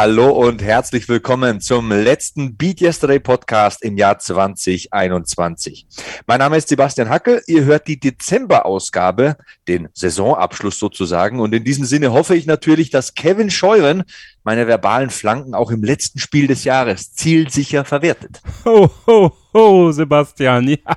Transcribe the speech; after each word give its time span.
Hallo 0.00 0.30
und 0.30 0.62
herzlich 0.62 1.08
willkommen 1.08 1.60
zum 1.60 1.90
letzten 1.90 2.56
Beat 2.56 2.80
Yesterday 2.80 3.18
Podcast 3.18 3.82
im 3.82 3.96
Jahr 3.96 4.16
2021. 4.16 5.88
Mein 6.24 6.38
Name 6.38 6.56
ist 6.56 6.68
Sebastian 6.68 7.08
Hackel. 7.08 7.42
Ihr 7.48 7.64
hört 7.64 7.88
die 7.88 7.98
Dezember-Ausgabe, 7.98 9.36
den 9.66 9.88
Saisonabschluss 9.94 10.78
sozusagen. 10.78 11.40
Und 11.40 11.52
in 11.52 11.64
diesem 11.64 11.84
Sinne 11.84 12.12
hoffe 12.12 12.36
ich 12.36 12.46
natürlich, 12.46 12.90
dass 12.90 13.14
Kevin 13.14 13.50
Scheuren 13.50 14.04
meine 14.44 14.68
verbalen 14.68 15.10
Flanken 15.10 15.56
auch 15.56 15.72
im 15.72 15.82
letzten 15.82 16.20
Spiel 16.20 16.46
des 16.46 16.62
Jahres 16.62 17.12
zielsicher 17.14 17.84
verwertet. 17.84 18.40
Ho, 18.64 18.88
ho, 19.04 19.32
ho, 19.52 19.90
Sebastian. 19.90 20.68
Ja, 20.68 20.96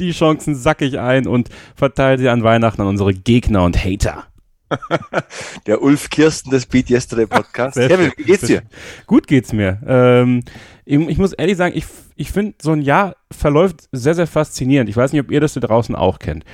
die 0.00 0.10
Chancen 0.10 0.56
sack 0.56 0.82
ich 0.82 0.98
ein 0.98 1.28
und 1.28 1.50
verteile 1.76 2.18
sie 2.18 2.28
an 2.28 2.42
Weihnachten 2.42 2.80
an 2.82 2.88
unsere 2.88 3.14
Gegner 3.14 3.62
und 3.62 3.84
Hater. 3.84 4.26
Der 5.66 5.82
Ulf 5.82 6.10
Kirsten 6.10 6.50
des 6.50 6.66
Beat 6.66 6.90
Yesterday 6.90 7.26
Podcast. 7.26 7.76
Kevin, 7.76 8.12
wie 8.16 8.24
geht's 8.24 8.46
dir? 8.46 8.62
Gut 9.06 9.26
geht's 9.26 9.52
mir. 9.52 9.80
Ähm, 9.86 10.42
ich, 10.84 11.18
muss 11.18 11.32
ehrlich 11.32 11.56
sagen, 11.56 11.76
ich, 11.76 11.84
ich 12.16 12.32
finde, 12.32 12.54
so 12.60 12.72
ein 12.72 12.82
Jahr 12.82 13.16
verläuft 13.30 13.88
sehr, 13.92 14.14
sehr 14.14 14.26
faszinierend. 14.26 14.88
Ich 14.90 14.96
weiß 14.96 15.12
nicht, 15.12 15.20
ob 15.20 15.30
ihr 15.30 15.40
das 15.40 15.54
da 15.54 15.60
draußen 15.60 15.94
auch 15.94 16.18
kennt. 16.18 16.44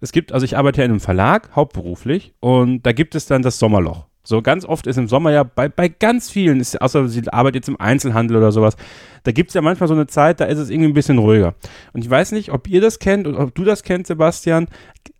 Es 0.00 0.12
gibt, 0.12 0.32
also 0.32 0.44
ich 0.44 0.56
arbeite 0.56 0.80
ja 0.80 0.84
in 0.84 0.92
einem 0.92 1.00
Verlag, 1.00 1.50
hauptberuflich, 1.54 2.32
und 2.40 2.82
da 2.84 2.92
gibt 2.92 3.14
es 3.14 3.26
dann 3.26 3.42
das 3.42 3.58
Sommerloch. 3.58 4.07
So 4.28 4.42
ganz 4.42 4.66
oft 4.66 4.86
ist 4.86 4.98
im 4.98 5.08
Sommer 5.08 5.30
ja 5.30 5.42
bei, 5.42 5.70
bei 5.70 5.88
ganz 5.88 6.28
vielen, 6.28 6.60
ist, 6.60 6.82
außer 6.82 7.08
sie 7.08 7.26
arbeitet 7.32 7.62
jetzt 7.62 7.68
im 7.70 7.80
Einzelhandel 7.80 8.36
oder 8.36 8.52
sowas, 8.52 8.76
da 9.22 9.32
gibt 9.32 9.48
es 9.48 9.54
ja 9.54 9.62
manchmal 9.62 9.88
so 9.88 9.94
eine 9.94 10.06
Zeit, 10.06 10.38
da 10.38 10.44
ist 10.44 10.58
es 10.58 10.68
irgendwie 10.68 10.90
ein 10.90 10.92
bisschen 10.92 11.16
ruhiger. 11.16 11.54
Und 11.94 12.04
ich 12.04 12.10
weiß 12.10 12.32
nicht, 12.32 12.52
ob 12.52 12.68
ihr 12.68 12.82
das 12.82 12.98
kennt 12.98 13.26
und 13.26 13.36
ob 13.36 13.54
du 13.54 13.64
das 13.64 13.82
kennst, 13.82 14.08
Sebastian. 14.08 14.66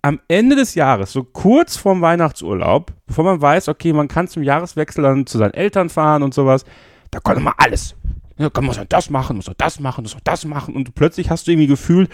Am 0.03 0.21
Ende 0.29 0.57
des 0.57 0.75
Jahres, 0.75 1.11
so 1.11 1.25
kurz 1.25 1.79
vorm 1.79 2.03
Weihnachtsurlaub, 2.03 2.93
bevor 3.07 3.25
man 3.25 3.41
weiß, 3.41 3.69
okay, 3.69 3.95
man 3.95 4.09
kann 4.09 4.29
zum 4.29 4.43
Jahreswechsel 4.43 5.03
dann 5.03 5.25
zu 5.25 5.39
seinen 5.39 5.55
Eltern 5.55 5.89
fahren 5.89 6.23
und 6.23 6.35
sowas, 6.35 6.67
da 7.11 7.19
kommt 7.19 7.39
immer 7.39 7.55
alles. 7.57 7.97
Ja, 8.37 8.51
kann 8.51 8.67
man 8.67 8.77
das 8.91 9.09
machen, 9.09 9.37
muss 9.37 9.51
das 9.57 9.81
machen, 9.81 10.03
muss 10.03 10.19
das 10.23 10.45
machen. 10.45 10.77
Und 10.77 10.95
plötzlich 10.95 11.31
hast 11.31 11.47
du 11.47 11.53
irgendwie 11.53 11.67
Gefühl, 11.67 12.09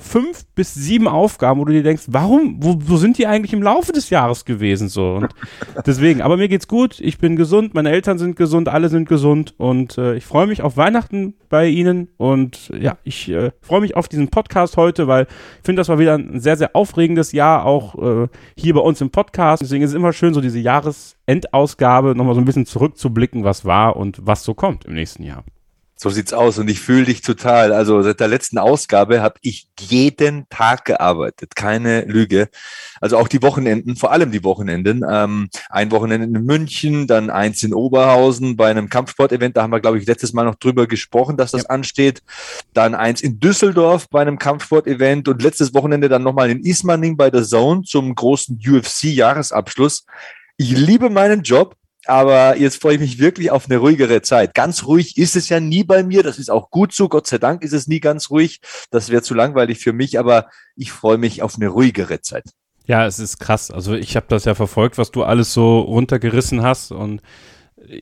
fünf 0.00 0.44
bis 0.54 0.74
sieben 0.74 1.06
Aufgaben, 1.06 1.60
wo 1.60 1.64
du 1.64 1.72
dir 1.72 1.82
denkst, 1.82 2.04
warum, 2.08 2.56
wo, 2.60 2.76
wo 2.80 2.96
sind 2.96 3.18
die 3.18 3.26
eigentlich 3.26 3.52
im 3.52 3.62
Laufe 3.62 3.92
des 3.92 4.10
Jahres 4.10 4.44
gewesen 4.44 4.88
so? 4.88 5.14
Und 5.14 5.28
deswegen, 5.86 6.22
aber 6.22 6.36
mir 6.36 6.48
geht's 6.48 6.68
gut, 6.68 6.98
ich 7.00 7.18
bin 7.18 7.36
gesund, 7.36 7.74
meine 7.74 7.90
Eltern 7.90 8.18
sind 8.18 8.36
gesund, 8.36 8.68
alle 8.68 8.88
sind 8.88 9.08
gesund 9.08 9.54
und 9.58 9.98
äh, 9.98 10.14
ich 10.14 10.24
freue 10.24 10.46
mich 10.46 10.62
auf 10.62 10.76
Weihnachten 10.76 11.34
bei 11.48 11.68
Ihnen 11.68 12.08
und 12.16 12.72
ja, 12.78 12.98
ich 13.04 13.28
äh, 13.28 13.52
freue 13.60 13.80
mich 13.80 13.96
auf 13.96 14.08
diesen 14.08 14.28
Podcast 14.28 14.76
heute, 14.76 15.06
weil 15.06 15.24
ich 15.24 15.64
finde, 15.64 15.80
das 15.80 15.88
war 15.88 15.98
wieder 15.98 16.14
ein 16.14 16.40
sehr, 16.40 16.56
sehr 16.56 16.74
aufregendes 16.74 17.32
Jahr, 17.32 17.64
auch 17.66 17.94
äh, 18.24 18.28
hier 18.56 18.74
bei 18.74 18.80
uns 18.80 19.00
im 19.00 19.10
Podcast. 19.10 19.62
Deswegen 19.62 19.84
ist 19.84 19.90
es 19.90 19.96
immer 19.96 20.12
schön, 20.12 20.34
so 20.34 20.40
diese 20.40 20.58
Jahresendausgabe 20.58 22.14
nochmal 22.14 22.34
so 22.34 22.40
ein 22.40 22.46
bisschen 22.46 22.66
zurückzublicken, 22.66 23.44
was 23.44 23.64
war 23.64 23.96
und 23.96 24.18
was 24.22 24.44
so 24.44 24.54
kommt 24.54 24.84
im 24.84 24.94
nächsten 24.94 25.22
Jahr. 25.22 25.44
So 26.02 26.08
sieht's 26.08 26.32
aus 26.32 26.56
und 26.56 26.70
ich 26.70 26.80
fühle 26.80 27.04
dich 27.04 27.20
total. 27.20 27.74
Also 27.74 28.00
seit 28.00 28.20
der 28.20 28.28
letzten 28.28 28.56
Ausgabe 28.56 29.20
habe 29.20 29.34
ich 29.42 29.68
jeden 29.78 30.48
Tag 30.48 30.86
gearbeitet, 30.86 31.54
keine 31.54 32.06
Lüge. 32.06 32.48
Also 33.02 33.18
auch 33.18 33.28
die 33.28 33.42
Wochenenden, 33.42 33.96
vor 33.96 34.10
allem 34.10 34.32
die 34.32 34.42
Wochenenden. 34.42 35.04
Ähm, 35.06 35.50
ein 35.68 35.90
Wochenende 35.90 36.26
in 36.38 36.46
München, 36.46 37.06
dann 37.06 37.28
eins 37.28 37.62
in 37.62 37.74
Oberhausen 37.74 38.56
bei 38.56 38.70
einem 38.70 38.88
Kampfsportevent. 38.88 39.58
Da 39.58 39.62
haben 39.62 39.72
wir, 39.72 39.80
glaube 39.80 39.98
ich, 39.98 40.06
letztes 40.06 40.32
Mal 40.32 40.44
noch 40.44 40.54
drüber 40.54 40.86
gesprochen, 40.86 41.36
dass 41.36 41.50
das 41.50 41.64
ja. 41.64 41.68
ansteht. 41.68 42.22
Dann 42.72 42.94
eins 42.94 43.20
in 43.20 43.38
Düsseldorf 43.38 44.08
bei 44.08 44.22
einem 44.22 44.38
Kampfsportevent 44.38 45.28
und 45.28 45.42
letztes 45.42 45.74
Wochenende 45.74 46.08
dann 46.08 46.22
nochmal 46.22 46.48
in 46.48 46.64
Ismaning 46.64 47.18
bei 47.18 47.28
der 47.28 47.42
Zone 47.42 47.82
zum 47.82 48.14
großen 48.14 48.58
UFC-Jahresabschluss. 48.66 50.06
Ich 50.56 50.70
liebe 50.70 51.10
meinen 51.10 51.42
Job 51.42 51.76
aber 52.06 52.56
jetzt 52.56 52.80
freue 52.80 52.94
ich 52.94 53.00
mich 53.00 53.18
wirklich 53.18 53.50
auf 53.50 53.66
eine 53.66 53.78
ruhigere 53.78 54.22
Zeit. 54.22 54.54
Ganz 54.54 54.84
ruhig 54.84 55.16
ist 55.16 55.36
es 55.36 55.48
ja 55.48 55.60
nie 55.60 55.84
bei 55.84 56.02
mir. 56.02 56.22
Das 56.22 56.38
ist 56.38 56.50
auch 56.50 56.70
gut 56.70 56.92
so. 56.92 57.08
Gott 57.08 57.26
sei 57.26 57.38
Dank 57.38 57.62
ist 57.62 57.72
es 57.72 57.86
nie 57.86 58.00
ganz 58.00 58.30
ruhig. 58.30 58.60
Das 58.90 59.10
wäre 59.10 59.22
zu 59.22 59.34
langweilig 59.34 59.78
für 59.78 59.92
mich, 59.92 60.18
aber 60.18 60.48
ich 60.76 60.92
freue 60.92 61.18
mich 61.18 61.42
auf 61.42 61.56
eine 61.56 61.68
ruhigere 61.68 62.20
Zeit. 62.20 62.44
Ja, 62.86 63.06
es 63.06 63.18
ist 63.18 63.38
krass. 63.38 63.70
Also 63.70 63.94
ich 63.94 64.16
habe 64.16 64.26
das 64.28 64.44
ja 64.44 64.54
verfolgt, 64.54 64.98
was 64.98 65.10
du 65.10 65.22
alles 65.22 65.52
so 65.52 65.80
runtergerissen 65.80 66.62
hast 66.62 66.90
und 66.90 67.22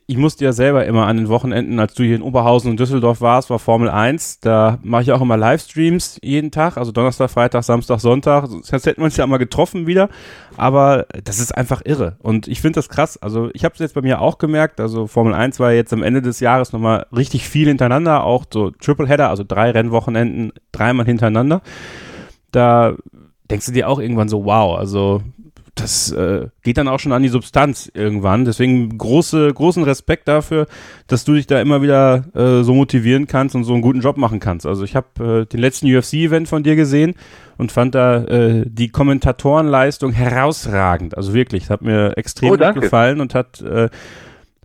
ich 0.06 0.16
musste 0.16 0.44
ja 0.44 0.52
selber 0.52 0.84
immer 0.84 1.06
an 1.06 1.16
den 1.16 1.28
Wochenenden, 1.28 1.80
als 1.80 1.94
du 1.94 2.02
hier 2.02 2.16
in 2.16 2.22
Oberhausen 2.22 2.70
und 2.70 2.80
Düsseldorf 2.80 3.20
warst, 3.20 3.48
war 3.48 3.58
Formel 3.58 3.88
1. 3.88 4.40
Da 4.40 4.78
mache 4.82 5.02
ich 5.02 5.12
auch 5.12 5.20
immer 5.20 5.36
Livestreams 5.36 6.18
jeden 6.22 6.50
Tag, 6.50 6.76
also 6.76 6.92
Donnerstag, 6.92 7.30
Freitag, 7.30 7.64
Samstag, 7.64 8.00
Sonntag. 8.00 8.48
Sonst 8.48 8.86
hätten 8.86 9.00
wir 9.00 9.06
uns 9.06 9.16
ja 9.16 9.26
mal 9.26 9.38
getroffen 9.38 9.86
wieder. 9.86 10.10
Aber 10.56 11.06
das 11.24 11.38
ist 11.38 11.52
einfach 11.52 11.80
irre. 11.84 12.16
Und 12.18 12.48
ich 12.48 12.60
finde 12.60 12.78
das 12.78 12.88
krass. 12.88 13.16
Also 13.16 13.50
ich 13.54 13.64
habe 13.64 13.72
es 13.74 13.78
jetzt 13.78 13.94
bei 13.94 14.02
mir 14.02 14.20
auch 14.20 14.38
gemerkt. 14.38 14.80
Also 14.80 15.06
Formel 15.06 15.32
1 15.32 15.58
war 15.58 15.72
jetzt 15.72 15.92
am 15.92 16.02
Ende 16.02 16.20
des 16.20 16.40
Jahres 16.40 16.72
nochmal 16.72 17.06
richtig 17.16 17.48
viel 17.48 17.68
hintereinander. 17.68 18.24
Auch 18.24 18.44
so 18.52 18.70
Tripleheader, 18.70 19.30
also 19.30 19.44
drei 19.46 19.70
Rennwochenenden, 19.70 20.52
dreimal 20.72 21.06
hintereinander. 21.06 21.62
Da 22.52 22.94
denkst 23.50 23.66
du 23.66 23.72
dir 23.72 23.88
auch 23.88 23.98
irgendwann 23.98 24.28
so, 24.28 24.44
wow, 24.44 24.78
also 24.78 25.22
das 25.80 26.10
äh, 26.12 26.48
geht 26.62 26.78
dann 26.78 26.88
auch 26.88 27.00
schon 27.00 27.12
an 27.12 27.22
die 27.22 27.28
Substanz 27.28 27.90
irgendwann. 27.92 28.44
Deswegen 28.44 28.98
große, 28.98 29.52
großen 29.52 29.82
Respekt 29.82 30.28
dafür, 30.28 30.66
dass 31.06 31.24
du 31.24 31.34
dich 31.34 31.46
da 31.46 31.60
immer 31.60 31.82
wieder 31.82 32.24
äh, 32.34 32.62
so 32.62 32.74
motivieren 32.74 33.26
kannst 33.26 33.54
und 33.54 33.64
so 33.64 33.72
einen 33.72 33.82
guten 33.82 34.00
Job 34.00 34.16
machen 34.16 34.40
kannst. 34.40 34.66
Also 34.66 34.84
ich 34.84 34.96
habe 34.96 35.42
äh, 35.42 35.46
den 35.46 35.60
letzten 35.60 35.86
UFC-Event 35.86 36.48
von 36.48 36.62
dir 36.62 36.76
gesehen 36.76 37.14
und 37.56 37.72
fand 37.72 37.94
da 37.94 38.24
äh, 38.24 38.64
die 38.66 38.88
Kommentatorenleistung 38.88 40.12
herausragend. 40.12 41.16
Also 41.16 41.34
wirklich, 41.34 41.64
es 41.64 41.70
hat 41.70 41.82
mir 41.82 42.16
extrem 42.16 42.52
oh, 42.52 42.56
gut 42.56 42.74
gefallen 42.74 43.20
und 43.20 43.34
hat 43.34 43.60
äh, 43.60 43.88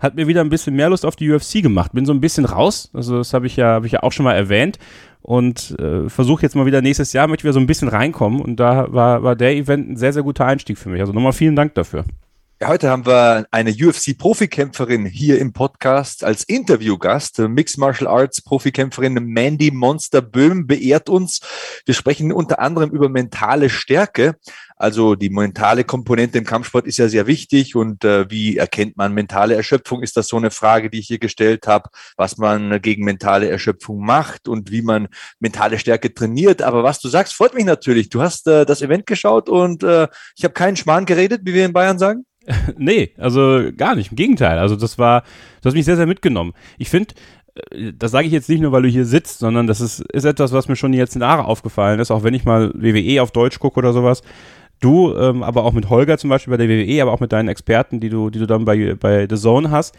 hat 0.04 0.16
mir 0.16 0.28
wieder 0.28 0.42
ein 0.42 0.50
bisschen 0.50 0.76
mehr 0.76 0.90
Lust 0.90 1.06
auf 1.06 1.16
die 1.16 1.32
UFC 1.32 1.64
gemacht. 1.64 1.94
Bin 1.94 2.06
so 2.06 2.14
ein 2.14 2.22
bisschen 2.22 2.46
raus. 2.46 2.90
Also 2.94 3.18
das 3.18 3.34
habe 3.34 3.48
ich 3.48 3.56
ja, 3.56 3.68
habe 3.68 3.88
ich 3.88 3.94
ja 3.94 4.04
auch 4.04 4.12
schon 4.12 4.26
mal 4.26 4.34
erwähnt 4.34 4.78
und 5.22 5.76
äh, 5.80 6.10
versuche 6.10 6.44
jetzt 6.44 6.56
mal 6.56 6.66
wieder 6.66 6.82
nächstes 6.82 7.14
Jahr, 7.14 7.28
möchte 7.28 7.46
wieder 7.46 7.54
so 7.54 7.60
ein 7.60 7.68
bisschen 7.68 7.88
reinkommen 7.88 8.42
und 8.42 8.60
da 8.60 8.92
war, 8.94 9.24
war 9.24 9.36
der 9.36 9.56
Event 9.56 9.90
ein 9.90 9.96
sehr, 9.96 10.14
sehr 10.14 10.24
guter 10.24 10.46
Einstieg 10.46 10.78
für 10.78 10.90
mich. 10.90 11.00
Also 11.00 11.14
nochmal 11.14 11.34
vielen 11.34 11.56
Dank 11.56 11.74
dafür. 11.76 12.04
Ja, 12.64 12.70
heute 12.70 12.90
haben 12.90 13.06
wir 13.06 13.46
eine 13.52 13.72
UFC-Profikämpferin 13.72 15.06
hier 15.06 15.38
im 15.38 15.52
Podcast 15.52 16.24
als 16.24 16.46
Interviewgast. 16.46 17.40
Mixed 17.40 17.78
Martial 17.78 18.08
Arts 18.10 18.42
Profikämpferin 18.42 19.16
Mandy 19.16 19.70
Monster 19.70 20.22
Böhm 20.22 20.66
beehrt 20.66 21.10
uns. 21.10 21.42
Wir 21.86 21.94
sprechen 21.94 22.32
unter 22.32 22.60
anderem 22.60 22.90
über 22.92 23.10
mentale 23.10 23.70
Stärke. 23.70 24.36
Also 24.78 25.16
die 25.16 25.30
mentale 25.30 25.84
Komponente 25.84 26.38
im 26.38 26.46
Kampfsport 26.46 26.88
ist 26.88 27.00
ja 27.00 27.10
sehr 27.10 27.28
wichtig. 27.28 27.76
Und 27.76 28.06
äh, 28.06 28.32
wie 28.32 28.56
erkennt 28.56 28.96
man 28.96 29.14
mentale 29.14 29.56
Erschöpfung? 29.56 30.02
Ist 30.02 30.16
das 30.16 30.30
so 30.30 30.38
eine 30.38 30.50
Frage, 30.50 30.90
die 30.90 31.00
ich 31.00 31.08
hier 31.08 31.20
gestellt 31.20 31.68
habe, 31.68 31.90
was 32.16 32.38
man 32.38 32.82
gegen 32.82 33.04
mentale 33.04 33.50
Erschöpfung 33.50 34.06
macht 34.06 34.48
und 34.48 34.72
wie 34.72 34.84
man 34.84 35.10
mentale 35.42 35.80
Stärke 35.80 36.14
trainiert. 36.14 36.62
Aber 36.62 36.86
was 36.86 37.02
du 37.02 37.10
sagst, 37.10 37.34
freut 37.34 37.56
mich 37.56 37.66
natürlich. 37.66 38.08
Du 38.08 38.22
hast 38.22 38.48
äh, 38.48 38.66
das 38.66 38.82
Event 38.82 39.06
geschaut 39.06 39.50
und 39.50 39.84
äh, 39.84 40.08
ich 40.38 40.46
habe 40.46 40.54
keinen 40.54 40.78
Schmarrn 40.78 41.06
geredet, 41.06 41.42
wie 41.44 41.54
wir 41.54 41.66
in 41.66 41.74
Bayern 41.74 42.00
sagen. 42.00 42.26
nee, 42.78 43.12
also 43.18 43.72
gar 43.76 43.96
nicht. 43.96 44.12
Im 44.12 44.18
Gegenteil. 44.18 44.60
Also 44.60 44.76
das 44.76 44.98
war, 44.98 45.22
du 45.62 45.68
hast 45.68 45.74
mich 45.74 45.86
sehr, 45.86 45.96
sehr 45.96 46.08
mitgenommen. 46.08 46.54
Ich 46.78 46.90
finde, 46.90 47.16
äh, 47.72 47.94
das 47.98 48.12
sage 48.12 48.28
ich 48.28 48.34
jetzt 48.34 48.50
nicht 48.50 48.62
nur, 48.62 48.72
weil 48.72 48.84
du 48.84 48.90
hier 48.90 49.06
sitzt, 49.06 49.40
sondern 49.40 49.68
das 49.68 49.82
ist, 49.82 50.02
ist 50.12 50.26
etwas, 50.26 50.52
was 50.52 50.68
mir 50.68 50.76
schon 50.76 50.92
die 50.92 51.00
letzten 51.00 51.22
Jahre 51.22 51.46
aufgefallen 51.46 52.00
ist, 52.00 52.12
auch 52.12 52.24
wenn 52.24 52.34
ich 52.34 52.46
mal 52.46 52.72
WWE 52.76 53.22
auf 53.22 53.32
Deutsch 53.32 53.60
gucke 53.60 53.78
oder 53.78 53.94
sowas. 53.94 54.22
Du, 54.80 55.16
ähm, 55.16 55.44
aber 55.44 55.64
auch 55.64 55.72
mit 55.72 55.90
Holger 55.90 56.18
zum 56.18 56.30
Beispiel 56.30 56.52
bei 56.52 56.58
der 56.58 56.68
WWE, 56.68 57.02
aber 57.02 57.14
auch 57.14 57.22
mit 57.22 57.32
deinen 57.32 57.48
Experten, 57.48 58.02
die 58.02 58.10
du, 58.10 58.30
die 58.30 58.40
du 58.40 58.46
dann 58.46 58.66
bei, 58.66 58.96
bei 58.96 59.28
The 59.30 59.38
Zone 59.38 59.72
hast, 59.72 59.96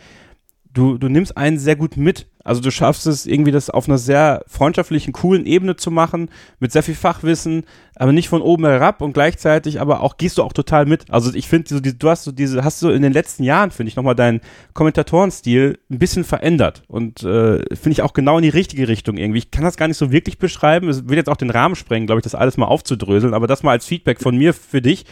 du, 0.75 0.99
du 0.99 1.09
nimmst 1.09 1.37
einen 1.37 1.59
sehr 1.59 1.77
gut 1.77 1.97
mit. 1.97 2.27
Also 2.43 2.61
du 2.61 2.71
schaffst 2.71 3.07
es 3.07 3.25
irgendwie, 3.25 3.53
das 3.53 3.71
auf 3.71 3.89
einer 3.89 3.97
sehr 3.97 4.45
freundschaftlichen, 4.47 5.15
coolen 5.15 5.47
Ebene 5.47 5.77
zu 5.77 5.91
machen, 5.91 6.29
mit 6.61 6.73
sehr 6.73 6.83
viel 6.83 6.95
Fachwissen, 6.95 7.65
aber 7.95 8.13
nicht 8.13 8.29
von 8.29 8.43
oben 8.43 8.67
herab 8.67 9.01
und 9.01 9.15
gleichzeitig 9.15 9.81
aber 9.81 10.03
auch 10.03 10.19
gehst 10.19 10.37
du 10.37 10.43
auch 10.43 10.53
total 10.53 10.85
mit. 10.85 11.11
Also 11.11 11.33
ich 11.33 11.49
finde, 11.49 11.69
so, 11.71 11.81
du 11.81 12.11
hast 12.11 12.25
so 12.25 12.33
diese, 12.33 12.63
hast 12.63 12.83
du 12.83 12.91
in 12.91 13.01
den 13.01 13.15
letzten 13.15 13.45
Jahren, 13.45 13.71
finde 13.71 13.89
ich, 13.89 13.97
nochmal 13.97 14.15
deinen 14.15 14.43
Kommentatorenstil 14.75 15.79
ein 15.91 15.99
bisschen 15.99 16.25
verändert 16.25 16.83
und 16.87 17.23
äh, 17.23 17.61
finde 17.75 17.93
ich 17.93 18.03
auch 18.03 18.13
genau 18.13 18.37
in 18.37 18.43
die 18.43 18.51
richtige 18.51 18.89
Richtung 18.89 19.17
irgendwie. 19.17 19.39
Ich 19.39 19.51
kann 19.51 19.65
das 19.65 19.79
gar 19.79 19.89
nicht 19.89 19.97
so 19.97 20.13
wirklich 20.13 20.37
beschreiben. 20.37 20.91
Es 20.91 21.09
wird 21.09 21.17
jetzt 21.17 21.31
auch 21.31 21.37
den 21.37 21.51
Rahmen 21.51 21.77
sprengen, 21.77 22.07
glaube 22.07 22.19
ich, 22.19 22.25
das 22.25 22.35
alles 22.35 22.59
mal 22.59 22.67
aufzudröseln, 22.67 23.33
aber 23.33 23.47
das 23.47 23.63
mal 23.63 23.71
als 23.71 23.87
Feedback 23.87 24.21
von 24.21 24.37
mir 24.37 24.53
für 24.53 24.83
dich 24.83 25.07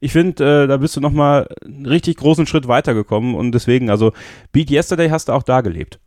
ich 0.00 0.12
finde, 0.12 0.64
äh, 0.64 0.66
da 0.66 0.76
bist 0.76 0.96
du 0.96 1.00
nochmal 1.00 1.48
einen 1.64 1.86
richtig 1.86 2.16
großen 2.16 2.46
Schritt 2.46 2.68
weitergekommen 2.68 3.34
und 3.34 3.52
deswegen, 3.52 3.90
also 3.90 4.12
Beat 4.52 4.70
Yesterday 4.70 5.08
hast 5.08 5.28
du 5.28 5.32
auch 5.32 5.42
da 5.42 5.60
gelebt. 5.60 5.98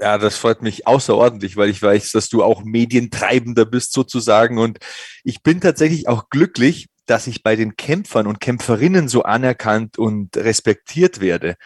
Ja, 0.00 0.18
das 0.18 0.36
freut 0.36 0.62
mich 0.62 0.86
außerordentlich, 0.86 1.56
weil 1.56 1.68
ich 1.68 1.80
weiß, 1.80 2.10
dass 2.10 2.28
du 2.28 2.42
auch 2.42 2.64
Medientreibender 2.64 3.64
bist 3.64 3.92
sozusagen 3.92 4.58
und 4.58 4.78
ich 5.22 5.42
bin 5.42 5.60
tatsächlich 5.60 6.08
auch 6.08 6.28
glücklich, 6.28 6.88
dass 7.06 7.26
ich 7.26 7.42
bei 7.42 7.56
den 7.56 7.76
Kämpfern 7.76 8.26
und 8.26 8.40
Kämpferinnen 8.40 9.08
so 9.08 9.22
anerkannt 9.22 9.98
und 9.98 10.36
respektiert 10.36 11.20
werde. 11.20 11.56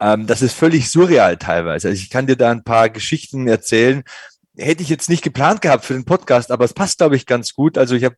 Ähm, 0.00 0.26
das 0.26 0.42
ist 0.42 0.54
völlig 0.54 0.90
surreal 0.90 1.36
teilweise. 1.36 1.88
Also 1.88 2.00
ich 2.00 2.10
kann 2.10 2.26
dir 2.26 2.36
da 2.36 2.50
ein 2.50 2.64
paar 2.64 2.90
Geschichten 2.90 3.48
erzählen 3.48 4.04
hätte 4.58 4.82
ich 4.82 4.88
jetzt 4.88 5.08
nicht 5.08 5.22
geplant 5.22 5.60
gehabt 5.62 5.84
für 5.84 5.94
den 5.94 6.04
Podcast, 6.04 6.50
aber 6.50 6.64
es 6.64 6.74
passt, 6.74 6.98
glaube 6.98 7.16
ich, 7.16 7.26
ganz 7.26 7.54
gut. 7.54 7.76
Also 7.78 7.94
ich 7.94 8.04
habe, 8.04 8.16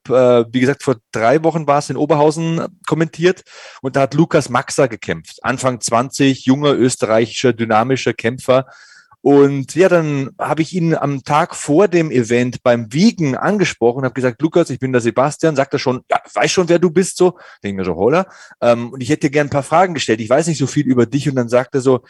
äh, 0.49 0.53
wie 0.53 0.61
gesagt, 0.61 0.83
vor 0.83 0.97
drei 1.13 1.43
Wochen 1.43 1.67
war 1.67 1.79
es 1.79 1.91
in 1.91 1.97
Oberhausen 1.97 2.67
kommentiert 2.87 3.43
und 3.83 3.97
da 3.97 4.03
hat 4.03 4.15
Lukas 4.15 4.49
Maxa 4.49 4.87
gekämpft. 4.87 5.39
Anfang 5.43 5.81
20, 5.81 6.47
junger 6.47 6.75
österreichischer, 6.75 7.53
dynamischer 7.53 8.13
Kämpfer. 8.13 8.67
Und 9.21 9.75
ja, 9.75 9.89
dann 9.89 10.31
habe 10.39 10.63
ich 10.63 10.73
ihn 10.73 10.95
am 10.95 11.25
Tag 11.25 11.57
vor 11.57 11.89
dem 11.89 12.11
Event 12.11 12.63
beim 12.63 12.93
Wiegen 12.93 13.37
angesprochen 13.37 13.99
und 13.99 14.05
habe 14.05 14.15
gesagt, 14.15 14.41
Lukas, 14.41 14.71
ich 14.71 14.79
bin 14.79 14.93
der 14.93 15.01
Sebastian. 15.01 15.57
Sagt 15.57 15.73
er 15.73 15.81
schon, 15.81 16.03
ja, 16.09 16.21
weiß 16.33 16.51
schon, 16.51 16.69
wer 16.69 16.79
du 16.79 16.91
bist, 16.91 17.17
so. 17.17 17.37
Denke 17.65 17.85
so, 17.85 17.97
holla. 17.97 18.29
Ähm, 18.61 18.93
und 18.93 19.03
ich 19.03 19.11
hätte 19.11 19.27
dir 19.27 19.31
gerne 19.31 19.49
ein 19.49 19.53
paar 19.53 19.65
Fragen 19.65 19.95
gestellt. 19.95 20.21
Ich 20.21 20.31
weiß 20.31 20.47
nicht 20.47 20.59
so 20.59 20.69
viel 20.69 20.87
über 20.87 21.05
dich. 21.05 21.29
Und 21.29 21.35
dann 21.35 21.49
sagt 21.49 21.75
er 21.75 21.81
so, 21.81 22.05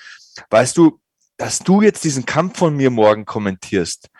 weißt 0.51 0.77
du, 0.77 1.01
dass 1.39 1.61
du 1.61 1.81
jetzt 1.81 2.05
diesen 2.05 2.27
Kampf 2.27 2.59
von 2.59 2.77
mir 2.77 2.91
morgen 2.91 3.25
kommentierst, 3.25 4.11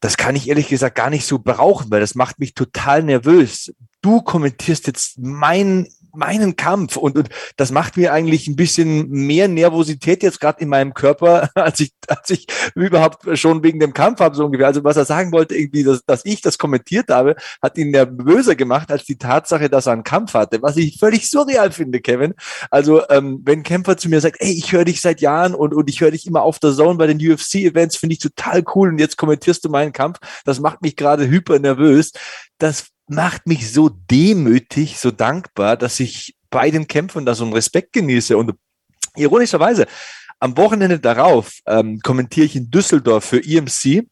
das 0.00 0.18
kann 0.18 0.36
ich 0.36 0.48
ehrlich 0.48 0.68
gesagt 0.68 0.96
gar 0.96 1.08
nicht 1.08 1.26
so 1.26 1.38
brauchen, 1.38 1.90
weil 1.90 2.00
das 2.00 2.14
macht 2.14 2.38
mich 2.38 2.52
total 2.52 3.02
nervös. 3.02 3.72
Du 4.02 4.20
kommentierst 4.20 4.86
jetzt 4.86 5.18
mein 5.18 5.88
meinen 6.16 6.56
Kampf 6.56 6.96
und, 6.96 7.16
und 7.16 7.28
das 7.56 7.70
macht 7.70 7.96
mir 7.96 8.12
eigentlich 8.12 8.46
ein 8.46 8.56
bisschen 8.56 9.08
mehr 9.10 9.48
Nervosität 9.48 10.22
jetzt 10.22 10.40
gerade 10.40 10.60
in 10.60 10.68
meinem 10.68 10.94
Körper, 10.94 11.50
als 11.54 11.80
ich, 11.80 11.92
als 12.08 12.30
ich 12.30 12.46
überhaupt 12.74 13.38
schon 13.38 13.62
wegen 13.62 13.80
dem 13.80 13.94
Kampf 13.94 14.20
habe, 14.20 14.36
so 14.36 14.44
ungefähr. 14.44 14.66
Also 14.66 14.84
was 14.84 14.96
er 14.96 15.04
sagen 15.04 15.32
wollte, 15.32 15.54
irgendwie, 15.54 15.84
dass, 15.84 16.04
dass 16.04 16.24
ich 16.24 16.40
das 16.40 16.58
kommentiert 16.58 17.08
habe, 17.08 17.36
hat 17.62 17.78
ihn 17.78 17.90
nervöser 17.90 18.54
gemacht 18.54 18.90
als 18.90 19.04
die 19.04 19.18
Tatsache, 19.18 19.68
dass 19.68 19.86
er 19.86 19.92
einen 19.92 20.04
Kampf 20.04 20.34
hatte, 20.34 20.62
was 20.62 20.76
ich 20.76 20.98
völlig 20.98 21.30
surreal 21.30 21.72
finde, 21.72 22.00
Kevin. 22.00 22.34
Also 22.70 23.08
ähm, 23.08 23.40
wenn 23.44 23.62
Kämpfer 23.62 23.96
zu 23.96 24.08
mir 24.08 24.20
sagt, 24.20 24.36
ey, 24.40 24.52
ich 24.52 24.72
höre 24.72 24.84
dich 24.84 25.00
seit 25.00 25.20
Jahren 25.20 25.54
und, 25.54 25.74
und 25.74 25.88
ich 25.90 26.00
höre 26.00 26.10
dich 26.10 26.26
immer 26.26 26.42
auf 26.42 26.58
der 26.58 26.72
Zone 26.72 26.98
bei 26.98 27.06
den 27.06 27.18
UFC-Events, 27.18 27.96
finde 27.96 28.14
ich 28.14 28.20
total 28.20 28.64
cool 28.74 28.88
und 28.88 28.98
jetzt 28.98 29.16
kommentierst 29.16 29.64
du 29.64 29.68
meinen 29.68 29.92
Kampf, 29.92 30.18
das 30.44 30.60
macht 30.60 30.82
mich 30.82 30.96
gerade 30.96 31.28
hyper 31.28 31.58
nervös. 31.58 32.12
Das 32.58 32.93
macht 33.06 33.46
mich 33.46 33.72
so 33.72 33.90
demütig, 34.10 34.98
so 34.98 35.10
dankbar, 35.10 35.76
dass 35.76 36.00
ich 36.00 36.36
bei 36.50 36.70
den 36.70 36.86
Kämpfen 36.86 37.26
da 37.26 37.34
so 37.34 37.44
einen 37.44 37.52
Respekt 37.52 37.92
genieße. 37.92 38.36
Und 38.36 38.54
ironischerweise, 39.16 39.86
am 40.40 40.56
Wochenende 40.56 40.98
darauf 40.98 41.58
ähm, 41.66 42.00
kommentiere 42.00 42.46
ich 42.46 42.56
in 42.56 42.70
Düsseldorf 42.70 43.24
für 43.24 43.44
EMC. 43.44 44.06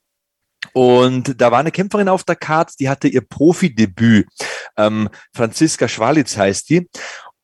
Und 0.72 1.40
da 1.40 1.50
war 1.50 1.58
eine 1.58 1.72
Kämpferin 1.72 2.08
auf 2.08 2.24
der 2.24 2.36
Karte, 2.36 2.74
die 2.78 2.88
hatte 2.88 3.08
ihr 3.08 3.20
Profidebüt. 3.20 4.28
Ähm, 4.76 5.08
Franziska 5.34 5.88
Schwalitz 5.88 6.36
heißt 6.36 6.70
die. 6.70 6.88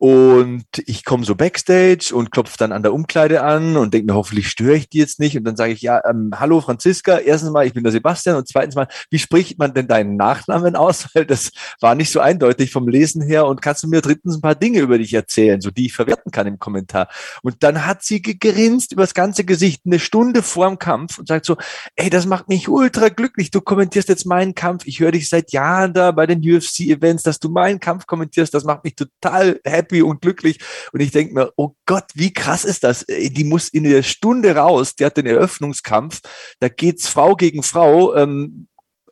Und 0.01 0.65
ich 0.87 1.05
komme 1.05 1.25
so 1.25 1.35
backstage 1.35 2.13
und 2.15 2.31
klopfe 2.31 2.55
dann 2.57 2.71
an 2.71 2.85
der 2.85 2.95
Umkleide 2.95 3.43
an 3.43 3.77
und 3.77 3.93
denke 3.93 4.07
mir, 4.07 4.15
hoffentlich 4.15 4.49
störe 4.49 4.77
ich 4.77 4.89
die 4.89 4.99
jetzt 4.99 5.19
nicht. 5.19 5.37
Und 5.37 5.43
dann 5.43 5.57
sage 5.57 5.73
ich, 5.73 5.83
ja, 5.83 6.01
ähm, 6.09 6.31
hallo 6.39 6.61
Franziska, 6.61 7.19
erstens 7.19 7.51
mal, 7.51 7.67
ich 7.67 7.75
bin 7.75 7.83
der 7.83 7.91
Sebastian 7.91 8.37
und 8.37 8.47
zweitens 8.47 8.77
mal, 8.77 8.87
wie 9.11 9.19
spricht 9.19 9.59
man 9.59 9.75
denn 9.75 9.89
deinen 9.89 10.15
Nachnamen 10.15 10.77
aus? 10.77 11.09
Weil 11.15 11.27
das 11.27 11.51
war 11.81 11.97
nicht 11.97 12.13
so 12.13 12.21
eindeutig 12.21 12.71
vom 12.71 12.87
Lesen 12.87 13.23
her. 13.23 13.47
Und 13.47 13.61
kannst 13.61 13.83
du 13.83 13.89
mir 13.89 14.01
drittens 14.01 14.37
ein 14.37 14.41
paar 14.41 14.55
Dinge 14.55 14.79
über 14.79 14.99
dich 14.99 15.13
erzählen, 15.15 15.61
so 15.61 15.73
die 15.73 15.87
ich 15.87 15.95
verwerten 15.95 16.31
kann 16.31 16.47
im 16.47 16.61
Kommentar? 16.61 17.09
Und 17.43 17.65
dann 17.65 17.85
hat 17.85 18.05
sie 18.05 18.23
gegrinst 18.23 18.93
über 18.93 19.03
das 19.03 19.15
ganze 19.15 19.45
Gesicht 19.45 19.83
eine 19.85 19.99
Stunde 19.99 20.45
vor 20.45 20.69
dem 20.69 20.79
Kampf 20.79 21.19
und 21.19 21.27
sagt 21.27 21.45
so, 21.45 21.57
ey, 21.97 22.09
das 22.09 22.25
macht 22.25 22.49
mich 22.49 22.69
ultra 22.69 23.09
glücklich. 23.09 23.51
Du 23.51 23.61
kommentierst 23.61 24.09
jetzt 24.09 24.27
meinen 24.27 24.55
Kampf. 24.55 24.87
Ich 24.87 25.01
höre 25.01 25.11
dich 25.11 25.29
seit 25.29 25.51
Jahren 25.51 25.93
da 25.93 26.13
bei 26.13 26.29
den 26.29 26.39
UFC-Events, 26.39 27.25
dass 27.25 27.41
du 27.41 27.49
meinen 27.49 27.81
Kampf 27.81 28.07
kommentierst. 28.07 28.55
Das 28.55 28.63
macht 28.63 28.85
mich 28.85 28.95
total 28.95 29.59
happy 29.65 29.88
happy 29.89 30.03
und 30.03 30.21
glücklich. 30.21 30.59
Und 30.93 31.01
ich 31.01 31.11
denke 31.11 31.35
mir, 31.35 31.53
oh 31.57 31.73
Gott, 31.87 32.05
wie 32.15 32.33
krass 32.33 32.65
ist 32.65 32.85
das? 32.85 33.05
Die 33.09 33.45
muss 33.45 33.69
in 33.69 33.85
der 33.85 34.03
Stunde 34.03 34.55
raus, 34.57 34.95
die 34.95 35.05
hat 35.05 35.17
den 35.17 35.27
Eröffnungskampf, 35.27 36.21
da 36.61 36.69
geht's 36.69 37.09
Frau 37.09 37.35
gegen 37.35 37.63
Frau. 37.63 38.15
Ähm, 38.15 38.69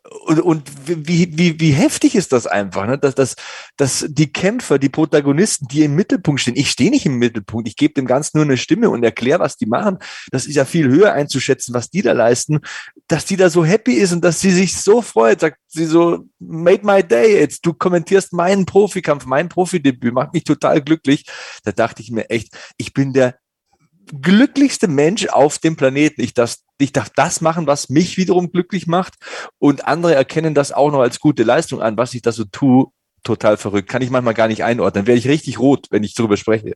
und, 0.09 0.39
und 0.39 0.71
wie, 0.85 1.37
wie, 1.37 1.59
wie 1.59 1.71
heftig 1.71 2.15
ist 2.15 2.31
das 2.31 2.47
einfach, 2.47 2.85
ne? 2.85 2.97
dass, 2.97 3.15
dass, 3.15 3.35
dass 3.75 4.05
die 4.07 4.31
Kämpfer, 4.31 4.79
die 4.79 4.89
Protagonisten, 4.89 5.67
die 5.67 5.83
im 5.83 5.95
Mittelpunkt 5.95 6.41
stehen, 6.41 6.55
ich 6.55 6.69
stehe 6.69 6.89
nicht 6.89 7.05
im 7.05 7.17
Mittelpunkt, 7.17 7.67
ich 7.67 7.75
gebe 7.75 7.93
dem 7.93 8.05
Ganzen 8.05 8.37
nur 8.37 8.45
eine 8.45 8.57
Stimme 8.57 8.89
und 8.89 9.03
erkläre, 9.03 9.39
was 9.39 9.57
die 9.57 9.65
machen. 9.65 9.97
Das 10.31 10.45
ist 10.45 10.55
ja 10.55 10.65
viel 10.65 10.87
höher 10.87 11.13
einzuschätzen, 11.13 11.73
was 11.73 11.89
die 11.89 12.01
da 12.01 12.13
leisten, 12.13 12.59
dass 13.07 13.25
die 13.25 13.35
da 13.35 13.49
so 13.49 13.65
happy 13.65 13.93
ist 13.93 14.13
und 14.13 14.23
dass 14.23 14.39
sie 14.39 14.51
sich 14.51 14.77
so 14.77 15.01
freut, 15.01 15.41
sagt 15.41 15.57
sie 15.67 15.85
so, 15.85 16.25
made 16.39 16.85
my 16.85 17.03
day, 17.03 17.39
jetzt 17.39 17.65
du 17.65 17.73
kommentierst 17.73 18.33
meinen 18.33 18.65
Profikampf, 18.65 19.25
mein 19.25 19.49
Profidebüt, 19.49 20.13
macht 20.13 20.33
mich 20.33 20.43
total 20.43 20.81
glücklich. 20.81 21.25
Da 21.63 21.71
dachte 21.71 22.01
ich 22.01 22.11
mir 22.11 22.29
echt, 22.29 22.55
ich 22.77 22.93
bin 22.93 23.13
der 23.13 23.35
glücklichste 24.21 24.87
Mensch 24.87 25.27
auf 25.27 25.59
dem 25.59 25.75
Planeten. 25.75 26.21
Ich 26.21 26.33
darf, 26.33 26.55
ich 26.77 26.93
darf 26.93 27.09
das 27.09 27.41
machen, 27.41 27.67
was 27.67 27.89
mich 27.89 28.17
wiederum 28.17 28.51
glücklich 28.51 28.87
macht. 28.87 29.15
Und 29.57 29.87
andere 29.87 30.15
erkennen 30.15 30.53
das 30.53 30.71
auch 30.71 30.91
noch 30.91 31.01
als 31.01 31.19
gute 31.19 31.43
Leistung 31.43 31.81
an, 31.81 31.97
was 31.97 32.13
ich 32.13 32.21
da 32.21 32.31
so 32.31 32.43
tue. 32.45 32.87
Total 33.23 33.57
verrückt. 33.57 33.89
Kann 33.89 34.01
ich 34.01 34.09
manchmal 34.09 34.35
gar 34.35 34.47
nicht 34.47 34.63
einordnen. 34.63 35.07
Werde 35.07 35.19
ich 35.19 35.27
richtig 35.27 35.59
rot, 35.59 35.87
wenn 35.89 36.03
ich 36.03 36.13
darüber 36.13 36.37
spreche. 36.37 36.75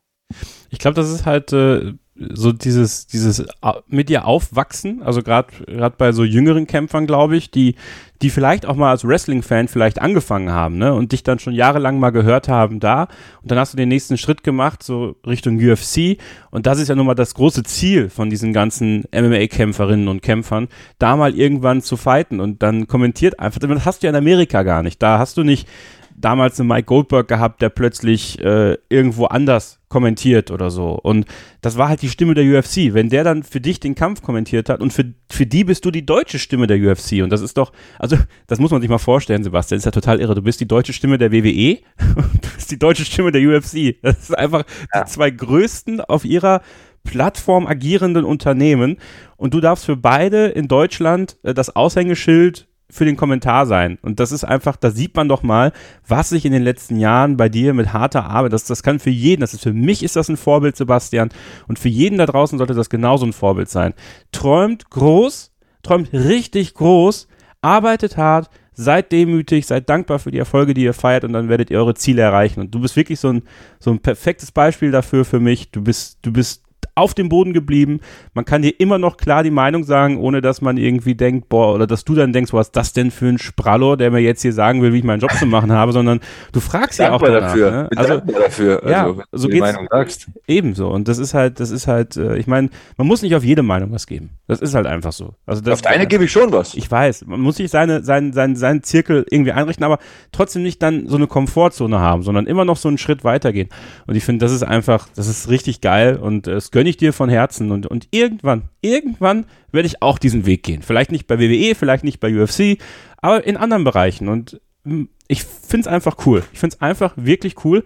Ich 0.69 0.79
glaube, 0.79 0.95
das 0.95 1.09
ist 1.09 1.25
halt 1.25 1.53
äh, 1.53 1.93
so 2.33 2.51
dieses, 2.51 3.07
dieses 3.07 3.45
mit 3.87 4.09
dir 4.09 4.25
aufwachsen, 4.25 5.01
also 5.03 5.21
gerade 5.21 5.49
gerade 5.65 5.95
bei 5.97 6.11
so 6.11 6.23
jüngeren 6.23 6.67
Kämpfern, 6.67 7.07
glaube 7.07 7.35
ich, 7.35 7.51
die, 7.51 7.75
die 8.21 8.29
vielleicht 8.29 8.65
auch 8.65 8.75
mal 8.75 8.91
als 8.91 9.05
Wrestling-Fan 9.07 9.67
vielleicht 9.67 10.01
angefangen 10.01 10.51
haben, 10.51 10.77
ne? 10.77 10.93
Und 10.93 11.11
dich 11.11 11.23
dann 11.23 11.39
schon 11.39 11.53
jahrelang 11.53 11.99
mal 11.99 12.11
gehört 12.11 12.47
haben 12.47 12.79
da. 12.79 13.07
Und 13.41 13.51
dann 13.51 13.57
hast 13.57 13.73
du 13.73 13.77
den 13.77 13.89
nächsten 13.89 14.17
Schritt 14.17 14.43
gemacht, 14.43 14.83
so 14.83 15.15
Richtung 15.25 15.57
UFC. 15.57 16.17
Und 16.51 16.67
das 16.67 16.79
ist 16.79 16.87
ja 16.87 16.95
nun 16.95 17.07
mal 17.07 17.15
das 17.15 17.33
große 17.33 17.63
Ziel 17.63 18.09
von 18.09 18.29
diesen 18.29 18.53
ganzen 18.53 19.05
MMA-Kämpferinnen 19.13 20.07
und 20.07 20.21
Kämpfern, 20.21 20.67
da 20.99 21.15
mal 21.15 21.35
irgendwann 21.35 21.81
zu 21.81 21.97
fighten. 21.97 22.39
Und 22.39 22.61
dann 22.61 22.87
kommentiert 22.87 23.39
einfach, 23.39 23.59
das 23.59 23.85
hast 23.85 24.03
du 24.03 24.07
ja 24.07 24.11
in 24.11 24.15
Amerika 24.15 24.63
gar 24.63 24.83
nicht. 24.83 25.01
Da 25.01 25.17
hast 25.17 25.37
du 25.37 25.43
nicht 25.43 25.67
damals 26.15 26.59
einen 26.59 26.69
Mike 26.69 26.85
Goldberg 26.85 27.27
gehabt, 27.27 27.61
der 27.61 27.69
plötzlich 27.69 28.39
äh, 28.39 28.77
irgendwo 28.89 29.25
anders 29.25 29.80
kommentiert 29.91 30.49
oder 30.49 30.71
so. 30.71 30.93
Und 30.93 31.25
das 31.61 31.77
war 31.77 31.89
halt 31.89 32.01
die 32.01 32.09
Stimme 32.09 32.33
der 32.33 32.45
UFC. 32.45 32.93
Wenn 32.93 33.09
der 33.09 33.23
dann 33.23 33.43
für 33.43 33.61
dich 33.61 33.79
den 33.79 33.93
Kampf 33.93 34.23
kommentiert 34.23 34.69
hat 34.69 34.79
und 34.81 34.91
für, 34.91 35.13
für 35.29 35.45
die 35.45 35.63
bist 35.63 35.85
du 35.85 35.91
die 35.91 36.05
deutsche 36.05 36.39
Stimme 36.39 36.65
der 36.65 36.77
UFC. 36.77 37.21
Und 37.21 37.29
das 37.29 37.41
ist 37.41 37.57
doch, 37.57 37.71
also 37.99 38.17
das 38.47 38.59
muss 38.59 38.71
man 38.71 38.81
sich 38.81 38.89
mal 38.89 38.97
vorstellen, 38.97 39.43
Sebastian, 39.43 39.77
das 39.77 39.81
ist 39.81 39.85
ja 39.85 39.91
total 39.91 40.19
irre. 40.19 40.33
Du 40.33 40.41
bist 40.41 40.59
die 40.59 40.67
deutsche 40.67 40.93
Stimme 40.93 41.19
der 41.19 41.31
WWE 41.31 41.77
und 42.15 42.45
du 42.45 42.49
bist 42.55 42.71
die 42.71 42.79
deutsche 42.79 43.05
Stimme 43.05 43.31
der 43.31 43.41
UFC. 43.41 44.01
Das 44.01 44.17
ist 44.17 44.37
einfach 44.37 44.63
ja. 44.93 45.03
die 45.03 45.11
zwei 45.11 45.29
größten 45.29 46.01
auf 46.01 46.25
ihrer 46.25 46.61
Plattform 47.03 47.67
agierenden 47.67 48.25
Unternehmen. 48.25 48.97
Und 49.35 49.53
du 49.53 49.59
darfst 49.59 49.85
für 49.85 49.97
beide 49.97 50.47
in 50.47 50.67
Deutschland 50.67 51.37
äh, 51.43 51.53
das 51.53 51.75
Aushängeschild 51.75 52.67
für 52.91 53.05
den 53.05 53.17
Kommentar 53.17 53.65
sein. 53.65 53.97
Und 54.01 54.19
das 54.19 54.31
ist 54.31 54.43
einfach, 54.43 54.75
da 54.75 54.91
sieht 54.91 55.15
man 55.15 55.27
doch 55.27 55.43
mal, 55.43 55.71
was 56.07 56.29
sich 56.29 56.45
in 56.45 56.51
den 56.51 56.63
letzten 56.63 56.97
Jahren 56.97 57.37
bei 57.37 57.49
dir 57.49 57.73
mit 57.73 57.93
harter 57.93 58.25
Arbeit, 58.25 58.53
das, 58.53 58.65
das 58.65 58.83
kann 58.83 58.99
für 58.99 59.09
jeden, 59.09 59.41
das 59.41 59.53
ist 59.53 59.63
für 59.63 59.73
mich 59.73 60.03
ist 60.03 60.15
das 60.15 60.29
ein 60.29 60.37
Vorbild, 60.37 60.75
Sebastian, 60.75 61.29
und 61.67 61.79
für 61.79 61.89
jeden 61.89 62.17
da 62.17 62.25
draußen 62.25 62.57
sollte 62.57 62.73
das 62.73 62.89
genauso 62.89 63.25
ein 63.25 63.33
Vorbild 63.33 63.69
sein. 63.69 63.93
Träumt 64.31 64.89
groß, 64.89 65.51
träumt 65.83 66.13
richtig 66.13 66.73
groß, 66.73 67.27
arbeitet 67.61 68.17
hart, 68.17 68.49
seid 68.73 69.11
demütig, 69.11 69.67
seid 69.67 69.89
dankbar 69.89 70.19
für 70.19 70.31
die 70.31 70.39
Erfolge, 70.39 70.73
die 70.73 70.83
ihr 70.83 70.93
feiert 70.93 71.23
und 71.23 71.33
dann 71.33 71.49
werdet 71.49 71.69
ihr 71.69 71.79
eure 71.79 71.93
Ziele 71.93 72.21
erreichen. 72.21 72.61
Und 72.61 72.73
du 72.73 72.79
bist 72.79 72.95
wirklich 72.95 73.19
so 73.19 73.29
ein, 73.29 73.43
so 73.79 73.91
ein 73.91 73.99
perfektes 73.99 74.51
Beispiel 74.51 74.91
dafür 74.91 75.25
für 75.25 75.39
mich. 75.39 75.71
Du 75.71 75.83
bist, 75.83 76.19
du 76.21 76.31
bist 76.31 76.63
auf 76.95 77.13
dem 77.13 77.29
Boden 77.29 77.53
geblieben. 77.53 77.99
Man 78.33 78.45
kann 78.45 78.61
dir 78.61 78.79
immer 78.79 78.97
noch 78.97 79.17
klar 79.17 79.43
die 79.43 79.51
Meinung 79.51 79.83
sagen, 79.83 80.17
ohne 80.17 80.41
dass 80.41 80.61
man 80.61 80.77
irgendwie 80.77 81.15
denkt, 81.15 81.49
boah, 81.49 81.73
oder 81.73 81.87
dass 81.87 82.03
du 82.03 82.15
dann 82.15 82.33
denkst, 82.33 82.53
was 82.53 82.67
ist 82.67 82.75
das 82.75 82.93
denn 82.93 83.11
für 83.11 83.27
ein 83.27 83.37
Sprallo, 83.37 83.95
der 83.95 84.11
mir 84.11 84.19
jetzt 84.19 84.41
hier 84.41 84.53
sagen 84.53 84.81
will, 84.81 84.93
wie 84.93 84.99
ich 84.99 85.03
meinen 85.03 85.19
Job 85.19 85.31
zu 85.31 85.45
machen 85.45 85.71
habe, 85.71 85.91
sondern 85.91 86.19
du 86.51 86.59
fragst 86.59 86.99
ja 86.99 87.11
auch 87.11 87.21
danach, 87.21 87.41
dafür. 87.41 87.71
Ne? 87.71 87.89
Also, 87.95 88.19
dafür. 88.19 88.83
Also, 88.83 88.89
ja, 88.89 89.25
so 89.31 89.47
geht's. 89.47 89.61
Meinung 89.61 89.87
sagst. 89.89 90.27
Ebenso. 90.47 90.89
Und 90.89 91.07
das 91.07 91.17
ist 91.17 91.33
halt, 91.33 91.59
das 91.59 91.71
ist 91.71 91.87
halt, 91.87 92.17
äh, 92.17 92.37
ich 92.37 92.47
meine, 92.47 92.69
man 92.97 93.07
muss 93.07 93.21
nicht 93.21 93.35
auf 93.35 93.43
jede 93.43 93.63
Meinung 93.63 93.91
was 93.91 94.07
geben. 94.07 94.31
Das 94.47 94.61
ist 94.61 94.75
halt 94.75 94.87
einfach 94.87 95.11
so. 95.11 95.35
Also 95.45 95.61
das, 95.61 95.75
auf 95.75 95.81
deine 95.81 96.07
gebe 96.07 96.25
ich 96.25 96.31
schon 96.31 96.51
was. 96.51 96.73
Ich 96.73 96.89
weiß. 96.89 97.25
Man 97.25 97.39
muss 97.39 97.57
sich 97.57 97.69
seine, 97.69 98.03
seinen, 98.03 98.33
seinen, 98.33 98.55
seinen 98.55 98.83
Zirkel 98.83 99.25
irgendwie 99.29 99.51
einrichten, 99.51 99.83
aber 99.83 99.99
trotzdem 100.31 100.63
nicht 100.63 100.81
dann 100.81 101.07
so 101.07 101.15
eine 101.15 101.27
Komfortzone 101.27 101.99
haben, 101.99 102.23
sondern 102.23 102.47
immer 102.47 102.65
noch 102.65 102.77
so 102.77 102.87
einen 102.87 102.97
Schritt 102.97 103.23
weitergehen. 103.23 103.69
Und 104.07 104.15
ich 104.15 104.23
finde, 104.23 104.45
das 104.45 104.51
ist 104.51 104.63
einfach, 104.63 105.07
das 105.15 105.27
ist 105.27 105.49
richtig 105.49 105.81
geil 105.81 106.17
und 106.17 106.47
äh, 106.47 106.59
es 106.71 106.73
gönne 106.73 106.89
ich 106.89 106.97
dir 106.97 107.11
von 107.11 107.29
Herzen 107.29 107.71
und, 107.71 107.85
und 107.85 108.07
irgendwann, 108.11 108.69
irgendwann 108.81 109.45
werde 109.71 109.87
ich 109.87 110.01
auch 110.01 110.17
diesen 110.17 110.45
Weg 110.45 110.63
gehen. 110.63 110.81
Vielleicht 110.81 111.11
nicht 111.11 111.27
bei 111.27 111.37
WWE, 111.37 111.75
vielleicht 111.75 112.03
nicht 112.03 112.19
bei 112.19 112.33
UFC, 112.33 112.77
aber 113.17 113.45
in 113.45 113.57
anderen 113.57 113.83
Bereichen 113.83 114.29
und 114.29 114.61
hm, 114.85 115.09
ich 115.27 115.43
finde 115.43 115.81
es 115.81 115.87
einfach 115.87 116.25
cool. 116.25 116.43
Ich 116.53 116.59
finde 116.59 116.75
es 116.75 116.81
einfach 116.81 117.13
wirklich 117.15 117.63
cool. 117.63 117.83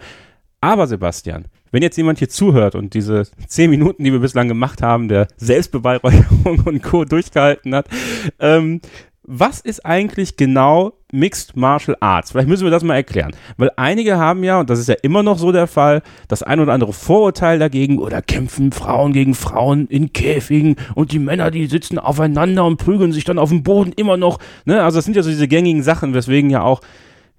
Aber 0.61 0.87
Sebastian, 0.87 1.45
wenn 1.71 1.83
jetzt 1.83 1.97
jemand 1.97 2.17
hier 2.17 2.29
zuhört 2.29 2.73
und 2.73 2.93
diese 2.93 3.23
zehn 3.47 3.69
Minuten, 3.69 4.03
die 4.03 4.11
wir 4.11 4.19
bislang 4.19 4.47
gemacht 4.47 4.81
haben, 4.81 5.09
der 5.09 5.27
Selbstbeweihräucherung 5.37 6.59
und 6.65 6.81
Co. 6.81 7.05
durchgehalten 7.05 7.75
hat, 7.75 7.87
ähm, 8.39 8.81
was 9.27 9.60
ist 9.60 9.86
eigentlich 9.86 10.38
genau 10.38 10.94
Mixed 11.12 11.55
Martial 11.55 11.98
Arts? 12.00 12.32
Vielleicht 12.32 12.48
müssen 12.48 12.63
wir 12.63 12.72
das 12.72 12.84
mal 12.84 12.96
erklären. 12.96 13.32
Weil 13.58 13.72
einige 13.75 14.17
haben 14.17 14.44
ja, 14.44 14.60
und 14.60 14.70
das 14.70 14.79
ist 14.79 14.88
ja 14.88 14.96
immer 15.01 15.24
noch 15.24 15.39
so 15.39 15.51
der 15.51 15.67
Fall, 15.67 16.03
das 16.27 16.44
ein 16.44 16.60
oder 16.60 16.74
andere 16.74 16.94
Vorurteil 16.94 17.58
dagegen 17.58 17.98
oder 17.98 18.22
kämpfen 18.22 18.72
Frauen 18.72 19.13
gegen 19.13 19.34
Frauen 19.34 19.88
in 19.88 20.13
Käfigen 20.13 20.75
und 20.94 21.12
die 21.12 21.20
Männer, 21.20 21.50
die 21.50 21.65
sitzen 21.65 21.98
aufeinander 21.98 22.65
und 22.65 22.77
prügeln 22.77 23.12
sich 23.12 23.24
dann 23.24 23.39
auf 23.39 23.50
dem 23.50 23.63
Boden 23.63 23.94
immer 23.96 24.17
noch. 24.17 24.39
Ne? 24.65 24.84
Also 24.84 25.00
das 25.00 25.05
sind 25.05 25.15
ja 25.15 25.24
so 25.24 25.29
diese 25.29 25.48
gängigen 25.48 25.84
Sachen, 25.84 26.13
weswegen 26.13 26.50
ja 26.50 26.62
auch 26.62 26.82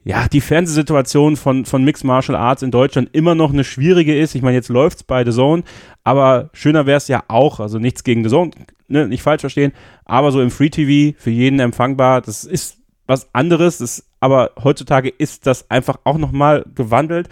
ja, 0.07 0.29
die 0.29 0.41
Fernsehsituation 0.41 1.35
von, 1.37 1.65
von 1.65 1.83
Mixed 1.83 2.05
Martial 2.05 2.37
Arts 2.37 2.63
in 2.63 2.71
Deutschland 2.71 3.09
immer 3.13 3.35
noch 3.35 3.53
eine 3.53 3.65
schwierige 3.65 4.17
ist. 4.17 4.37
Ich 4.37 4.43
meine, 4.43 4.55
jetzt 4.55 4.69
läuft's 4.69 5.03
bei 5.03 5.25
The 5.25 5.33
Zone, 5.33 5.65
aber 6.07 6.51
schöner 6.53 6.87
wäre 6.87 6.99
es 6.99 7.09
ja 7.09 7.25
auch, 7.27 7.59
also 7.59 7.81
nichts 7.81 8.05
gegen 8.05 8.29
The 8.29 8.53
ne, 8.87 9.09
nicht 9.09 9.23
falsch 9.23 9.41
verstehen, 9.41 9.73
aber 10.05 10.31
so 10.31 10.41
im 10.41 10.53
Free 10.53 10.71
TV 10.71 11.19
für 11.19 11.31
jeden 11.31 11.59
empfangbar, 11.59 12.21
das 12.21 12.45
ist 12.45 12.79
was 13.09 13.35
anderes, 13.35 13.79
das, 13.79 14.05
aber 14.21 14.53
heutzutage 14.63 15.09
ist 15.09 15.49
das 15.49 15.69
einfach 15.69 15.99
auch 16.05 16.17
nochmal 16.17 16.65
gewandelt. 16.77 17.29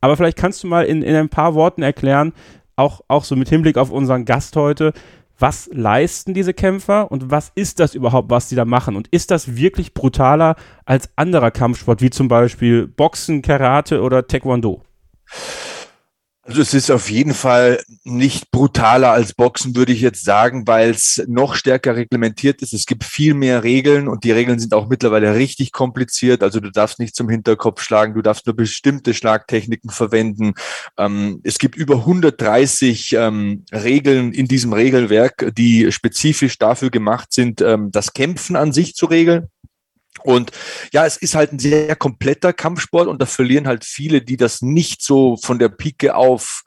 Aber 0.00 0.16
vielleicht 0.16 0.36
kannst 0.36 0.62
du 0.62 0.68
mal 0.68 0.84
in, 0.84 1.02
in 1.02 1.16
ein 1.16 1.28
paar 1.28 1.56
Worten 1.56 1.82
erklären, 1.82 2.32
auch, 2.76 3.00
auch 3.08 3.24
so 3.24 3.34
mit 3.34 3.48
Hinblick 3.48 3.76
auf 3.76 3.90
unseren 3.90 4.24
Gast 4.24 4.54
heute, 4.54 4.92
was 5.40 5.68
leisten 5.72 6.34
diese 6.34 6.54
Kämpfer 6.54 7.10
und 7.10 7.32
was 7.32 7.50
ist 7.56 7.80
das 7.80 7.96
überhaupt, 7.96 8.30
was 8.30 8.48
sie 8.48 8.54
da 8.54 8.64
machen? 8.64 8.94
Und 8.94 9.08
ist 9.08 9.32
das 9.32 9.56
wirklich 9.56 9.92
brutaler 9.92 10.54
als 10.84 11.10
anderer 11.16 11.50
Kampfsport, 11.50 12.00
wie 12.00 12.10
zum 12.10 12.28
Beispiel 12.28 12.86
Boxen, 12.86 13.42
Karate 13.42 14.02
oder 14.02 14.28
Taekwondo? 14.28 14.82
Also 16.46 16.60
es 16.60 16.74
ist 16.74 16.90
auf 16.90 17.10
jeden 17.10 17.32
Fall 17.32 17.82
nicht 18.04 18.50
brutaler 18.50 19.12
als 19.12 19.32
Boxen, 19.32 19.76
würde 19.76 19.92
ich 19.92 20.02
jetzt 20.02 20.26
sagen, 20.26 20.66
weil 20.66 20.90
es 20.90 21.24
noch 21.26 21.54
stärker 21.54 21.96
reglementiert 21.96 22.60
ist. 22.60 22.74
Es 22.74 22.84
gibt 22.84 23.02
viel 23.02 23.32
mehr 23.32 23.64
Regeln 23.64 24.08
und 24.08 24.24
die 24.24 24.30
Regeln 24.30 24.58
sind 24.58 24.74
auch 24.74 24.86
mittlerweile 24.86 25.34
richtig 25.34 25.72
kompliziert. 25.72 26.42
Also 26.42 26.60
du 26.60 26.70
darfst 26.70 26.98
nicht 26.98 27.16
zum 27.16 27.30
Hinterkopf 27.30 27.80
schlagen, 27.80 28.12
du 28.12 28.20
darfst 28.20 28.44
nur 28.44 28.54
bestimmte 28.54 29.14
Schlagtechniken 29.14 29.88
verwenden. 29.88 30.52
Ähm, 30.98 31.40
es 31.44 31.58
gibt 31.58 31.76
über 31.76 31.96
130 31.96 33.14
ähm, 33.14 33.64
Regeln 33.72 34.34
in 34.34 34.46
diesem 34.46 34.74
Regelwerk, 34.74 35.50
die 35.56 35.90
spezifisch 35.92 36.58
dafür 36.58 36.90
gemacht 36.90 37.32
sind, 37.32 37.62
ähm, 37.62 37.90
das 37.90 38.12
Kämpfen 38.12 38.56
an 38.56 38.72
sich 38.72 38.94
zu 38.94 39.06
regeln. 39.06 39.48
Und 40.22 40.52
ja, 40.92 41.04
es 41.04 41.16
ist 41.16 41.34
halt 41.34 41.52
ein 41.52 41.58
sehr 41.58 41.96
kompletter 41.96 42.52
Kampfsport 42.52 43.08
und 43.08 43.20
da 43.20 43.26
verlieren 43.26 43.66
halt 43.66 43.84
viele, 43.84 44.22
die 44.22 44.36
das 44.36 44.62
nicht 44.62 45.02
so 45.02 45.36
von 45.36 45.58
der 45.58 45.68
Pike 45.68 46.14
auf 46.14 46.62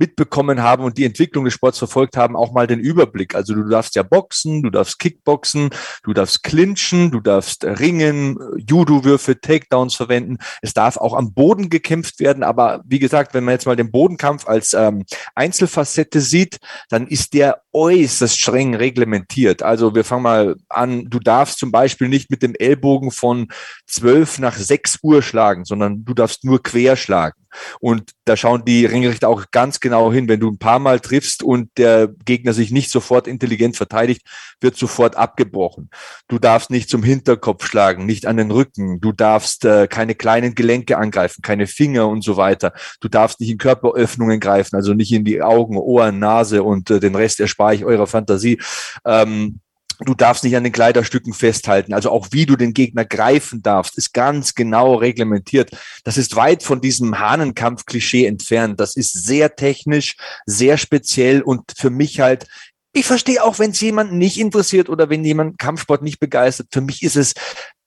mitbekommen 0.00 0.62
haben 0.62 0.82
und 0.82 0.98
die 0.98 1.04
Entwicklung 1.04 1.44
des 1.44 1.54
Sports 1.54 1.78
verfolgt 1.78 2.16
haben, 2.16 2.34
auch 2.34 2.52
mal 2.52 2.66
den 2.66 2.80
Überblick. 2.80 3.34
Also 3.34 3.54
du 3.54 3.68
darfst 3.68 3.94
ja 3.94 4.02
boxen, 4.02 4.62
du 4.62 4.70
darfst 4.70 4.98
Kickboxen, 4.98 5.70
du 6.02 6.12
darfst 6.12 6.42
clinchen, 6.42 7.10
du 7.10 7.20
darfst 7.20 7.64
ringen, 7.64 8.38
Judo-Würfe, 8.56 9.40
Takedowns 9.40 9.94
verwenden. 9.94 10.38
Es 10.62 10.72
darf 10.72 10.96
auch 10.96 11.14
am 11.14 11.34
Boden 11.34 11.68
gekämpft 11.68 12.18
werden, 12.18 12.42
aber 12.42 12.82
wie 12.86 12.98
gesagt, 12.98 13.34
wenn 13.34 13.44
man 13.44 13.52
jetzt 13.52 13.66
mal 13.66 13.76
den 13.76 13.90
Bodenkampf 13.92 14.48
als 14.48 14.72
ähm, 14.72 15.04
Einzelfacette 15.34 16.20
sieht, 16.20 16.58
dann 16.88 17.06
ist 17.06 17.34
der 17.34 17.62
äußerst 17.72 18.38
streng 18.38 18.74
reglementiert. 18.74 19.62
Also 19.62 19.94
wir 19.94 20.04
fangen 20.04 20.22
mal 20.22 20.56
an, 20.68 21.08
du 21.08 21.20
darfst 21.20 21.58
zum 21.58 21.70
Beispiel 21.70 22.08
nicht 22.08 22.30
mit 22.30 22.42
dem 22.42 22.54
Ellbogen 22.54 23.10
von 23.10 23.48
zwölf 23.86 24.38
nach 24.38 24.56
sechs 24.56 24.98
Uhr 25.02 25.22
schlagen, 25.22 25.64
sondern 25.64 26.04
du 26.04 26.14
darfst 26.14 26.44
nur 26.44 26.62
quer 26.62 26.96
schlagen. 26.96 27.39
Und 27.80 28.12
da 28.24 28.36
schauen 28.36 28.64
die 28.64 28.86
Ringrichter 28.86 29.28
auch 29.28 29.46
ganz 29.50 29.80
genau 29.80 30.12
hin. 30.12 30.28
Wenn 30.28 30.40
du 30.40 30.50
ein 30.50 30.58
paar 30.58 30.78
Mal 30.78 31.00
triffst 31.00 31.42
und 31.42 31.70
der 31.76 32.08
Gegner 32.24 32.52
sich 32.52 32.70
nicht 32.70 32.90
sofort 32.90 33.26
intelligent 33.26 33.76
verteidigt, 33.76 34.22
wird 34.60 34.76
sofort 34.76 35.16
abgebrochen. 35.16 35.90
Du 36.28 36.38
darfst 36.38 36.70
nicht 36.70 36.90
zum 36.90 37.02
Hinterkopf 37.02 37.66
schlagen, 37.66 38.06
nicht 38.06 38.26
an 38.26 38.36
den 38.36 38.50
Rücken. 38.50 39.00
Du 39.00 39.12
darfst 39.12 39.64
äh, 39.64 39.86
keine 39.88 40.14
kleinen 40.14 40.54
Gelenke 40.54 40.98
angreifen, 40.98 41.42
keine 41.42 41.66
Finger 41.66 42.08
und 42.08 42.22
so 42.22 42.36
weiter. 42.36 42.72
Du 43.00 43.08
darfst 43.08 43.40
nicht 43.40 43.50
in 43.50 43.58
Körperöffnungen 43.58 44.40
greifen, 44.40 44.76
also 44.76 44.94
nicht 44.94 45.12
in 45.12 45.24
die 45.24 45.42
Augen, 45.42 45.76
Ohren, 45.76 46.18
Nase 46.18 46.62
und 46.62 46.90
äh, 46.90 47.00
den 47.00 47.14
Rest 47.14 47.40
erspare 47.40 47.74
ich 47.74 47.84
eurer 47.84 48.06
Fantasie. 48.06 48.60
Ähm, 49.04 49.60
Du 50.04 50.14
darfst 50.14 50.44
nicht 50.44 50.56
an 50.56 50.64
den 50.64 50.72
Kleiderstücken 50.72 51.32
festhalten. 51.32 51.92
Also 51.92 52.10
auch 52.10 52.28
wie 52.30 52.46
du 52.46 52.56
den 52.56 52.72
Gegner 52.72 53.04
greifen 53.04 53.62
darfst, 53.62 53.98
ist 53.98 54.14
ganz 54.14 54.54
genau 54.54 54.94
reglementiert. 54.94 55.70
Das 56.04 56.16
ist 56.16 56.36
weit 56.36 56.62
von 56.62 56.80
diesem 56.80 57.18
Hahnenkampf-Klischee 57.18 58.26
entfernt. 58.26 58.80
Das 58.80 58.96
ist 58.96 59.12
sehr 59.12 59.56
technisch, 59.56 60.16
sehr 60.46 60.78
speziell 60.78 61.42
und 61.42 61.72
für 61.76 61.90
mich 61.90 62.20
halt 62.20 62.46
ich 62.92 63.06
verstehe 63.06 63.44
auch, 63.44 63.60
wenn 63.60 63.70
es 63.70 63.80
jemanden 63.80 64.18
nicht 64.18 64.36
interessiert 64.38 64.88
oder 64.88 65.08
wenn 65.10 65.24
jemand 65.24 65.58
Kampfsport 65.58 66.02
nicht 66.02 66.18
begeistert. 66.18 66.68
Für 66.72 66.80
mich 66.80 67.04
ist 67.04 67.14
es 67.14 67.34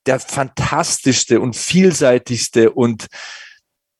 der 0.05 0.19
fantastischste 0.19 1.41
und 1.41 1.55
vielseitigste 1.55 2.71
und 2.71 3.07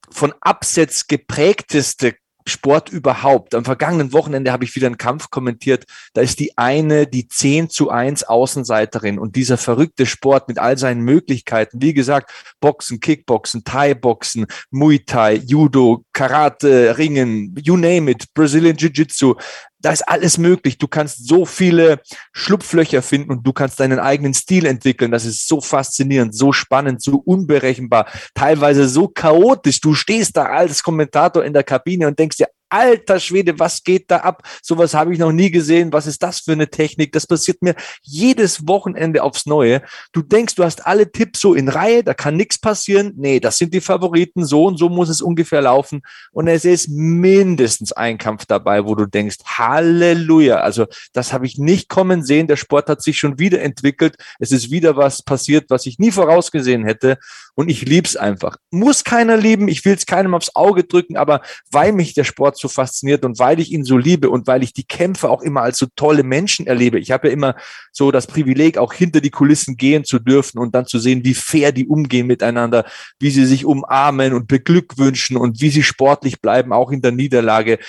von 0.09 0.33
Absetz 0.41 1.07
geprägteste 1.07 2.15
Sport 2.47 2.89
überhaupt. 2.89 3.55
Am 3.55 3.65
vergangenen 3.65 4.13
Wochenende 4.13 4.51
habe 4.51 4.65
ich 4.65 4.75
wieder 4.75 4.87
einen 4.87 4.97
Kampf 4.97 5.29
kommentiert. 5.29 5.85
Da 6.13 6.21
ist 6.21 6.39
die 6.39 6.57
eine, 6.57 7.07
die 7.07 7.27
10 7.27 7.69
zu 7.69 7.89
1 7.89 8.23
Außenseiterin 8.23 9.19
und 9.19 9.35
dieser 9.35 9.57
verrückte 9.57 10.05
Sport 10.05 10.47
mit 10.47 10.59
all 10.59 10.77
seinen 10.77 11.01
Möglichkeiten. 11.01 11.81
Wie 11.81 11.93
gesagt, 11.93 12.31
Boxen, 12.59 12.99
Kickboxen, 12.99 13.63
Thai-Boxen, 13.63 14.47
Muay 14.71 14.99
Thai, 14.99 15.35
Judo, 15.35 16.05
Karate, 16.13 16.97
Ringen, 16.97 17.55
you 17.63 17.77
name 17.77 18.09
it, 18.11 18.33
Brazilian 18.33 18.77
Jiu-Jitsu 18.77 19.35
da 19.83 19.91
ist 19.91 20.07
alles 20.07 20.37
möglich. 20.37 20.77
Du 20.77 20.87
kannst 20.87 21.27
so 21.27 21.45
viele 21.45 21.99
Schlupflöcher 22.31 23.01
finden 23.01 23.31
und 23.31 23.45
du 23.45 23.53
kannst 23.53 23.79
deinen 23.79 23.99
eigenen 23.99 24.33
Stil 24.33 24.65
entwickeln. 24.65 25.11
Das 25.11 25.25
ist 25.25 25.47
so 25.47 25.61
faszinierend, 25.61 26.35
so 26.35 26.53
spannend, 26.53 27.01
so 27.01 27.17
unberechenbar, 27.17 28.07
teilweise 28.33 28.87
so 28.87 29.09
chaotisch. 29.09 29.81
Du 29.81 29.93
stehst 29.93 30.37
da 30.37 30.45
als 30.45 30.81
Kommentator 30.83 31.43
in 31.43 31.53
der 31.53 31.63
Kabine 31.63 32.07
und 32.07 32.17
denkst 32.17 32.37
dir, 32.37 32.47
alter 32.73 33.19
Schwede, 33.19 33.59
was 33.59 33.83
geht 33.83 34.09
da 34.09 34.17
ab? 34.17 34.41
Sowas 34.63 34.95
habe 34.95 35.13
ich 35.13 35.19
noch 35.19 35.31
nie 35.31 35.51
gesehen. 35.51 35.93
Was 35.93 36.07
ist 36.07 36.23
das 36.23 36.39
für 36.39 36.53
eine 36.53 36.69
Technik? 36.69 37.11
Das 37.11 37.27
passiert 37.27 37.61
mir 37.61 37.75
jedes 38.01 38.67
Wochenende 38.67 39.21
aufs 39.21 39.45
Neue. 39.45 39.83
Du 40.11 40.23
denkst, 40.23 40.55
du 40.55 40.63
hast 40.63 40.87
alle 40.87 41.11
Tipps 41.11 41.39
so 41.39 41.53
in 41.53 41.69
Reihe, 41.69 42.03
da 42.03 42.15
kann 42.15 42.35
nichts 42.35 42.57
passieren. 42.57 43.13
Nee, 43.15 43.39
das 43.39 43.59
sind 43.59 43.75
die 43.75 43.81
Favoriten. 43.81 44.43
So 44.43 44.65
und 44.65 44.77
so 44.77 44.89
muss 44.89 45.09
es 45.09 45.21
ungefähr 45.21 45.61
laufen. 45.61 46.01
Und 46.31 46.47
es 46.47 46.65
ist 46.65 46.89
mindestens 46.89 47.91
ein 47.91 48.17
Kampf 48.17 48.45
dabei, 48.47 48.85
wo 48.85 48.95
du 48.95 49.05
denkst, 49.05 49.37
Halleluja. 49.45 50.57
Also 50.57 50.87
das 51.13 51.31
habe 51.31 51.45
ich 51.45 51.59
nicht 51.59 51.89
kommen 51.89 52.23
sehen. 52.23 52.47
Der 52.47 52.57
Sport 52.57 52.89
hat 52.89 53.03
sich 53.03 53.19
schon 53.19 53.37
wieder 53.37 53.61
entwickelt. 53.61 54.15
Es 54.39 54.51
ist 54.51 54.71
wieder 54.71 54.97
was 54.97 55.21
passiert, 55.21 55.65
was 55.69 55.85
ich 55.85 55.99
nie 55.99 56.11
vorausgesehen 56.11 56.85
hätte. 56.85 57.19
Und 57.53 57.69
ich 57.69 57.83
lieb's 57.83 58.15
einfach. 58.15 58.57
Muss 58.71 59.03
keiner 59.03 59.37
lieben. 59.37 59.67
Ich 59.67 59.85
will 59.85 59.93
es 59.93 60.07
keinem 60.07 60.33
aufs 60.33 60.55
Auge 60.55 60.85
drücken, 60.85 61.17
aber 61.17 61.41
weil 61.69 61.91
mich 61.91 62.15
der 62.15 62.23
Sport 62.23 62.62
so 62.63 62.67
fasziniert 62.67 63.23
und 63.25 63.37
weil 63.37 63.59
ich 63.59 63.71
ihn 63.71 63.83
so 63.83 63.97
liebe 63.97 64.29
und 64.29 64.47
weil 64.47 64.63
ich 64.63 64.73
die 64.73 64.85
Kämpfe 64.85 65.29
auch 65.29 65.41
immer 65.41 65.61
als 65.61 65.77
so 65.77 65.85
tolle 65.95 66.23
Menschen 66.23 66.65
erlebe. 66.65 66.97
Ich 66.97 67.11
habe 67.11 67.27
ja 67.27 67.33
immer 67.33 67.55
so 67.91 68.09
das 68.09 68.25
Privileg, 68.25 68.77
auch 68.77 68.93
hinter 68.93 69.21
die 69.21 69.29
Kulissen 69.29 69.77
gehen 69.77 70.05
zu 70.05 70.17
dürfen 70.17 70.57
und 70.57 70.73
dann 70.73 70.87
zu 70.87 70.97
sehen, 70.97 71.23
wie 71.23 71.33
fair 71.33 71.71
die 71.71 71.87
umgehen 71.87 72.25
miteinander, 72.25 72.85
wie 73.19 73.29
sie 73.29 73.45
sich 73.45 73.65
umarmen 73.65 74.33
und 74.33 74.47
beglückwünschen 74.47 75.37
und 75.37 75.61
wie 75.61 75.69
sie 75.69 75.83
sportlich 75.83 76.41
bleiben, 76.41 76.73
auch 76.73 76.91
in 76.91 77.01
der 77.01 77.11
Niederlage. 77.11 77.79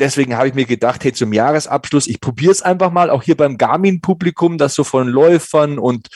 Deswegen 0.00 0.36
habe 0.36 0.46
ich 0.46 0.54
mir 0.54 0.66
gedacht, 0.66 1.02
hey, 1.02 1.12
zum 1.12 1.32
Jahresabschluss, 1.32 2.06
ich 2.06 2.20
probiere 2.20 2.52
es 2.52 2.62
einfach 2.62 2.92
mal, 2.92 3.10
auch 3.10 3.24
hier 3.24 3.36
beim 3.36 3.58
Garmin-Publikum, 3.58 4.56
das 4.56 4.74
so 4.74 4.84
von 4.84 5.08
Läufern 5.08 5.78
und 5.78 6.08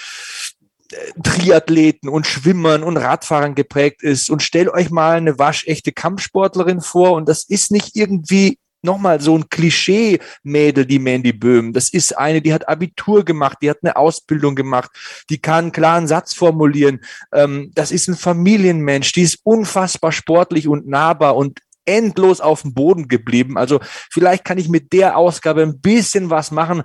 Triathleten 1.23 2.09
und 2.09 2.27
Schwimmern 2.27 2.83
und 2.83 2.97
Radfahrern 2.97 3.55
geprägt 3.55 4.03
ist 4.03 4.31
und 4.31 4.43
stellt 4.43 4.69
euch 4.69 4.91
mal 4.91 5.17
eine 5.17 5.39
waschechte 5.39 5.93
Kampfsportlerin 5.93 6.81
vor 6.81 7.13
und 7.13 7.29
das 7.29 7.45
ist 7.45 7.71
nicht 7.71 7.97
irgendwie 7.97 8.59
nochmal 8.83 9.21
so 9.21 9.37
ein 9.37 9.49
Klischee-Mädel, 9.49 10.85
die 10.87 10.99
Mandy 10.99 11.33
Böhm. 11.33 11.73
Das 11.73 11.89
ist 11.89 12.19
eine, 12.19 12.43
die 12.43 12.53
hat 12.53 12.69
Abitur 12.69 13.25
gemacht, 13.25 13.59
die 13.63 13.71
hat 13.71 13.79
eine 13.83 13.97
Ausbildung 13.97 14.55
gemacht, 14.55 14.91
die 15.31 15.39
kann 15.39 15.67
einen 15.67 15.73
klaren 15.73 16.09
Satz 16.09 16.35
formulieren. 16.35 17.01
Ähm, 17.33 17.71
das 17.75 17.93
ist 17.93 18.09
ein 18.09 18.17
Familienmensch, 18.17 19.13
die 19.13 19.23
ist 19.23 19.39
unfassbar 19.45 20.13
sportlich 20.13 20.69
und 20.69 20.89
nahbar 20.89 21.37
und 21.37 21.61
endlos 21.85 22.41
auf 22.41 22.63
dem 22.63 22.75
Boden 22.75 23.09
geblieben. 23.09 23.59
Also 23.59 23.81
vielleicht 24.11 24.45
kann 24.45 24.59
ich 24.59 24.69
mit 24.69 24.93
der 24.93 25.17
Ausgabe 25.17 25.63
ein 25.63 25.81
bisschen 25.81 26.31
was 26.31 26.51
machen, 26.51 26.83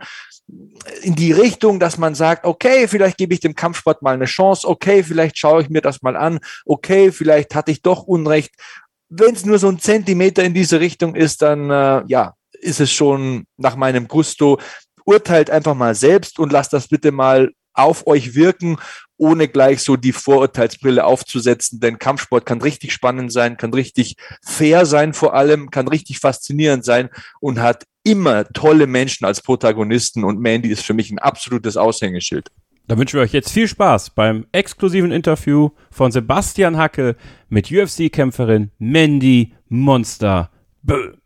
in 1.01 1.15
die 1.15 1.33
Richtung, 1.33 1.79
dass 1.79 1.97
man 1.97 2.15
sagt, 2.15 2.45
okay, 2.45 2.87
vielleicht 2.87 3.17
gebe 3.17 3.33
ich 3.33 3.41
dem 3.41 3.55
Kampfsport 3.55 4.01
mal 4.01 4.13
eine 4.13 4.25
Chance, 4.25 4.67
okay, 4.67 5.03
vielleicht 5.03 5.37
schaue 5.37 5.61
ich 5.61 5.69
mir 5.69 5.81
das 5.81 6.01
mal 6.01 6.15
an, 6.15 6.39
okay, 6.65 7.11
vielleicht 7.11 7.53
hatte 7.53 7.71
ich 7.71 7.81
doch 7.81 8.03
Unrecht. 8.03 8.53
Wenn 9.09 9.35
es 9.35 9.45
nur 9.45 9.59
so 9.59 9.67
ein 9.67 9.79
Zentimeter 9.79 10.43
in 10.43 10.53
diese 10.53 10.79
Richtung 10.79 11.15
ist, 11.15 11.41
dann 11.41 11.69
äh, 11.69 12.03
ja, 12.07 12.33
ist 12.53 12.79
es 12.79 12.91
schon 12.91 13.45
nach 13.57 13.75
meinem 13.75 14.07
Gusto. 14.07 14.59
Urteilt 15.05 15.49
einfach 15.49 15.75
mal 15.75 15.95
selbst 15.95 16.39
und 16.39 16.51
lasst 16.51 16.73
das 16.73 16.87
bitte 16.87 17.11
mal 17.11 17.51
auf 17.73 18.07
euch 18.07 18.33
wirken, 18.33 18.77
ohne 19.17 19.47
gleich 19.47 19.81
so 19.81 19.95
die 19.95 20.11
Vorurteilsbrille 20.13 21.03
aufzusetzen. 21.03 21.79
Denn 21.79 21.99
Kampfsport 21.99 22.45
kann 22.45 22.61
richtig 22.61 22.93
spannend 22.93 23.31
sein, 23.31 23.57
kann 23.57 23.73
richtig 23.73 24.15
fair 24.45 24.85
sein 24.85 25.13
vor 25.13 25.33
allem, 25.33 25.71
kann 25.71 25.87
richtig 25.87 26.19
faszinierend 26.19 26.85
sein 26.85 27.09
und 27.39 27.59
hat 27.59 27.85
immer 28.03 28.45
tolle 28.53 28.87
Menschen 28.87 29.25
als 29.25 29.41
Protagonisten 29.41 30.23
und 30.23 30.39
Mandy 30.39 30.69
ist 30.69 30.85
für 30.85 30.93
mich 30.93 31.11
ein 31.11 31.19
absolutes 31.19 31.75
Aushängeschild. 31.75 32.49
Dann 32.87 32.97
wünschen 32.97 33.17
wir 33.17 33.23
euch 33.23 33.33
jetzt 33.33 33.51
viel 33.51 33.67
Spaß 33.67 34.11
beim 34.11 34.45
exklusiven 34.53 35.11
Interview 35.11 35.71
von 35.91 36.11
Sebastian 36.11 36.77
Hacke 36.77 37.17
mit 37.49 37.69
UFC-Kämpferin 37.69 38.71
Mandy 38.79 39.53
Monster 39.67 40.49
Böhm. 40.83 41.17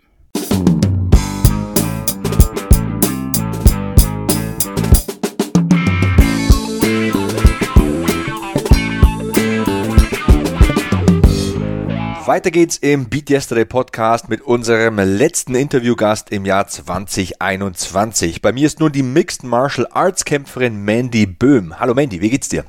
Weiter 12.32 12.50
geht's 12.50 12.78
im 12.78 13.10
Beat 13.10 13.30
Yesterday 13.30 13.66
Podcast 13.66 14.30
mit 14.30 14.40
unserem 14.40 14.96
letzten 14.96 15.54
Interviewgast 15.54 16.32
im 16.32 16.46
Jahr 16.46 16.66
2021. 16.66 18.42
Bei 18.42 18.54
mir 18.54 18.68
ist 18.68 18.80
nun 18.80 18.94
die 18.94 19.04
Mixed 19.04 19.44
Martial 19.44 19.86
Arts 19.92 20.24
Kämpferin 20.24 20.78
Mandy 20.86 21.26
Böhm. 21.26 21.78
Hallo 21.78 21.94
Mandy, 21.94 22.22
wie 22.22 22.30
geht's 22.30 22.48
dir? 22.48 22.64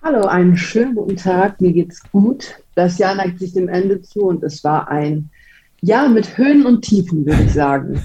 Hallo, 0.00 0.26
einen 0.26 0.56
schönen 0.56 0.94
guten 0.94 1.16
Tag. 1.16 1.60
Mir 1.60 1.72
geht's 1.72 2.00
gut. 2.12 2.54
Das 2.76 2.98
Jahr 2.98 3.16
neigt 3.16 3.40
sich 3.40 3.52
dem 3.52 3.68
Ende 3.68 4.00
zu 4.00 4.20
und 4.20 4.44
es 4.44 4.62
war 4.62 4.86
ein 4.92 5.28
ja, 5.82 6.08
mit 6.08 6.38
Höhen 6.38 6.64
und 6.66 6.82
Tiefen, 6.82 7.26
würde 7.26 7.42
ich 7.42 7.52
sagen. 7.52 8.02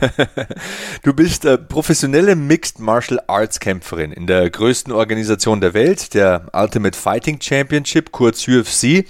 du 1.04 1.14
bist 1.14 1.46
äh, 1.46 1.58
professionelle 1.58 2.36
Mixed 2.36 2.80
Martial 2.80 3.22
Arts 3.28 3.60
Kämpferin 3.60 4.12
in 4.12 4.28
der 4.28 4.50
größten 4.50 4.92
Organisation 4.92 5.62
der 5.62 5.74
Welt, 5.74 6.14
der 6.14 6.48
Ultimate 6.54 6.98
Fighting 6.98 7.40
Championship, 7.40 8.12
kurz 8.12 8.48
UFC. 8.48 9.06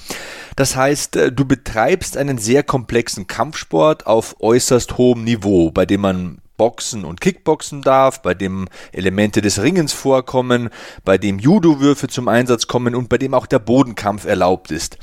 Das 0.56 0.76
heißt, 0.76 1.16
äh, 1.16 1.32
du 1.32 1.46
betreibst 1.46 2.18
einen 2.18 2.38
sehr 2.38 2.64
komplexen 2.64 3.28
Kampfsport 3.28 4.08
auf 4.08 4.36
äußerst 4.40 4.98
hohem 4.98 5.24
Niveau, 5.24 5.72
bei 5.72 5.86
dem 5.86 6.02
man 6.02 6.42
Boxen 6.62 7.06
und 7.06 7.22
Kickboxen 7.22 7.82
darf, 7.82 8.22
bei 8.22 8.36
dem 8.36 8.68
Elemente 8.92 9.42
des 9.42 9.64
Ringens 9.64 9.94
vorkommen, 9.94 10.70
bei 11.04 11.18
dem 11.18 11.40
Judo-Würfe 11.40 12.08
zum 12.08 12.28
Einsatz 12.28 12.68
kommen 12.68 12.94
und 12.94 13.10
bei 13.10 13.18
dem 13.18 13.34
auch 13.34 13.48
der 13.48 13.58
Bodenkampf 13.58 14.26
erlaubt 14.26 14.70
ist. 14.70 15.00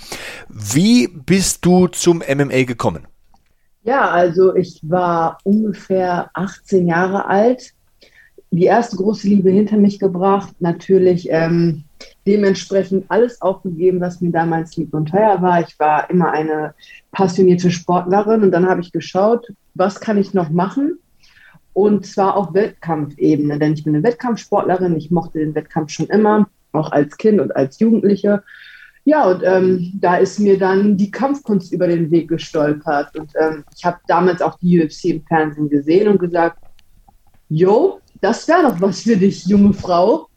Wie 0.49 1.09
bist 1.09 1.64
du 1.64 1.88
zum 1.88 2.19
MMA 2.19 2.62
gekommen? 2.62 3.09
Ja, 3.83 4.09
also 4.09 4.55
ich 4.55 4.81
war 4.83 5.38
ungefähr 5.43 6.31
18 6.35 6.87
Jahre 6.87 7.26
alt, 7.26 7.73
die 8.50 8.64
erste 8.64 8.97
große 8.97 9.28
Liebe 9.28 9.50
hinter 9.50 9.76
mich 9.76 9.99
gebracht, 9.99 10.55
natürlich 10.61 11.28
ähm, 11.31 11.85
dementsprechend 12.26 13.05
alles 13.09 13.40
aufgegeben, 13.43 14.00
was 14.00 14.21
mir 14.21 14.31
damals 14.31 14.76
lieb 14.76 14.95
und 14.95 15.07
teuer 15.07 15.40
war. 15.43 15.61
Ich 15.61 15.78
war 15.78 16.09
immer 16.11 16.33
eine 16.33 16.75
passionierte 17.12 17.71
Sportlerin 17.71 18.43
und 18.43 18.50
dann 18.50 18.69
habe 18.69 18.81
ich 18.81 18.93
geschaut, 18.93 19.47
was 19.75 20.00
kann 20.00 20.17
ich 20.17 20.35
noch 20.35 20.50
machen? 20.50 20.99
Und 21.75 22.07
zwar 22.07 22.37
auf 22.37 22.55
Wettkampfebene, 22.55 23.59
denn 23.59 23.75
ich 23.75 23.85
bin 23.85 23.95
eine 23.95 24.02
Wettkampfsportlerin, 24.02 24.97
ich 24.97 25.11
mochte 25.11 25.38
den 25.38 25.55
Wettkampf 25.55 25.90
schon 25.90 26.07
immer, 26.07 26.49
auch 26.73 26.90
als 26.90 27.17
Kind 27.17 27.40
und 27.40 27.55
als 27.55 27.78
Jugendliche. 27.78 28.43
Ja, 29.05 29.31
und 29.31 29.43
ähm, 29.45 29.93
da 29.95 30.17
ist 30.17 30.38
mir 30.38 30.59
dann 30.59 30.97
die 30.97 31.11
Kampfkunst 31.11 31.73
über 31.73 31.87
den 31.87 32.11
Weg 32.11 32.28
gestolpert. 32.28 33.17
Und 33.17 33.33
ähm, 33.40 33.64
ich 33.76 33.85
habe 33.85 33.99
damals 34.07 34.43
auch 34.43 34.59
die 34.59 34.83
UFC 34.83 35.05
im 35.07 35.23
Fernsehen 35.23 35.71
gesehen 35.71 36.09
und 36.09 36.19
gesagt, 36.19 36.59
Jo, 37.49 38.00
das 38.21 38.47
wäre 38.49 38.63
doch 38.63 38.81
was 38.81 39.03
für 39.03 39.17
dich, 39.17 39.47
junge 39.47 39.73
Frau. 39.73 40.29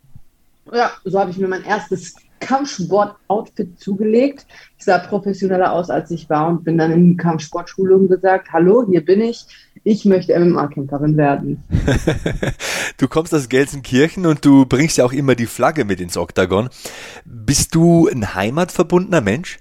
Ja, 0.72 0.92
so 1.04 1.20
habe 1.20 1.32
ich 1.32 1.38
mir 1.38 1.48
mein 1.48 1.64
erstes 1.64 2.16
Kampfsport-Outfit 2.42 3.80
zugelegt. 3.80 4.46
Ich 4.78 4.86
sah 4.86 4.98
professioneller 4.98 5.72
aus, 5.72 5.90
als 5.90 6.12
ich 6.12 6.30
war 6.30 6.50
und 6.50 6.64
bin 6.64 6.78
dann 6.78 6.92
in 6.92 7.06
die 7.12 7.18
Kampfsportschule 7.18 7.96
und 7.96 8.10
gesagt, 8.10 8.52
hallo, 8.52 8.86
hier 8.90 9.06
bin 9.06 9.22
ich. 9.22 9.46
Ich 9.84 10.06
möchte 10.06 10.38
MMA-Kämpferin 10.38 11.18
werden. 11.18 11.64
du 12.98 13.08
kommst 13.08 13.34
aus 13.34 13.50
Gelsenkirchen 13.50 14.26
und 14.26 14.44
du 14.46 14.66
bringst 14.66 14.98
ja 14.98 15.06
auch 15.06 15.14
immer 15.14 15.36
die 15.36 15.46
Flagge 15.46 15.86
mit 15.86 16.02
ins 16.02 16.18
Oktagon. 16.18 16.70
Bist 17.26 17.74
du 17.74 18.08
ein 18.08 18.36
heimatverbundener 18.36 19.22
Mensch? 19.22 19.60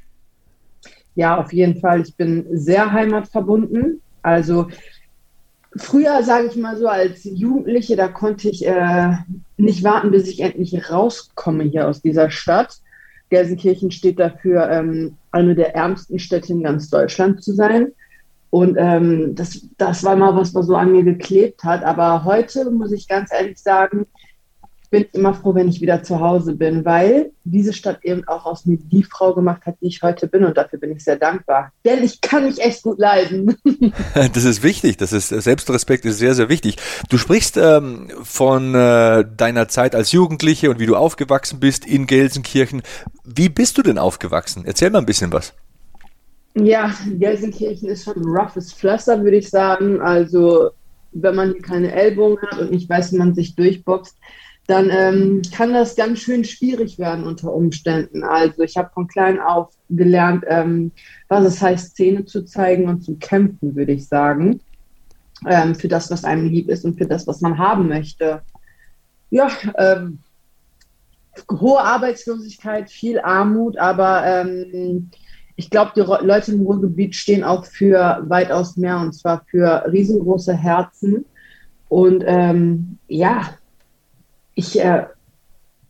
Ja, 1.15 1.39
auf 1.39 1.53
jeden 1.53 1.81
Fall. 1.81 2.03
Ich 2.03 2.15
bin 2.17 2.47
sehr 2.51 2.93
heimatverbunden. 2.93 4.01
Also 4.23 4.69
früher, 5.77 6.23
sage 6.23 6.49
ich 6.49 6.57
mal 6.57 6.77
so, 6.77 6.89
als 6.89 7.25
Jugendliche, 7.25 7.97
da 7.97 8.09
konnte 8.09 8.49
ich 8.49 8.67
äh, 8.67 9.15
nicht 9.57 9.85
warten, 9.85 10.11
bis 10.11 10.29
ich 10.29 10.41
endlich 10.41 10.91
rauskomme 10.91 11.65
hier 11.65 11.89
aus 11.89 12.03
dieser 12.03 12.31
Stadt. 12.31 12.81
Gelsenkirchen 13.31 13.91
steht 13.91 14.19
dafür, 14.19 14.69
ähm, 14.71 15.17
eine 15.31 15.55
der 15.55 15.75
ärmsten 15.75 16.19
Städte 16.19 16.53
in 16.53 16.63
ganz 16.63 16.91
Deutschland 16.91 17.43
zu 17.43 17.53
sein. 17.53 17.93
Und 18.51 18.77
ähm, 18.79 19.37
das, 19.37 19.69
das 19.79 20.03
war 20.03 20.17
mal 20.17 20.35
was, 20.35 20.55
was 20.55 20.67
so 20.67 20.75
an 20.75 20.91
mir 20.91 21.05
geklebt 21.05 21.63
hat. 21.63 21.85
Aber 21.85 22.25
heute 22.25 22.69
muss 22.71 22.91
ich 22.91 23.07
ganz 23.07 23.33
ehrlich 23.33 23.59
sagen, 23.59 24.07
bin 24.91 25.07
immer 25.13 25.35
froh, 25.35 25.55
wenn 25.55 25.69
ich 25.69 25.81
wieder 25.81 26.03
zu 26.03 26.21
Hause 26.21 26.55
bin, 26.55 26.85
weil 26.85 27.31
diese 27.45 27.73
Stadt 27.73 28.01
eben 28.03 28.27
auch 28.27 28.45
aus 28.45 28.67
mir 28.67 28.77
die 28.77 29.05
Frau 29.05 29.35
gemacht 29.35 29.65
hat, 29.65 29.77
die 29.81 29.87
ich 29.87 30.03
heute 30.03 30.27
bin 30.27 30.45
und 30.45 30.57
dafür 30.57 30.81
bin 30.81 30.91
ich 30.91 31.05
sehr 31.05 31.17
dankbar. 31.17 31.73
Denn 31.85 32.03
ich 32.03 32.21
kann 32.21 32.45
mich 32.45 32.61
echt 32.61 32.83
gut 32.83 32.99
leiden. 32.99 33.57
Das 34.35 34.45
ist 34.45 34.63
wichtig, 34.63 34.97
das 34.97 35.13
ist 35.13 35.29
Selbstrespekt 35.29 36.05
ist 36.05 36.19
sehr, 36.19 36.35
sehr 36.35 36.49
wichtig. 36.49 36.77
Du 37.09 37.19
sprichst 37.19 37.57
ähm, 37.57 38.09
von 38.23 38.75
äh, 38.75 39.25
deiner 39.37 39.69
Zeit 39.69 39.95
als 39.95 40.13
Jugendliche 40.13 40.71
und 40.71 40.79
wie 40.79 40.87
du 40.87 40.97
aufgewachsen 40.97 41.61
bist 41.61 41.87
in 41.87 42.07
Gelsenkirchen. 42.07 42.83
Wie 43.25 43.49
bist 43.49 43.79
du 43.79 43.83
denn 43.83 43.99
aufgewachsen? 43.99 44.65
Erzähl 44.67 44.91
mal 44.91 44.99
ein 44.99 45.07
bisschen 45.07 45.33
was. 45.33 45.55
Ja, 46.55 46.93
Gelsenkirchen 47.07 47.89
ist 47.89 48.05
schon 48.05 48.17
ein 48.17 48.25
roughes 48.25 48.73
Pflaster, 48.73 49.23
würde 49.23 49.37
ich 49.37 49.51
sagen. 49.51 50.01
Also 50.01 50.71
wenn 51.13 51.35
man 51.35 51.53
hier 51.53 51.63
keine 51.63 51.93
Ellbogen 51.93 52.39
hat 52.43 52.59
und 52.59 52.71
nicht 52.71 52.89
weiß, 52.89 53.13
wie 53.13 53.19
man 53.19 53.35
sich 53.35 53.55
durchboxt, 53.55 54.17
dann 54.71 54.91
ähm, 54.91 55.43
kann 55.53 55.73
das 55.73 55.97
ganz 55.97 56.21
schön 56.21 56.45
schwierig 56.45 56.99
werden 56.99 57.25
unter 57.25 57.53
Umständen. 57.53 58.23
Also 58.23 58.63
ich 58.63 58.77
habe 58.77 58.91
von 58.95 59.09
klein 59.09 59.41
auf 59.41 59.75
gelernt, 59.89 60.45
ähm, 60.47 60.93
was 61.29 61.45
es 61.45 61.61
heißt, 61.61 61.97
Zähne 61.97 62.25
zu 62.25 62.45
zeigen 62.45 62.89
und 62.89 63.03
zu 63.03 63.17
kämpfen, 63.17 63.75
würde 63.75 63.93
ich 63.93 64.07
sagen. 64.07 64.61
Ähm, 65.47 65.75
für 65.75 65.89
das, 65.89 66.11
was 66.11 66.25
einem 66.25 66.47
lieb 66.47 66.69
ist 66.69 66.85
und 66.85 66.99
für 66.99 67.07
das, 67.07 67.27
was 67.27 67.41
man 67.41 67.59
haben 67.59 67.89
möchte. 67.89 68.43
Ja, 69.31 69.49
ähm, 69.77 70.19
hohe 71.51 71.81
Arbeitslosigkeit, 71.81 72.91
viel 72.91 73.19
Armut, 73.21 73.79
aber 73.79 74.25
ähm, 74.25 75.11
ich 75.57 75.71
glaube, 75.71 75.93
die 75.97 76.01
Leute 76.01 76.53
im 76.53 76.63
Ruhrgebiet 76.63 77.15
stehen 77.15 77.45
auch 77.45 77.65
für 77.67 78.23
weitaus 78.29 78.77
mehr 78.77 78.99
und 78.99 79.15
zwar 79.15 79.45
für 79.51 79.85
riesengroße 79.91 80.55
Herzen. 80.55 81.25
Und 81.89 82.23
ähm, 82.27 82.99
ja, 83.09 83.51
ich, 84.55 84.81
äh, 84.81 85.07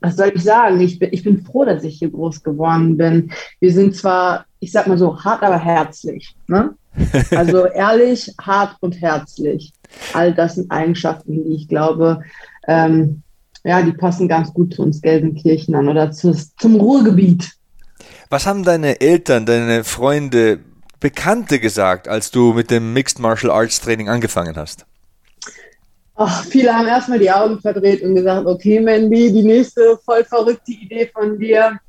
was 0.00 0.16
soll 0.16 0.32
ich 0.34 0.42
sagen? 0.42 0.80
Ich 0.80 0.98
bin, 0.98 1.10
ich 1.12 1.24
bin 1.24 1.44
froh, 1.44 1.64
dass 1.64 1.84
ich 1.84 1.98
hier 1.98 2.10
groß 2.10 2.42
geworden 2.42 2.96
bin. 2.96 3.32
Wir 3.60 3.72
sind 3.72 3.96
zwar, 3.96 4.46
ich 4.58 4.72
sag 4.72 4.86
mal 4.86 4.98
so, 4.98 5.22
hart, 5.22 5.42
aber 5.42 5.58
herzlich. 5.58 6.34
Ne? 6.46 6.74
Also 7.30 7.66
ehrlich, 7.66 8.34
hart 8.40 8.76
und 8.80 9.00
herzlich. 9.00 9.72
All 10.12 10.34
das 10.34 10.56
sind 10.56 10.70
Eigenschaften, 10.70 11.32
die 11.32 11.54
ich 11.54 11.68
glaube, 11.68 12.22
ähm, 12.66 13.22
ja, 13.64 13.82
die 13.82 13.92
passen 13.92 14.28
ganz 14.28 14.52
gut 14.52 14.74
zu 14.74 14.82
uns 14.82 15.02
Gelsenkirchen 15.02 15.74
oder 15.88 16.10
zu, 16.12 16.32
zum 16.32 16.76
Ruhrgebiet. 16.76 17.52
Was 18.28 18.46
haben 18.46 18.64
deine 18.64 19.00
Eltern, 19.00 19.44
deine 19.46 19.84
Freunde, 19.84 20.60
Bekannte 21.00 21.60
gesagt, 21.60 22.08
als 22.08 22.30
du 22.30 22.52
mit 22.52 22.70
dem 22.70 22.92
Mixed 22.92 23.18
Martial 23.18 23.50
Arts 23.50 23.80
Training 23.80 24.08
angefangen 24.08 24.56
hast? 24.56 24.86
Ach, 26.22 26.44
viele 26.44 26.76
haben 26.76 26.86
erstmal 26.86 27.18
die 27.18 27.30
Augen 27.30 27.58
verdreht 27.60 28.02
und 28.02 28.14
gesagt, 28.14 28.46
okay, 28.46 28.78
Mandy, 28.78 29.32
die 29.32 29.42
nächste 29.42 29.98
voll 30.04 30.22
verrückte 30.22 30.72
Idee 30.72 31.10
von 31.10 31.38
dir. 31.38 31.80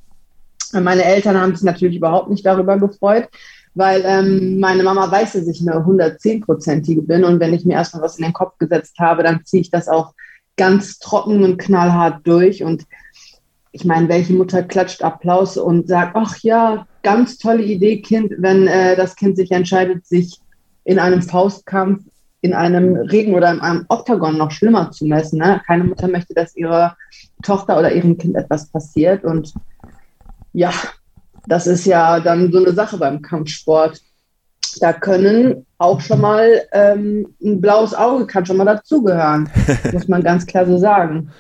Meine 0.71 1.03
Eltern 1.03 1.37
haben 1.37 1.53
sich 1.53 1.65
natürlich 1.65 1.97
überhaupt 1.97 2.29
nicht 2.29 2.45
darüber 2.45 2.77
gefreut, 2.77 3.27
weil 3.75 4.01
ähm, 4.05 4.57
meine 4.57 4.83
Mama 4.83 5.11
weiß, 5.11 5.33
dass 5.33 5.49
ich 5.49 5.59
eine 5.59 5.81
110-prozentige 5.81 7.01
bin 7.01 7.25
und 7.25 7.41
wenn 7.41 7.53
ich 7.53 7.65
mir 7.65 7.73
erstmal 7.73 8.03
was 8.03 8.19
in 8.19 8.23
den 8.23 8.31
Kopf 8.31 8.57
gesetzt 8.57 8.97
habe, 8.99 9.21
dann 9.21 9.43
ziehe 9.43 9.59
ich 9.59 9.69
das 9.69 9.89
auch 9.89 10.13
ganz 10.55 10.99
trocken 10.99 11.43
und 11.43 11.57
knallhart 11.57 12.25
durch 12.25 12.63
und 12.63 12.85
ich 13.73 13.83
meine, 13.83 14.07
welche 14.07 14.31
Mutter 14.31 14.63
klatscht 14.63 15.03
Applaus 15.03 15.57
und 15.57 15.89
sagt, 15.89 16.15
ach 16.15 16.37
ja, 16.37 16.87
ganz 17.03 17.37
tolle 17.37 17.63
Idee, 17.63 18.01
Kind, 18.01 18.31
wenn 18.37 18.67
äh, 18.67 18.95
das 18.95 19.17
Kind 19.17 19.35
sich 19.35 19.51
entscheidet, 19.51 20.07
sich 20.07 20.39
in 20.85 20.99
einem 20.99 21.21
Faustkampf 21.21 22.03
in 22.41 22.53
einem 22.53 22.95
Regen 22.95 23.35
oder 23.35 23.51
in 23.51 23.59
einem 23.59 23.85
Oktagon 23.87 24.37
noch 24.37 24.51
schlimmer 24.51 24.91
zu 24.91 25.05
messen. 25.05 25.39
Ne? 25.39 25.61
Keine 25.65 25.83
Mutter 25.83 26.07
möchte, 26.07 26.33
dass 26.33 26.55
ihrer 26.55 26.97
Tochter 27.43 27.77
oder 27.77 27.93
ihrem 27.93 28.17
Kind 28.17 28.35
etwas 28.35 28.67
passiert. 28.67 29.23
Und 29.23 29.53
ja, 30.53 30.71
das 31.47 31.67
ist 31.67 31.85
ja 31.85 32.19
dann 32.19 32.51
so 32.51 32.59
eine 32.59 32.73
Sache 32.73 32.97
beim 32.97 33.21
Kampfsport. 33.21 34.01
Da 34.79 34.93
können 34.93 35.65
auch 35.77 36.01
schon 36.01 36.21
mal 36.21 36.63
ähm, 36.71 37.35
ein 37.43 37.61
blaues 37.61 37.93
Auge 37.93 38.25
kann 38.25 38.45
schon 38.45 38.57
mal 38.57 38.65
dazugehören, 38.65 39.49
muss 39.91 40.07
man 40.07 40.23
ganz 40.23 40.45
klar 40.45 40.65
so 40.65 40.77
sagen. 40.77 41.31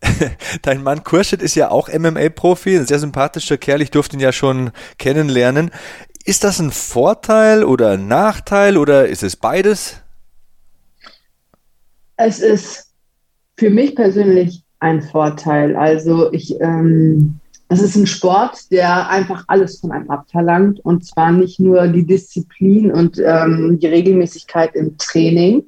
Dein 0.62 0.82
Mann 0.82 1.02
Kurschit 1.02 1.42
ist 1.42 1.56
ja 1.56 1.70
auch 1.70 1.88
MMA-Profi, 1.88 2.76
ein 2.76 2.86
sehr 2.86 2.98
sympathischer 2.98 3.56
Kerl. 3.56 3.82
Ich 3.82 3.90
durfte 3.90 4.16
ihn 4.16 4.20
ja 4.20 4.32
schon 4.32 4.70
kennenlernen. 4.98 5.70
Ist 6.24 6.44
das 6.44 6.58
ein 6.60 6.70
Vorteil 6.70 7.64
oder 7.64 7.92
ein 7.92 8.08
Nachteil 8.08 8.76
oder 8.76 9.08
ist 9.08 9.22
es 9.22 9.36
beides? 9.36 10.02
Es 12.16 12.40
ist 12.40 12.92
für 13.56 13.70
mich 13.70 13.94
persönlich 13.94 14.62
ein 14.80 15.02
Vorteil. 15.02 15.76
Also 15.76 16.32
ich, 16.32 16.60
ähm, 16.60 17.40
das 17.68 17.80
ist 17.80 17.96
ein 17.96 18.06
Sport, 18.06 18.70
der 18.70 19.08
einfach 19.08 19.44
alles 19.48 19.80
von 19.80 19.92
einem 19.92 20.10
abverlangt 20.10 20.80
und 20.80 21.04
zwar 21.04 21.32
nicht 21.32 21.58
nur 21.58 21.88
die 21.88 22.06
Disziplin 22.06 22.92
und 22.92 23.18
ähm, 23.18 23.78
die 23.80 23.86
Regelmäßigkeit 23.86 24.74
im 24.74 24.96
Training, 24.98 25.64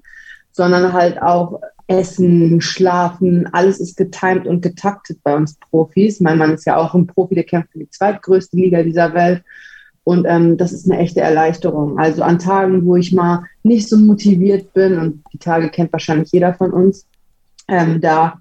sondern 0.52 0.92
halt 0.92 1.20
auch 1.20 1.60
Essen, 1.88 2.60
Schlafen, 2.60 3.48
alles 3.52 3.80
ist 3.80 3.96
getimt 3.96 4.46
und 4.46 4.60
getaktet 4.60 5.20
bei 5.22 5.34
uns 5.34 5.56
Profis. 5.70 6.20
Mein 6.20 6.36
Mann 6.36 6.52
ist 6.52 6.66
ja 6.66 6.76
auch 6.76 6.94
ein 6.94 7.06
Profi, 7.06 7.34
der 7.34 7.44
kämpft 7.44 7.72
für 7.72 7.78
die 7.78 7.90
zweitgrößte 7.90 8.56
Liga 8.56 8.82
dieser 8.82 9.14
Welt. 9.14 9.42
Und 10.08 10.24
ähm, 10.26 10.56
das 10.56 10.72
ist 10.72 10.90
eine 10.90 10.98
echte 11.00 11.20
Erleichterung. 11.20 11.98
Also 11.98 12.22
an 12.22 12.38
Tagen, 12.38 12.86
wo 12.86 12.96
ich 12.96 13.12
mal 13.12 13.44
nicht 13.62 13.90
so 13.90 13.98
motiviert 13.98 14.72
bin, 14.72 14.98
und 14.98 15.22
die 15.34 15.38
Tage 15.38 15.68
kennt 15.68 15.92
wahrscheinlich 15.92 16.32
jeder 16.32 16.54
von 16.54 16.70
uns, 16.70 17.04
ähm, 17.68 18.00
da, 18.00 18.40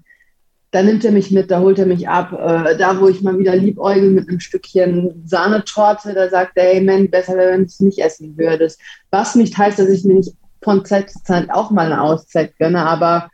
da 0.70 0.82
nimmt 0.82 1.04
er 1.04 1.12
mich 1.12 1.30
mit, 1.30 1.50
da 1.50 1.60
holt 1.60 1.78
er 1.78 1.84
mich 1.84 2.08
ab. 2.08 2.32
Äh, 2.32 2.78
da, 2.78 2.98
wo 2.98 3.08
ich 3.08 3.20
mal 3.20 3.38
wieder 3.38 3.54
liebäugel 3.54 4.08
mit 4.08 4.30
einem 4.30 4.40
Stückchen 4.40 5.22
Sahnetorte, 5.26 6.14
da 6.14 6.30
sagt 6.30 6.52
er, 6.54 6.72
hey 6.72 6.80
man, 6.80 7.10
besser 7.10 7.36
wäre, 7.36 7.52
wenn 7.52 7.60
du 7.60 7.66
es 7.66 7.80
nicht 7.80 7.98
essen 7.98 8.38
würdest. 8.38 8.80
Was 9.10 9.34
nicht 9.34 9.58
heißt, 9.58 9.78
dass 9.78 9.90
ich 9.90 10.06
mir 10.06 10.14
nicht 10.14 10.32
von 10.62 10.86
Zeit 10.86 11.10
zu 11.10 11.22
Zeit 11.22 11.50
auch 11.50 11.70
mal 11.70 11.92
eine 11.92 12.00
Auszeit 12.00 12.56
gönne, 12.56 12.82
aber 12.82 13.28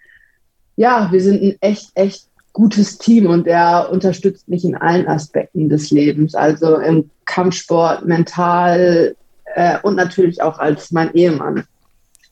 ja, 0.75 1.12
wir 1.12 1.20
sind 1.20 1.40
ein 1.40 1.57
echt, 1.61 1.92
echt 1.94 2.27
gutes 2.55 2.99
Team 2.99 3.27
und 3.27 3.47
er 3.47 3.90
unterstützt 3.90 4.49
mich 4.49 4.64
in 4.64 4.77
allen 4.77 5.07
Aspekten 5.07 5.69
des 5.69 5.90
Lebens, 5.90 6.35
also 6.35 6.79
im 6.79 7.11
Kampfsport, 7.27 8.07
mental 8.07 9.17
äh, 9.55 9.79
und 9.83 9.97
natürlich 9.97 10.40
auch 10.40 10.59
als 10.59 10.90
mein 10.93 11.12
Ehemann. 11.12 11.64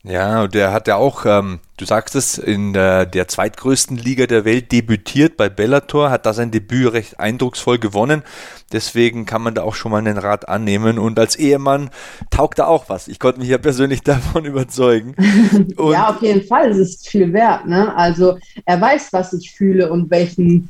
Ja, 0.05 0.43
und 0.43 0.55
der 0.55 0.73
hat 0.73 0.89
ja 0.89 0.97
auch, 0.97 1.25
ähm, 1.27 1.61
du 1.77 1.85
sagst 1.85 2.17
es, 2.17 2.37
in 2.37 2.73
der, 2.73 3.07
der 3.07 3.29
zweitgrößten 3.29 3.97
Liga 3.97 4.27
der 4.27 4.45
Welt 4.45 4.73
debütiert 4.73 5.37
bei 5.37 5.49
Bellator, 5.49 6.11
hat 6.11 6.27
da 6.27 6.33
sein 6.33 6.51
Debüt 6.51 6.93
recht 6.93 7.21
eindrucksvoll 7.21 7.79
gewonnen. 7.79 8.25
Deswegen 8.73 9.27
kann 9.27 9.43
man 9.43 9.55
da 9.55 9.63
auch 9.63 9.77
schon 9.77 9.93
mal 9.93 9.99
einen 9.99 10.19
Rat 10.19 10.49
annehmen. 10.49 10.99
Und 10.99 11.21
als 11.21 11.37
Ehemann 11.37 11.91
taugt 12.31 12.59
da 12.59 12.67
auch 12.67 12.89
was. 12.89 13.07
Ich 13.07 13.21
konnte 13.21 13.39
mich 13.39 13.49
ja 13.49 13.59
persönlich 13.59 14.03
davon 14.05 14.45
überzeugen. 14.45 15.15
Und 15.77 15.93
ja, 15.93 16.09
auf 16.09 16.21
jeden 16.21 16.43
Fall. 16.49 16.71
Es 16.71 16.79
ist 16.79 17.09
viel 17.09 17.33
wert. 17.33 17.67
Ne? 17.69 17.95
Also 17.95 18.39
er 18.65 18.81
weiß, 18.81 19.13
was 19.13 19.33
ich 19.35 19.53
fühle 19.53 19.93
und 19.93 20.11
welchen, 20.11 20.69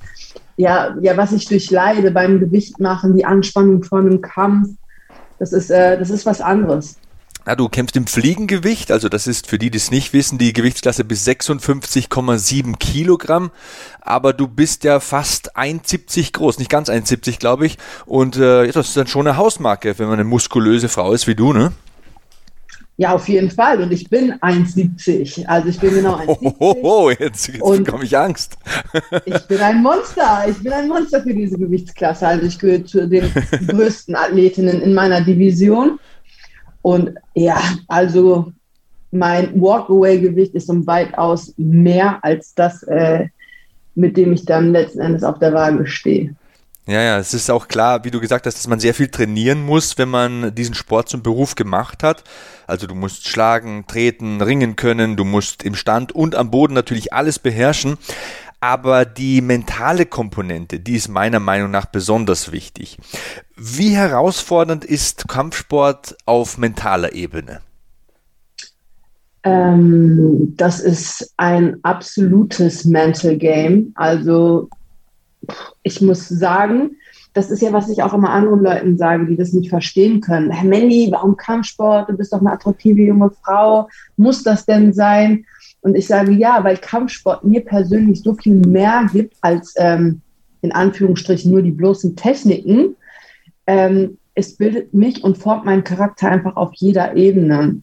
ja, 0.59 0.95
ja, 1.01 1.17
was 1.17 1.33
ich 1.33 1.47
durchleide 1.47 2.11
beim 2.11 2.39
Gewicht 2.39 2.79
machen, 2.81 3.17
die 3.17 3.25
Anspannung 3.25 3.83
vor 3.83 4.01
einem 4.01 4.21
Kampf. 4.21 4.69
Das 5.39 5.55
ist, 5.55 5.71
äh, 5.71 5.99
das 5.99 6.11
ist 6.11 6.27
was 6.27 6.43
anderes. 6.43 6.99
Ja, 7.47 7.57
du 7.57 7.69
kämpfst 7.69 7.97
im 7.97 8.07
Fliegengewicht, 8.07 8.93
also 8.93 9.09
das 9.09 9.27
ist 9.27 9.49
für 9.49 9.59
die, 9.59 9.71
die 9.71 9.79
es 9.79 9.91
nicht 9.91 10.13
wissen, 10.13 10.39
die 10.39 10.53
Gewichtsklasse 10.53 11.03
bis 11.05 11.27
56,7 11.27 12.77
Kilogramm. 12.79 13.51
Aber 14.01 14.33
du 14.33 14.47
bist 14.47 14.85
ja 14.85 15.01
fast 15.01 15.57
1,70 15.57 16.33
groß, 16.33 16.59
nicht 16.59 16.71
ganz 16.71 16.89
1,70 16.89 17.41
glaube 17.41 17.67
ich. 17.67 17.79
Und 18.07 18.37
äh, 18.37 18.71
das 18.71 18.89
ist 18.89 18.97
dann 18.97 19.09
schon 19.09 19.27
eine 19.27 19.37
Hausmarke, 19.37 19.99
wenn 19.99 20.07
man 20.07 20.21
eine 20.21 20.25
muskulöse 20.25 20.89
Frau 20.89 21.13
ist 21.13 21.27
wie 21.27 21.35
du, 21.35 21.53
ne? 21.53 21.73
Ja, 22.99 23.15
auf 23.15 23.27
jeden 23.27 23.51
Fall. 23.51 23.83
Und 23.83 23.91
ich 23.91 24.09
bin 24.09 24.35
1,70. 24.35 25.47
Also 25.47 25.69
ich 25.69 25.81
bin 25.81 25.95
genau 25.95 26.19
1,70. 26.19 26.55
Oh, 26.61 26.77
oh, 26.83 27.11
jetzt, 27.11 27.49
jetzt 27.49 27.59
bekomme 27.59 28.05
ich 28.05 28.17
Angst. 28.17 28.57
ich 29.25 29.43
bin 29.49 29.61
ein 29.61 29.83
Monster. 29.83 30.45
Ich 30.49 30.63
bin 30.63 30.73
ein 30.73 30.89
Monster 30.89 31.23
für 31.23 31.35
diese 31.35 31.59
Gewichtsklasse. 31.59 32.29
Also 32.29 32.47
ich 32.47 32.59
gehöre 32.59 32.85
zu 32.85 33.09
den 33.09 33.33
größten 33.67 34.15
Athletinnen 34.15 34.83
in 34.83 34.95
meiner 34.95 35.23
Division. 35.23 35.99
Und 36.83 37.15
ja, 37.35 37.61
also 37.89 38.53
mein 39.13 39.61
Walkaway-Gewicht 39.61 40.55
ist 40.55 40.69
um 40.69 40.87
weitaus 40.87 41.55
mehr 41.57 42.19
als 42.23 42.55
das, 42.55 42.83
äh, 42.85 43.29
mit 43.95 44.17
dem 44.17 44.33
ich 44.33 44.45
dann 44.45 44.73
letzten 44.73 45.01
Endes 45.01 45.23
auf 45.23 45.39
der 45.39 45.53
Waage 45.53 45.87
stehe. 45.87 46.35
Ja, 46.87 47.01
ja, 47.01 47.19
es 47.19 47.33
ist 47.33 47.49
auch 47.49 47.69
klar, 47.69 48.05
wie 48.05 48.11
du 48.11 48.19
gesagt 48.19 48.45
hast, 48.45 48.57
dass 48.57 48.67
man 48.67 48.81
sehr 48.81 48.93
viel 48.93 49.07
trainieren 49.07 49.65
muss, 49.65 49.99
wenn 49.99 50.09
man 50.09 50.53
diesen 50.53 50.75
Sport 50.75 51.09
zum 51.09 51.23
Beruf 51.23 51.55
gemacht 51.55 52.03
hat. 52.03 52.25
Also 52.67 52.89
du 52.89 52.97
musst 52.97 53.29
schlagen, 53.29 53.85
treten, 53.87 54.41
ringen 54.41 54.75
können, 54.75 55.17
du 55.17 55.25
musst 55.25 55.63
im 55.63 55.77
Stand 55.77 56.11
und 56.11 56.35
am 56.35 56.51
Boden 56.51 56.75
natürlich 56.75 57.13
alles 57.13 57.39
beherrschen. 57.39 57.99
Aber 58.63 59.05
die 59.05 59.41
mentale 59.41 60.07
Komponente, 60.07 60.79
die 60.79 60.95
ist 60.95 61.09
meiner 61.09 61.41
Meinung 61.41 61.73
nach 61.73 61.87
besonders 61.87 62.53
wichtig. 62.53 62.97
Wie 63.57 63.97
herausfordernd 63.97 64.85
ist 64.85 65.27
Kampfsport 65.27 66.17
auf 66.27 66.59
mentaler 66.59 67.13
Ebene? 67.13 67.61
Ähm, 69.43 70.55
das 70.57 70.79
ist 70.79 71.35
ein 71.39 71.79
absolutes 71.83 72.85
Mental 72.85 73.37
Game. 73.37 73.91
Also 73.97 74.69
ich 75.83 76.01
muss 76.01 76.29
sagen, 76.29 76.93
das 77.35 77.51
ist 77.51 77.63
ja, 77.63 77.73
was 77.73 77.89
ich 77.89 78.05
auch 78.05 78.15
immer 78.15 78.31
anderen 78.31 78.63
Leuten 78.63 78.97
sage, 78.97 79.27
die 79.27 79.37
das 79.37 79.53
nicht 79.53 79.71
verstehen 79.71 80.21
können. 80.21 80.53
Herr 80.53 80.69
Mandy, 80.69 81.09
warum 81.11 81.37
Kampfsport? 81.37 82.09
Du 82.09 82.17
bist 82.17 82.33
doch 82.33 82.41
eine 82.41 82.53
attraktive 82.53 83.03
junge 83.03 83.33
Frau. 83.43 83.89
Muss 84.17 84.45
das 84.45 84.67
denn 84.67 84.93
sein? 84.93 85.47
Und 85.83 85.97
ich 85.97 86.07
sage 86.07 86.33
ja, 86.33 86.63
weil 86.65 86.77
Kampfsport 86.77 87.45
mir 87.45 87.61
persönlich 87.61 88.23
so 88.23 88.35
viel 88.35 88.55
mehr 88.55 89.07
gibt 89.13 89.37
als 89.41 89.75
ähm, 89.77 90.23
in 90.63 90.73
Anführungsstrichen 90.73 91.51
nur 91.51 91.63
die 91.63 91.73
bloßen 91.73 92.17
Techniken. 92.17 92.97
Ähm, 93.67 94.17
es 94.35 94.57
bildet 94.57 94.95
mich 94.95 95.23
und 95.23 95.39
formt 95.39 95.65
meinen 95.65 95.85
Charakter 95.85 96.31
einfach 96.31 96.57
auf 96.57 96.71
jeder 96.75 97.17
Ebene. 97.17 97.83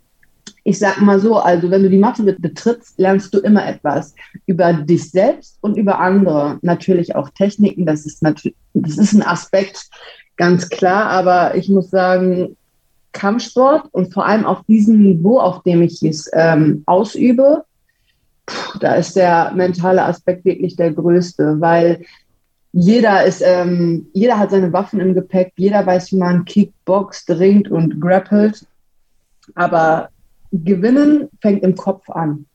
Ich 0.63 0.79
sage 0.79 1.03
mal 1.03 1.19
so, 1.19 1.37
also 1.37 1.69
wenn 1.69 1.83
du 1.83 1.89
die 1.89 1.97
Matte 1.97 2.23
betrittst, 2.23 2.97
lernst 2.97 3.33
du 3.33 3.39
immer 3.39 3.67
etwas 3.67 4.15
über 4.45 4.73
dich 4.73 5.11
selbst 5.11 5.57
und 5.61 5.77
über 5.77 5.99
andere. 5.99 6.57
Natürlich 6.61 7.15
auch 7.15 7.29
Techniken, 7.29 7.85
das 7.85 8.05
ist 8.05 8.23
natürlich, 8.23 8.57
das 8.73 8.97
ist 8.97 9.13
ein 9.13 9.23
Aspekt, 9.23 9.89
ganz 10.37 10.69
klar, 10.69 11.07
aber 11.07 11.55
ich 11.55 11.69
muss 11.69 11.89
sagen, 11.89 12.55
Kampfsport 13.11 13.89
und 13.91 14.13
vor 14.13 14.25
allem 14.25 14.45
auf 14.45 14.63
diesem 14.65 15.01
Niveau, 15.01 15.39
auf 15.39 15.63
dem 15.63 15.81
ich 15.81 16.01
es 16.03 16.29
ähm, 16.33 16.83
ausübe, 16.85 17.63
da 18.79 18.95
ist 18.95 19.15
der 19.15 19.51
mentale 19.55 20.03
Aspekt 20.03 20.45
wirklich 20.45 20.75
der 20.75 20.91
größte, 20.91 21.59
weil 21.59 22.03
jeder 22.71 23.25
ist, 23.25 23.41
ähm, 23.43 24.07
jeder 24.13 24.37
hat 24.37 24.51
seine 24.51 24.71
Waffen 24.71 24.99
im 24.99 25.13
Gepäck, 25.13 25.53
jeder 25.57 25.85
weiß, 25.85 26.11
wie 26.11 26.17
man 26.17 26.45
Kickboxt, 26.45 27.29
ringt 27.31 27.69
und 27.69 27.99
grappelt. 27.99 28.65
Aber 29.55 30.09
gewinnen 30.51 31.29
fängt 31.41 31.63
im 31.63 31.75
Kopf 31.75 32.09
an. 32.09 32.45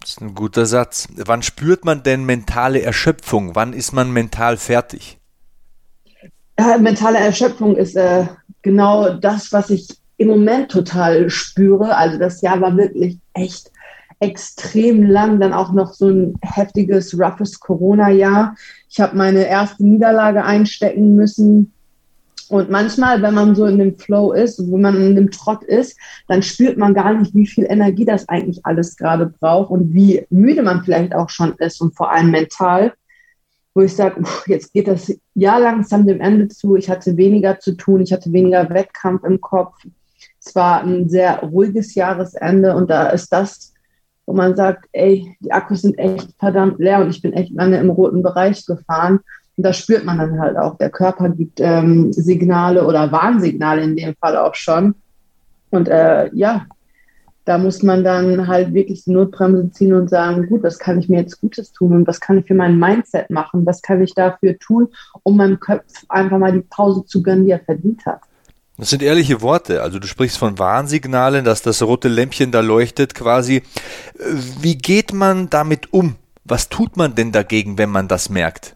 Das 0.00 0.10
ist 0.10 0.20
ein 0.20 0.34
guter 0.34 0.66
Satz. 0.66 1.08
Wann 1.16 1.42
spürt 1.42 1.84
man 1.84 2.02
denn 2.02 2.24
mentale 2.24 2.82
Erschöpfung? 2.82 3.54
Wann 3.54 3.72
ist 3.72 3.92
man 3.92 4.12
mental 4.12 4.56
fertig? 4.56 5.18
Ja, 6.58 6.78
mentale 6.78 7.18
Erschöpfung 7.18 7.76
ist 7.76 7.96
äh, 7.96 8.26
genau 8.62 9.14
das, 9.14 9.52
was 9.52 9.70
ich 9.70 9.88
im 10.16 10.28
Moment 10.28 10.70
total 10.70 11.28
spüre. 11.30 11.96
Also 11.96 12.18
das 12.18 12.40
Jahr 12.42 12.60
war 12.60 12.76
wirklich 12.76 13.18
echt 13.32 13.70
extrem 14.24 15.04
lang, 15.04 15.38
dann 15.38 15.52
auch 15.52 15.72
noch 15.72 15.92
so 15.92 16.08
ein 16.08 16.34
heftiges, 16.40 17.18
roughes 17.18 17.60
Corona-Jahr. 17.60 18.56
Ich 18.88 18.98
habe 19.00 19.16
meine 19.16 19.46
erste 19.46 19.84
Niederlage 19.84 20.44
einstecken 20.44 21.14
müssen. 21.14 21.72
Und 22.48 22.70
manchmal, 22.70 23.20
wenn 23.22 23.34
man 23.34 23.54
so 23.54 23.66
in 23.66 23.78
dem 23.78 23.96
Flow 23.98 24.32
ist, 24.32 24.60
wenn 24.60 24.80
man 24.80 24.96
in 24.96 25.14
dem 25.14 25.30
Trott 25.30 25.62
ist, 25.64 25.98
dann 26.26 26.42
spürt 26.42 26.78
man 26.78 26.94
gar 26.94 27.12
nicht, 27.12 27.34
wie 27.34 27.46
viel 27.46 27.64
Energie 27.64 28.04
das 28.04 28.28
eigentlich 28.28 28.64
alles 28.64 28.96
gerade 28.96 29.26
braucht 29.26 29.70
und 29.70 29.92
wie 29.92 30.26
müde 30.30 30.62
man 30.62 30.84
vielleicht 30.84 31.14
auch 31.14 31.28
schon 31.28 31.54
ist 31.58 31.80
und 31.80 31.94
vor 31.94 32.10
allem 32.10 32.30
mental. 32.30 32.94
Wo 33.74 33.82
ich 33.82 33.94
sage, 33.94 34.22
jetzt 34.46 34.72
geht 34.72 34.88
das 34.88 35.12
Jahr 35.34 35.60
langsam 35.60 36.06
dem 36.06 36.20
Ende 36.20 36.48
zu. 36.48 36.76
Ich 36.76 36.88
hatte 36.88 37.16
weniger 37.16 37.58
zu 37.58 37.76
tun, 37.76 38.00
ich 38.00 38.12
hatte 38.12 38.32
weniger 38.32 38.70
Wettkampf 38.70 39.24
im 39.24 39.40
Kopf. 39.40 39.74
Es 40.42 40.54
war 40.54 40.82
ein 40.82 41.08
sehr 41.08 41.40
ruhiges 41.40 41.94
Jahresende 41.94 42.74
und 42.74 42.88
da 42.88 43.08
ist 43.08 43.30
das 43.32 43.73
wo 44.26 44.32
man 44.32 44.56
sagt, 44.56 44.86
ey, 44.92 45.36
die 45.40 45.52
Akkus 45.52 45.82
sind 45.82 45.98
echt 45.98 46.30
verdammt 46.38 46.78
leer 46.78 47.00
und 47.00 47.10
ich 47.10 47.22
bin 47.22 47.32
echt 47.32 47.52
lange 47.52 47.78
im 47.78 47.90
roten 47.90 48.22
Bereich 48.22 48.64
gefahren. 48.64 49.20
Und 49.56 49.64
da 49.64 49.72
spürt 49.72 50.04
man 50.04 50.18
dann 50.18 50.40
halt 50.40 50.56
auch, 50.56 50.76
der 50.78 50.90
Körper 50.90 51.28
gibt 51.28 51.60
ähm, 51.60 52.12
Signale 52.12 52.86
oder 52.86 53.12
Warnsignale 53.12 53.82
in 53.82 53.96
dem 53.96 54.14
Fall 54.16 54.36
auch 54.36 54.54
schon. 54.54 54.94
Und 55.70 55.88
äh, 55.88 56.30
ja, 56.34 56.66
da 57.44 57.58
muss 57.58 57.82
man 57.82 58.04
dann 58.04 58.46
halt 58.48 58.72
wirklich 58.72 59.04
die 59.04 59.12
Notbremse 59.12 59.70
ziehen 59.70 59.92
und 59.92 60.08
sagen, 60.08 60.46
gut, 60.46 60.62
was 60.62 60.78
kann 60.78 60.98
ich 60.98 61.08
mir 61.08 61.20
jetzt 61.20 61.40
Gutes 61.40 61.72
tun 61.72 61.92
und 61.92 62.06
was 62.06 62.20
kann 62.20 62.38
ich 62.38 62.46
für 62.46 62.54
mein 62.54 62.78
Mindset 62.78 63.28
machen, 63.30 63.66
was 63.66 63.82
kann 63.82 64.02
ich 64.02 64.14
dafür 64.14 64.58
tun, 64.58 64.88
um 65.22 65.36
meinem 65.36 65.60
Kopf 65.60 65.82
einfach 66.08 66.38
mal 66.38 66.52
die 66.52 66.62
Pause 66.62 67.04
zu 67.04 67.22
gönnen, 67.22 67.44
die 67.44 67.50
er 67.50 67.60
verdient 67.60 68.04
hat. 68.06 68.20
Das 68.76 68.90
sind 68.90 69.02
ehrliche 69.02 69.40
Worte. 69.40 69.82
Also 69.82 69.98
du 69.98 70.06
sprichst 70.06 70.38
von 70.38 70.58
Warnsignalen, 70.58 71.44
dass 71.44 71.62
das 71.62 71.82
rote 71.82 72.08
Lämpchen 72.08 72.50
da 72.50 72.60
leuchtet 72.60 73.14
quasi. 73.14 73.62
Wie 74.60 74.76
geht 74.76 75.12
man 75.12 75.48
damit 75.48 75.92
um? 75.92 76.16
Was 76.44 76.68
tut 76.68 76.96
man 76.96 77.14
denn 77.14 77.32
dagegen, 77.32 77.78
wenn 77.78 77.90
man 77.90 78.08
das 78.08 78.28
merkt? 78.28 78.74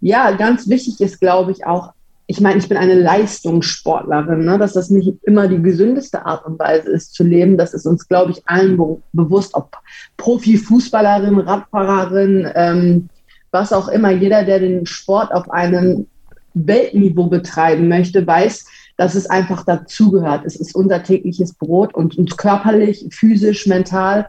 Ja, 0.00 0.30
ganz 0.30 0.68
wichtig 0.68 1.00
ist, 1.00 1.20
glaube 1.20 1.50
ich, 1.50 1.66
auch 1.66 1.92
ich 2.30 2.40
meine, 2.40 2.60
ich 2.60 2.68
bin 2.68 2.78
eine 2.78 2.94
Leistungssportlerin, 2.94 4.44
ne? 4.44 4.56
dass 4.56 4.74
das 4.74 4.88
nicht 4.88 5.14
immer 5.24 5.48
die 5.48 5.60
gesündeste 5.60 6.24
Art 6.24 6.46
und 6.46 6.60
Weise 6.60 6.88
ist 6.88 7.12
zu 7.12 7.24
leben. 7.24 7.58
Das 7.58 7.74
ist 7.74 7.86
uns, 7.86 8.06
glaube 8.06 8.30
ich, 8.30 8.40
allen 8.46 8.76
be 8.76 8.98
bewusst, 9.12 9.52
ob 9.54 9.76
Profifußballerin, 10.16 11.40
Radfahrerin, 11.40 12.48
ähm, 12.54 13.08
was 13.50 13.72
auch 13.72 13.88
immer. 13.88 14.12
Jeder, 14.12 14.44
der 14.44 14.60
den 14.60 14.86
Sport 14.86 15.32
auf 15.32 15.50
einem 15.50 16.06
Weltniveau 16.54 17.26
betreiben 17.26 17.88
möchte, 17.88 18.26
weiß, 18.26 18.66
dass 18.96 19.14
es 19.14 19.28
einfach 19.28 19.64
dazugehört. 19.64 20.44
Es 20.44 20.56
ist 20.56 20.74
unser 20.74 21.02
tägliches 21.02 21.54
Brot 21.54 21.94
und 21.94 22.18
uns 22.18 22.36
körperlich, 22.36 23.06
physisch, 23.10 23.66
mental 23.66 24.28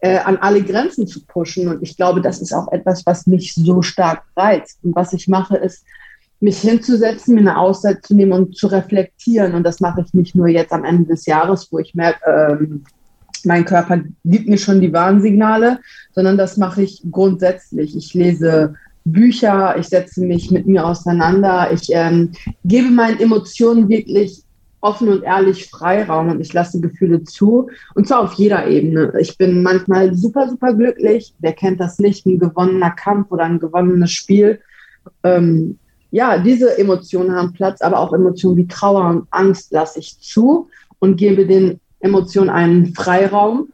äh, 0.00 0.18
an 0.18 0.38
alle 0.38 0.62
Grenzen 0.62 1.06
zu 1.06 1.24
pushen. 1.24 1.68
Und 1.68 1.82
ich 1.82 1.96
glaube, 1.96 2.20
das 2.20 2.40
ist 2.40 2.52
auch 2.52 2.72
etwas, 2.72 3.06
was 3.06 3.26
mich 3.26 3.54
so 3.54 3.82
stark 3.82 4.22
reizt. 4.36 4.78
Und 4.82 4.96
was 4.96 5.12
ich 5.12 5.28
mache, 5.28 5.56
ist, 5.56 5.84
mich 6.40 6.58
hinzusetzen, 6.58 7.34
mir 7.34 7.42
eine 7.42 7.58
Auszeit 7.58 8.04
zu 8.04 8.14
nehmen 8.14 8.32
und 8.32 8.56
zu 8.56 8.66
reflektieren. 8.66 9.54
Und 9.54 9.62
das 9.62 9.80
mache 9.80 10.02
ich 10.04 10.14
nicht 10.14 10.34
nur 10.34 10.48
jetzt 10.48 10.72
am 10.72 10.84
Ende 10.84 11.04
des 11.04 11.26
Jahres, 11.26 11.68
wo 11.70 11.78
ich 11.78 11.94
merke, 11.94 12.58
ähm, 12.60 12.84
mein 13.44 13.64
Körper 13.64 14.00
gibt 14.24 14.48
mir 14.48 14.58
schon 14.58 14.80
die 14.80 14.92
Warnsignale, 14.92 15.80
sondern 16.14 16.36
das 16.36 16.56
mache 16.56 16.82
ich 16.82 17.02
grundsätzlich. 17.10 17.96
Ich 17.96 18.12
lese 18.14 18.74
Bücher, 19.04 19.76
ich 19.78 19.88
setze 19.88 20.20
mich 20.20 20.50
mit 20.50 20.66
mir 20.66 20.86
auseinander, 20.86 21.70
ich 21.72 21.88
ähm, 21.90 22.32
gebe 22.64 22.90
meinen 22.90 23.18
Emotionen 23.20 23.88
wirklich 23.88 24.42
offen 24.80 25.08
und 25.08 25.22
ehrlich 25.22 25.68
Freiraum 25.68 26.30
und 26.30 26.40
ich 26.40 26.52
lasse 26.52 26.80
Gefühle 26.80 27.24
zu 27.24 27.68
und 27.94 28.08
zwar 28.08 28.20
auf 28.20 28.34
jeder 28.34 28.66
Ebene. 28.66 29.12
Ich 29.20 29.36
bin 29.36 29.62
manchmal 29.62 30.14
super, 30.14 30.48
super 30.48 30.74
glücklich. 30.74 31.34
Wer 31.38 31.52
kennt 31.52 31.80
das 31.80 31.98
nicht? 31.98 32.26
Ein 32.26 32.38
gewonnener 32.38 32.90
Kampf 32.90 33.30
oder 33.30 33.44
ein 33.44 33.58
gewonnenes 33.58 34.10
Spiel. 34.10 34.60
Ähm, 35.22 35.78
ja, 36.10 36.38
diese 36.38 36.76
Emotionen 36.78 37.34
haben 37.34 37.52
Platz, 37.52 37.80
aber 37.82 37.98
auch 37.98 38.12
Emotionen 38.12 38.56
wie 38.56 38.66
Trauer 38.66 39.08
und 39.08 39.26
Angst 39.30 39.72
lasse 39.72 39.98
ich 39.98 40.18
zu 40.18 40.68
und 40.98 41.16
gebe 41.16 41.46
den 41.46 41.80
Emotionen 42.00 42.50
einen 42.50 42.94
Freiraum. 42.94 43.68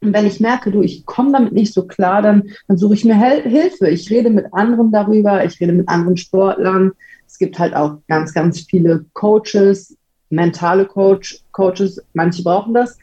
Und 0.00 0.12
wenn 0.12 0.26
ich 0.26 0.40
merke, 0.40 0.70
du, 0.70 0.82
ich 0.82 1.04
komme 1.06 1.32
damit 1.32 1.52
nicht 1.52 1.74
so 1.74 1.86
klar, 1.86 2.22
dann, 2.22 2.44
dann 2.68 2.76
suche 2.76 2.94
ich 2.94 3.04
mir 3.04 3.16
Hel 3.16 3.42
Hilfe. 3.42 3.88
Ich 3.88 4.10
rede 4.10 4.30
mit 4.30 4.46
anderen 4.52 4.92
darüber, 4.92 5.44
ich 5.44 5.60
rede 5.60 5.72
mit 5.72 5.88
anderen 5.88 6.16
Sportlern. 6.16 6.92
Es 7.26 7.38
gibt 7.38 7.58
halt 7.58 7.74
auch 7.74 7.98
ganz, 8.06 8.32
ganz 8.32 8.60
viele 8.60 9.04
Coaches, 9.12 9.96
mentale 10.30 10.86
Coach, 10.86 11.40
Coaches, 11.52 12.02
manche 12.14 12.42
brauchen 12.42 12.74
das. 12.74 12.96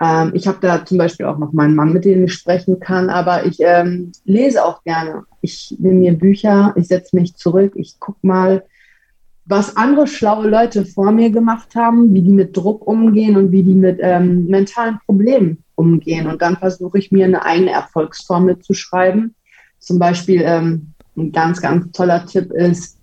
Ähm, 0.00 0.32
ich 0.34 0.46
habe 0.46 0.58
da 0.60 0.84
zum 0.84 0.98
Beispiel 0.98 1.26
auch 1.26 1.38
noch 1.38 1.52
meinen 1.52 1.74
Mann, 1.74 1.92
mit 1.92 2.04
dem 2.04 2.24
ich 2.24 2.32
sprechen 2.32 2.80
kann, 2.80 3.10
aber 3.10 3.46
ich 3.46 3.58
ähm, 3.60 4.12
lese 4.24 4.64
auch 4.64 4.82
gerne. 4.84 5.24
Ich 5.40 5.74
nehme 5.78 5.98
mir 5.98 6.12
Bücher, 6.12 6.72
ich 6.76 6.88
setze 6.88 7.16
mich 7.16 7.36
zurück, 7.36 7.72
ich 7.76 7.98
gucke 7.98 8.18
mal, 8.22 8.64
was 9.46 9.76
andere 9.76 10.06
schlaue 10.06 10.48
Leute 10.48 10.86
vor 10.86 11.10
mir 11.10 11.30
gemacht 11.30 11.74
haben, 11.74 12.14
wie 12.14 12.22
die 12.22 12.30
mit 12.30 12.56
Druck 12.56 12.86
umgehen 12.86 13.36
und 13.36 13.50
wie 13.50 13.64
die 13.64 13.74
mit 13.74 13.98
ähm, 14.00 14.46
mentalen 14.46 15.00
Problemen 15.06 15.64
umgehen. 15.80 16.26
Und 16.26 16.42
dann 16.42 16.58
versuche 16.58 16.98
ich 16.98 17.10
mir 17.10 17.24
eine 17.24 17.44
eigene 17.44 17.72
Erfolgsformel 17.72 18.58
zu 18.60 18.74
schreiben. 18.74 19.34
Zum 19.78 19.98
Beispiel 19.98 20.42
ähm, 20.44 20.92
ein 21.16 21.32
ganz, 21.32 21.60
ganz 21.60 21.90
toller 21.92 22.26
Tipp 22.26 22.52
ist, 22.52 22.98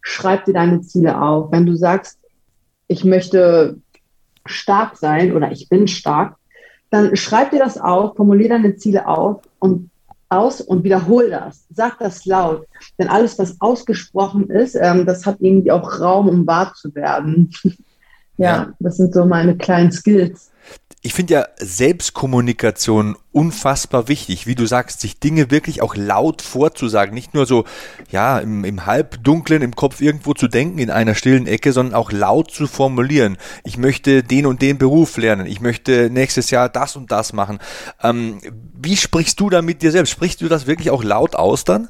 schreib 0.00 0.44
dir 0.44 0.54
deine 0.54 0.82
Ziele 0.82 1.20
auf. 1.20 1.52
Wenn 1.52 1.66
du 1.66 1.76
sagst, 1.76 2.18
ich 2.88 3.04
möchte 3.04 3.78
stark 4.44 4.96
sein 4.96 5.34
oder 5.34 5.50
ich 5.52 5.68
bin 5.68 5.88
stark, 5.88 6.36
dann 6.90 7.16
schreib 7.16 7.50
dir 7.50 7.58
das 7.58 7.78
auf, 7.78 8.16
formulier 8.16 8.48
deine 8.48 8.76
Ziele 8.76 9.06
auf 9.06 9.42
und 9.58 9.90
aus 10.28 10.60
und 10.60 10.84
wiederhol 10.84 11.30
das. 11.30 11.66
Sag 11.72 11.98
das 11.98 12.24
laut. 12.24 12.66
Denn 12.98 13.08
alles, 13.08 13.38
was 13.38 13.60
ausgesprochen 13.60 14.50
ist, 14.50 14.74
ähm, 14.74 15.06
das 15.06 15.24
hat 15.26 15.36
irgendwie 15.40 15.70
auch 15.70 16.00
Raum, 16.00 16.28
um 16.28 16.46
wahr 16.46 16.74
zu 16.74 16.94
werden. 16.94 17.50
ja, 17.62 17.72
ja, 18.36 18.72
das 18.80 18.96
sind 18.96 19.14
so 19.14 19.24
meine 19.24 19.56
kleinen 19.56 19.92
Skills 19.92 20.50
ich 21.06 21.14
finde 21.14 21.34
ja 21.34 21.46
Selbstkommunikation 21.58 23.14
unfassbar 23.30 24.08
wichtig, 24.08 24.48
wie 24.48 24.56
du 24.56 24.66
sagst, 24.66 25.00
sich 25.00 25.20
Dinge 25.20 25.52
wirklich 25.52 25.80
auch 25.80 25.94
laut 25.94 26.42
vorzusagen, 26.42 27.14
nicht 27.14 27.32
nur 27.32 27.46
so, 27.46 27.64
ja, 28.10 28.40
im, 28.40 28.64
im 28.64 28.86
Halbdunklen 28.86 29.62
im 29.62 29.76
Kopf 29.76 30.00
irgendwo 30.00 30.34
zu 30.34 30.48
denken 30.48 30.78
in 30.80 30.90
einer 30.90 31.14
stillen 31.14 31.46
Ecke, 31.46 31.70
sondern 31.70 31.94
auch 31.94 32.10
laut 32.10 32.50
zu 32.50 32.66
formulieren. 32.66 33.36
Ich 33.62 33.78
möchte 33.78 34.24
den 34.24 34.46
und 34.46 34.62
den 34.62 34.78
Beruf 34.78 35.16
lernen, 35.16 35.46
ich 35.46 35.60
möchte 35.60 36.10
nächstes 36.10 36.50
Jahr 36.50 36.68
das 36.68 36.96
und 36.96 37.12
das 37.12 37.32
machen. 37.32 37.60
Ähm, 38.02 38.40
wie 38.74 38.96
sprichst 38.96 39.38
du 39.38 39.48
da 39.48 39.62
mit 39.62 39.82
dir 39.82 39.92
selbst? 39.92 40.10
Sprichst 40.10 40.40
du 40.40 40.48
das 40.48 40.66
wirklich 40.66 40.90
auch 40.90 41.04
laut 41.04 41.36
aus 41.36 41.62
dann? 41.62 41.86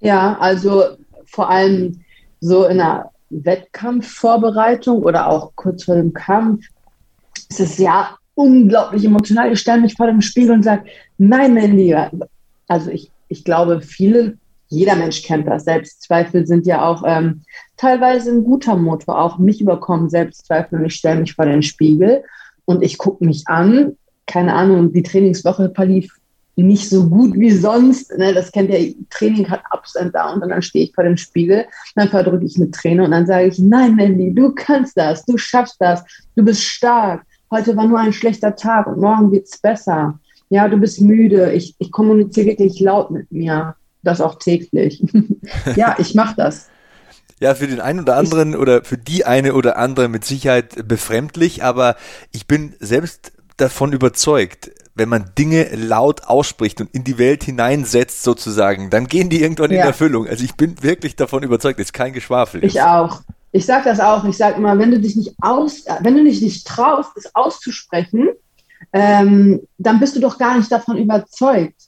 Ja, 0.00 0.38
also 0.38 0.96
vor 1.26 1.50
allem 1.50 2.00
so 2.40 2.64
in 2.64 2.80
einer 2.80 3.10
Wettkampfvorbereitung 3.28 5.02
oder 5.02 5.28
auch 5.28 5.52
kurz 5.56 5.84
vor 5.84 5.96
dem 5.96 6.14
Kampf 6.14 6.64
es 7.48 7.60
ist 7.60 7.78
ja 7.78 8.16
unglaublich 8.34 9.04
emotional. 9.04 9.52
Ich 9.52 9.60
stelle 9.60 9.82
mich 9.82 9.94
vor 9.94 10.06
dem 10.06 10.20
Spiegel 10.20 10.52
und 10.52 10.62
sage, 10.62 10.84
nein, 11.18 11.54
mein 11.54 11.76
Lieber. 11.76 12.10
Also 12.68 12.90
ich, 12.90 13.10
ich 13.28 13.44
glaube, 13.44 13.80
viele, 13.80 14.38
jeder 14.68 14.96
Mensch 14.96 15.22
kennt 15.22 15.46
das. 15.46 15.64
Selbstzweifel 15.64 16.46
sind 16.46 16.66
ja 16.66 16.86
auch 16.86 17.02
ähm, 17.06 17.42
teilweise 17.76 18.30
ein 18.30 18.44
guter 18.44 18.76
Motor. 18.76 19.20
Auch 19.20 19.38
mich 19.38 19.60
überkommen 19.60 20.08
Selbstzweifel 20.08 20.78
und 20.78 20.86
ich 20.86 20.94
stelle 20.94 21.20
mich 21.20 21.34
vor 21.34 21.46
den 21.46 21.62
Spiegel 21.62 22.24
und 22.64 22.82
ich 22.82 22.98
gucke 22.98 23.24
mich 23.24 23.44
an. 23.46 23.96
Keine 24.26 24.54
Ahnung, 24.54 24.92
die 24.92 25.02
Trainingswoche 25.02 25.70
verlief 25.74 26.18
nicht 26.56 26.88
so 26.88 27.08
gut 27.08 27.34
wie 27.34 27.50
sonst. 27.50 28.16
Ne? 28.16 28.32
Das 28.32 28.52
kennt 28.52 28.70
ihr, 28.70 28.94
Training 29.10 29.48
hat 29.48 29.62
Ups 29.72 29.96
and 29.96 30.14
Downs 30.14 30.42
und 30.42 30.50
dann 30.50 30.62
stehe 30.62 30.84
ich 30.84 30.94
vor 30.94 31.04
dem 31.04 31.16
Spiegel, 31.16 31.66
dann 31.96 32.08
verdrücke 32.08 32.44
ich 32.44 32.56
eine 32.56 32.70
Träne 32.70 33.04
und 33.04 33.10
dann 33.10 33.26
sage 33.26 33.48
ich, 33.48 33.58
nein, 33.58 33.96
Mandy, 33.96 34.32
du 34.32 34.52
kannst 34.52 34.96
das, 34.96 35.24
du 35.24 35.36
schaffst 35.36 35.76
das, 35.80 36.04
du 36.36 36.44
bist 36.44 36.62
stark, 36.62 37.24
heute 37.54 37.76
war 37.76 37.86
nur 37.86 37.98
ein 37.98 38.12
schlechter 38.12 38.56
Tag 38.56 38.86
und 38.86 38.98
morgen 38.98 39.32
wird 39.32 39.46
es 39.46 39.58
besser. 39.58 40.18
Ja, 40.50 40.68
du 40.68 40.76
bist 40.76 41.00
müde. 41.00 41.52
Ich, 41.52 41.74
ich 41.78 41.90
kommuniziere 41.90 42.46
wirklich 42.46 42.80
laut 42.80 43.10
mit 43.10 43.30
mir. 43.32 43.76
Das 44.02 44.20
auch 44.20 44.34
täglich. 44.34 45.02
ja, 45.76 45.96
ich 45.98 46.14
mache 46.14 46.34
das. 46.36 46.68
Ja, 47.40 47.54
für 47.54 47.66
den 47.66 47.80
einen 47.80 48.00
oder 48.00 48.16
anderen 48.16 48.50
ich, 48.50 48.58
oder 48.58 48.84
für 48.84 48.98
die 48.98 49.24
eine 49.24 49.54
oder 49.54 49.78
andere 49.78 50.08
mit 50.08 50.24
Sicherheit 50.24 50.86
befremdlich, 50.86 51.64
aber 51.64 51.96
ich 52.32 52.46
bin 52.46 52.74
selbst 52.80 53.32
davon 53.56 53.92
überzeugt, 53.92 54.70
wenn 54.94 55.08
man 55.08 55.32
Dinge 55.36 55.74
laut 55.74 56.24
ausspricht 56.24 56.80
und 56.80 56.94
in 56.94 57.02
die 57.02 57.18
Welt 57.18 57.44
hineinsetzt 57.44 58.22
sozusagen, 58.22 58.90
dann 58.90 59.06
gehen 59.06 59.28
die 59.28 59.42
irgendwann 59.42 59.72
ja. 59.72 59.80
in 59.80 59.86
Erfüllung. 59.86 60.28
Also 60.28 60.44
ich 60.44 60.54
bin 60.54 60.82
wirklich 60.82 61.16
davon 61.16 61.42
überzeugt, 61.42 61.80
ist 61.80 61.92
kein 61.92 62.12
Geschwafel. 62.12 62.64
Ich 62.64 62.80
auch. 62.80 63.22
Ich 63.54 63.66
sage 63.66 63.84
das 63.84 64.00
auch. 64.00 64.24
Ich 64.24 64.36
sage 64.36 64.56
immer, 64.56 64.76
wenn 64.80 64.90
du 64.90 64.98
dich 64.98 65.14
nicht 65.14 65.32
aus, 65.40 65.84
wenn 66.00 66.16
du 66.16 66.24
dich 66.24 66.42
nicht 66.42 66.66
traust, 66.66 67.12
es 67.16 67.32
auszusprechen, 67.36 68.30
ähm, 68.92 69.60
dann 69.78 70.00
bist 70.00 70.16
du 70.16 70.20
doch 70.20 70.38
gar 70.38 70.58
nicht 70.58 70.72
davon 70.72 70.96
überzeugt. 70.96 71.80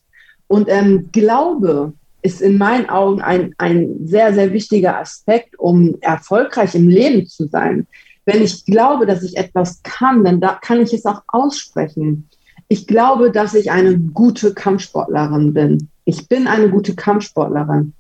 Und 0.47 0.69
ähm, 0.69 1.09
Glaube 1.11 1.93
ist 2.23 2.41
in 2.41 2.57
meinen 2.57 2.89
Augen 2.89 3.21
ein, 3.21 3.53
ein 3.59 4.07
sehr, 4.07 4.33
sehr 4.33 4.53
wichtiger 4.53 4.97
Aspekt, 5.01 5.59
um 5.59 5.97
erfolgreich 6.03 6.77
im 6.77 6.89
Leben 6.89 7.27
zu 7.27 7.49
sein. 7.49 7.89
Wenn 8.27 8.43
ich 8.43 8.65
glaube, 8.65 9.05
dass 9.05 9.25
ich 9.25 9.37
etwas 9.37 9.83
kann, 9.83 10.23
dann 10.23 10.41
da 10.41 10.61
kann 10.63 10.81
ich 10.81 10.93
es 10.93 11.05
auch 11.05 11.23
aussprechen. 11.27 12.29
Ich 12.69 12.87
glaube, 12.87 13.33
dass 13.33 13.55
ich 13.55 13.73
eine 13.73 13.99
gute 13.99 14.55
Kampfsportlerin 14.55 15.53
bin. 15.53 15.89
Ich 16.05 16.29
bin 16.29 16.47
eine 16.47 16.71
gute 16.71 16.95
Kampfsportlerin. 16.95 17.93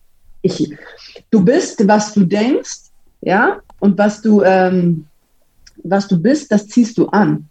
Ich, 0.43 0.73
du 1.33 1.45
bist, 1.45 1.89
was 1.89 2.15
du 2.15 2.23
denkst 2.23 2.86
ja, 3.21 3.61
und 3.81 3.99
was 3.99 4.23
du, 4.23 4.43
ähm, 4.43 5.07
was 5.83 6.09
du 6.09 6.21
bist, 6.21 6.51
das 6.53 6.69
ziehst 6.69 6.99
du 6.99 7.09
an. 7.09 7.49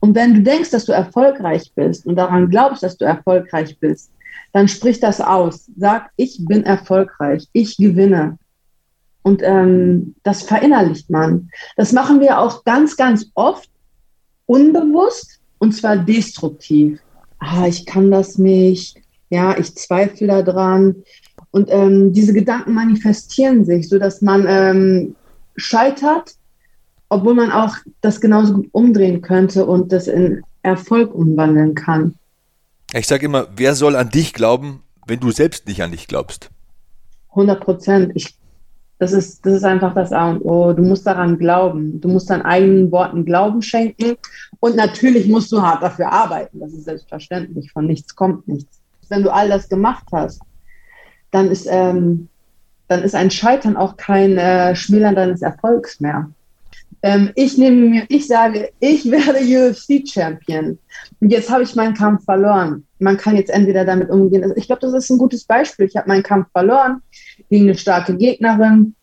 Und 0.00 0.14
wenn 0.14 0.34
du 0.34 0.42
denkst, 0.42 0.70
dass 0.70 0.86
du 0.86 0.92
erfolgreich 0.92 1.70
bist 1.74 2.06
und 2.06 2.16
daran 2.16 2.48
glaubst, 2.48 2.82
dass 2.82 2.96
du 2.96 3.04
erfolgreich 3.04 3.78
bist, 3.78 4.10
dann 4.52 4.66
sprich 4.66 4.98
das 4.98 5.20
aus. 5.20 5.70
Sag, 5.76 6.10
ich 6.16 6.40
bin 6.40 6.64
erfolgreich, 6.64 7.46
ich 7.52 7.76
gewinne. 7.76 8.38
Und 9.22 9.42
ähm, 9.44 10.14
das 10.22 10.42
verinnerlicht 10.42 11.10
man. 11.10 11.50
Das 11.76 11.92
machen 11.92 12.20
wir 12.20 12.38
auch 12.38 12.64
ganz, 12.64 12.96
ganz 12.96 13.26
oft 13.34 13.68
unbewusst 14.46 15.40
und 15.58 15.72
zwar 15.72 15.96
destruktiv. 15.98 17.00
Ah, 17.38 17.66
ich 17.66 17.84
kann 17.84 18.10
das 18.10 18.38
nicht. 18.38 18.96
Ja, 19.28 19.56
ich 19.56 19.76
zweifle 19.76 20.26
daran. 20.42 20.96
Und 21.52 21.68
ähm, 21.70 22.12
diese 22.12 22.32
Gedanken 22.32 22.74
manifestieren 22.74 23.64
sich, 23.64 23.88
sodass 23.88 24.22
man 24.22 24.44
ähm, 24.48 25.16
scheitert, 25.56 26.34
obwohl 27.08 27.34
man 27.34 27.50
auch 27.50 27.76
das 28.00 28.20
genauso 28.20 28.54
gut 28.54 28.68
umdrehen 28.72 29.20
könnte 29.20 29.66
und 29.66 29.92
das 29.92 30.06
in 30.06 30.42
Erfolg 30.62 31.14
umwandeln 31.14 31.74
kann. 31.74 32.14
Ich 32.92 33.06
sage 33.06 33.26
immer, 33.26 33.48
wer 33.56 33.74
soll 33.74 33.96
an 33.96 34.10
dich 34.10 34.32
glauben, 34.32 34.82
wenn 35.06 35.20
du 35.20 35.30
selbst 35.30 35.66
nicht 35.66 35.82
an 35.82 35.90
dich 35.90 36.06
glaubst? 36.06 36.50
100 37.30 37.60
Prozent. 37.60 38.12
Das 38.98 39.12
ist, 39.12 39.46
das 39.46 39.54
ist 39.54 39.64
einfach 39.64 39.94
das 39.94 40.12
A 40.12 40.30
und 40.30 40.42
O. 40.42 40.72
Du 40.72 40.82
musst 40.82 41.06
daran 41.06 41.38
glauben. 41.38 42.00
Du 42.00 42.08
musst 42.08 42.28
deinen 42.28 42.42
eigenen 42.42 42.92
Worten 42.92 43.24
Glauben 43.24 43.62
schenken. 43.62 44.16
Und 44.60 44.76
natürlich 44.76 45.26
musst 45.26 45.50
du 45.52 45.62
hart 45.62 45.82
dafür 45.82 46.12
arbeiten. 46.12 46.60
Das 46.60 46.72
ist 46.72 46.84
selbstverständlich. 46.84 47.72
Von 47.72 47.86
nichts 47.86 48.14
kommt 48.14 48.46
nichts. 48.46 48.80
Wenn 49.08 49.22
du 49.22 49.32
all 49.32 49.48
das 49.48 49.68
gemacht 49.68 50.04
hast, 50.12 50.42
dann 51.30 51.50
ist, 51.50 51.66
ähm, 51.70 52.28
dann 52.88 53.02
ist 53.02 53.14
ein 53.14 53.30
Scheitern 53.30 53.76
auch 53.76 53.96
kein 53.96 54.36
äh, 54.38 54.74
Schmälern 54.74 55.14
deines 55.14 55.42
Erfolgs 55.42 56.00
mehr. 56.00 56.30
Ähm, 57.02 57.30
ich 57.34 57.56
nehme 57.56 57.88
mir, 57.88 58.04
ich 58.08 58.26
sage, 58.26 58.70
ich 58.80 59.04
werde 59.10 59.40
UFC-Champion. 59.40 60.78
Und 61.20 61.30
jetzt 61.30 61.50
habe 61.50 61.62
ich 61.62 61.74
meinen 61.74 61.94
Kampf 61.94 62.24
verloren. 62.24 62.84
Man 62.98 63.16
kann 63.16 63.36
jetzt 63.36 63.50
entweder 63.50 63.84
damit 63.84 64.10
umgehen. 64.10 64.42
Also 64.42 64.56
ich 64.56 64.66
glaube, 64.66 64.82
das 64.82 64.92
ist 64.92 65.10
ein 65.10 65.18
gutes 65.18 65.44
Beispiel. 65.44 65.86
Ich 65.86 65.96
habe 65.96 66.08
meinen 66.08 66.22
Kampf 66.22 66.48
verloren 66.52 67.02
gegen 67.48 67.64
eine 67.64 67.78
starke 67.78 68.16
Gegnerin. 68.16 68.94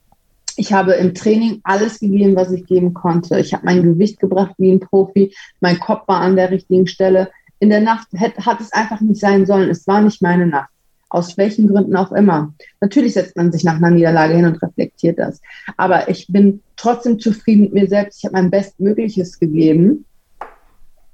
Ich 0.59 0.73
habe 0.73 0.93
im 0.93 1.13
Training 1.13 1.61
alles 1.63 1.99
gegeben, 1.99 2.35
was 2.35 2.51
ich 2.51 2.65
geben 2.65 2.93
konnte. 2.93 3.39
Ich 3.39 3.53
habe 3.53 3.65
mein 3.65 3.83
Gewicht 3.83 4.19
gebracht 4.19 4.55
wie 4.57 4.71
ein 4.71 4.79
Profi. 4.79 5.33
Mein 5.59 5.79
Kopf 5.79 6.07
war 6.07 6.21
an 6.21 6.35
der 6.35 6.51
richtigen 6.51 6.87
Stelle. 6.87 7.29
In 7.59 7.69
der 7.69 7.81
Nacht 7.81 8.07
hat, 8.17 8.37
hat 8.45 8.61
es 8.61 8.71
einfach 8.73 9.01
nicht 9.01 9.19
sein 9.19 9.45
sollen. 9.45 9.69
Es 9.69 9.87
war 9.87 10.01
nicht 10.01 10.21
meine 10.21 10.47
Nacht. 10.47 10.69
Aus 11.09 11.37
welchen 11.37 11.67
Gründen 11.67 11.95
auch 11.95 12.11
immer. 12.11 12.53
Natürlich 12.81 13.13
setzt 13.13 13.37
man 13.37 13.51
sich 13.51 13.63
nach 13.63 13.77
einer 13.77 13.91
Niederlage 13.91 14.35
hin 14.35 14.45
und 14.45 14.61
reflektiert 14.61 15.19
das. 15.19 15.41
Aber 15.77 16.09
ich 16.09 16.27
bin 16.27 16.61
trotzdem 16.75 17.19
zufrieden 17.19 17.61
mit 17.63 17.73
mir 17.73 17.87
selbst. 17.87 18.19
Ich 18.19 18.25
habe 18.25 18.33
mein 18.33 18.51
Bestmögliches 18.51 19.39
gegeben. 19.39 20.05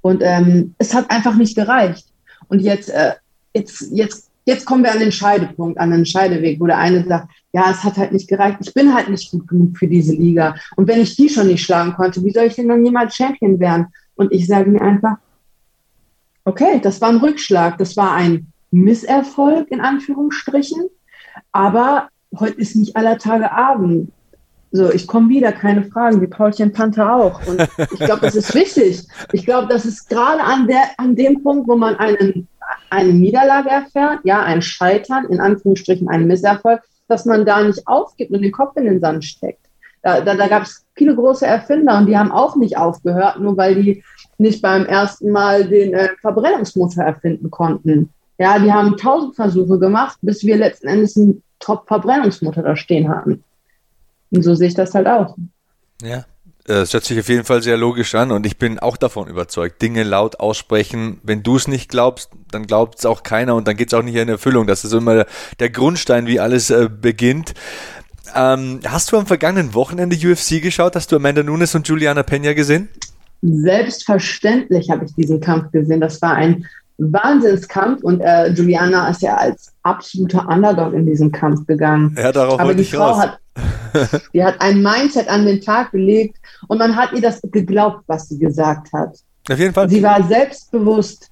Und 0.00 0.22
ähm, 0.22 0.74
es 0.78 0.92
hat 0.92 1.10
einfach 1.10 1.36
nicht 1.36 1.54
gereicht. 1.54 2.06
Und 2.48 2.60
jetzt, 2.60 2.90
äh, 2.90 3.12
jetzt, 3.54 3.90
jetzt, 3.92 4.30
jetzt 4.44 4.66
kommen 4.66 4.82
wir 4.82 4.92
an 4.92 4.98
den 4.98 5.12
Scheidepunkt, 5.12 5.78
an 5.78 5.92
den 5.92 6.04
Scheideweg, 6.04 6.60
wo 6.60 6.66
der 6.66 6.78
eine 6.78 7.04
sagt, 7.04 7.28
ja, 7.52 7.70
es 7.70 7.84
hat 7.84 7.96
halt 7.96 8.12
nicht 8.12 8.28
gereicht. 8.28 8.58
Ich 8.60 8.74
bin 8.74 8.92
halt 8.94 9.08
nicht 9.08 9.30
gut 9.30 9.46
genug 9.46 9.78
für 9.78 9.86
diese 9.86 10.14
Liga. 10.14 10.56
Und 10.76 10.88
wenn 10.88 11.00
ich 11.00 11.16
die 11.16 11.28
schon 11.28 11.46
nicht 11.46 11.64
schlagen 11.64 11.94
konnte, 11.94 12.22
wie 12.24 12.32
soll 12.32 12.46
ich 12.46 12.56
denn 12.56 12.68
dann 12.68 12.84
jemals 12.84 13.14
Champion 13.14 13.58
werden? 13.60 13.86
Und 14.16 14.32
ich 14.32 14.46
sage 14.46 14.70
mir 14.70 14.82
einfach, 14.82 15.16
okay, 16.44 16.80
das 16.82 17.00
war 17.00 17.08
ein 17.08 17.16
Rückschlag, 17.16 17.78
das 17.78 17.96
war 17.96 18.12
ein 18.12 18.52
Misserfolg 18.74 19.70
in 19.70 19.80
Anführungsstrichen. 19.80 20.88
Aber 21.52 22.08
heute 22.38 22.60
ist 22.60 22.76
nicht 22.76 22.96
aller 22.96 23.18
Tage 23.18 23.52
Abend. 23.52 24.12
So, 24.72 24.92
ich 24.92 25.06
komme 25.06 25.28
wieder, 25.28 25.52
keine 25.52 25.84
Fragen, 25.84 26.20
wie 26.20 26.26
Paulchen 26.26 26.72
Panther 26.72 27.14
auch. 27.14 27.46
Und 27.46 27.60
ich 27.92 28.00
glaube, 28.00 28.22
das 28.22 28.34
ist 28.34 28.52
wichtig. 28.54 29.06
Ich 29.32 29.44
glaube, 29.44 29.68
das 29.68 29.84
ist 29.84 30.08
gerade 30.08 30.42
an, 30.42 30.68
an 30.96 31.14
dem 31.14 31.42
Punkt, 31.44 31.68
wo 31.68 31.76
man 31.76 31.94
einen, 31.96 32.48
eine 32.90 33.12
Niederlage 33.12 33.70
erfährt, 33.70 34.20
ja, 34.24 34.42
ein 34.42 34.62
Scheitern, 34.62 35.26
in 35.26 35.38
Anführungsstrichen 35.38 36.08
ein 36.08 36.26
Misserfolg, 36.26 36.82
dass 37.06 37.24
man 37.24 37.46
da 37.46 37.62
nicht 37.62 37.86
aufgibt 37.86 38.32
und 38.32 38.42
den 38.42 38.50
Kopf 38.50 38.76
in 38.76 38.86
den 38.86 39.00
Sand 39.00 39.24
steckt. 39.24 39.64
Da, 40.02 40.20
da, 40.20 40.34
da 40.34 40.48
gab 40.48 40.64
es 40.64 40.84
viele 40.94 41.14
große 41.14 41.46
Erfinder 41.46 41.96
und 41.98 42.06
die 42.06 42.18
haben 42.18 42.32
auch 42.32 42.56
nicht 42.56 42.76
aufgehört, 42.76 43.38
nur 43.38 43.56
weil 43.56 43.76
die 43.76 44.02
nicht 44.38 44.60
beim 44.60 44.86
ersten 44.86 45.30
Mal 45.30 45.68
den 45.68 45.94
äh, 45.94 46.10
Verbrennungsmotor 46.20 47.04
erfinden 47.04 47.50
konnten. 47.50 48.10
Ja, 48.38 48.58
die 48.58 48.72
haben 48.72 48.96
tausend 48.96 49.36
Versuche 49.36 49.78
gemacht, 49.78 50.18
bis 50.22 50.42
wir 50.42 50.56
letzten 50.56 50.88
Endes 50.88 51.16
einen 51.16 51.42
Top-Verbrennungsmotor 51.60 52.62
da 52.62 52.76
stehen 52.76 53.08
hatten. 53.08 53.44
Und 54.30 54.42
so 54.42 54.54
sehe 54.54 54.68
ich 54.68 54.74
das 54.74 54.94
halt 54.94 55.06
auch. 55.06 55.36
Ja, 56.02 56.24
es 56.66 56.94
hört 56.94 57.04
sich 57.04 57.18
auf 57.18 57.28
jeden 57.28 57.44
Fall 57.44 57.62
sehr 57.62 57.76
logisch 57.76 58.14
an 58.14 58.32
und 58.32 58.46
ich 58.46 58.56
bin 58.56 58.78
auch 58.78 58.96
davon 58.96 59.28
überzeugt, 59.28 59.82
Dinge 59.82 60.02
laut 60.02 60.40
aussprechen. 60.40 61.20
Wenn 61.22 61.42
du 61.42 61.56
es 61.56 61.68
nicht 61.68 61.90
glaubst, 61.90 62.30
dann 62.50 62.66
glaubt 62.66 62.98
es 62.98 63.06
auch 63.06 63.22
keiner 63.22 63.54
und 63.54 63.68
dann 63.68 63.76
geht 63.76 63.88
es 63.88 63.94
auch 63.94 64.02
nicht 64.02 64.14
in 64.14 64.28
Erfüllung. 64.28 64.66
Das 64.66 64.84
ist 64.84 64.92
immer 64.92 65.26
der 65.60 65.70
Grundstein, 65.70 66.26
wie 66.26 66.40
alles 66.40 66.70
äh, 66.70 66.88
beginnt. 66.88 67.54
Ähm, 68.34 68.80
hast 68.86 69.12
du 69.12 69.18
am 69.18 69.26
vergangenen 69.26 69.74
Wochenende 69.74 70.16
UFC 70.16 70.62
geschaut? 70.62 70.96
Hast 70.96 71.12
du 71.12 71.16
Amanda 71.16 71.42
Nunes 71.42 71.74
und 71.74 71.86
Juliana 71.86 72.22
Pena 72.22 72.54
gesehen? 72.54 72.88
Selbstverständlich 73.42 74.88
habe 74.90 75.04
ich 75.04 75.14
diesen 75.14 75.40
Kampf 75.40 75.70
gesehen. 75.70 76.00
Das 76.00 76.22
war 76.22 76.34
ein 76.34 76.66
Wahnsinnskampf 76.98 78.02
und 78.02 78.20
äh, 78.20 78.48
Juliana 78.48 79.08
ist 79.08 79.22
ja 79.22 79.36
als 79.36 79.72
absoluter 79.82 80.48
Underdog 80.48 80.94
in 80.94 81.06
diesen 81.06 81.32
Kampf 81.32 81.66
gegangen. 81.66 82.14
Ja, 82.16 82.30
darauf 82.30 82.60
Aber 82.60 82.74
die 82.74 82.84
Frau 82.84 83.10
raus. 83.10 83.18
hat, 83.18 83.40
die 84.32 84.44
hat 84.44 84.60
ein 84.60 84.82
Mindset 84.82 85.28
an 85.28 85.44
den 85.44 85.60
Tag 85.60 85.92
gelegt 85.92 86.36
und 86.68 86.78
man 86.78 86.96
hat 86.96 87.12
ihr 87.12 87.20
das 87.20 87.40
geglaubt, 87.42 88.04
was 88.06 88.28
sie 88.28 88.38
gesagt 88.38 88.92
hat. 88.92 89.16
Auf 89.50 89.58
jeden 89.58 89.74
Fall. 89.74 89.90
Sie 89.90 90.02
war 90.02 90.22
selbstbewusst 90.26 91.30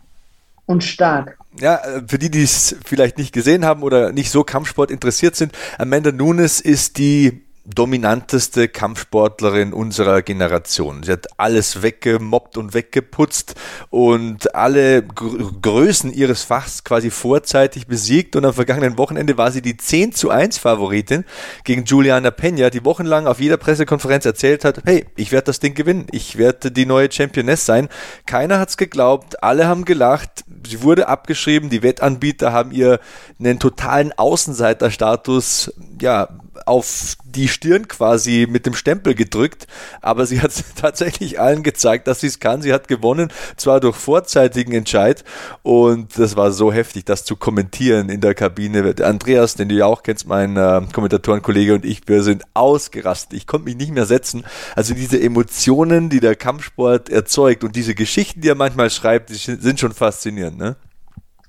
und 0.66 0.82
stark. 0.82 1.38
Ja, 1.60 1.76
äh, 1.76 2.02
für 2.06 2.18
die, 2.18 2.30
die 2.30 2.42
es 2.42 2.76
vielleicht 2.84 3.18
nicht 3.18 3.32
gesehen 3.32 3.64
haben 3.64 3.82
oder 3.82 4.12
nicht 4.12 4.30
so 4.30 4.42
Kampfsport 4.42 4.90
interessiert 4.90 5.36
sind, 5.36 5.52
Amanda 5.78 6.10
Nunes 6.12 6.60
ist 6.60 6.98
die 6.98 7.42
dominanteste 7.64 8.68
Kampfsportlerin 8.68 9.72
unserer 9.72 10.22
Generation. 10.22 11.04
Sie 11.04 11.12
hat 11.12 11.28
alles 11.36 11.82
weggemobbt 11.82 12.56
und 12.56 12.74
weggeputzt 12.74 13.54
und 13.90 14.54
alle 14.54 15.02
Größen 15.02 16.12
ihres 16.12 16.42
Fachs 16.42 16.82
quasi 16.82 17.10
vorzeitig 17.10 17.86
besiegt. 17.86 18.34
Und 18.34 18.44
am 18.44 18.52
vergangenen 18.52 18.98
Wochenende 18.98 19.38
war 19.38 19.52
sie 19.52 19.62
die 19.62 19.76
10 19.76 20.12
zu 20.12 20.30
1 20.30 20.58
Favoritin 20.58 21.24
gegen 21.62 21.84
Juliana 21.84 22.30
Peña, 22.30 22.70
die 22.70 22.84
wochenlang 22.84 23.26
auf 23.28 23.38
jeder 23.38 23.58
Pressekonferenz 23.58 24.26
erzählt 24.26 24.64
hat, 24.64 24.82
hey, 24.84 25.06
ich 25.16 25.30
werde 25.30 25.46
das 25.46 25.60
Ding 25.60 25.74
gewinnen, 25.74 26.06
ich 26.10 26.38
werde 26.38 26.72
die 26.72 26.86
neue 26.86 27.12
Championess 27.12 27.64
sein. 27.64 27.88
Keiner 28.26 28.58
hat's 28.58 28.76
geglaubt, 28.76 29.42
alle 29.42 29.68
haben 29.68 29.84
gelacht, 29.84 30.44
sie 30.66 30.82
wurde 30.82 31.08
abgeschrieben, 31.08 31.70
die 31.70 31.82
Wettanbieter 31.82 32.52
haben 32.52 32.72
ihr 32.72 32.98
einen 33.38 33.60
totalen 33.60 34.12
Außenseiterstatus, 34.12 35.72
ja, 36.00 36.28
auf 36.66 37.16
die 37.24 37.48
Stirn 37.48 37.88
quasi 37.88 38.46
mit 38.48 38.66
dem 38.66 38.74
Stempel 38.74 39.14
gedrückt, 39.14 39.66
aber 40.00 40.26
sie 40.26 40.40
hat 40.40 40.52
tatsächlich 40.76 41.40
allen 41.40 41.62
gezeigt, 41.62 42.06
dass 42.06 42.20
sie 42.20 42.26
es 42.26 42.40
kann. 42.40 42.62
Sie 42.62 42.72
hat 42.72 42.88
gewonnen, 42.88 43.32
zwar 43.56 43.80
durch 43.80 43.96
vorzeitigen 43.96 44.72
Entscheid 44.72 45.24
und 45.62 46.18
das 46.18 46.36
war 46.36 46.52
so 46.52 46.72
heftig, 46.72 47.04
das 47.04 47.24
zu 47.24 47.36
kommentieren 47.36 48.08
in 48.08 48.20
der 48.20 48.34
Kabine. 48.34 48.94
Andreas, 49.02 49.54
den 49.54 49.68
du 49.68 49.74
ja 49.74 49.86
auch 49.86 50.02
kennst, 50.02 50.26
mein 50.26 50.56
äh, 50.56 50.82
Kommentatorenkollege 50.92 51.74
und 51.74 51.84
ich, 51.84 52.02
wir 52.06 52.22
sind 52.22 52.44
ausgerastet. 52.54 53.34
Ich 53.34 53.46
konnte 53.46 53.66
mich 53.66 53.76
nicht 53.76 53.92
mehr 53.92 54.06
setzen. 54.06 54.44
Also 54.76 54.94
diese 54.94 55.20
Emotionen, 55.20 56.10
die 56.10 56.20
der 56.20 56.36
Kampfsport 56.36 57.08
erzeugt 57.08 57.64
und 57.64 57.76
diese 57.76 57.94
Geschichten, 57.94 58.40
die 58.40 58.48
er 58.48 58.54
manchmal 58.54 58.90
schreibt, 58.90 59.30
die 59.30 59.34
sind 59.34 59.80
schon 59.80 59.92
faszinierend, 59.92 60.58
ne? 60.58 60.76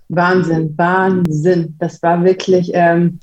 Wahnsinn, 0.09 0.73
Wahnsinn. 0.77 1.75
Das 1.79 2.01
war 2.03 2.23
wirklich 2.23 2.71
ähm, 2.73 3.19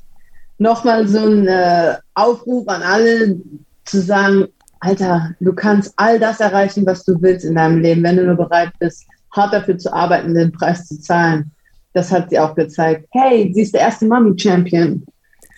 nochmal 0.61 1.07
so 1.07 1.25
ein 1.25 1.47
äh, 1.47 1.95
Aufruf 2.13 2.67
an 2.67 2.83
alle 2.83 3.39
zu 3.83 3.99
sagen, 3.99 4.47
Alter, 4.79 5.35
du 5.39 5.53
kannst 5.53 5.91
all 5.97 6.19
das 6.19 6.39
erreichen, 6.39 6.85
was 6.85 7.03
du 7.03 7.19
willst 7.19 7.45
in 7.45 7.55
deinem 7.55 7.81
Leben, 7.81 8.03
wenn 8.03 8.17
du 8.17 8.25
nur 8.25 8.35
bereit 8.35 8.71
bist, 8.79 9.07
hart 9.35 9.53
dafür 9.53 9.77
zu 9.79 9.91
arbeiten, 9.91 10.35
den 10.35 10.51
Preis 10.51 10.87
zu 10.87 10.99
zahlen. 11.01 11.51
Das 11.93 12.11
hat 12.11 12.29
sie 12.29 12.39
auch 12.39 12.53
gezeigt. 12.53 13.07
Hey, 13.11 13.51
sie 13.53 13.63
ist 13.63 13.73
der 13.73 13.81
erste 13.81 14.05
Mummy-Champion. 14.05 15.03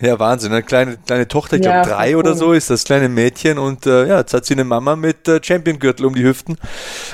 Ja, 0.00 0.18
Wahnsinn. 0.18 0.52
Eine 0.52 0.62
kleine, 0.62 0.96
kleine 0.96 1.28
Tochter, 1.28 1.56
ich 1.56 1.64
ja, 1.64 1.82
glaube 1.82 1.96
drei 1.96 2.16
oder 2.16 2.34
so 2.34 2.52
ist 2.52 2.70
das 2.70 2.84
kleine 2.84 3.08
Mädchen 3.08 3.58
und 3.58 3.86
äh, 3.86 4.08
ja, 4.08 4.18
jetzt 4.18 4.34
hat 4.34 4.44
sie 4.44 4.54
eine 4.54 4.64
Mama 4.64 4.96
mit 4.96 5.28
äh, 5.28 5.40
Champion-Gürtel 5.42 6.06
um 6.06 6.14
die 6.14 6.24
Hüften. 6.24 6.56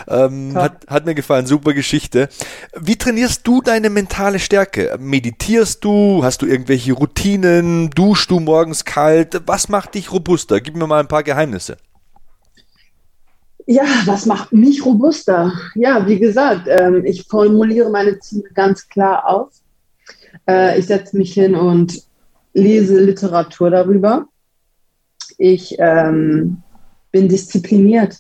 Ähm, 0.09 0.55
hat, 0.55 0.87
hat 0.89 1.07
mir 1.07 1.15
gefallen, 1.15 1.47
super 1.47 1.75
Geschichte. 1.75 2.29
Wie 2.75 2.97
trainierst 2.97 3.47
du 3.47 3.61
deine 3.61 3.91
mentale 3.91 4.39
Stärke? 4.39 4.97
Meditierst 4.99 5.85
du? 5.85 6.25
Hast 6.25 6.43
du 6.43 6.47
irgendwelche 6.47 6.93
Routinen? 6.93 7.91
Duschst 7.91 8.31
du 8.31 8.41
morgens 8.41 8.85
kalt? 8.85 9.43
Was 9.47 9.69
macht 9.69 9.95
dich 9.95 10.11
robuster? 10.13 10.61
Gib 10.61 10.77
mir 10.77 10.87
mal 10.87 11.01
ein 11.01 11.09
paar 11.09 11.23
Geheimnisse. 11.23 11.77
Ja, 13.67 13.85
was 14.07 14.27
macht 14.27 14.53
mich 14.53 14.85
robuster? 14.85 15.53
Ja, 15.75 16.07
wie 16.07 16.19
gesagt, 16.19 16.67
ähm, 16.67 17.05
ich 17.05 17.27
formuliere 17.29 17.91
meine 17.91 18.19
Ziele 18.19 18.49
ganz 18.55 18.89
klar 18.89 19.29
aus. 19.29 19.63
Äh, 20.49 20.79
ich 20.79 20.87
setze 20.87 21.17
mich 21.17 21.35
hin 21.35 21.55
und 21.55 22.03
lese 22.53 23.01
Literatur 23.01 23.71
darüber. 23.71 24.27
Ich 25.39 25.77
ähm, 25.79 26.63
bin 27.13 27.29
diszipliniert. 27.29 28.19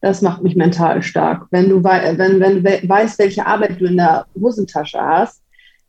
Das 0.00 0.22
macht 0.22 0.42
mich 0.42 0.54
mental 0.54 1.02
stark. 1.02 1.46
Wenn 1.50 1.68
du, 1.68 1.82
wenn, 1.82 2.40
wenn 2.40 2.62
du 2.62 2.88
weißt, 2.88 3.18
welche 3.18 3.44
Arbeit 3.44 3.80
du 3.80 3.86
in 3.86 3.96
der 3.96 4.26
Hosentasche 4.40 5.00
hast, 5.00 5.42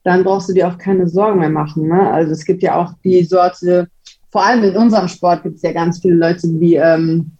dann 0.04 0.24
brauchst 0.24 0.50
du 0.50 0.54
dir 0.54 0.68
auch 0.68 0.78
keine 0.78 1.08
Sorgen 1.08 1.40
mehr 1.40 1.50
machen. 1.50 1.88
Ne? 1.88 2.10
Also 2.12 2.32
es 2.32 2.46
gibt 2.46 2.64
ja 2.64 2.76
auch 2.76 2.94
die 3.04 3.24
Sorte, 3.24 3.88
vor 4.32 4.46
allem 4.46 4.64
in 4.64 4.78
unserem 4.78 5.08
Sport 5.08 5.44
gibt 5.44 5.58
es 5.58 5.62
ja 5.62 5.74
ganz 5.74 6.00
viele 6.00 6.16
Leute, 6.16 6.48
die 6.48 6.76
ähm, 6.76 7.32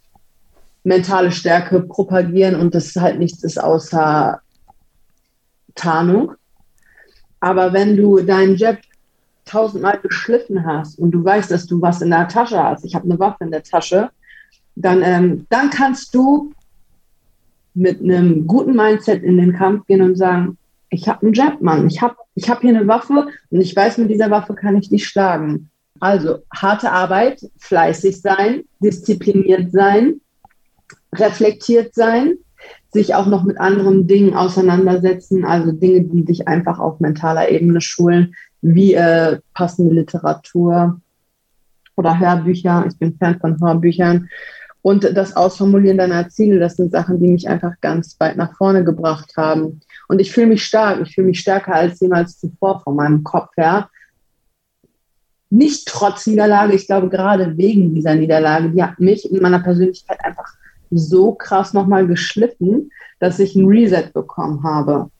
mentale 0.84 1.32
Stärke 1.32 1.80
propagieren 1.80 2.54
und 2.54 2.74
das 2.74 2.94
halt 2.96 3.18
nichts 3.18 3.42
ist 3.42 3.58
außer 3.58 4.40
Tarnung. 5.74 6.32
Aber 7.40 7.72
wenn 7.72 7.96
du 7.96 8.20
deinen 8.20 8.56
Job 8.56 8.76
tausendmal 9.50 9.98
geschliffen 10.00 10.64
hast 10.64 10.98
und 10.98 11.10
du 11.10 11.24
weißt, 11.24 11.50
dass 11.50 11.66
du 11.66 11.82
was 11.82 12.02
in 12.02 12.10
der 12.10 12.28
Tasche 12.28 12.62
hast, 12.62 12.84
ich 12.84 12.94
habe 12.94 13.04
eine 13.04 13.18
Waffe 13.18 13.44
in 13.44 13.50
der 13.50 13.62
Tasche, 13.62 14.10
dann, 14.76 15.02
ähm, 15.02 15.46
dann 15.50 15.70
kannst 15.70 16.14
du 16.14 16.52
mit 17.74 18.00
einem 18.00 18.46
guten 18.46 18.74
Mindset 18.74 19.22
in 19.22 19.36
den 19.36 19.52
Kampf 19.52 19.86
gehen 19.86 20.02
und 20.02 20.16
sagen, 20.16 20.56
ich 20.90 21.08
habe 21.08 21.26
einen 21.26 21.34
Jab, 21.34 21.60
Mann, 21.60 21.86
ich 21.86 22.00
habe 22.02 22.16
ich 22.34 22.48
hab 22.48 22.60
hier 22.60 22.70
eine 22.70 22.86
Waffe 22.86 23.28
und 23.50 23.60
ich 23.60 23.74
weiß, 23.74 23.98
mit 23.98 24.10
dieser 24.10 24.30
Waffe 24.30 24.54
kann 24.54 24.76
ich 24.76 24.88
dich 24.88 25.06
schlagen. 25.06 25.70
Also 25.98 26.38
harte 26.54 26.90
Arbeit, 26.90 27.42
fleißig 27.58 28.20
sein, 28.20 28.62
diszipliniert 28.80 29.70
sein, 29.72 30.20
reflektiert 31.14 31.94
sein, 31.94 32.38
sich 32.92 33.14
auch 33.14 33.26
noch 33.26 33.44
mit 33.44 33.58
anderen 33.58 34.06
Dingen 34.06 34.34
auseinandersetzen, 34.34 35.44
also 35.44 35.72
Dinge, 35.72 36.02
die 36.02 36.24
dich 36.24 36.48
einfach 36.48 36.78
auf 36.78 37.00
mentaler 37.00 37.50
Ebene 37.50 37.80
schulen, 37.80 38.34
wie 38.62 38.94
äh, 38.94 39.38
passende 39.54 39.94
Literatur, 39.94 41.00
oder 42.00 42.18
Hörbücher. 42.18 42.84
Ich 42.88 42.98
bin 42.98 43.16
Fan 43.16 43.38
von 43.38 43.60
Hörbüchern. 43.60 44.28
Und 44.82 45.04
das 45.14 45.36
Ausformulieren 45.36 45.98
deiner 45.98 46.30
Ziele, 46.30 46.58
das 46.58 46.76
sind 46.76 46.90
Sachen, 46.90 47.20
die 47.20 47.28
mich 47.28 47.46
einfach 47.46 47.74
ganz 47.82 48.18
weit 48.18 48.38
nach 48.38 48.56
vorne 48.56 48.82
gebracht 48.82 49.34
haben. 49.36 49.80
Und 50.08 50.20
ich 50.20 50.32
fühle 50.32 50.46
mich 50.46 50.64
stark. 50.64 51.00
Ich 51.02 51.14
fühle 51.14 51.28
mich 51.28 51.40
stärker 51.40 51.74
als 51.74 52.00
jemals 52.00 52.40
zuvor 52.40 52.80
von 52.80 52.96
meinem 52.96 53.22
Kopf 53.22 53.50
her. 53.56 53.90
Nicht 55.50 55.86
trotz 55.86 56.26
Niederlage, 56.26 56.74
ich 56.74 56.86
glaube 56.86 57.10
gerade 57.10 57.56
wegen 57.58 57.94
dieser 57.94 58.14
Niederlage, 58.14 58.70
die 58.70 58.82
hat 58.82 58.98
mich 59.00 59.30
in 59.30 59.42
meiner 59.42 59.58
Persönlichkeit 59.58 60.24
einfach 60.24 60.48
so 60.92 61.32
krass 61.32 61.74
nochmal 61.74 62.06
geschliffen, 62.06 62.90
dass 63.18 63.38
ich 63.38 63.54
ein 63.56 63.66
Reset 63.66 64.10
bekommen 64.14 64.62
habe. 64.62 65.10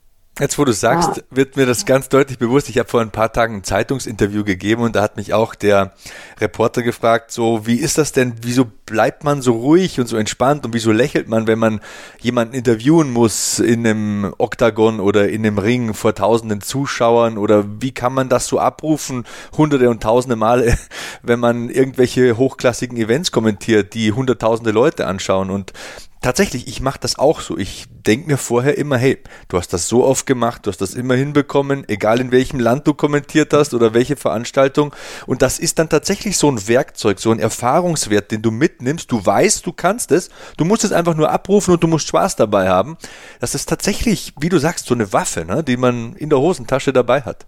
Jetzt, 0.41 0.59
wo 0.59 0.65
du 0.65 0.73
sagst, 0.73 1.11
ah. 1.11 1.23
wird 1.31 1.57
mir 1.57 1.67
das 1.67 1.85
ganz 1.85 2.09
deutlich 2.09 2.39
bewusst. 2.39 2.71
Ich 2.71 2.79
habe 2.79 2.89
vor 2.89 3.03
ein 3.03 3.11
paar 3.11 3.31
Tagen 3.31 3.57
ein 3.57 3.65
Zeitungsinterview 3.65 4.43
gegeben 4.43 4.81
und 4.81 4.97
da 4.97 5.03
hat 5.03 5.19
mich 5.19 5.35
auch 5.35 5.55
der 5.55 5.93
Reporter 6.41 6.83
gefragt, 6.83 7.31
so, 7.31 7.67
wie 7.67 7.75
ist 7.75 7.99
das 7.99 8.13
denn? 8.13 8.33
Wieso 8.41 8.65
bleibt 8.87 9.23
man 9.23 9.43
so 9.43 9.53
ruhig 9.53 10.01
und 10.01 10.07
so 10.07 10.17
entspannt 10.17 10.65
und 10.65 10.73
wieso 10.73 10.93
lächelt 10.93 11.29
man, 11.29 11.47
wenn 11.47 11.59
man 11.59 11.81
jemanden 12.21 12.55
interviewen 12.55 13.13
muss 13.13 13.59
in 13.59 13.87
einem 13.87 14.35
Oktagon 14.39 14.99
oder 14.99 15.29
in 15.29 15.45
einem 15.45 15.59
Ring 15.59 15.93
vor 15.93 16.15
tausenden 16.15 16.63
Zuschauern 16.63 17.37
oder 17.37 17.67
wie 17.81 17.93
kann 17.93 18.15
man 18.15 18.31
das 18.31 18.47
so 18.47 18.59
abrufen, 18.59 19.25
hunderte 19.59 19.91
und 19.91 20.03
tausende 20.03 20.37
Male, 20.37 20.79
wenn 21.23 21.39
man 21.39 21.69
irgendwelche 21.69 22.39
hochklassigen 22.39 22.97
Events 22.97 23.31
kommentiert, 23.31 23.93
die 23.93 24.13
hunderttausende 24.13 24.71
Leute 24.71 25.07
anschauen 25.07 25.51
und 25.51 25.75
tatsächlich, 26.21 26.67
ich 26.69 26.81
mache 26.81 26.99
das 27.01 27.19
auch 27.19 27.41
so. 27.41 27.57
Ich 27.57 27.87
denke 27.89 28.29
mir 28.29 28.37
vorher 28.37 28.79
immer, 28.79 28.97
hey, 28.97 29.19
du 29.49 29.59
hast 29.59 29.73
das 29.73 29.89
so 29.89 30.05
oft 30.05 30.27
gemacht, 30.27 30.67
du 30.67 30.71
hast 30.71 30.81
das 30.81 30.95
immer 30.95 31.15
hinbekommen, 31.15 31.89
egal 31.89 32.21
in 32.21 32.33
welchem 32.33 32.61
Land 32.61 32.87
du 32.87 32.95
kommentiert 32.95 33.53
hast 33.53 33.75
oder 33.75 33.95
welche 33.95 34.17
Veranstaltung. 34.17 34.95
Und 35.27 35.43
das 35.43 35.59
ist 35.59 35.79
dann 35.79 35.89
tatsächlich 35.89 36.37
so 36.37 36.51
ein 36.51 36.69
Werkzeug, 36.69 37.21
so 37.21 37.31
ein 37.31 37.39
Erfahrungswert, 37.39 38.31
den 38.31 38.43
du 38.43 38.51
mitnimmst. 38.51 39.11
Du 39.11 39.25
weißt, 39.25 39.67
du 39.67 39.73
kannst 39.73 40.13
es. 40.13 40.31
Du 40.57 40.65
musst 40.65 40.85
es 40.85 40.93
einfach 40.93 41.15
nur 41.15 41.31
abrufen 41.31 41.75
und 41.75 41.83
du 41.83 41.89
musst 41.89 42.09
Spaß 42.09 42.37
dabei 42.37 42.69
haben. 42.69 42.97
Das 43.41 43.55
ist 43.55 43.69
tatsächlich, 43.69 44.35
wie 44.41 44.49
du 44.49 44.59
sagst, 44.59 44.87
so 44.87 44.95
eine 44.95 45.13
Waffe, 45.13 45.45
ne, 45.45 45.65
die 45.65 45.77
man 45.77 46.15
in 46.15 46.31
der 46.31 46.41
Hosentasche 46.41 46.93
dabei 46.93 47.23
hat. 47.23 47.47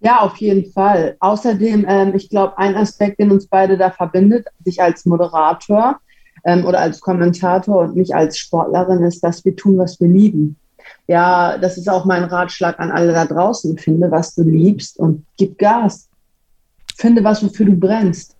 Ja, 0.00 0.20
auf 0.20 0.36
jeden 0.36 0.70
Fall. 0.70 1.16
Außerdem, 1.20 1.86
ähm, 1.88 2.14
ich 2.14 2.28
glaube, 2.28 2.58
ein 2.58 2.76
Aspekt, 2.76 3.18
den 3.18 3.30
uns 3.30 3.46
beide 3.46 3.78
da 3.78 3.90
verbindet, 3.90 4.46
sich 4.62 4.82
als 4.82 5.06
Moderator, 5.06 5.98
ähm, 6.44 6.64
oder 6.64 6.80
als 6.80 7.00
Kommentator 7.00 7.80
und 7.80 7.96
nicht 7.96 8.14
als 8.14 8.38
Sportlerin 8.38 9.02
ist, 9.02 9.22
dass 9.22 9.44
wir 9.44 9.56
tun, 9.56 9.78
was 9.78 10.00
wir 10.00 10.08
lieben. 10.08 10.56
Ja, 11.06 11.58
das 11.58 11.76
ist 11.76 11.88
auch 11.88 12.04
mein 12.04 12.24
Ratschlag 12.24 12.78
an 12.78 12.90
alle 12.90 13.12
da 13.12 13.24
draußen. 13.24 13.76
Finde, 13.78 14.10
was 14.10 14.34
du 14.34 14.42
liebst 14.42 14.98
und 14.98 15.24
gib 15.36 15.58
Gas. 15.58 16.08
Finde 16.96 17.24
was, 17.24 17.42
wofür 17.42 17.66
du 17.66 17.76
brennst. 17.76 18.33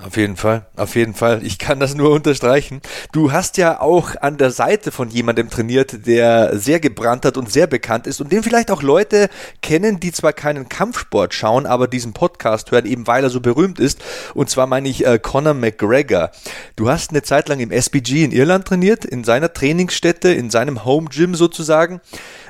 Auf 0.00 0.16
jeden 0.16 0.36
Fall, 0.36 0.64
auf 0.76 0.94
jeden 0.94 1.12
Fall. 1.12 1.44
Ich 1.44 1.58
kann 1.58 1.80
das 1.80 1.96
nur 1.96 2.12
unterstreichen. 2.12 2.80
Du 3.10 3.32
hast 3.32 3.56
ja 3.56 3.80
auch 3.80 4.14
an 4.20 4.36
der 4.36 4.52
Seite 4.52 4.92
von 4.92 5.10
jemandem 5.10 5.50
trainiert, 5.50 6.06
der 6.06 6.56
sehr 6.56 6.78
gebrannt 6.78 7.24
hat 7.24 7.36
und 7.36 7.50
sehr 7.50 7.66
bekannt 7.66 8.06
ist 8.06 8.20
und 8.20 8.30
den 8.30 8.44
vielleicht 8.44 8.70
auch 8.70 8.82
Leute 8.84 9.28
kennen, 9.60 9.98
die 9.98 10.12
zwar 10.12 10.32
keinen 10.32 10.68
Kampfsport 10.68 11.34
schauen, 11.34 11.66
aber 11.66 11.88
diesen 11.88 12.12
Podcast 12.12 12.70
hören, 12.70 12.86
eben 12.86 13.08
weil 13.08 13.24
er 13.24 13.30
so 13.30 13.40
berühmt 13.40 13.80
ist. 13.80 14.00
Und 14.34 14.48
zwar 14.48 14.68
meine 14.68 14.88
ich 14.88 15.04
äh, 15.04 15.18
Conor 15.18 15.54
McGregor. 15.54 16.30
Du 16.76 16.88
hast 16.88 17.10
eine 17.10 17.22
Zeit 17.22 17.48
lang 17.48 17.58
im 17.58 17.72
SBG 17.72 18.22
in 18.22 18.30
Irland 18.30 18.68
trainiert, 18.68 19.04
in 19.04 19.24
seiner 19.24 19.52
Trainingsstätte, 19.52 20.32
in 20.32 20.50
seinem 20.50 20.84
Home 20.84 21.08
Gym 21.10 21.34
sozusagen. 21.34 22.00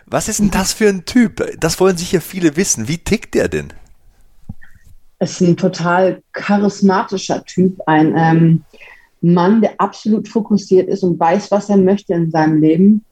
Was 0.04 0.28
ist 0.28 0.40
denn 0.40 0.50
das 0.50 0.74
für 0.74 0.88
ein 0.90 1.06
Typ? 1.06 1.42
Das 1.58 1.80
wollen 1.80 1.96
sicher 1.96 2.20
viele 2.20 2.56
wissen. 2.56 2.88
Wie 2.88 2.98
tickt 2.98 3.34
der 3.34 3.48
denn? 3.48 3.72
Ist 5.20 5.40
ein 5.40 5.56
total 5.56 6.22
charismatischer 6.32 7.44
Typ, 7.44 7.80
ein 7.86 8.14
ähm, 8.16 8.64
Mann, 9.20 9.60
der 9.60 9.72
absolut 9.78 10.28
fokussiert 10.28 10.88
ist 10.88 11.02
und 11.02 11.18
weiß, 11.18 11.50
was 11.50 11.68
er 11.68 11.76
möchte 11.76 12.14
in 12.14 12.30
seinem 12.30 12.60
Leben 12.60 13.04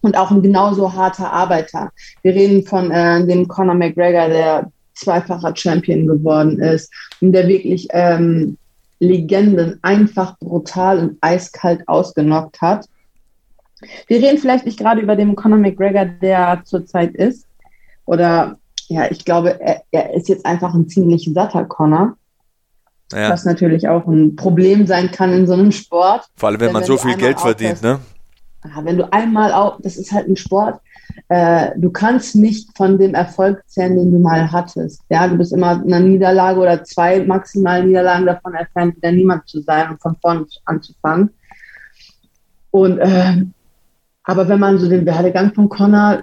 und 0.00 0.16
auch 0.16 0.30
ein 0.30 0.42
genauso 0.42 0.92
harter 0.92 1.32
Arbeiter. 1.32 1.90
Wir 2.22 2.34
reden 2.34 2.66
von 2.66 2.90
äh, 2.90 3.24
dem 3.26 3.46
Conor 3.46 3.74
McGregor, 3.74 4.28
der 4.28 4.70
zweifacher 4.94 5.54
Champion 5.54 6.06
geworden 6.06 6.60
ist 6.60 6.92
und 7.20 7.32
der 7.32 7.48
wirklich 7.48 7.88
ähm, 7.90 8.56
Legenden 9.00 9.78
einfach 9.82 10.38
brutal 10.38 10.98
und 10.98 11.18
eiskalt 11.20 11.86
ausgenockt 11.88 12.60
hat. 12.60 12.86
Wir 14.06 14.18
reden 14.18 14.38
vielleicht 14.38 14.66
nicht 14.66 14.78
gerade 14.78 15.00
über 15.00 15.16
den 15.16 15.36
Conor 15.36 15.58
McGregor, 15.58 16.04
der 16.04 16.62
zurzeit 16.64 17.14
ist, 17.14 17.46
oder 18.06 18.58
ja, 18.88 19.10
ich 19.10 19.24
glaube, 19.24 19.60
er, 19.60 19.82
er 19.90 20.14
ist 20.14 20.28
jetzt 20.28 20.44
einfach 20.46 20.74
ein 20.74 20.88
ziemlich 20.88 21.30
satter 21.32 21.64
Connor. 21.64 22.16
Ja. 23.12 23.30
Was 23.30 23.44
natürlich 23.44 23.86
auch 23.88 24.06
ein 24.06 24.34
Problem 24.34 24.86
sein 24.86 25.10
kann 25.10 25.32
in 25.32 25.46
so 25.46 25.52
einem 25.52 25.72
Sport. 25.72 26.26
Vor 26.36 26.48
allem, 26.48 26.60
wenn 26.60 26.72
man 26.72 26.82
wenn 26.82 26.86
so 26.86 26.96
viel 26.96 27.16
Geld 27.16 27.38
verdient, 27.38 27.82
ne? 27.82 28.00
Wenn 28.82 28.96
du 28.96 29.12
einmal 29.12 29.52
auch, 29.52 29.78
das 29.82 29.98
ist 29.98 30.10
halt 30.10 30.26
ein 30.26 30.36
Sport, 30.36 30.80
äh, 31.28 31.70
du 31.76 31.90
kannst 31.90 32.34
nicht 32.34 32.74
von 32.76 32.98
dem 32.98 33.14
Erfolg 33.14 33.62
zählen, 33.66 33.94
den 33.94 34.10
du 34.10 34.18
mal 34.18 34.50
hattest. 34.50 35.02
Ja, 35.10 35.28
du 35.28 35.36
bist 35.36 35.52
immer 35.52 35.82
eine 35.82 36.00
Niederlage 36.00 36.58
oder 36.58 36.82
zwei 36.82 37.22
maximal 37.22 37.84
Niederlagen 37.84 38.26
davon 38.26 38.54
entfernt, 38.54 38.96
wieder 38.96 39.12
niemand 39.12 39.46
zu 39.46 39.60
sein 39.60 39.90
und 39.90 40.00
von 40.00 40.16
vorne 40.20 40.46
anzufangen. 40.64 41.30
Und 42.70 42.98
äh, 42.98 43.44
aber 44.24 44.48
wenn 44.48 44.58
man 44.58 44.78
so 44.78 44.88
den 44.88 45.04
Werdegang 45.06 45.52
von 45.54 45.68
Connor 45.68 46.22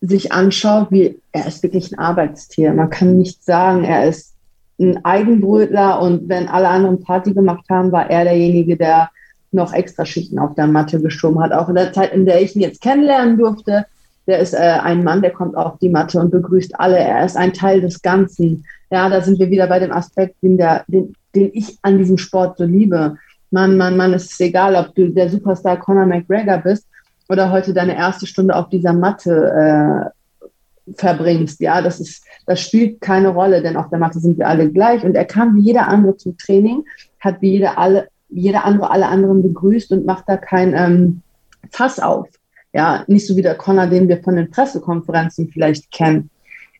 sich 0.00 0.32
anschaut, 0.32 0.88
wie 0.90 1.18
er 1.32 1.46
ist 1.46 1.62
wirklich 1.62 1.92
ein 1.92 1.98
Arbeitstier. 1.98 2.72
Man 2.72 2.90
kann 2.90 3.18
nicht 3.18 3.44
sagen, 3.44 3.84
er 3.84 4.08
ist 4.08 4.34
ein 4.80 5.04
Eigenbrötler 5.04 6.00
und 6.00 6.28
wenn 6.28 6.48
alle 6.48 6.68
anderen 6.68 7.02
Party 7.02 7.34
gemacht 7.34 7.64
haben, 7.68 7.92
war 7.92 8.08
er 8.08 8.24
derjenige, 8.24 8.76
der 8.76 9.10
noch 9.52 9.72
extra 9.72 10.06
Schichten 10.06 10.38
auf 10.38 10.54
der 10.54 10.66
Matte 10.66 11.00
geschoben 11.00 11.40
hat. 11.40 11.52
Auch 11.52 11.68
in 11.68 11.74
der 11.74 11.92
Zeit, 11.92 12.12
in 12.12 12.24
der 12.24 12.40
ich 12.40 12.56
ihn 12.56 12.62
jetzt 12.62 12.80
kennenlernen 12.80 13.36
durfte, 13.36 13.84
der 14.26 14.38
ist 14.38 14.54
äh, 14.54 14.58
ein 14.58 15.04
Mann, 15.04 15.22
der 15.22 15.32
kommt 15.32 15.56
auf 15.56 15.78
die 15.78 15.88
Matte 15.88 16.20
und 16.20 16.30
begrüßt 16.30 16.78
alle. 16.78 16.98
Er 16.98 17.24
ist 17.24 17.36
ein 17.36 17.52
Teil 17.52 17.80
des 17.80 18.00
Ganzen. 18.00 18.64
Ja, 18.90 19.08
da 19.08 19.20
sind 19.20 19.38
wir 19.38 19.50
wieder 19.50 19.66
bei 19.66 19.80
dem 19.80 19.92
Aspekt, 19.92 20.36
den, 20.42 20.56
der, 20.56 20.84
den, 20.86 21.14
den 21.34 21.50
ich 21.52 21.78
an 21.82 21.98
diesem 21.98 22.16
Sport 22.16 22.58
so 22.58 22.64
liebe. 22.64 23.16
Mann, 23.50 23.76
Mann, 23.76 23.96
Mann, 23.96 24.14
es 24.14 24.30
ist 24.30 24.40
egal, 24.40 24.76
ob 24.76 24.94
du 24.94 25.08
der 25.08 25.28
Superstar 25.28 25.78
Conor 25.78 26.06
McGregor 26.06 26.58
bist 26.58 26.86
oder 27.30 27.52
heute 27.52 27.72
deine 27.72 27.96
erste 27.96 28.26
Stunde 28.26 28.56
auf 28.56 28.68
dieser 28.68 28.92
Matte 28.92 30.12
äh, 30.86 30.92
verbringst. 30.96 31.60
Ja, 31.60 31.80
das 31.80 32.00
ist, 32.00 32.24
das 32.44 32.60
spielt 32.60 33.00
keine 33.00 33.28
Rolle, 33.28 33.62
denn 33.62 33.76
auf 33.76 33.88
der 33.88 34.00
Matte 34.00 34.18
sind 34.18 34.36
wir 34.36 34.48
alle 34.48 34.70
gleich. 34.70 35.04
Und 35.04 35.14
er 35.14 35.24
kam 35.24 35.54
wie 35.54 35.60
jeder 35.60 35.86
andere 35.86 36.16
zum 36.16 36.36
Training, 36.36 36.84
hat 37.20 37.40
wie 37.40 37.52
jeder, 37.52 37.78
alle, 37.78 38.08
jeder 38.28 38.64
andere 38.64 38.90
alle 38.90 39.06
anderen 39.06 39.42
begrüßt 39.42 39.92
und 39.92 40.06
macht 40.06 40.24
da 40.26 40.36
kein 40.36 40.74
ähm, 40.74 41.22
Fass 41.70 42.00
auf. 42.00 42.26
Ja, 42.72 43.04
nicht 43.06 43.26
so 43.26 43.36
wie 43.36 43.42
der 43.42 43.54
Connor, 43.54 43.86
den 43.86 44.08
wir 44.08 44.22
von 44.22 44.34
den 44.34 44.50
Pressekonferenzen 44.50 45.50
vielleicht 45.52 45.92
kennen. 45.92 46.30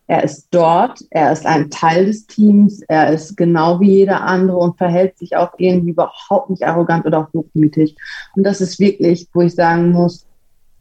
Er 0.09 0.25
ist 0.25 0.49
dort, 0.51 1.05
er 1.11 1.31
ist 1.31 1.47
ein 1.47 1.71
Teil 1.71 2.07
des 2.07 2.27
Teams, 2.27 2.83
er 2.89 3.13
ist 3.13 3.37
genau 3.37 3.79
wie 3.79 3.99
jeder 3.99 4.23
andere 4.23 4.57
und 4.57 4.77
verhält 4.77 5.17
sich 5.17 5.37
auch 5.37 5.53
irgendwie 5.59 5.91
überhaupt 5.91 6.51
nicht 6.51 6.65
arrogant 6.65 7.07
oder 7.07 7.29
hochmütig. 7.33 7.95
Und 8.35 8.43
das 8.43 8.61
ist 8.61 8.81
wirklich, 8.81 9.29
wo 9.33 9.43
ich 9.43 9.55
sagen 9.55 9.93
muss, 9.93 10.27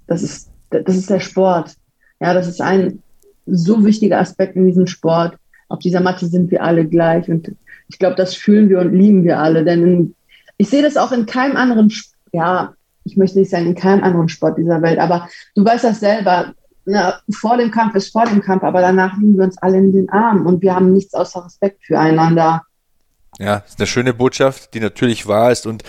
das 0.10 0.24
ist, 0.24 0.50
das 0.72 0.96
ist 0.96 1.10
der 1.10 1.20
Sport. 1.20 1.76
Ja, 2.20 2.34
das 2.34 2.48
ist 2.48 2.62
ein 2.62 3.02
so 3.46 3.86
wichtiger 3.86 4.20
Aspekt 4.20 4.56
in 4.56 4.66
diesem 4.66 4.88
Sport. 4.88 5.38
Auf 5.70 5.80
dieser 5.80 6.02
Matte 6.02 6.26
sind 6.26 6.52
wir 6.52 6.64
alle 6.64 6.86
gleich 6.86 7.30
und 7.30 7.56
ich 7.88 8.00
glaube, 8.00 8.16
das 8.16 8.36
fühlen 8.36 8.70
wir 8.70 8.80
und 8.80 8.94
lieben 8.94 9.24
wir 9.24 9.40
alle. 9.40 9.64
Denn 9.64 9.88
in, 9.88 10.16
ich 10.58 10.70
sehe 10.70 10.82
das 10.82 10.98
auch 10.98 11.12
in 11.12 11.26
keinem 11.26 11.56
anderen, 11.56 11.92
ja, 12.32 12.74
ich 13.04 13.18
möchte 13.18 13.40
nicht 13.40 13.52
sagen 13.52 13.68
in 13.68 13.76
keinem 13.76 14.04
anderen 14.04 14.30
Sport 14.30 14.58
dieser 14.58 14.82
Welt, 14.82 15.00
aber 15.00 15.30
du 15.56 15.64
weißt 15.64 15.84
das 15.84 16.00
selber. 16.00 16.54
Na, 16.86 17.20
vor 17.32 17.58
dem 17.58 17.70
Kampf 17.70 17.94
ist 17.96 18.12
vor 18.12 18.26
dem 18.26 18.42
Kampf, 18.42 18.64
aber 18.64 18.82
danach 18.82 19.16
liegen 19.18 19.38
wir 19.38 19.44
uns 19.44 19.58
alle 19.60 19.78
in 19.78 19.92
den 19.92 20.10
Armen 20.10 20.46
und 20.48 20.62
wir 20.62 20.74
haben 20.74 20.92
nichts 20.92 21.14
außer 21.14 21.46
Respekt 21.46 21.84
füreinander. 21.86 22.64
Ja, 23.38 23.58
ist 23.58 23.80
eine 23.80 23.88
schöne 23.88 24.14
Botschaft, 24.14 24.74
die 24.74 24.80
natürlich 24.80 25.28
wahr 25.28 25.52
ist 25.52 25.68
und 25.68 25.84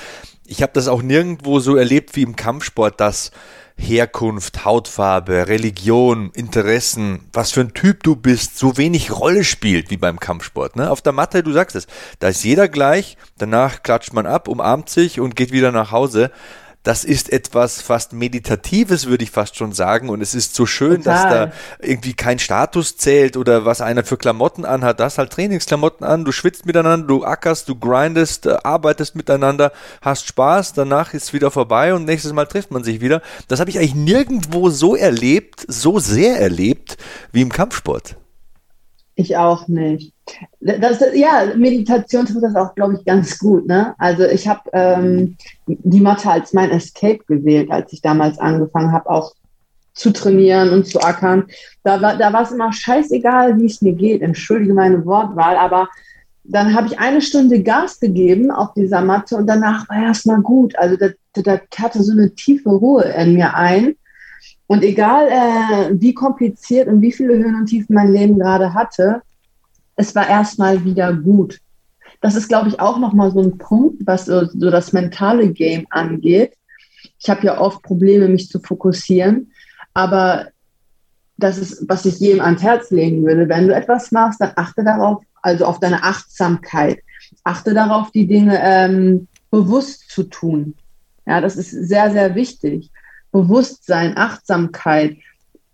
ich 0.50 0.62
habe 0.62 0.72
das 0.74 0.88
auch 0.88 1.00
nirgendwo 1.00 1.60
so 1.60 1.76
erlebt 1.76 2.16
wie 2.16 2.22
im 2.22 2.34
Kampfsport, 2.34 3.00
dass 3.00 3.30
Herkunft, 3.76 4.64
Hautfarbe, 4.64 5.46
Religion, 5.46 6.32
Interessen, 6.34 7.20
was 7.32 7.52
für 7.52 7.60
ein 7.60 7.72
Typ 7.72 8.02
du 8.02 8.16
bist, 8.16 8.58
so 8.58 8.76
wenig 8.76 9.12
Rolle 9.12 9.44
spielt 9.44 9.90
wie 9.90 9.96
beim 9.96 10.18
Kampfsport. 10.18 10.74
Ne? 10.74 10.90
Auf 10.90 11.02
der 11.02 11.12
Matte, 11.12 11.44
du 11.44 11.52
sagst 11.52 11.76
es, 11.76 11.86
da 12.18 12.28
ist 12.28 12.42
jeder 12.42 12.68
gleich, 12.68 13.16
danach 13.38 13.84
klatscht 13.84 14.12
man 14.12 14.26
ab, 14.26 14.48
umarmt 14.48 14.90
sich 14.90 15.20
und 15.20 15.36
geht 15.36 15.52
wieder 15.52 15.70
nach 15.70 15.92
Hause 15.92 16.32
das 16.82 17.04
ist 17.04 17.30
etwas 17.30 17.82
fast 17.82 18.14
Meditatives, 18.14 19.06
würde 19.06 19.24
ich 19.24 19.30
fast 19.30 19.56
schon 19.56 19.72
sagen. 19.72 20.08
Und 20.08 20.22
es 20.22 20.34
ist 20.34 20.54
so 20.54 20.64
schön, 20.64 21.02
Total. 21.02 21.14
dass 21.14 21.32
da 21.32 21.52
irgendwie 21.86 22.14
kein 22.14 22.38
Status 22.38 22.96
zählt 22.96 23.36
oder 23.36 23.66
was 23.66 23.82
einer 23.82 24.02
für 24.02 24.16
Klamotten 24.16 24.64
anhat. 24.64 24.98
Das 24.98 25.18
halt 25.18 25.30
Trainingsklamotten 25.30 26.06
an, 26.06 26.24
du 26.24 26.32
schwitzt 26.32 26.64
miteinander, 26.64 27.06
du 27.06 27.24
ackerst, 27.24 27.68
du 27.68 27.76
grindest, 27.76 28.46
äh, 28.46 28.56
arbeitest 28.62 29.14
miteinander, 29.14 29.72
hast 30.00 30.26
Spaß, 30.26 30.72
danach 30.72 31.12
ist 31.12 31.24
es 31.24 31.32
wieder 31.32 31.50
vorbei 31.50 31.92
und 31.92 32.06
nächstes 32.06 32.32
Mal 32.32 32.46
trifft 32.46 32.70
man 32.70 32.82
sich 32.82 33.00
wieder. 33.00 33.20
Das 33.48 33.60
habe 33.60 33.68
ich 33.68 33.78
eigentlich 33.78 33.94
nirgendwo 33.94 34.70
so 34.70 34.96
erlebt, 34.96 35.64
so 35.68 35.98
sehr 35.98 36.40
erlebt 36.40 36.96
wie 37.30 37.42
im 37.42 37.52
Kampfsport. 37.52 38.16
Ich 39.20 39.36
auch 39.36 39.68
nicht. 39.68 40.14
Das, 40.60 41.04
ja, 41.14 41.52
Meditation 41.54 42.24
tut 42.24 42.42
das 42.42 42.54
auch, 42.54 42.74
glaube 42.74 42.94
ich, 42.94 43.04
ganz 43.04 43.38
gut. 43.38 43.66
Ne? 43.66 43.94
Also 43.98 44.24
ich 44.24 44.48
habe 44.48 44.62
ähm, 44.72 45.36
die 45.66 46.00
Mathe 46.00 46.30
als 46.30 46.54
mein 46.54 46.70
Escape 46.70 47.18
gewählt, 47.26 47.70
als 47.70 47.92
ich 47.92 48.00
damals 48.00 48.38
angefangen 48.38 48.92
habe, 48.92 49.10
auch 49.10 49.34
zu 49.92 50.10
trainieren 50.10 50.70
und 50.70 50.86
zu 50.86 51.00
ackern. 51.00 51.44
Da 51.82 52.00
war 52.00 52.16
da 52.16 52.42
es 52.42 52.52
immer 52.52 52.72
scheißegal, 52.72 53.58
wie 53.58 53.66
es 53.66 53.82
mir 53.82 53.92
geht. 53.92 54.22
Entschuldige 54.22 54.72
meine 54.72 55.04
Wortwahl, 55.04 55.56
aber 55.56 55.88
dann 56.44 56.74
habe 56.74 56.86
ich 56.86 56.98
eine 56.98 57.20
Stunde 57.20 57.62
Gas 57.62 58.00
gegeben 58.00 58.50
auf 58.50 58.72
dieser 58.72 59.02
Matte 59.02 59.36
und 59.36 59.46
danach 59.46 59.86
war 59.90 60.02
erstmal 60.02 60.40
gut. 60.40 60.78
Also 60.78 60.96
da, 60.96 61.08
da 61.34 61.58
kehrte 61.58 62.02
so 62.02 62.12
eine 62.12 62.34
tiefe 62.34 62.70
Ruhe 62.70 63.04
in 63.04 63.34
mir 63.34 63.54
ein. 63.54 63.96
Und 64.70 64.84
egal, 64.84 65.26
äh, 65.26 66.00
wie 66.00 66.14
kompliziert 66.14 66.86
und 66.86 67.02
wie 67.02 67.10
viele 67.10 67.34
Höhen 67.34 67.56
und 67.56 67.66
Tiefen 67.66 67.92
mein 67.92 68.12
Leben 68.12 68.38
gerade 68.38 68.72
hatte, 68.72 69.20
es 69.96 70.14
war 70.14 70.28
erstmal 70.28 70.84
wieder 70.84 71.12
gut. 71.12 71.58
Das 72.20 72.36
ist, 72.36 72.46
glaube 72.46 72.68
ich, 72.68 72.78
auch 72.78 72.96
nochmal 73.00 73.32
so 73.32 73.40
ein 73.40 73.58
Punkt, 73.58 74.06
was 74.06 74.26
so, 74.26 74.44
so 74.44 74.70
das 74.70 74.92
mentale 74.92 75.48
Game 75.52 75.86
angeht. 75.90 76.52
Ich 77.18 77.28
habe 77.28 77.44
ja 77.46 77.60
oft 77.60 77.82
Probleme, 77.82 78.28
mich 78.28 78.48
zu 78.48 78.60
fokussieren, 78.60 79.50
aber 79.92 80.50
das 81.36 81.58
ist, 81.58 81.88
was 81.88 82.06
ich 82.06 82.20
jedem 82.20 82.40
ans 82.40 82.62
Herz 82.62 82.92
legen 82.92 83.26
würde. 83.26 83.48
Wenn 83.48 83.66
du 83.66 83.74
etwas 83.74 84.12
machst, 84.12 84.40
dann 84.40 84.52
achte 84.54 84.84
darauf, 84.84 85.24
also 85.42 85.64
auf 85.64 85.80
deine 85.80 86.04
Achtsamkeit. 86.04 87.00
Achte 87.42 87.74
darauf, 87.74 88.12
die 88.12 88.28
Dinge 88.28 88.56
ähm, 88.62 89.26
bewusst 89.50 90.10
zu 90.10 90.22
tun. 90.22 90.76
Ja, 91.26 91.40
das 91.40 91.56
ist 91.56 91.72
sehr, 91.72 92.12
sehr 92.12 92.36
wichtig. 92.36 92.92
Bewusstsein, 93.32 94.16
Achtsamkeit. 94.16 95.16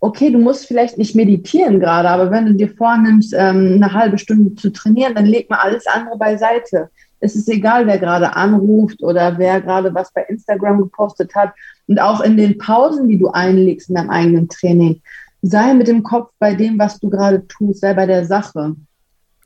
Okay, 0.00 0.30
du 0.30 0.38
musst 0.38 0.66
vielleicht 0.66 0.98
nicht 0.98 1.16
meditieren 1.16 1.80
gerade, 1.80 2.08
aber 2.10 2.30
wenn 2.30 2.46
du 2.46 2.54
dir 2.54 2.68
vornimmst, 2.68 3.34
ähm, 3.36 3.80
eine 3.82 3.92
halbe 3.92 4.18
Stunde 4.18 4.54
zu 4.54 4.70
trainieren, 4.70 5.14
dann 5.14 5.26
leg 5.26 5.48
mal 5.48 5.58
alles 5.58 5.86
andere 5.86 6.18
beiseite. 6.18 6.90
Es 7.20 7.34
ist 7.34 7.48
egal, 7.48 7.86
wer 7.86 7.98
gerade 7.98 8.36
anruft 8.36 9.02
oder 9.02 9.38
wer 9.38 9.60
gerade 9.60 9.94
was 9.94 10.12
bei 10.12 10.22
Instagram 10.22 10.78
gepostet 10.78 11.34
hat. 11.34 11.52
Und 11.88 11.98
auch 11.98 12.20
in 12.20 12.36
den 12.36 12.58
Pausen, 12.58 13.08
die 13.08 13.18
du 13.18 13.28
einlegst 13.28 13.88
in 13.88 13.94
deinem 13.94 14.10
eigenen 14.10 14.48
Training, 14.48 15.00
sei 15.42 15.72
mit 15.74 15.88
dem 15.88 16.02
Kopf 16.02 16.30
bei 16.38 16.54
dem, 16.54 16.78
was 16.78 16.98
du 16.98 17.08
gerade 17.08 17.46
tust, 17.46 17.80
sei 17.80 17.94
bei 17.94 18.06
der 18.06 18.26
Sache. 18.26 18.76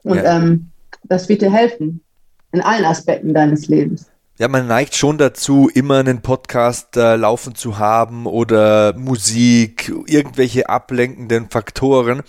Und 0.02 0.16
ja. 0.16 0.36
ähm, 0.36 0.70
das 1.04 1.28
wird 1.28 1.42
dir 1.42 1.52
helfen 1.52 2.02
in 2.52 2.60
allen 2.60 2.84
Aspekten 2.84 3.34
deines 3.34 3.68
Lebens. 3.68 4.10
Ja, 4.40 4.48
man 4.48 4.66
neigt 4.66 4.96
schon 4.96 5.18
dazu, 5.18 5.68
immer 5.68 5.98
einen 5.98 6.22
Podcast 6.22 6.96
äh, 6.96 7.16
laufen 7.16 7.54
zu 7.54 7.78
haben 7.78 8.24
oder 8.24 8.94
Musik, 8.96 9.92
irgendwelche 10.06 10.66
ablenkenden 10.66 11.50
Faktoren. 11.50 12.22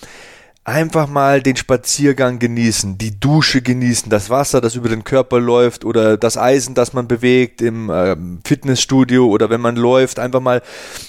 Einfach 0.65 1.07
mal 1.07 1.41
den 1.41 1.55
Spaziergang 1.55 2.37
genießen, 2.37 2.97
die 2.97 3.17
Dusche 3.17 3.61
genießen, 3.61 4.09
das 4.09 4.29
Wasser, 4.29 4.59
das 4.59 4.75
über 4.75 4.89
den 4.89 5.05
Körper 5.05 5.39
läuft 5.39 5.85
oder 5.85 6.17
das 6.17 6.37
Eisen, 6.37 6.75
das 6.75 6.91
man 6.91 7.07
bewegt 7.07 7.61
im 7.61 7.89
äh, 7.89 8.17
Fitnessstudio 8.45 9.27
oder 9.27 9.49
wenn 9.49 9.61
man 9.61 9.77
läuft, 9.77 10.19
einfach 10.19 10.41
mal 10.41 10.61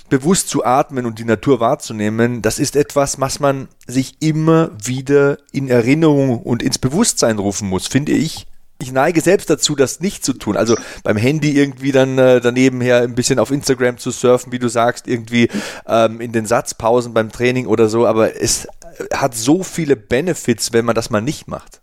bewusst 0.08 0.50
zu 0.50 0.64
atmen 0.64 1.04
und 1.04 1.18
die 1.18 1.24
Natur 1.24 1.58
wahrzunehmen. 1.58 2.42
Das 2.42 2.60
ist 2.60 2.76
etwas, 2.76 3.18
was 3.18 3.40
man 3.40 3.66
sich 3.88 4.18
immer 4.20 4.70
wieder 4.80 5.38
in 5.50 5.68
Erinnerung 5.68 6.38
und 6.38 6.62
ins 6.62 6.78
Bewusstsein 6.78 7.40
rufen 7.40 7.68
muss, 7.68 7.88
finde 7.88 8.12
ich 8.12 8.46
ich 8.82 8.92
neige 8.92 9.20
selbst 9.20 9.48
dazu, 9.48 9.74
das 9.74 10.00
nicht 10.00 10.24
zu 10.24 10.32
tun. 10.32 10.56
Also 10.56 10.76
beim 11.04 11.16
Handy 11.16 11.52
irgendwie 11.52 11.92
dann 11.92 12.18
äh, 12.18 12.40
daneben 12.40 12.80
her 12.80 13.02
ein 13.02 13.14
bisschen 13.14 13.38
auf 13.38 13.50
Instagram 13.50 13.98
zu 13.98 14.10
surfen, 14.10 14.52
wie 14.52 14.58
du 14.58 14.68
sagst, 14.68 15.08
irgendwie 15.08 15.48
ähm, 15.86 16.20
in 16.20 16.32
den 16.32 16.46
Satzpausen 16.46 17.14
beim 17.14 17.30
Training 17.30 17.66
oder 17.66 17.88
so. 17.88 18.06
Aber 18.06 18.40
es 18.40 18.68
hat 19.14 19.34
so 19.34 19.62
viele 19.62 19.96
Benefits, 19.96 20.72
wenn 20.72 20.84
man 20.84 20.94
das 20.94 21.10
mal 21.10 21.22
nicht 21.22 21.48
macht. 21.48 21.80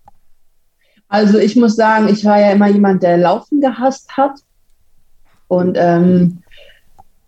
Also 1.08 1.40
ich 1.40 1.56
muss 1.56 1.76
sagen, 1.76 2.08
ich 2.08 2.24
war 2.24 2.40
ja 2.40 2.52
immer 2.52 2.68
jemand, 2.68 3.02
der 3.02 3.18
Laufen 3.18 3.62
gehasst 3.62 4.16
hat. 4.16 4.40
Und 5.48 5.76
ähm, 5.80 6.44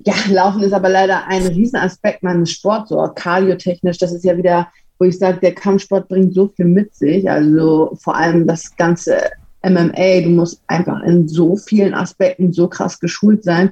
ja, 0.06 0.14
Laufen 0.30 0.62
ist 0.62 0.74
aber 0.74 0.90
leider 0.90 1.28
ein 1.28 1.46
Riesenaspekt 1.48 2.24
meines 2.24 2.52
Sports, 2.52 2.90
so 2.90 3.12
kardiotechnisch. 3.16 3.98
Das 3.98 4.12
ist 4.12 4.24
ja 4.24 4.38
wieder, 4.38 4.68
wo 5.00 5.06
ich 5.06 5.18
sage, 5.18 5.40
der 5.40 5.56
Kampfsport 5.56 6.08
bringt 6.08 6.34
so 6.34 6.48
viel 6.48 6.66
mit 6.66 6.94
sich. 6.94 7.30
Also 7.30 7.98
vor 8.02 8.16
allem 8.16 8.46
das 8.46 8.76
ganze 8.76 9.20
MMA, 9.64 10.22
du 10.22 10.30
musst 10.30 10.62
einfach 10.68 11.02
in 11.04 11.28
so 11.28 11.56
vielen 11.56 11.94
Aspekten 11.94 12.54
so 12.54 12.68
krass 12.68 13.00
geschult 13.00 13.44
sein. 13.44 13.72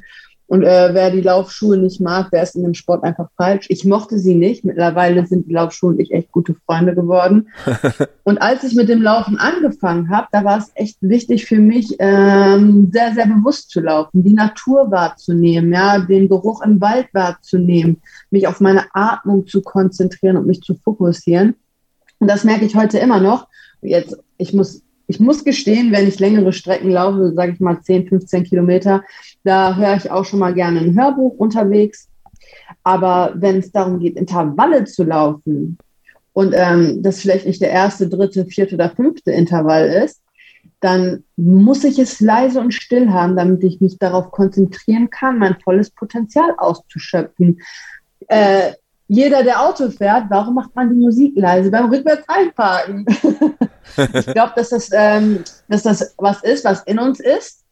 Und 0.50 0.64
äh, 0.64 0.90
wer 0.94 1.12
die 1.12 1.22
Laufschuhe 1.22 1.78
nicht 1.78 2.02
mag, 2.02 2.32
der 2.32 2.42
ist 2.42 2.56
in 2.56 2.64
dem 2.64 2.74
Sport 2.74 3.04
einfach 3.04 3.30
falsch. 3.38 3.68
Ich 3.70 3.86
mochte 3.86 4.18
sie 4.18 4.34
nicht. 4.34 4.66
Mittlerweile 4.66 5.28
sind 5.28 5.48
die 5.48 5.54
Laufschuhe 5.54 5.92
und 5.92 6.00
ich 6.00 6.12
echt 6.12 6.32
gute 6.32 6.56
Freunde 6.66 6.96
geworden. 6.96 7.50
und 8.24 8.42
als 8.42 8.64
ich 8.64 8.74
mit 8.74 8.90
dem 8.90 9.04
Laufen 9.04 9.38
angefangen 9.38 10.10
habe, 10.10 10.28
da 10.32 10.44
war 10.44 10.58
es 10.58 10.72
echt 10.74 10.98
wichtig 11.02 11.46
für 11.46 11.60
mich, 11.60 11.96
ähm, 12.00 12.90
sehr, 12.92 13.14
sehr 13.14 13.28
bewusst 13.28 13.70
zu 13.70 13.80
laufen, 13.80 14.24
die 14.24 14.34
Natur 14.34 14.90
wahrzunehmen, 14.90 15.72
ja, 15.72 16.00
den 16.00 16.28
Geruch 16.28 16.64
im 16.64 16.82
Wald 16.82 17.10
wahrzunehmen, 17.14 18.02
mich 18.32 18.48
auf 18.48 18.60
meine 18.60 18.86
Atmung 18.94 19.46
zu 19.46 19.62
konzentrieren 19.62 20.36
und 20.36 20.48
mich 20.48 20.62
zu 20.62 20.74
fokussieren. 20.74 21.54
Und 22.18 22.28
das 22.28 22.44
merke 22.44 22.66
ich 22.66 22.76
heute 22.76 22.98
immer 22.98 23.20
noch. 23.20 23.48
Jetzt, 23.84 24.18
ich 24.40 24.52
muss 24.52 24.82
ich 25.10 25.20
muss 25.20 25.44
gestehen, 25.44 25.92
wenn 25.92 26.08
ich 26.08 26.20
längere 26.20 26.54
Strecken 26.54 26.92
laufe, 26.92 27.34
sage 27.34 27.54
ich 27.54 27.60
mal 27.60 27.82
10, 27.82 28.08
15 28.08 28.44
Kilometer, 28.44 29.04
da 29.44 29.76
höre 29.76 29.96
ich 29.96 30.12
auch 30.12 30.24
schon 30.24 30.38
mal 30.38 30.54
gerne 30.54 30.82
ein 30.82 30.96
Hörbuch 30.96 31.36
unterwegs. 31.40 32.08
Aber 32.84 33.34
wenn 33.36 33.58
es 33.58 33.72
darum 33.72 34.00
geht, 34.00 34.18
Intervalle 34.18 34.86
zu 34.86 35.04
laufen 35.04 35.80
und 36.34 36.54
ähm, 36.56 37.02
das 37.02 37.22
vielleicht 37.22 37.48
nicht 37.48 37.60
der 37.60 37.72
erste, 37.72 38.08
dritte, 38.08 38.46
vierte 38.46 38.76
oder 38.76 38.92
fünfte 38.92 39.32
Intervall 39.32 39.88
ist, 39.88 40.22
dann 40.80 41.24
muss 41.36 41.84
ich 41.84 41.98
es 41.98 42.20
leise 42.20 42.60
und 42.60 42.76
still 42.76 43.10
haben, 43.10 43.36
damit 43.36 43.64
ich 43.64 43.82
mich 43.82 43.98
darauf 43.98 44.30
konzentrieren 44.30 45.10
kann, 45.10 45.40
mein 45.40 45.60
volles 45.60 45.90
Potenzial 45.90 46.54
auszuschöpfen. 46.56 47.62
Äh, 48.28 48.74
jeder, 49.10 49.44
der 49.44 49.60
Auto 49.60 49.90
fährt, 49.90 50.30
warum 50.30 50.54
macht 50.54 50.74
man 50.76 50.90
die 50.90 50.96
Musik 50.96 51.34
leise 51.36 51.72
beim 51.72 51.90
rückwärts 51.90 52.24
einparken? 52.30 53.06
ich 53.98 54.26
glaube, 54.28 54.54
dass, 54.56 54.70
das, 54.70 54.90
ähm, 54.94 55.44
dass 55.68 55.82
das 55.82 56.14
was 56.18 56.44
ist, 56.44 56.64
was 56.64 56.84
in 56.84 57.00
uns 57.00 57.20
ist, 57.20 57.66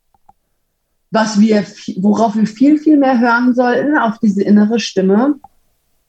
was 1.11 1.39
wir, 1.39 1.63
worauf 1.97 2.35
wir 2.35 2.47
viel, 2.47 2.79
viel 2.79 2.97
mehr 2.97 3.19
hören 3.19 3.53
sollten, 3.53 3.95
auf 3.97 4.17
diese 4.17 4.43
innere 4.43 4.79
Stimme 4.79 5.35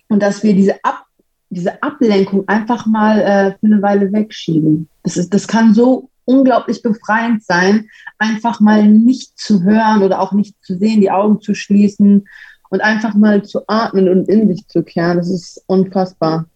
und 0.09 0.23
dass 0.23 0.43
wir 0.43 0.55
diese, 0.55 0.83
Ab, 0.83 1.05
diese 1.51 1.83
Ablenkung 1.83 2.49
einfach 2.49 2.87
mal 2.87 3.21
äh, 3.21 3.51
für 3.61 3.67
eine 3.67 3.83
Weile 3.83 4.11
wegschieben. 4.11 4.89
Das, 5.03 5.19
ist, 5.19 5.35
das 5.35 5.47
kann 5.47 5.75
so 5.75 6.09
unglaublich 6.25 6.81
befreiend 6.81 7.45
sein, 7.45 7.91
einfach 8.19 8.61
mal 8.61 8.89
nicht 8.89 9.39
zu 9.39 9.63
hören 9.63 10.03
oder 10.03 10.21
auch 10.21 10.33
nicht 10.33 10.57
zu 10.65 10.79
sehen, 10.79 11.03
die 11.03 11.11
Augen 11.11 11.43
zu 11.43 11.55
schließen 11.55 12.27
und 12.71 12.81
einfach 12.81 13.15
mal 13.15 13.43
zu 13.45 13.63
atmen 13.67 14.09
und 14.09 14.29
in 14.29 14.49
sich 14.49 14.67
zu 14.69 14.83
kehren. 14.83 15.19
Das 15.19 15.29
ist 15.29 15.63
unfassbar. 15.67 16.47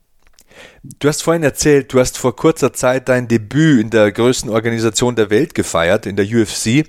Du 0.98 1.08
hast 1.08 1.22
vorhin 1.22 1.42
erzählt, 1.42 1.92
du 1.92 2.00
hast 2.00 2.18
vor 2.18 2.36
kurzer 2.36 2.72
Zeit 2.72 3.08
dein 3.08 3.28
Debüt 3.28 3.80
in 3.80 3.90
der 3.90 4.12
größten 4.12 4.50
Organisation 4.50 5.16
der 5.16 5.30
Welt 5.30 5.54
gefeiert, 5.54 6.06
in 6.06 6.16
der 6.16 6.26
UFC. 6.26 6.86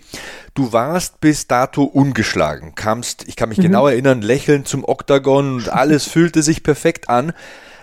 Du 0.54 0.74
warst 0.74 1.22
bis 1.22 1.48
dato 1.48 1.84
ungeschlagen, 1.84 2.76
kamst, 2.76 3.26
ich 3.28 3.36
kann 3.36 3.50
mich 3.50 3.58
mhm. 3.60 3.64
genau 3.64 3.88
erinnern, 3.88 4.22
lächelnd 4.22 4.68
zum 4.68 4.84
Oktagon 4.84 5.56
und 5.56 5.70
alles 5.70 6.08
fühlte 6.10 6.44
sich 6.44 6.64
perfekt 6.64 7.10
an. 7.10 7.34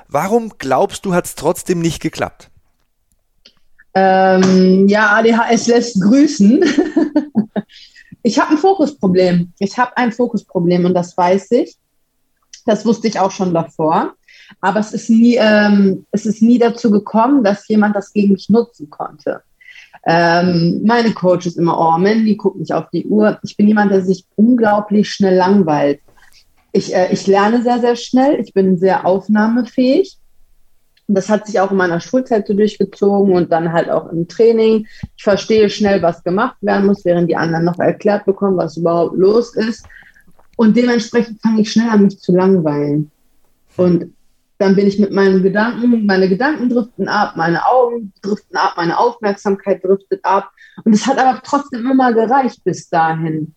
Warum 0.08 0.52
glaubst 0.58 1.04
du, 1.04 1.14
hat 1.14 1.26
es 1.26 1.34
trotzdem 1.34 1.80
nicht 1.80 2.00
geklappt? 2.00 2.50
Ähm, 3.94 4.88
ja, 4.88 5.16
ADHS 5.16 5.66
lässt 5.66 6.00
grüßen. 6.00 6.64
ich 8.22 8.38
habe 8.38 8.52
ein 8.52 8.58
Fokusproblem. 8.58 9.52
Ich 9.58 9.78
habe 9.78 9.96
ein 9.96 10.12
Fokusproblem 10.12 10.84
und 10.84 10.94
das 10.94 11.16
weiß 11.16 11.50
ich. 11.52 11.76
Das 12.66 12.84
wusste 12.84 13.08
ich 13.08 13.18
auch 13.18 13.30
schon 13.30 13.54
davor. 13.54 14.14
Aber 14.60 14.80
es 14.80 14.92
ist 14.92 15.08
nie, 15.10 15.36
ähm, 15.36 16.06
es 16.10 16.26
ist 16.26 16.42
nie 16.42 16.58
dazu 16.58 16.90
gekommen, 16.90 17.44
dass 17.44 17.68
jemand 17.68 17.96
das 17.96 18.12
gegen 18.12 18.32
mich 18.32 18.48
nutzen 18.48 18.90
konnte. 18.90 19.42
Ähm, 20.06 20.82
meine 20.84 21.12
Coach 21.12 21.46
ist 21.46 21.58
immer, 21.58 21.78
oh 21.78 21.98
Mandy, 21.98 22.36
guck 22.36 22.56
nicht 22.56 22.72
auf 22.72 22.90
die 22.90 23.06
Uhr. 23.06 23.38
Ich 23.42 23.56
bin 23.56 23.68
jemand, 23.68 23.92
der 23.92 24.02
sich 24.02 24.24
unglaublich 24.36 25.10
schnell 25.10 25.36
langweilt. 25.36 26.00
Ich, 26.72 26.94
äh, 26.94 27.12
ich 27.12 27.26
lerne 27.26 27.62
sehr, 27.62 27.80
sehr 27.80 27.96
schnell. 27.96 28.40
Ich 28.40 28.52
bin 28.52 28.78
sehr 28.78 29.06
aufnahmefähig 29.06 30.19
das 31.14 31.28
hat 31.28 31.46
sich 31.46 31.58
auch 31.60 31.70
in 31.70 31.76
meiner 31.76 32.00
Schulzeit 32.00 32.46
so 32.46 32.54
durchgezogen 32.54 33.34
und 33.34 33.50
dann 33.50 33.72
halt 33.72 33.90
auch 33.90 34.10
im 34.10 34.28
Training. 34.28 34.86
Ich 35.16 35.22
verstehe 35.22 35.70
schnell, 35.70 36.02
was 36.02 36.22
gemacht 36.22 36.56
werden 36.60 36.86
muss, 36.86 37.04
während 37.04 37.28
die 37.30 37.36
anderen 37.36 37.64
noch 37.64 37.78
erklärt 37.78 38.24
bekommen, 38.26 38.56
was 38.56 38.76
überhaupt 38.76 39.16
los 39.16 39.54
ist. 39.56 39.86
Und 40.56 40.76
dementsprechend 40.76 41.40
fange 41.40 41.62
ich 41.62 41.72
schnell 41.72 41.88
an, 41.88 42.04
mich 42.04 42.20
zu 42.20 42.32
langweilen. 42.32 43.10
Und 43.76 44.12
dann 44.58 44.76
bin 44.76 44.86
ich 44.86 44.98
mit 44.98 45.10
meinen 45.10 45.42
Gedanken, 45.42 46.04
meine 46.04 46.28
Gedanken 46.28 46.68
driften 46.68 47.08
ab, 47.08 47.34
meine 47.34 47.64
Augen 47.64 48.12
driften 48.20 48.56
ab, 48.58 48.74
meine 48.76 48.98
Aufmerksamkeit 48.98 49.82
driftet 49.82 50.22
ab. 50.22 50.50
Und 50.84 50.92
es 50.92 51.06
hat 51.06 51.18
aber 51.18 51.40
trotzdem 51.42 51.90
immer 51.90 52.12
gereicht 52.12 52.62
bis 52.62 52.88
dahin. 52.90 53.54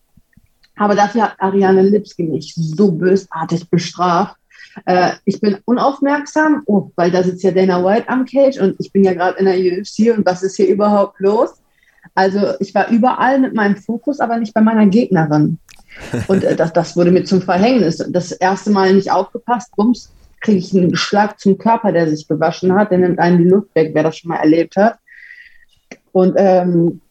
Aber 0.77 0.95
dafür 0.95 1.23
hat 1.23 1.35
Ariane 1.39 1.81
Lipski 1.81 2.23
mich 2.23 2.55
so 2.55 2.91
bösartig 2.91 3.69
bestraft, 3.69 4.37
Äh, 4.85 5.11
ich 5.25 5.39
bin 5.39 5.57
unaufmerksam, 5.65 6.63
oh, 6.65 6.91
weil 6.95 7.11
da 7.11 7.23
sitzt 7.23 7.43
ja 7.43 7.51
Dana 7.51 7.83
White 7.83 8.09
am 8.09 8.25
Cage 8.25 8.59
und 8.59 8.75
ich 8.79 8.91
bin 8.91 9.03
ja 9.03 9.13
gerade 9.13 9.39
in 9.39 9.45
der 9.45 9.57
UFC 9.57 10.15
und 10.15 10.25
was 10.25 10.43
ist 10.43 10.55
hier 10.55 10.67
überhaupt 10.67 11.19
los? 11.19 11.51
Also 12.15 12.53
ich 12.59 12.75
war 12.75 12.89
überall 12.89 13.39
mit 13.39 13.53
meinem 13.53 13.77
Fokus, 13.77 14.19
aber 14.19 14.37
nicht 14.37 14.53
bei 14.53 14.61
meiner 14.61 14.85
Gegnerin. 14.85 15.59
Und 16.27 16.43
äh, 16.43 16.55
das, 16.55 16.73
das 16.73 16.95
wurde 16.95 17.11
mir 17.11 17.23
zum 17.23 17.41
Verhängnis. 17.41 18.03
Das 18.09 18.31
erste 18.31 18.71
Mal 18.71 18.93
nicht 18.93 19.11
aufgepasst, 19.11 19.75
bums, 19.75 20.11
kriege 20.41 20.57
ich 20.57 20.75
einen 20.75 20.95
Schlag 20.95 21.39
zum 21.39 21.57
Körper, 21.57 21.91
der 21.91 22.09
sich 22.09 22.27
gewaschen 22.27 22.73
hat. 22.73 22.91
Der 22.91 22.97
nimmt 22.97 23.19
einen 23.19 23.37
die 23.37 23.49
Luft 23.49 23.73
weg, 23.75 23.91
wer 23.93 24.03
das 24.03 24.17
schon 24.17 24.29
mal 24.29 24.37
erlebt 24.37 24.75
hat. 24.75 24.97
Und 26.11 26.35
ähm, 26.37 27.01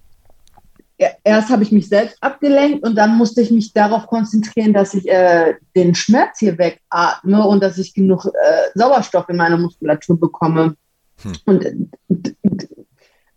erst 1.25 1.51
habe 1.51 1.63
ich 1.63 1.73
mich 1.73 1.89
selbst 1.89 2.17
abgelenkt 2.21 2.85
und 2.85 2.97
dann 2.97 3.17
musste 3.17 3.41
ich 3.43 3.51
mich 3.51 3.73
darauf 3.73 4.07
konzentrieren, 4.07 4.73
dass 4.73 4.95
ich 4.95 5.09
äh, 5.09 5.55
den 5.75 5.95
Schmerz 5.95 6.39
hier 6.39 6.59
wegatme 6.59 7.47
und 7.47 7.63
dass 7.63 7.79
ich 7.79 7.95
genug 7.95 8.27
äh, 8.27 8.69
Sauerstoff 8.75 9.29
in 9.29 9.37
meiner 9.37 9.57
Muskulatur 9.57 10.19
bekomme. 10.19 10.77
Hm. 11.23 11.33
Und, 11.45 12.37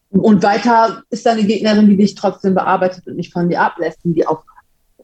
und 0.10 0.44
weiter 0.44 1.04
ist 1.10 1.26
da 1.26 1.32
eine 1.32 1.44
Gegnerin, 1.44 1.90
die 1.90 1.98
dich 1.98 2.16
trotzdem 2.16 2.56
bearbeitet 2.56 3.08
und 3.08 3.16
nicht 3.16 3.34
von 3.34 3.50
dir 3.50 3.62
ablässt, 3.62 4.00
die 4.04 4.26
auf 4.26 4.44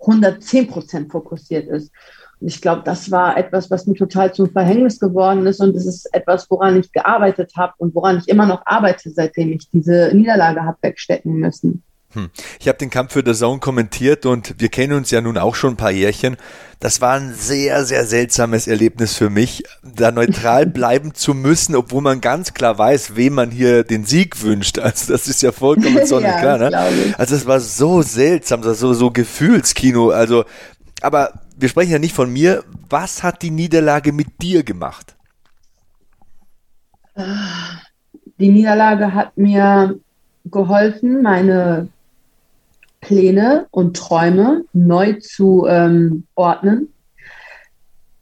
110 0.01 0.67
Prozent 0.67 1.11
fokussiert 1.11 1.67
ist. 1.67 1.91
Und 2.39 2.47
ich 2.47 2.61
glaube, 2.61 2.81
das 2.83 3.11
war 3.11 3.37
etwas, 3.37 3.69
was 3.69 3.85
mir 3.85 3.93
total 3.93 4.33
zum 4.33 4.49
Verhängnis 4.49 4.99
geworden 4.99 5.45
ist. 5.45 5.59
Und 5.59 5.75
es 5.75 5.85
ist 5.85 6.11
etwas, 6.13 6.49
woran 6.49 6.79
ich 6.79 6.91
gearbeitet 6.91 7.53
habe 7.55 7.73
und 7.77 7.93
woran 7.93 8.17
ich 8.17 8.27
immer 8.27 8.47
noch 8.47 8.63
arbeite, 8.65 9.11
seitdem 9.11 9.51
ich 9.51 9.69
diese 9.69 10.11
Niederlage 10.13 10.63
habe 10.63 10.77
wegstecken 10.81 11.33
müssen. 11.35 11.83
Hm. 12.13 12.29
Ich 12.59 12.67
habe 12.67 12.77
den 12.77 12.89
Kampf 12.89 13.13
für 13.13 13.23
The 13.25 13.33
Zone 13.33 13.59
kommentiert 13.59 14.25
und 14.25 14.55
wir 14.59 14.69
kennen 14.69 14.93
uns 14.93 15.11
ja 15.11 15.21
nun 15.21 15.37
auch 15.37 15.55
schon 15.55 15.73
ein 15.73 15.77
paar 15.77 15.91
Jährchen. 15.91 16.35
Das 16.79 16.99
war 16.99 17.13
ein 17.13 17.33
sehr, 17.33 17.85
sehr 17.85 18.05
seltsames 18.05 18.67
Erlebnis 18.67 19.15
für 19.15 19.29
mich, 19.29 19.63
da 19.83 20.11
neutral 20.11 20.65
bleiben 20.65 21.13
zu 21.13 21.33
müssen, 21.33 21.75
obwohl 21.75 22.01
man 22.01 22.19
ganz 22.19 22.53
klar 22.53 22.77
weiß, 22.77 23.15
wem 23.15 23.35
man 23.35 23.51
hier 23.51 23.83
den 23.83 24.03
Sieg 24.05 24.41
wünscht. 24.41 24.79
Also 24.79 25.13
das 25.13 25.27
ist 25.27 25.41
ja 25.41 25.51
vollkommen 25.51 26.05
sonnenklar. 26.05 26.59
ja, 26.61 26.69
ne? 26.69 27.15
Also 27.17 27.35
es 27.35 27.45
war 27.45 27.59
so 27.59 28.01
seltsam, 28.01 28.63
so, 28.63 28.93
so 28.93 29.11
Gefühlskino. 29.11 30.09
Also, 30.09 30.43
aber 31.01 31.33
wir 31.57 31.69
sprechen 31.69 31.91
ja 31.91 31.99
nicht 31.99 32.15
von 32.15 32.31
mir. 32.31 32.63
Was 32.89 33.23
hat 33.23 33.41
die 33.41 33.51
Niederlage 33.51 34.11
mit 34.11 34.41
dir 34.41 34.63
gemacht? 34.63 35.15
Die 38.39 38.49
Niederlage 38.49 39.13
hat 39.13 39.37
mir 39.37 39.99
geholfen, 40.45 41.21
meine 41.21 41.87
Pläne 43.01 43.67
und 43.71 43.97
Träume 43.97 44.63
neu 44.73 45.13
zu 45.19 45.65
ähm, 45.67 46.23
ordnen. 46.35 46.89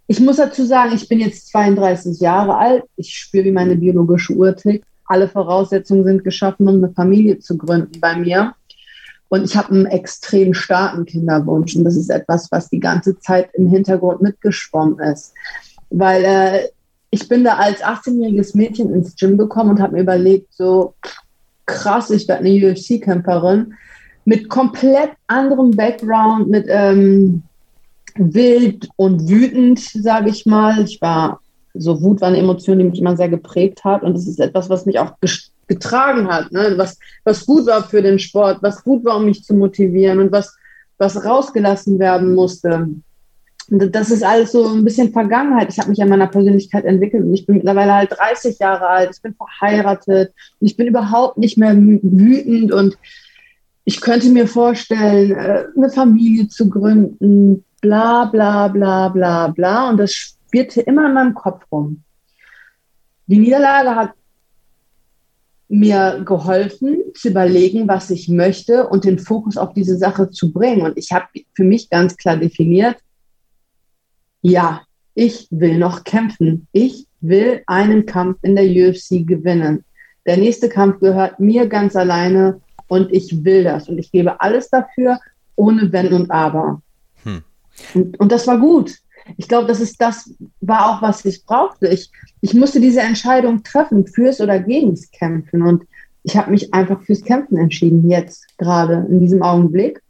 Ich 0.08 0.20
muss 0.20 0.38
dazu 0.38 0.66
sagen, 0.66 0.96
ich 0.96 1.08
bin 1.08 1.20
jetzt 1.20 1.50
32 1.50 2.20
Jahre 2.20 2.58
alt. 2.58 2.84
Ich 2.96 3.14
spüre, 3.14 3.46
wie 3.46 3.52
meine 3.52 3.76
biologische 3.76 4.34
Uhr 4.34 4.56
tickt. 4.56 4.86
Alle 5.06 5.28
Voraussetzungen 5.28 6.04
sind 6.04 6.24
geschaffen, 6.24 6.68
um 6.68 6.84
eine 6.84 6.92
Familie 6.94 7.40
zu 7.40 7.58
gründen 7.58 8.00
bei 8.00 8.16
mir. 8.16 8.56
Und 9.28 9.44
ich 9.44 9.56
habe 9.56 9.70
einen 9.70 9.86
extrem 9.86 10.56
starken 10.56 11.06
Kinderwunsch. 11.06 11.76
Und 11.76 11.84
das 11.84 11.96
ist 11.96 12.10
etwas, 12.10 12.52
was 12.52 12.70
die 12.70 12.80
ganze 12.80 13.20
Zeit 13.20 13.50
im 13.54 13.68
Hintergrund 13.68 14.22
mitgeschwommen 14.22 15.00
ist. 15.00 15.34
Weil 15.92 16.24
äh, 16.24 16.70
ich 17.12 17.28
bin 17.28 17.44
da 17.44 17.58
als 17.58 17.84
18-jähriges 17.84 18.56
Mädchen 18.58 18.94
ins 18.94 19.16
Gym 19.16 19.38
gekommen 19.38 19.72
und 19.72 19.82
habe 19.82 19.94
mir 19.94 20.02
überlegt, 20.02 20.54
so 20.54 20.96
krass, 21.66 22.10
ich 22.10 22.28
werde 22.28 22.46
eine 22.46 22.72
UFC-Kämpferin 22.72 23.76
mit 24.30 24.48
komplett 24.48 25.14
anderem 25.26 25.72
Background, 25.72 26.50
mit 26.50 26.68
ähm, 26.70 27.42
wild 28.16 28.88
und 28.96 29.28
wütend, 29.28 29.80
sage 29.80 30.30
ich 30.30 30.46
mal. 30.46 30.84
Ich 30.84 31.02
war, 31.02 31.40
so 31.74 32.00
Wut 32.00 32.22
war 32.22 32.28
eine 32.28 32.38
Emotion, 32.38 32.78
die 32.78 32.84
mich 32.84 33.00
immer 33.00 33.18
sehr 33.18 33.30
geprägt 33.30 33.84
hat 33.84 34.04
und 34.04 34.14
das 34.14 34.28
ist 34.28 34.40
etwas, 34.40 34.70
was 34.70 34.86
mich 34.86 35.00
auch 35.00 35.14
getragen 35.68 36.28
hat, 36.28 36.52
ne? 36.52 36.74
was, 36.78 37.00
was 37.24 37.44
gut 37.44 37.66
war 37.66 37.84
für 37.84 38.04
den 38.04 38.20
Sport, 38.20 38.60
was 38.62 38.84
gut 38.84 39.04
war, 39.04 39.18
um 39.18 39.26
mich 39.26 39.44
zu 39.44 39.56
motivieren 39.56 40.20
und 40.20 40.32
was, 40.32 40.56
was 41.00 41.26
rausgelassen 41.26 41.98
werden 41.98 42.36
musste. 42.36 42.88
Das 43.68 44.12
ist 44.12 44.24
alles 44.24 44.52
so 44.52 44.68
ein 44.68 44.84
bisschen 44.84 45.12
Vergangenheit. 45.12 45.70
Ich 45.72 45.80
habe 45.80 45.90
mich 45.90 46.02
an 46.04 46.10
meiner 46.10 46.28
Persönlichkeit 46.28 46.86
entwickelt 46.86 47.24
und 47.24 47.34
ich 47.34 47.48
bin 47.48 47.56
mittlerweile 47.56 47.96
halt 47.96 48.12
30 48.12 48.60
Jahre 48.60 48.88
alt, 48.88 49.10
ich 49.16 49.22
bin 49.24 49.34
verheiratet 49.34 50.34
und 50.60 50.68
ich 50.68 50.78
bin 50.78 50.86
überhaupt 50.86 51.40
nicht 51.40 51.58
mehr 51.58 51.76
wütend 51.76 52.72
und 52.72 52.96
ich 53.90 54.02
könnte 54.02 54.30
mir 54.30 54.48
vorstellen, 54.48 55.32
äh, 55.32 55.66
eine 55.76 55.90
Familie 55.90 56.48
zu 56.48 56.70
gründen, 56.70 57.66
bla 57.82 58.26
bla 58.26 58.68
bla 58.68 59.10
bla 59.10 59.48
bla. 59.48 59.90
Und 59.90 59.98
das 59.98 60.14
spielte 60.14 60.82
immer 60.82 61.08
in 61.08 61.16
meinem 61.16 61.34
Kopf 61.34 61.66
rum. 61.72 62.04
Die 63.26 63.40
Niederlage 63.40 63.96
hat 63.96 64.12
mir 65.70 66.22
geholfen, 66.24 67.00
zu 67.16 67.30
überlegen, 67.30 67.88
was 67.88 68.12
ich 68.12 68.30
möchte 68.30 68.88
und 68.88 69.06
den 69.06 69.18
Fokus 69.18 69.58
auf 69.58 69.74
diese 69.74 69.98
Sache 69.98 70.30
zu 70.30 70.54
bringen. 70.54 70.84
Und 70.84 70.96
ich 70.96 71.12
habe 71.12 71.26
für 71.56 71.64
mich 71.64 71.90
ganz 71.90 72.16
klar 72.16 72.38
definiert, 72.38 72.98
ja, 74.44 74.84
ich 75.16 75.48
will 75.50 75.80
noch 75.80 76.04
kämpfen. 76.04 76.68
Ich 76.74 77.08
will 77.22 77.64
einen 77.66 78.06
Kampf 78.06 78.38
in 78.44 78.56
der 78.56 78.66
UFC 78.66 79.26
gewinnen. 79.26 79.84
Der 80.28 80.38
nächste 80.38 80.70
Kampf 80.70 81.00
gehört 81.00 81.40
mir 81.40 81.68
ganz 81.68 81.96
alleine 81.96 82.62
und 82.90 83.14
ich 83.14 83.46
will 83.46 83.64
das 83.64 83.88
und 83.88 83.98
ich 83.98 84.12
gebe 84.12 84.42
alles 84.42 84.70
dafür, 84.70 85.20
ohne 85.56 85.92
Wenn 85.94 86.12
und 86.14 86.32
Aber. 86.32 86.82
Hm. 87.24 87.44
Und, 87.94 88.20
und 88.20 88.32
das 88.32 88.46
war 88.48 88.60
gut. 88.60 88.98
Ich 89.38 89.48
glaube, 89.48 89.68
das 89.68 89.80
ist 89.80 90.02
das 90.02 90.34
war 90.60 90.90
auch, 90.90 91.02
was 91.02 91.24
ich 91.24 91.46
brauchte. 91.46 91.88
Ich, 91.88 92.12
ich 92.42 92.54
musste 92.54 92.82
diese 92.82 93.02
Entscheidung 93.02 93.64
treffen, 93.64 94.08
fürs 94.08 94.42
oder 94.42 94.60
gegens 94.60 95.12
Kämpfen. 95.12 95.62
Und 95.62 95.86
ich 96.24 96.36
habe 96.36 96.52
mich 96.52 96.74
einfach 96.74 97.02
fürs 97.04 97.24
Kämpfen 97.24 97.58
entschieden, 97.58 98.10
jetzt 98.10 98.58
gerade 98.58 99.06
in 99.10 99.20
diesem 99.20 99.44
Augenblick. 99.44 100.02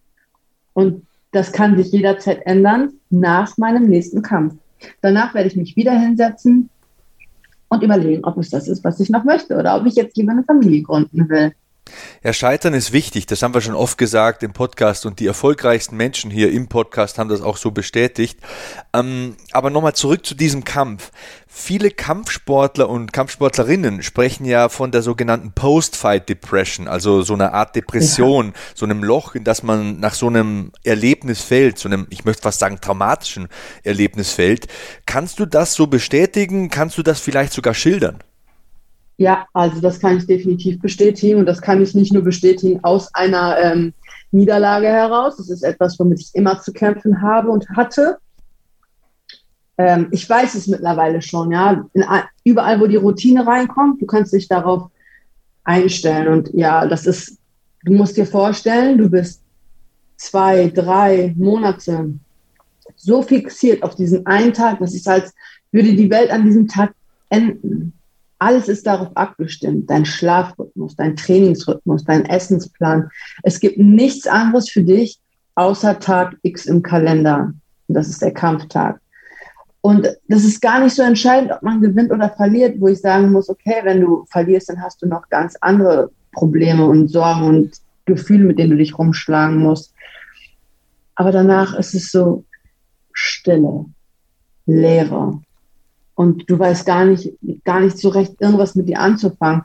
Und 0.74 1.06
das 1.32 1.52
kann 1.52 1.78
sich 1.78 1.92
jederzeit 1.92 2.46
ändern 2.46 2.94
nach 3.10 3.58
meinem 3.58 3.88
nächsten 3.88 4.22
Kampf. 4.22 4.56
Danach 5.02 5.34
werde 5.34 5.50
ich 5.50 5.58
mich 5.58 5.76
wieder 5.76 5.92
hinsetzen 6.00 6.70
und 7.68 7.84
überlegen, 7.84 8.24
ob 8.24 8.38
es 8.38 8.50
das 8.50 8.70
ist, 8.70 8.86
was 8.86 9.00
ich 9.02 9.10
noch 9.10 9.26
möchte 9.26 9.58
oder 9.58 9.76
ob 9.76 9.86
ich 9.86 9.96
jetzt 9.96 10.16
lieber 10.16 10.32
eine 10.32 10.44
Familie 10.44 10.84
gründen 10.84 11.28
will. 11.28 11.52
Ja, 12.24 12.34
Scheitern 12.34 12.74
ist 12.74 12.92
wichtig, 12.92 13.26
das 13.26 13.42
haben 13.42 13.54
wir 13.54 13.62
schon 13.62 13.76
oft 13.76 13.98
gesagt 13.98 14.44
im 14.44 14.54
Podcast 14.54 15.06
und 15.06 15.20
die 15.20 15.28
erfolgreichsten 15.28 15.96
Menschen 15.98 16.32
hier 16.32 16.52
im 16.52 16.68
Podcast 16.68 17.18
haben 17.18 17.30
das 17.30 17.42
auch 17.42 17.58
so 17.58 17.72
bestätigt. 17.72 18.40
Ähm, 18.94 19.38
aber 19.52 19.70
nochmal 19.70 19.94
zurück 19.94 20.26
zu 20.26 20.36
diesem 20.36 20.64
Kampf. 20.64 21.12
Viele 21.48 21.90
Kampfsportler 21.92 22.88
und 22.88 23.12
Kampfsportlerinnen 23.12 24.04
sprechen 24.04 24.46
ja 24.46 24.70
von 24.70 24.92
der 24.92 25.02
sogenannten 25.02 25.52
Post-Fight 25.52 26.30
Depression, 26.30 26.88
also 26.88 27.24
so 27.24 27.34
einer 27.34 27.54
Art 27.54 27.76
Depression, 27.76 28.48
ja. 28.48 28.54
so 28.76 28.86
einem 28.86 29.04
Loch, 29.04 29.34
in 29.34 29.44
das 29.44 29.64
man 29.64 30.00
nach 30.00 30.14
so 30.14 30.28
einem 30.28 30.72
Erlebnis 30.84 31.42
fällt, 31.42 31.80
so 31.80 31.90
einem, 31.90 32.06
ich 32.12 32.24
möchte 32.24 32.44
fast 32.44 32.60
sagen, 32.60 32.80
traumatischen 32.80 33.48
Erlebnis 33.84 34.32
fällt. 34.32 34.68
Kannst 35.06 35.40
du 35.40 35.46
das 35.46 35.74
so 35.74 35.88
bestätigen? 35.88 36.70
Kannst 36.70 36.98
du 36.98 37.04
das 37.04 37.20
vielleicht 37.20 37.54
sogar 37.54 37.74
schildern? 37.74 38.24
Ja, 39.20 39.48
also 39.52 39.82
das 39.82 40.00
kann 40.00 40.16
ich 40.16 40.28
definitiv 40.28 40.80
bestätigen 40.80 41.40
und 41.40 41.46
das 41.46 41.62
kann 41.62 41.82
ich 41.82 41.94
nicht 41.94 42.14
nur 42.14 42.24
bestätigen 42.24 42.80
aus 42.84 43.14
einer 43.14 43.58
ähm, 43.60 43.94
Niederlage 44.32 44.88
heraus. 44.88 45.36
Das 45.36 45.50
ist 45.50 45.62
etwas, 45.62 46.00
womit 46.00 46.22
ich 46.22 46.36
immer 46.36 46.62
zu 46.62 46.72
kämpfen 46.72 47.22
habe 47.22 47.50
und 47.50 47.68
hatte. 47.76 48.18
Ähm, 49.78 50.08
ich 50.12 50.30
weiß 50.30 50.56
es 50.56 50.68
mittlerweile 50.68 51.22
schon, 51.22 51.52
ja. 51.52 51.86
In, 51.92 52.06
überall, 52.46 52.80
wo 52.80 52.88
die 52.88 52.96
Routine 52.96 53.46
reinkommt, 53.46 54.02
du 54.02 54.06
kannst 54.06 54.32
dich 54.32 54.48
darauf 54.48 54.90
einstellen. 55.66 56.30
Und 56.30 56.54
ja, 56.54 56.88
das 56.88 57.06
ist, 57.06 57.40
du 57.84 57.92
musst 57.92 58.16
dir 58.16 58.26
vorstellen, 58.26 58.98
du 59.00 59.10
bist 59.10 59.42
zwei, 60.16 60.70
drei 60.70 61.34
Monate 61.36 62.14
so 62.96 63.22
fixiert 63.22 63.84
auf 63.84 63.96
diesen 63.96 64.26
einen 64.26 64.54
Tag, 64.54 64.80
dass 64.80 64.94
es 64.94 65.06
als 65.06 65.34
würde 65.74 65.94
die 65.94 66.10
Welt 66.10 66.32
an 66.32 66.46
diesem 66.46 66.70
Tag 66.70 66.94
enden. 67.28 67.99
Alles 68.40 68.70
ist 68.70 68.88
darauf 68.88 69.16
abgestimmt. 69.16 69.90
Dein 69.90 70.06
Schlafrhythmus, 70.06 70.96
dein 70.96 71.18
Trainingsrhythmus, 71.18 72.06
dein 72.06 72.26
Essensplan. 72.26 73.10
Es 73.44 73.60
gibt 73.60 73.78
nichts 73.78 74.28
anderes 74.28 74.70
für 74.70 74.84
dich 74.84 75.20
außer 75.56 76.00
Tag 76.00 76.38
X 76.42 76.66
im 76.66 76.82
Kalender. 76.82 77.54
Das 77.90 78.08
ist 78.08 78.22
der 78.22 78.34
Kampftag. 78.34 79.02
Und 79.82 80.08
das 80.28 80.44
ist 80.44 80.62
gar 80.62 80.82
nicht 80.82 80.96
so 80.96 81.04
entscheidend, 81.04 81.52
ob 81.52 81.64
man 81.64 81.82
gewinnt 81.82 82.12
oder 82.12 82.30
verliert, 82.30 82.80
wo 82.80 82.88
ich 82.88 83.00
sagen 83.00 83.32
muss, 83.32 83.50
okay, 83.50 83.82
wenn 83.84 84.02
du 84.02 84.26
verlierst, 84.30 84.70
dann 84.70 84.82
hast 84.82 85.02
du 85.02 85.08
noch 85.08 85.30
ganz 85.30 85.56
andere 85.62 86.12
Probleme 86.32 86.86
und 86.86 87.10
Sorgen 87.10 87.44
und 87.44 87.72
Gefühle, 88.06 88.46
mit 88.46 88.60
denen 88.60 88.72
du 88.72 88.78
dich 88.78 88.98
rumschlagen 88.98 89.58
musst. 89.58 89.94
Aber 91.16 91.32
danach 91.32 91.78
ist 91.78 91.94
es 91.94 92.12
so 92.12 92.46
Stille, 93.14 93.86
Leere, 94.66 95.42
und 96.20 96.50
du 96.50 96.60
weißt 96.60 96.86
gar 96.86 97.06
nicht, 97.06 97.32
gar 97.64 97.80
nicht 97.80 97.98
so 97.98 98.10
recht, 98.10 98.34
irgendwas 98.42 98.76
mit 98.76 98.90
dir 98.90 99.00
anzufangen. 99.00 99.62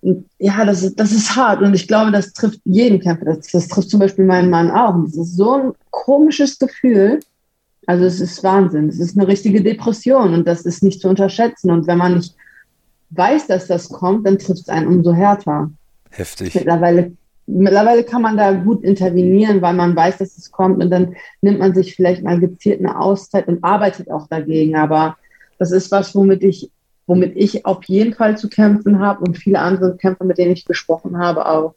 Und 0.00 0.24
ja, 0.40 0.64
das 0.64 0.82
ist, 0.82 0.98
das 0.98 1.12
ist 1.12 1.36
hart 1.36 1.62
und 1.62 1.72
ich 1.72 1.86
glaube, 1.86 2.10
das 2.10 2.32
trifft 2.32 2.58
jeden 2.64 2.98
Kämpfer. 2.98 3.26
Das, 3.26 3.46
das 3.52 3.68
trifft 3.68 3.90
zum 3.90 4.00
Beispiel 4.00 4.24
meinen 4.24 4.50
Mann 4.50 4.72
auch. 4.72 4.96
Und 4.96 5.06
das 5.06 5.16
ist 5.16 5.36
so 5.36 5.52
ein 5.52 5.72
komisches 5.92 6.58
Gefühl. 6.58 7.20
Also 7.86 8.06
es 8.06 8.20
ist 8.20 8.42
Wahnsinn. 8.42 8.88
Es 8.88 8.98
ist 8.98 9.16
eine 9.16 9.28
richtige 9.28 9.62
Depression 9.62 10.34
und 10.34 10.48
das 10.48 10.62
ist 10.62 10.82
nicht 10.82 11.00
zu 11.00 11.08
unterschätzen. 11.08 11.70
Und 11.70 11.86
wenn 11.86 11.98
man 11.98 12.16
nicht 12.16 12.34
weiß, 13.10 13.46
dass 13.46 13.68
das 13.68 13.88
kommt, 13.88 14.26
dann 14.26 14.40
trifft 14.40 14.62
es 14.62 14.68
einen 14.68 14.88
umso 14.88 15.12
härter. 15.12 15.70
Heftig. 16.10 16.56
Mittlerweile, 16.56 17.12
mittlerweile 17.46 18.02
kann 18.02 18.22
man 18.22 18.36
da 18.36 18.50
gut 18.50 18.82
intervenieren, 18.82 19.62
weil 19.62 19.74
man 19.74 19.94
weiß, 19.94 20.18
dass 20.18 20.36
es 20.36 20.50
kommt 20.50 20.82
und 20.82 20.90
dann 20.90 21.14
nimmt 21.40 21.60
man 21.60 21.72
sich 21.72 21.94
vielleicht 21.94 22.24
mal 22.24 22.40
gezielt 22.40 22.80
eine 22.80 22.98
Auszeit 22.98 23.46
und 23.46 23.62
arbeitet 23.62 24.10
auch 24.10 24.26
dagegen. 24.26 24.74
Aber 24.74 25.16
das 25.58 25.72
ist 25.72 25.90
was, 25.90 26.14
womit 26.14 26.42
ich, 26.42 26.70
womit 27.06 27.36
ich 27.36 27.64
auf 27.64 27.84
jeden 27.84 28.14
Fall 28.14 28.36
zu 28.36 28.48
kämpfen 28.48 29.00
habe 29.00 29.24
und 29.24 29.36
viele 29.36 29.60
andere 29.60 29.96
Kämpfer, 29.96 30.24
mit 30.24 30.38
denen 30.38 30.52
ich 30.52 30.64
gesprochen 30.64 31.18
habe, 31.18 31.46
auch. 31.46 31.74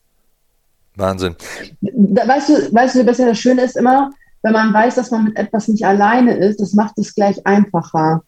Wahnsinn. 0.96 1.36
Weißt 1.82 2.50
du, 2.50 2.74
weißt 2.74 2.96
du, 2.96 3.06
was 3.06 3.18
ja 3.18 3.28
das 3.28 3.40
Schöne 3.40 3.64
ist 3.64 3.78
immer, 3.78 4.12
wenn 4.42 4.54
man 4.54 4.74
weiß, 4.74 4.96
dass 4.96 5.12
man 5.12 5.26
mit 5.26 5.38
etwas 5.38 5.68
nicht 5.68 5.86
alleine 5.86 6.38
ist, 6.38 6.62
das 6.62 6.74
macht 6.74 6.98
es 6.98 7.14
gleich 7.14 7.46
einfacher. 7.46 8.24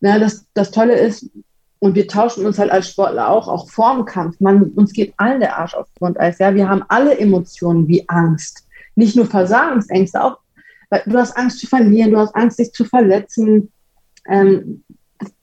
Ja, 0.00 0.18
das, 0.18 0.44
das 0.54 0.70
Tolle 0.70 0.98
ist, 0.98 1.30
und 1.78 1.94
wir 1.94 2.06
tauschen 2.06 2.46
uns 2.46 2.58
halt 2.58 2.70
als 2.70 2.90
Sportler 2.90 3.28
auch, 3.28 3.48
auch 3.48 3.68
vorm 3.68 4.04
Kampf. 4.04 4.38
Man, 4.38 4.70
uns 4.70 4.92
geht 4.92 5.14
allen 5.16 5.40
der 5.40 5.58
Arsch 5.58 5.74
auf 5.74 5.88
Grundeis. 5.98 6.38
Ja, 6.38 6.54
wir 6.54 6.68
haben 6.68 6.84
alle 6.88 7.18
Emotionen 7.18 7.88
wie 7.88 8.08
Angst. 8.08 8.66
Nicht 8.94 9.16
nur 9.16 9.26
Versagensängste, 9.26 10.22
auch, 10.22 10.38
weil 10.90 11.02
du 11.06 11.18
hast 11.18 11.36
Angst 11.36 11.58
zu 11.58 11.66
verlieren, 11.66 12.12
du 12.12 12.18
hast 12.18 12.36
Angst, 12.36 12.58
dich 12.58 12.72
zu 12.72 12.84
verletzen. 12.84 13.72
Ähm, 14.28 14.84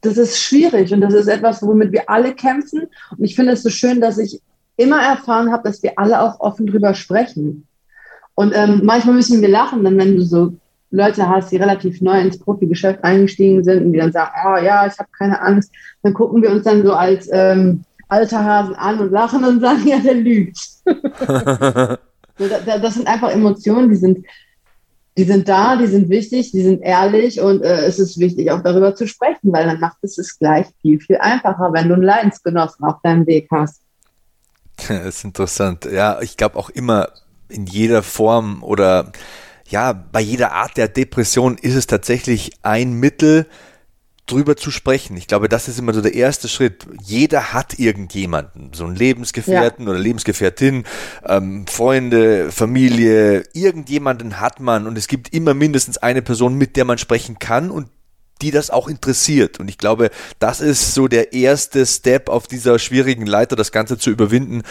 das 0.01 0.17
ist 0.17 0.39
schwierig 0.39 0.93
und 0.93 1.01
das 1.01 1.13
ist 1.13 1.27
etwas, 1.27 1.61
womit 1.61 1.91
wir 1.91 2.09
alle 2.09 2.33
kämpfen. 2.33 2.87
Und 3.17 3.23
ich 3.23 3.35
finde 3.35 3.53
es 3.53 3.63
so 3.63 3.69
schön, 3.69 4.01
dass 4.01 4.17
ich 4.17 4.41
immer 4.77 5.01
erfahren 5.01 5.51
habe, 5.51 5.67
dass 5.67 5.83
wir 5.83 5.97
alle 5.97 6.21
auch 6.21 6.39
offen 6.39 6.67
drüber 6.67 6.93
sprechen. 6.93 7.67
Und 8.35 8.53
ähm, 8.55 8.81
manchmal 8.83 9.15
müssen 9.15 9.41
wir 9.41 9.49
lachen, 9.49 9.83
dann 9.83 9.97
wenn 9.97 10.15
du 10.15 10.21
so 10.21 10.53
Leute 10.91 11.27
hast, 11.27 11.51
die 11.51 11.57
relativ 11.57 12.01
neu 12.01 12.19
ins 12.19 12.39
Profigeschäft 12.39 13.03
eingestiegen 13.03 13.63
sind 13.63 13.83
und 13.83 13.93
die 13.93 13.99
dann 13.99 14.11
sagen, 14.11 14.31
oh 14.45 14.57
ja, 14.57 14.87
ich 14.87 14.97
habe 14.97 15.09
keine 15.17 15.41
Angst, 15.41 15.71
dann 16.01 16.13
gucken 16.13 16.41
wir 16.41 16.49
uns 16.49 16.63
dann 16.63 16.83
so 16.83 16.93
als 16.93 17.29
ähm, 17.31 17.83
alter 18.07 18.43
Hasen 18.43 18.75
an 18.75 18.99
und 18.99 19.11
lachen 19.11 19.43
und 19.43 19.59
sagen, 19.59 19.81
ja, 19.87 19.99
der 19.99 20.15
lügt. 20.15 20.57
das 22.37 22.93
sind 22.93 23.07
einfach 23.07 23.31
Emotionen, 23.31 23.89
die 23.89 23.95
sind, 23.95 24.25
die 25.19 25.25
sind 25.25 25.49
da, 25.49 25.75
die 25.75 25.87
sind 25.87 26.07
wichtig, 26.07 26.53
die 26.53 26.61
sind 26.61 26.81
ehrlich 26.81 27.41
und 27.41 27.61
äh, 27.61 27.81
es 27.81 27.99
ist 27.99 28.21
wichtig, 28.21 28.51
auch 28.51 28.63
darüber 28.63 28.95
zu 28.95 29.05
sprechen, 29.05 29.51
weil 29.51 29.65
dann 29.65 29.81
macht 29.81 29.97
es 30.01 30.17
es 30.17 30.39
gleich 30.39 30.65
viel, 30.81 30.97
viel 31.01 31.17
einfacher, 31.17 31.73
wenn 31.73 31.89
du 31.89 31.95
einen 31.95 32.03
Leidensgenossen 32.03 32.85
auf 32.85 33.01
deinem 33.03 33.27
Weg 33.27 33.49
hast. 33.51 33.81
Das 34.87 35.17
ist 35.17 35.25
interessant. 35.25 35.89
Ja, 35.91 36.21
ich 36.21 36.37
glaube 36.37 36.57
auch 36.57 36.69
immer 36.69 37.09
in 37.49 37.65
jeder 37.65 38.01
Form 38.01 38.63
oder 38.63 39.11
ja, 39.67 39.91
bei 39.91 40.21
jeder 40.21 40.53
Art 40.53 40.77
der 40.77 40.87
Depression 40.87 41.57
ist 41.57 41.75
es 41.75 41.85
tatsächlich 41.85 42.51
ein 42.61 42.93
Mittel, 42.93 43.45
drüber 44.31 44.55
zu 44.55 44.71
sprechen. 44.71 45.17
Ich 45.17 45.27
glaube, 45.27 45.49
das 45.49 45.67
ist 45.67 45.79
immer 45.79 45.93
so 45.93 46.01
der 46.01 46.13
erste 46.13 46.47
Schritt. 46.47 46.85
Jeder 47.03 47.53
hat 47.53 47.79
irgendjemanden, 47.79 48.71
so 48.73 48.85
einen 48.85 48.95
Lebensgefährten 48.95 49.85
ja. 49.85 49.91
oder 49.91 49.99
Lebensgefährtin, 49.99 50.83
ähm, 51.25 51.65
Freunde, 51.67 52.51
Familie, 52.51 53.43
irgendjemanden 53.53 54.39
hat 54.39 54.59
man 54.59 54.87
und 54.87 54.97
es 54.97 55.07
gibt 55.07 55.33
immer 55.33 55.53
mindestens 55.53 55.97
eine 55.97 56.21
Person, 56.21 56.55
mit 56.55 56.75
der 56.75 56.85
man 56.85 56.97
sprechen 56.97 57.39
kann 57.39 57.71
und 57.71 57.89
die 58.41 58.51
das 58.51 58.69
auch 58.69 58.87
interessiert. 58.87 59.59
Und 59.59 59.67
ich 59.67 59.77
glaube, 59.77 60.11
das 60.39 60.61
ist 60.61 60.93
so 60.93 61.07
der 61.07 61.33
erste 61.33 61.85
Step 61.85 62.29
auf 62.29 62.47
dieser 62.47 62.79
schwierigen 62.79 63.25
Leiter, 63.25 63.55
das 63.55 63.71
Ganze 63.71 63.97
zu 63.97 64.09
überwinden, 64.09 64.63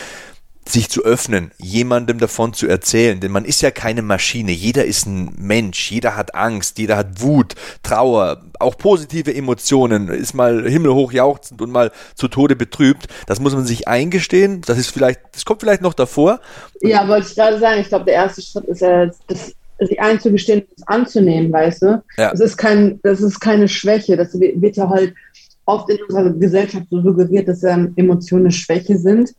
sich 0.71 0.91
zu 0.91 1.05
öffnen, 1.05 1.51
jemandem 1.59 2.19
davon 2.19 2.53
zu 2.53 2.67
erzählen, 2.67 3.21
denn 3.21 3.33
man 3.33 3.45
ist 3.45 3.63
ja 3.63 3.71
keine 3.71 4.03
Maschine, 4.03 4.53
jeder 4.53 4.85
ist 4.85 5.07
ein 5.07 5.35
Mensch, 5.39 5.91
jeder 5.91 6.17
hat 6.17 6.35
Angst, 6.35 6.79
jeder 6.79 6.97
hat 6.97 7.21
Wut, 7.21 7.55
Trauer, 7.83 8.43
auch 8.59 8.77
positive 8.77 9.35
Emotionen, 9.35 10.09
ist 10.09 10.35
mal 10.35 10.69
himmelhoch 10.69 11.13
jauchzend 11.13 11.63
und 11.63 11.71
mal 11.71 11.91
zu 12.15 12.29
Tode 12.29 12.57
betrübt, 12.57 13.09
das 13.27 13.41
muss 13.41 13.55
man 13.55 13.67
sich 13.67 13.89
eingestehen, 13.89 14.63
das 14.67 14.79
ist 14.79 14.91
vielleicht, 14.91 15.21
das 15.33 15.45
kommt 15.45 15.61
vielleicht 15.61 15.83
noch 15.83 15.95
davor. 15.95 16.41
Ja, 16.81 17.09
wollte 17.09 17.29
ich 17.29 17.35
gerade 17.35 17.59
sagen, 17.59 17.81
ich 17.81 17.89
glaube, 17.89 18.05
der 18.05 18.15
erste 18.15 18.43
Schritt 18.43 18.65
ist 18.65 18.81
ja, 18.81 19.07
das, 19.27 19.53
sich 19.81 20.01
einzugestehen, 20.01 20.65
das 20.77 20.89
anzunehmen, 20.89 21.53
weißt 21.53 21.83
du? 21.83 22.03
Ja. 22.17 22.31
Das 22.31 22.41
ist 22.41 22.57
kein, 22.57 22.99
das 23.03 23.21
ist 23.21 23.41
keine 23.41 23.69
Schwäche, 23.69 24.17
das 24.17 24.39
wird 24.39 24.77
ja 24.77 24.89
halt 24.89 25.15
oft 25.67 25.89
in 25.91 25.99
unserer 26.09 26.31
Gesellschaft 26.31 26.87
so 26.91 27.03
suggeriert, 27.03 27.47
dass 27.47 27.63
ähm, 27.63 27.93
Emotionen 27.97 28.51
Schwäche 28.51 28.99
sind. 28.99 29.35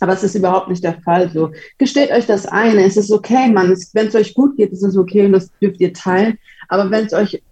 Aber 0.00 0.12
es 0.12 0.22
ist 0.22 0.34
überhaupt 0.34 0.68
nicht 0.68 0.84
der 0.84 1.00
Fall. 1.02 1.30
So, 1.30 1.52
gesteht 1.78 2.10
euch 2.10 2.26
das 2.26 2.46
ein. 2.46 2.78
Es 2.78 2.96
ist 2.96 3.10
okay, 3.10 3.48
Mann. 3.48 3.76
Wenn 3.92 4.06
es 4.08 4.14
euch 4.14 4.34
gut 4.34 4.56
geht, 4.56 4.72
ist 4.72 4.82
es 4.82 4.96
okay 4.96 5.26
und 5.26 5.32
das 5.32 5.50
dürft 5.60 5.80
ihr 5.80 5.92
teilen. 5.92 6.38
Aber 6.68 6.90
wenn 6.90 7.06
es 7.06 7.12
euch 7.12 7.42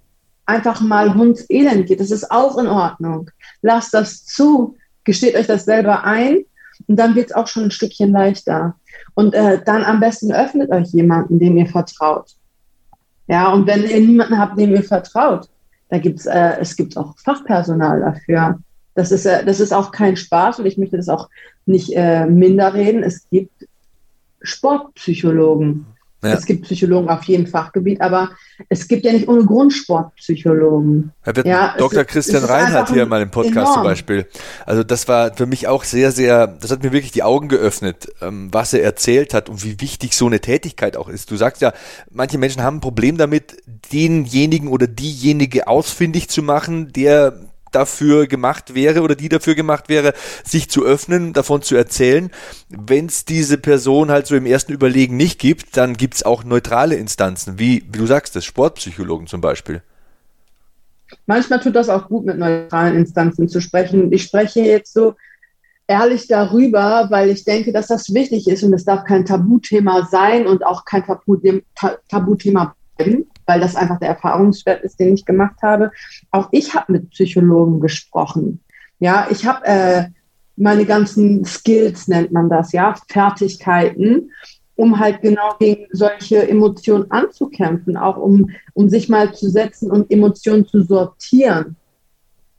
einfach 0.47 0.81
mal 0.81 1.15
hundselend 1.15 1.87
geht, 1.87 2.01
das 2.01 2.11
ist 2.11 2.31
auch 2.31 2.59
in 2.59 2.67
Ordnung. 2.67 3.31
Lasst 3.63 3.95
das 3.95 4.25
zu. 4.25 4.77
Gesteht 5.05 5.35
euch 5.35 5.47
das 5.47 5.65
selber 5.65 6.05
ein 6.05 6.45
und 6.87 6.97
dann 6.97 7.15
wird 7.15 7.31
es 7.31 7.37
auch 7.37 7.47
schon 7.47 7.65
ein 7.65 7.71
Stückchen 7.71 8.13
leichter. 8.13 8.77
Und 9.15 9.35
äh, 9.35 9.61
dann 9.65 9.85
am 9.85 10.01
besten 10.01 10.33
öffnet 10.33 10.71
euch 10.71 10.89
jemanden, 10.89 11.39
dem 11.39 11.57
ihr 11.57 11.67
vertraut. 11.67 12.33
Ja, 13.27 13.53
und 13.53 13.67
wenn 13.67 13.85
ihr 13.85 14.01
niemanden 14.01 14.39
habt, 14.39 14.59
dem 14.59 14.71
ihr 14.71 14.85
vertraut, 14.85 15.49
da 15.89 15.99
gibt's, 15.99 16.27
äh, 16.27 16.59
es 16.61 16.77
gibt 16.77 16.97
auch 16.97 17.17
Fachpersonal 17.19 18.01
dafür. 18.01 18.59
Das 18.95 19.13
ist, 19.13 19.27
äh, 19.27 19.45
das 19.45 19.61
ist 19.61 19.73
auch 19.73 19.91
kein 19.91 20.17
Spaß 20.17 20.59
und 20.59 20.67
ich 20.67 20.79
möchte 20.79 20.97
das 20.97 21.09
auch 21.09 21.29
nicht 21.67 21.93
äh, 21.95 22.27
minder 22.27 22.75
reden. 22.75 23.03
Es 23.03 23.29
gibt 23.31 23.67
Sportpsychologen. 24.43 25.87
Ja. 26.25 26.35
Es 26.35 26.47
gibt 26.47 26.63
Psychologen 26.63 27.09
auf 27.09 27.25
jedem 27.25 27.49
Fachgebiet, 27.49 28.01
aber 28.01 28.31
es 28.69 28.87
gibt 28.87 29.05
ja 29.05 29.13
nicht 29.13 29.27
ohne 29.27 29.45
Grund 29.45 29.73
Sportpsychologen. 29.73 31.11
Ja, 31.45 31.75
Dr. 31.77 32.05
Christian 32.05 32.45
Reinhardt 32.45 32.93
hier 32.93 33.07
mal 33.07 33.23
im 33.23 33.33
Podcast 33.33 33.57
enorm. 33.57 33.75
zum 33.75 33.83
Beispiel. 33.83 34.27
Also 34.65 34.85
das 34.85 35.09
war 35.09 35.35
für 35.35 35.47
mich 35.47 35.67
auch 35.67 35.83
sehr, 35.83 36.13
sehr, 36.13 36.47
das 36.47 36.71
hat 36.71 36.85
mir 36.85 36.93
wirklich 36.93 37.11
die 37.11 37.25
Augen 37.25 37.49
geöffnet, 37.49 38.07
ähm, 38.21 38.51
was 38.53 38.73
er 38.73 38.85
erzählt 38.85 39.35
hat 39.35 39.49
und 39.49 39.65
wie 39.65 39.81
wichtig 39.81 40.15
so 40.15 40.27
eine 40.27 40.39
Tätigkeit 40.39 40.97
auch 40.97 41.09
ist. 41.09 41.29
Du 41.33 41.37
sagst 41.37 41.61
ja, 41.61 41.73
manche 42.09 42.39
Menschen 42.39 42.63
haben 42.63 42.77
ein 42.77 42.81
Problem 42.81 43.17
damit, 43.17 43.57
denjenigen 43.93 44.69
oder 44.69 44.87
diejenige 44.87 45.67
ausfindig 45.67 46.29
zu 46.29 46.45
machen, 46.45 46.93
der 46.93 47.35
dafür 47.75 48.27
gemacht 48.27 48.75
wäre 48.75 49.03
oder 49.03 49.15
die 49.15 49.29
dafür 49.29 49.55
gemacht 49.55 49.89
wäre, 49.89 50.15
sich 50.45 50.71
zu 50.71 50.85
öffnen, 50.85 51.33
davon 51.33 51.63
zu 51.63 51.77
erzählen. 51.77 52.31
Wenn 52.69 53.07
es 53.07 53.25
diese 53.25 53.59
Person 53.59 54.11
halt 54.11 54.27
so 54.27 54.37
im 54.37 54.47
ersten 54.47 54.73
Überlegen 54.73 55.17
nicht 55.17 55.39
gibt, 55.39 55.77
dann 55.77 55.95
gibt 55.95 56.15
es 56.15 56.23
auch 56.23 56.45
neutrale 56.45 56.95
Instanzen, 56.97 57.59
wie, 57.59 57.85
wie 57.91 57.99
du 57.99 58.07
sagst, 58.07 58.37
das 58.37 58.45
Sportpsychologen 58.45 59.27
zum 59.27 59.41
Beispiel. 59.41 59.83
Manchmal 61.27 61.61
tut 61.61 61.77
das 61.77 61.89
auch 61.89 62.09
gut, 62.09 62.25
mit 62.25 62.39
neutralen 62.39 62.97
Instanzen 62.97 63.49
zu 63.49 63.61
sprechen. 63.61 64.13
Ich 64.13 64.25
spreche 64.25 64.61
jetzt 64.61 64.95
so 64.95 65.15
ehrlich 65.87 66.27
darüber, 66.27 67.09
weil 67.11 67.29
ich 67.29 67.45
denke, 67.45 67.73
dass 67.73 67.89
das 67.89 68.15
wichtig 68.15 68.49
ist 68.49 68.63
und 68.63 68.73
es 68.73 68.85
darf 68.85 69.05
kein 69.05 69.27
Tabuthema 69.27 70.09
sein 70.11 70.47
und 70.47 70.65
auch 70.65 70.85
kein 70.85 71.05
Tabuthema 72.09 72.75
bleiben 72.97 73.27
weil 73.47 73.61
das 73.61 73.77
einfach 73.77 73.99
der 73.99 74.11
Erfahrungswert 74.11 74.83
ist, 74.83 74.99
den 74.99 75.15
ich 75.15 75.25
gemacht 75.25 75.63
habe. 75.63 75.91
Auch 76.31 76.49
ich 76.53 76.75
habe 76.75 76.93
mit 76.93 77.11
Psychologen 77.11 77.81
gesprochen. 77.81 78.61
Ja, 78.99 79.27
ich 79.31 79.47
habe 79.47 79.65
äh, 79.67 80.05
meine 80.57 80.85
ganzen 80.85 81.45
Skills, 81.45 82.09
nennt 82.09 82.33
man 82.33 82.49
das, 82.49 82.73
ja, 82.73 82.95
Fertigkeiten, 83.09 84.31
um 84.77 84.99
halt 84.99 85.23
genau 85.23 85.55
gegen 85.59 85.87
solche 85.93 86.49
Emotionen 86.49 87.11
anzukämpfen, 87.11 87.97
auch 87.97 88.17
um, 88.17 88.51
um 88.75 88.89
sich 88.89 89.09
mal 89.09 89.35
zu 89.35 89.51
setzen 89.51 89.91
und 89.91 90.11
Emotionen 90.11 90.67
zu 90.67 90.83
sortieren. 90.83 91.77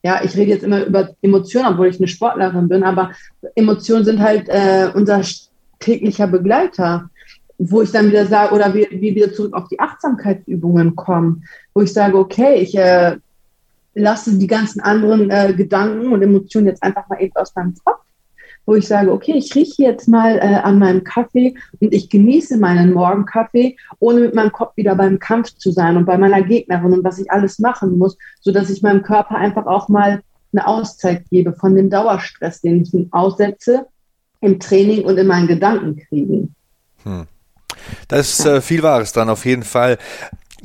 Ja, 0.03 0.21
ich 0.23 0.35
rede 0.35 0.51
jetzt 0.51 0.63
immer 0.63 0.83
über 0.85 1.11
Emotionen, 1.21 1.73
obwohl 1.73 1.87
ich 1.87 1.97
eine 1.97 2.09
Sportlerin 2.09 2.67
bin, 2.67 2.83
aber 2.83 3.11
Emotionen 3.55 4.03
sind 4.03 4.19
halt 4.19 4.49
äh, 4.49 4.89
unser 4.93 5.21
täglicher 5.79 6.27
Begleiter 6.27 7.09
wo 7.57 7.81
ich 7.81 7.91
dann 7.91 8.07
wieder 8.07 8.25
sage, 8.25 8.53
oder 8.53 8.73
wir, 8.73 8.87
wir 8.89 9.15
wieder 9.15 9.33
zurück 9.33 9.53
auf 9.53 9.67
die 9.67 9.79
Achtsamkeitsübungen 9.79 10.95
kommen, 10.95 11.43
wo 11.73 11.81
ich 11.81 11.93
sage, 11.93 12.17
okay, 12.17 12.55
ich 12.55 12.75
äh, 12.75 13.17
lasse 13.93 14.37
die 14.37 14.47
ganzen 14.47 14.81
anderen 14.81 15.29
äh, 15.29 15.53
Gedanken 15.53 16.11
und 16.11 16.21
Emotionen 16.21 16.67
jetzt 16.67 16.83
einfach 16.83 17.07
mal 17.09 17.21
eben 17.21 17.35
aus 17.35 17.55
meinem 17.55 17.75
Kopf, 17.83 18.01
wo 18.65 18.75
ich 18.75 18.87
sage, 18.87 19.11
okay, 19.11 19.33
ich 19.35 19.53
rieche 19.55 19.83
jetzt 19.83 20.07
mal 20.07 20.37
äh, 20.37 20.61
an 20.63 20.79
meinem 20.79 21.03
Kaffee 21.03 21.55
und 21.79 21.93
ich 21.93 22.09
genieße 22.09 22.57
meinen 22.57 22.93
Morgenkaffee, 22.93 23.77
ohne 23.99 24.21
mit 24.21 24.35
meinem 24.35 24.51
Kopf 24.51 24.75
wieder 24.77 24.95
beim 24.95 25.19
Kampf 25.19 25.55
zu 25.55 25.71
sein 25.71 25.97
und 25.97 26.05
bei 26.05 26.17
meiner 26.17 26.41
Gegnerin 26.41 26.93
und 26.93 27.03
was 27.03 27.19
ich 27.19 27.31
alles 27.31 27.59
machen 27.59 27.97
muss, 27.97 28.17
sodass 28.41 28.69
ich 28.69 28.81
meinem 28.81 29.03
Körper 29.03 29.35
einfach 29.35 29.65
auch 29.65 29.89
mal 29.89 30.21
eine 30.53 30.67
Auszeit 30.67 31.29
gebe 31.29 31.53
von 31.53 31.75
dem 31.75 31.89
Dauerstress, 31.89 32.61
den 32.61 32.81
ich 32.81 32.93
aussetze 33.11 33.87
im 34.41 34.59
Training 34.59 35.03
und 35.03 35.17
in 35.17 35.27
meinen 35.27 35.47
Gedankenkriegen. 35.47 36.55
Hm. 37.03 37.27
Da 38.07 38.17
ist 38.17 38.45
äh, 38.45 38.61
viel 38.61 38.83
Wahres 38.83 39.13
dran, 39.13 39.29
auf 39.29 39.45
jeden 39.45 39.63
Fall. 39.63 39.97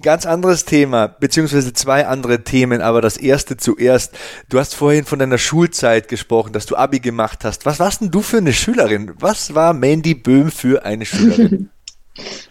Ganz 0.00 0.26
anderes 0.26 0.64
Thema, 0.64 1.08
beziehungsweise 1.08 1.72
zwei 1.72 2.06
andere 2.06 2.44
Themen, 2.44 2.82
aber 2.82 3.00
das 3.00 3.16
erste 3.16 3.56
zuerst. 3.56 4.14
Du 4.48 4.60
hast 4.60 4.76
vorhin 4.76 5.04
von 5.04 5.18
deiner 5.18 5.38
Schulzeit 5.38 6.06
gesprochen, 6.06 6.52
dass 6.52 6.66
du 6.66 6.76
Abi 6.76 7.00
gemacht 7.00 7.44
hast. 7.44 7.66
Was 7.66 7.80
warst 7.80 8.00
denn 8.00 8.12
du 8.12 8.22
für 8.22 8.36
eine 8.36 8.52
Schülerin? 8.52 9.12
Was 9.18 9.56
war 9.56 9.72
Mandy 9.72 10.14
Böhm 10.14 10.52
für 10.52 10.84
eine 10.84 11.04
Schülerin? 11.04 11.70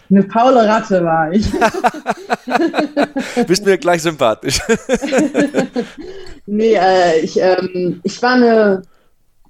Eine 0.09 0.23
faule 0.23 0.65
Ratte 0.65 1.03
war 1.03 1.31
ich. 1.33 1.51
Bist 3.47 3.65
mir 3.65 3.77
gleich 3.77 4.01
sympathisch. 4.01 4.59
nee, 6.45 6.75
äh, 6.75 7.19
ich, 7.19 7.37
ähm, 7.37 7.99
ich 8.03 8.21
war 8.21 8.35
eine 8.35 8.81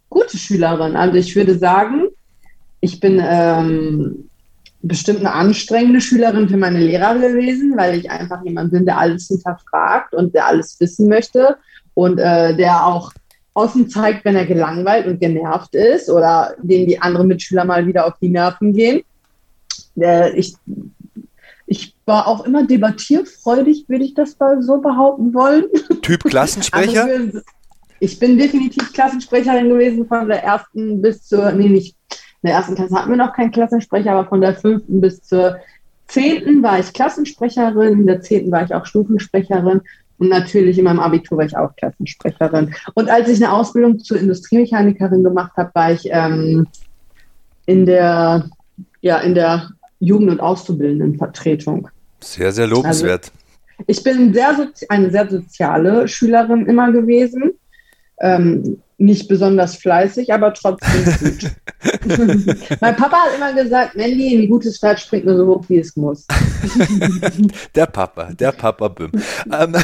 gute 0.10 0.38
Schülerin. 0.38 0.96
Also 0.96 1.16
ich 1.18 1.36
würde 1.36 1.58
sagen, 1.58 2.08
ich 2.82 3.00
bin 3.00 3.22
ähm, 3.24 4.27
bestimmt 4.82 5.20
eine 5.20 5.34
anstrengende 5.34 6.02
Schülerin 6.02 6.50
für 6.50 6.58
meine 6.58 6.80
Lehrer 6.80 7.16
gewesen, 7.16 7.76
weil 7.76 7.98
ich 7.98 8.10
einfach 8.12 8.44
jemand 8.44 8.72
bin, 8.72 8.86
der 8.86 8.98
alles 8.98 9.28
hinterfragt 9.28 10.14
und 10.14 10.34
der 10.34 10.48
alles 10.48 10.80
wissen 10.80 11.08
möchte 11.08 11.58
und 11.94 12.20
äh, 12.20 12.56
der 12.56 12.86
auch 12.86 13.12
offen 13.54 13.90
zeigt, 13.90 14.24
wenn 14.24 14.36
er 14.36 14.46
gelangweilt 14.46 15.08
und 15.08 15.20
genervt 15.20 15.74
ist 15.74 16.10
oder 16.10 16.56
dem 16.62 16.86
die 16.86 17.02
anderen 17.02 17.28
Mitschüler 17.28 17.66
mal 17.66 17.88
wieder 17.88 18.06
auf 18.06 18.14
die 18.22 18.30
Nerven 18.30 18.74
gehen. 18.74 19.02
Äh, 20.00 20.38
ich, 20.38 20.56
ich 21.66 21.96
war 22.06 22.28
auch 22.28 22.46
immer 22.46 22.68
debattierfreudig, 22.68 23.86
würde 23.88 24.06
ich 24.06 24.14
das 24.14 24.38
mal 24.40 24.62
so 24.62 24.78
behaupten 24.80 25.34
wollen. 25.34 25.66
Typ 26.04 26.24
Klassensprecher? 26.30 27.06
Also, 27.06 27.40
ich 28.00 28.20
bin 28.20 28.38
definitiv 28.38 28.94
Klassensprecherin 28.94 29.70
gewesen 29.70 30.08
von 30.08 30.28
der 30.28 30.44
ersten 30.44 31.02
bis 31.02 31.24
zur, 31.24 31.52
nee, 31.52 31.68
nicht, 31.68 31.97
in 32.42 32.48
der 32.48 32.58
ersten 32.58 32.76
Klasse 32.76 32.96
hatten 32.96 33.10
wir 33.10 33.18
noch 33.18 33.34
keinen 33.34 33.52
Klassensprecher, 33.52 34.12
aber 34.12 34.28
von 34.28 34.42
der 34.42 34.56
fünften 34.56 35.02
bis 35.02 35.22
zur 35.24 35.58
zehnten 36.08 36.64
war 36.64 36.80
ich 36.80 36.94
Klassensprecherin, 36.94 38.02
in 38.02 38.08
der 38.08 38.22
zehnten 38.22 38.52
war 38.52 38.64
ich 38.64 38.74
auch 38.74 38.86
Stufensprecherin 38.86 39.82
und 40.18 40.30
natürlich 40.30 40.78
in 40.78 40.86
meinem 40.86 41.00
Abitur 41.00 41.38
war 41.38 41.46
ich 41.46 41.58
auch 41.58 41.76
Klassensprecherin. 41.76 42.74
Und 42.96 43.10
als 43.10 43.30
ich 43.30 43.44
eine 43.44 43.54
Ausbildung 43.54 44.00
zur 44.00 44.20
Industriemechanikerin 44.20 45.24
gemacht 45.24 45.52
habe, 45.58 45.70
war 45.74 45.92
ich 45.92 46.08
ähm, 46.12 46.68
in 47.66 47.86
der, 47.86 48.50
ja, 49.02 49.18
in 49.20 49.36
der 49.36 49.70
Jugend- 50.00 50.32
und 50.32 50.40
Auszubildendenvertretung. 50.40 51.90
Sehr, 52.20 52.52
sehr 52.52 52.68
lobenswert. 52.68 53.32
Also, 53.32 53.84
ich 53.86 54.04
bin 54.04 54.34
sehr 54.34 54.56
eine 54.90 55.12
sehr 55.12 55.30
soziale 55.30 56.08
Schülerin 56.08 56.66
immer 56.66 56.92
gewesen. 56.92 57.52
Ähm, 58.20 58.80
nicht 59.00 59.28
besonders 59.28 59.76
fleißig, 59.76 60.34
aber 60.34 60.54
trotzdem 60.54 61.06
gut. 61.20 61.52
mein 62.82 62.96
Papa 62.96 63.18
hat 63.18 63.36
immer 63.36 63.54
gesagt, 63.54 63.96
Mandy, 63.96 64.36
ein 64.36 64.50
gutes 64.50 64.80
Pferd 64.80 65.00
springt 65.00 65.26
nur 65.26 65.38
so 65.38 65.46
hoch, 65.46 65.66
wie 65.68 65.78
es 65.78 65.96
muss. 65.96 66.26
der 67.76 67.86
Papa, 67.86 68.32
der 68.34 68.52
Papa 68.52 68.88
Bim. 68.88 69.12
Ähm, 69.52 69.76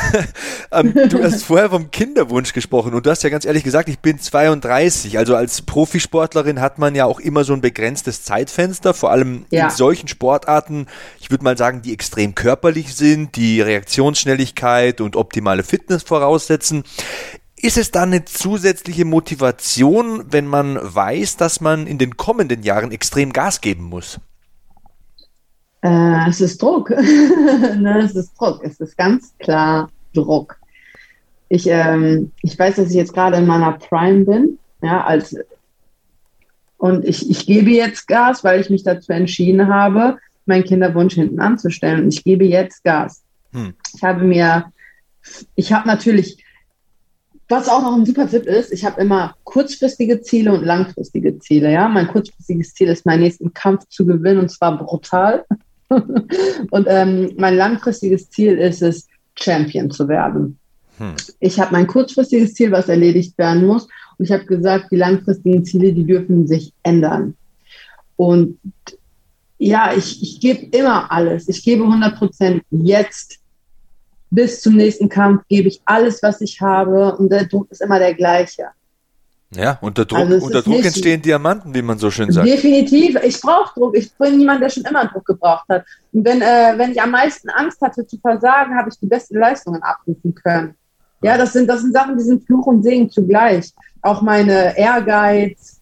ähm, 0.71 0.93
du 1.09 1.23
hast 1.23 1.43
vorher 1.43 1.69
vom 1.69 1.91
Kinderwunsch 1.91 2.53
gesprochen 2.53 2.95
und 2.95 3.05
du 3.05 3.11
hast 3.11 3.21
ja 3.21 3.29
ganz 3.29 3.45
ehrlich 3.45 3.63
gesagt, 3.63 3.87
ich 3.87 3.99
bin 3.99 4.17
32. 4.17 5.19
Also 5.19 5.35
als 5.35 5.61
Profisportlerin 5.61 6.59
hat 6.59 6.79
man 6.79 6.95
ja 6.95 7.05
auch 7.05 7.19
immer 7.19 7.43
so 7.43 7.53
ein 7.53 7.61
begrenztes 7.61 8.23
Zeitfenster, 8.23 8.95
vor 8.95 9.11
allem 9.11 9.45
ja. 9.51 9.65
in 9.65 9.69
solchen 9.69 10.07
Sportarten, 10.07 10.87
ich 11.21 11.29
würde 11.29 11.43
mal 11.43 11.57
sagen, 11.57 11.83
die 11.83 11.93
extrem 11.93 12.33
körperlich 12.33 12.95
sind, 12.95 13.35
die 13.35 13.61
Reaktionsschnelligkeit 13.61 15.01
und 15.01 15.15
optimale 15.15 15.61
Fitness 15.61 16.01
voraussetzen. 16.01 16.83
Ist 17.63 17.77
es 17.77 17.91
dann 17.91 18.09
eine 18.09 18.25
zusätzliche 18.25 19.05
Motivation, 19.05 20.25
wenn 20.29 20.47
man 20.47 20.77
weiß, 20.81 21.37
dass 21.37 21.61
man 21.61 21.87
in 21.87 21.97
den 21.97 22.17
kommenden 22.17 22.61
Jahren 22.61 22.91
extrem 22.91 23.31
Gas 23.31 23.61
geben 23.61 23.85
muss? 23.85 24.19
Äh, 25.81 26.27
es 26.27 26.41
ist 26.41 26.61
Druck. 26.61 26.89
ne, 26.89 28.01
es 28.03 28.15
ist 28.15 28.33
Druck. 28.37 28.59
Es 28.65 28.81
ist 28.81 28.97
ganz 28.97 29.33
klar 29.39 29.89
Druck. 30.13 30.59
Ich, 31.47 31.65
ähm, 31.67 32.33
ich 32.41 32.59
weiß, 32.59 32.75
dass 32.75 32.89
ich 32.89 32.95
jetzt 32.95 33.13
gerade 33.13 33.37
in 33.37 33.47
meiner 33.47 33.71
Prime 33.71 34.25
bin, 34.25 34.59
ja, 34.81 35.05
als 35.05 35.33
und 36.75 37.05
ich, 37.05 37.29
ich 37.29 37.45
gebe 37.45 37.69
jetzt 37.69 38.09
Gas, 38.09 38.43
weil 38.43 38.59
ich 38.59 38.69
mich 38.69 38.83
dazu 38.83 39.13
entschieden 39.13 39.69
habe, 39.73 40.17
meinen 40.45 40.65
Kinderwunsch 40.65 41.13
hinten 41.13 41.39
anzustellen. 41.39 42.03
Und 42.03 42.13
ich 42.13 42.25
gebe 42.25 42.43
jetzt 42.43 42.83
Gas. 42.83 43.23
Hm. 43.53 43.73
Ich 43.95 44.03
habe 44.03 44.25
mir, 44.25 44.65
ich 45.55 45.71
habe 45.71 45.87
natürlich 45.87 46.42
was 47.49 47.69
auch 47.69 47.81
noch 47.81 47.95
ein 47.95 48.05
super 48.05 48.27
Tipp 48.27 48.45
ist, 48.45 48.71
ich 48.71 48.85
habe 48.85 49.01
immer 49.01 49.35
kurzfristige 49.43 50.21
Ziele 50.21 50.53
und 50.53 50.63
langfristige 50.63 51.37
Ziele. 51.39 51.71
Ja, 51.71 51.87
mein 51.87 52.07
kurzfristiges 52.07 52.73
Ziel 52.73 52.87
ist, 52.87 53.05
meinen 53.05 53.21
nächsten 53.21 53.53
Kampf 53.53 53.87
zu 53.89 54.05
gewinnen 54.05 54.39
und 54.39 54.49
zwar 54.49 54.77
brutal. 54.77 55.45
und 55.89 56.87
ähm, 56.87 57.33
mein 57.37 57.55
langfristiges 57.55 58.29
Ziel 58.29 58.57
ist 58.57 58.81
es, 58.81 59.07
Champion 59.35 59.89
zu 59.89 60.07
werden. 60.07 60.57
Hm. 60.97 61.15
Ich 61.39 61.59
habe 61.59 61.71
mein 61.71 61.87
kurzfristiges 61.87 62.53
Ziel, 62.53 62.71
was 62.71 62.87
erledigt 62.87 63.37
werden 63.37 63.65
muss. 63.65 63.87
Und 64.17 64.25
ich 64.25 64.31
habe 64.31 64.45
gesagt, 64.45 64.91
die 64.91 64.97
langfristigen 64.97 65.65
Ziele, 65.65 65.91
die 65.91 66.05
dürfen 66.05 66.47
sich 66.47 66.71
ändern. 66.83 67.35
Und 68.15 68.59
ja, 69.57 69.93
ich, 69.95 70.21
ich 70.21 70.39
gebe 70.39 70.65
immer 70.77 71.11
alles. 71.11 71.47
Ich 71.47 71.63
gebe 71.63 71.83
100 71.83 72.15
Prozent 72.15 72.63
jetzt 72.69 73.39
bis 74.33 74.61
zum 74.61 74.75
nächsten 74.75 75.09
Kampf 75.09 75.43
gebe 75.47 75.67
ich 75.67 75.81
alles, 75.85 76.23
was 76.23 76.41
ich 76.41 76.59
habe 76.59 77.15
und 77.17 77.31
der 77.31 77.45
Druck 77.45 77.71
ist 77.71 77.81
immer 77.81 77.99
der 77.99 78.15
gleiche. 78.15 78.65
Ja, 79.55 79.77
unter 79.81 80.05
Druck, 80.05 80.19
also 80.19 80.45
unter 80.47 80.63
Druck 80.63 80.83
entstehen 80.83 81.21
Diamanten, 81.21 81.75
wie 81.75 81.83
man 81.83 81.99
so 81.99 82.09
schön 82.09 82.31
sagt. 82.31 82.47
Definitiv. 82.47 83.15
Ich 83.23 83.39
brauche 83.39 83.79
Druck. 83.79 83.95
Ich 83.95 84.11
bin 84.13 84.39
jemand, 84.39 84.63
der 84.63 84.69
schon 84.69 84.83
immer 84.83 85.05
Druck 85.05 85.25
gebraucht 85.25 85.65
hat. 85.69 85.85
Und 86.11 86.25
wenn, 86.25 86.41
äh, 86.41 86.73
wenn 86.75 86.91
ich 86.91 86.99
am 86.99 87.11
meisten 87.11 87.49
Angst 87.49 87.79
hatte 87.79 88.07
zu 88.07 88.17
versagen, 88.17 88.75
habe 88.75 88.89
ich 88.89 88.97
die 88.97 89.05
besten 89.05 89.37
Leistungen 89.37 89.83
abrufen 89.83 90.33
können. 90.33 90.73
Ja, 91.21 91.37
das 91.37 91.53
sind, 91.53 91.67
das 91.67 91.81
sind 91.81 91.93
Sachen, 91.93 92.17
die 92.17 92.23
sind 92.23 92.43
Fluch 92.47 92.65
und 92.65 92.81
Segen 92.81 93.11
zugleich. 93.11 93.71
Auch 94.01 94.23
meine 94.23 94.75
Ehrgeiz, 94.75 95.79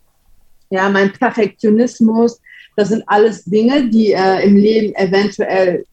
ja, 0.69 0.89
mein 0.89 1.13
Perfektionismus, 1.13 2.41
das 2.75 2.89
sind 2.89 3.03
alles 3.07 3.45
Dinge, 3.45 3.89
die 3.89 4.11
äh, 4.11 4.45
im 4.45 4.57
Leben 4.57 4.93
eventuell 4.95 5.85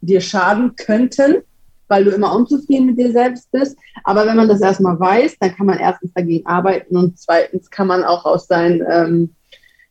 dir 0.00 0.22
schaden 0.22 0.74
könnten 0.74 1.42
weil 1.88 2.04
du 2.04 2.10
immer 2.10 2.34
unzufrieden 2.34 2.86
mit 2.86 2.98
dir 2.98 3.12
selbst 3.12 3.50
bist. 3.50 3.76
Aber 4.04 4.26
wenn 4.26 4.36
man 4.36 4.48
das 4.48 4.60
erstmal 4.60 4.98
weiß, 5.00 5.36
dann 5.40 5.54
kann 5.54 5.66
man 5.66 5.78
erstens 5.78 6.12
dagegen 6.14 6.46
arbeiten 6.46 6.96
und 6.96 7.18
zweitens 7.18 7.70
kann 7.70 7.86
man 7.86 8.04
auch 8.04 8.24
aus 8.24 8.46
seinen, 8.46 8.84
ähm, 8.88 9.34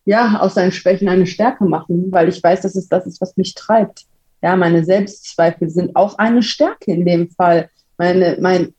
ja, 0.06 0.40
aus 0.40 0.54
seinen 0.54 0.72
Schwächen 0.72 1.10
eine 1.10 1.28
Stärke 1.28 1.66
machen, 1.66 2.12
weil 2.12 2.30
ich 2.30 2.42
weiß, 2.42 2.62
dass 2.62 2.76
es 2.76 2.88
das 2.88 3.06
ist, 3.06 3.20
was 3.20 3.36
mich 3.36 3.56
treibt. 3.56 4.06
Ja, 4.42 4.56
meine 4.56 4.84
Selbstzweifel 4.84 5.70
sind 5.70 5.96
auch 5.96 6.18
eine 6.18 6.44
Stärke 6.44 6.92
in 6.92 7.06
dem 7.06 7.30
Fall. 7.32 7.70
Meine, 7.98 8.38
mein 8.40 8.74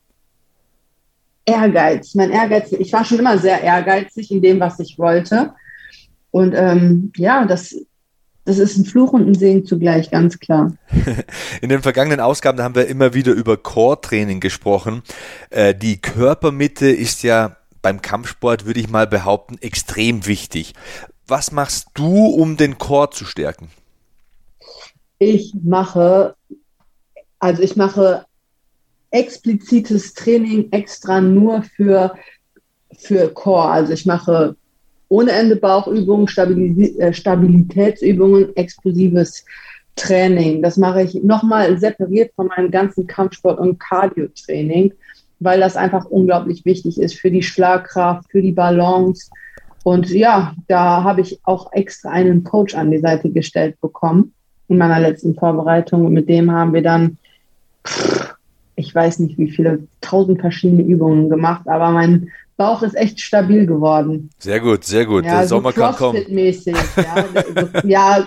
Ehrgeiz, 1.45 2.15
mein 2.15 2.31
Ehrgeiz, 2.31 2.71
ich 2.71 2.93
war 2.93 3.03
schon 3.03 3.19
immer 3.19 3.37
sehr 3.37 3.61
ehrgeizig 3.61 4.31
in 4.31 4.41
dem, 4.41 4.59
was 4.59 4.79
ich 4.79 4.97
wollte. 4.97 5.53
Und 6.31 6.53
ähm, 6.55 7.11
ja, 7.17 7.45
das 7.45 7.75
das 8.49 8.57
ist 8.57 8.77
ein 8.77 8.85
Fluch 8.85 9.13
und 9.13 9.27
ein 9.27 9.35
Segen 9.35 9.63
zugleich, 9.63 10.09
ganz 10.09 10.39
klar. 10.39 10.73
In 11.61 11.69
den 11.69 11.83
vergangenen 11.83 12.19
Ausgaben 12.19 12.63
haben 12.63 12.73
wir 12.73 12.87
immer 12.87 13.13
wieder 13.13 13.31
über 13.31 13.57
Core-Training 13.57 14.39
gesprochen. 14.39 15.03
Äh, 15.51 15.75
die 15.75 16.01
Körpermitte 16.01 16.87
ist 16.89 17.21
ja 17.21 17.57
beim 17.83 18.01
Kampfsport, 18.01 18.65
würde 18.65 18.79
ich 18.79 18.89
mal 18.89 19.05
behaupten, 19.05 19.59
extrem 19.61 20.25
wichtig. 20.25 20.73
Was 21.27 21.51
machst 21.51 21.89
du, 21.93 22.25
um 22.25 22.57
den 22.57 22.79
Core 22.79 23.11
zu 23.11 23.23
stärken? 23.25 23.69
Ich 25.19 25.53
mache, 25.63 26.33
also 27.37 27.61
ich 27.61 27.75
mache 27.75 28.25
explizites 29.11 30.15
Training 30.15 30.71
extra 30.71 31.21
nur 31.21 31.61
für, 31.61 32.15
für 32.97 33.31
Core. 33.31 33.69
Also 33.69 33.93
ich 33.93 34.07
mache 34.07 34.55
ohne 35.09 35.31
Ende 35.31 35.55
Bauchübungen, 35.55 36.27
Stabilis 36.27 36.95
äh, 36.97 37.11
Stabilitätsübungen, 37.13 38.55
explosives 38.55 39.43
Training. 39.95 40.61
Das 40.61 40.77
mache 40.77 41.01
ich 41.01 41.15
nochmal 41.23 41.77
separiert 41.77 42.31
von 42.35 42.47
meinem 42.47 42.71
ganzen 42.71 43.05
Kampfsport- 43.05 43.59
und 43.59 43.79
Cardio-Training, 43.79 44.93
weil 45.39 45.59
das 45.59 45.75
einfach 45.75 46.05
unglaublich 46.05 46.63
wichtig 46.63 46.99
ist 46.99 47.15
für 47.15 47.31
die 47.31 47.43
Schlagkraft, 47.43 48.29
für 48.31 48.41
die 48.41 48.53
Balance. 48.53 49.29
Und 49.83 50.09
ja, 50.09 50.53
da 50.67 51.03
habe 51.03 51.21
ich 51.21 51.39
auch 51.43 51.73
extra 51.73 52.11
einen 52.11 52.43
Coach 52.43 52.75
an 52.75 52.91
die 52.91 52.99
Seite 52.99 53.29
gestellt 53.29 53.79
bekommen 53.81 54.33
in 54.67 54.77
meiner 54.77 54.99
letzten 54.99 55.35
Vorbereitung. 55.35 56.05
Und 56.05 56.13
mit 56.13 56.29
dem 56.29 56.51
haben 56.51 56.73
wir 56.73 56.81
dann, 56.81 57.17
ich 58.79 58.95
weiß 58.95 59.19
nicht 59.19 59.37
wie 59.37 59.51
viele, 59.51 59.79
tausend 60.01 60.39
verschiedene 60.39 60.83
Übungen 60.83 61.29
gemacht, 61.29 61.67
aber 61.67 61.91
mein 61.91 62.31
Bauch 62.55 62.81
ist 62.81 62.95
echt 62.95 63.19
stabil 63.19 63.65
geworden. 63.65 64.29
Sehr 64.39 64.59
gut, 64.59 64.83
sehr 64.83 65.05
gut. 65.05 65.25
Ja, 65.25 65.39
Der 65.39 65.47
so 65.47 65.57
Sommer 65.57 65.73
kann 65.73 65.95
kommen. 65.95 66.23
Mäßig, 66.29 66.75
ja, 66.97 67.25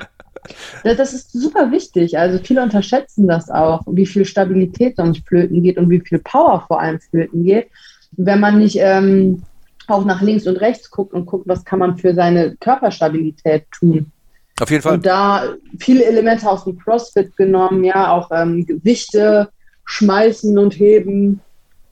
ja, 0.85 0.95
das 0.97 1.13
ist 1.13 1.33
super 1.33 1.71
wichtig. 1.71 2.19
Also 2.19 2.39
viele 2.43 2.63
unterschätzen 2.63 3.27
das 3.29 3.51
auch, 3.51 3.83
wie 3.87 4.07
viel 4.07 4.25
Stabilität 4.25 4.97
sonst 4.97 5.27
flöten 5.27 5.63
geht 5.63 5.79
und 5.79 5.89
wie 5.91 6.01
viel 6.01 6.19
Power 6.19 6.65
vor 6.67 6.81
allem 6.81 7.01
flöten 7.01 7.45
geht. 7.45 7.69
Wenn 8.13 8.41
man 8.41 8.59
nicht 8.59 8.77
ähm, 8.79 9.43
auch 9.87 10.05
nach 10.05 10.21
links 10.21 10.47
und 10.47 10.57
rechts 10.57 10.91
guckt 10.91 11.15
und 11.15 11.27
guckt, 11.27 11.49
was 11.49 11.65
kann 11.65 11.79
man 11.79 11.97
für 11.97 12.15
seine 12.15 12.57
Körperstabilität 12.57 13.65
tun. 13.71 14.13
Auf 14.61 14.71
jeden 14.71 14.83
Fall. 14.83 14.95
Und 14.95 15.07
da 15.07 15.45
viele 15.79 16.05
Elemente 16.05 16.49
aus 16.49 16.65
dem 16.65 16.79
CrossFit 16.79 17.37
genommen, 17.37 17.85
ja, 17.85 18.13
auch 18.13 18.31
ähm, 18.33 18.67
Gewichte 18.67 19.49
schmeißen 19.93 20.59
und 20.59 20.79
heben. 20.79 21.41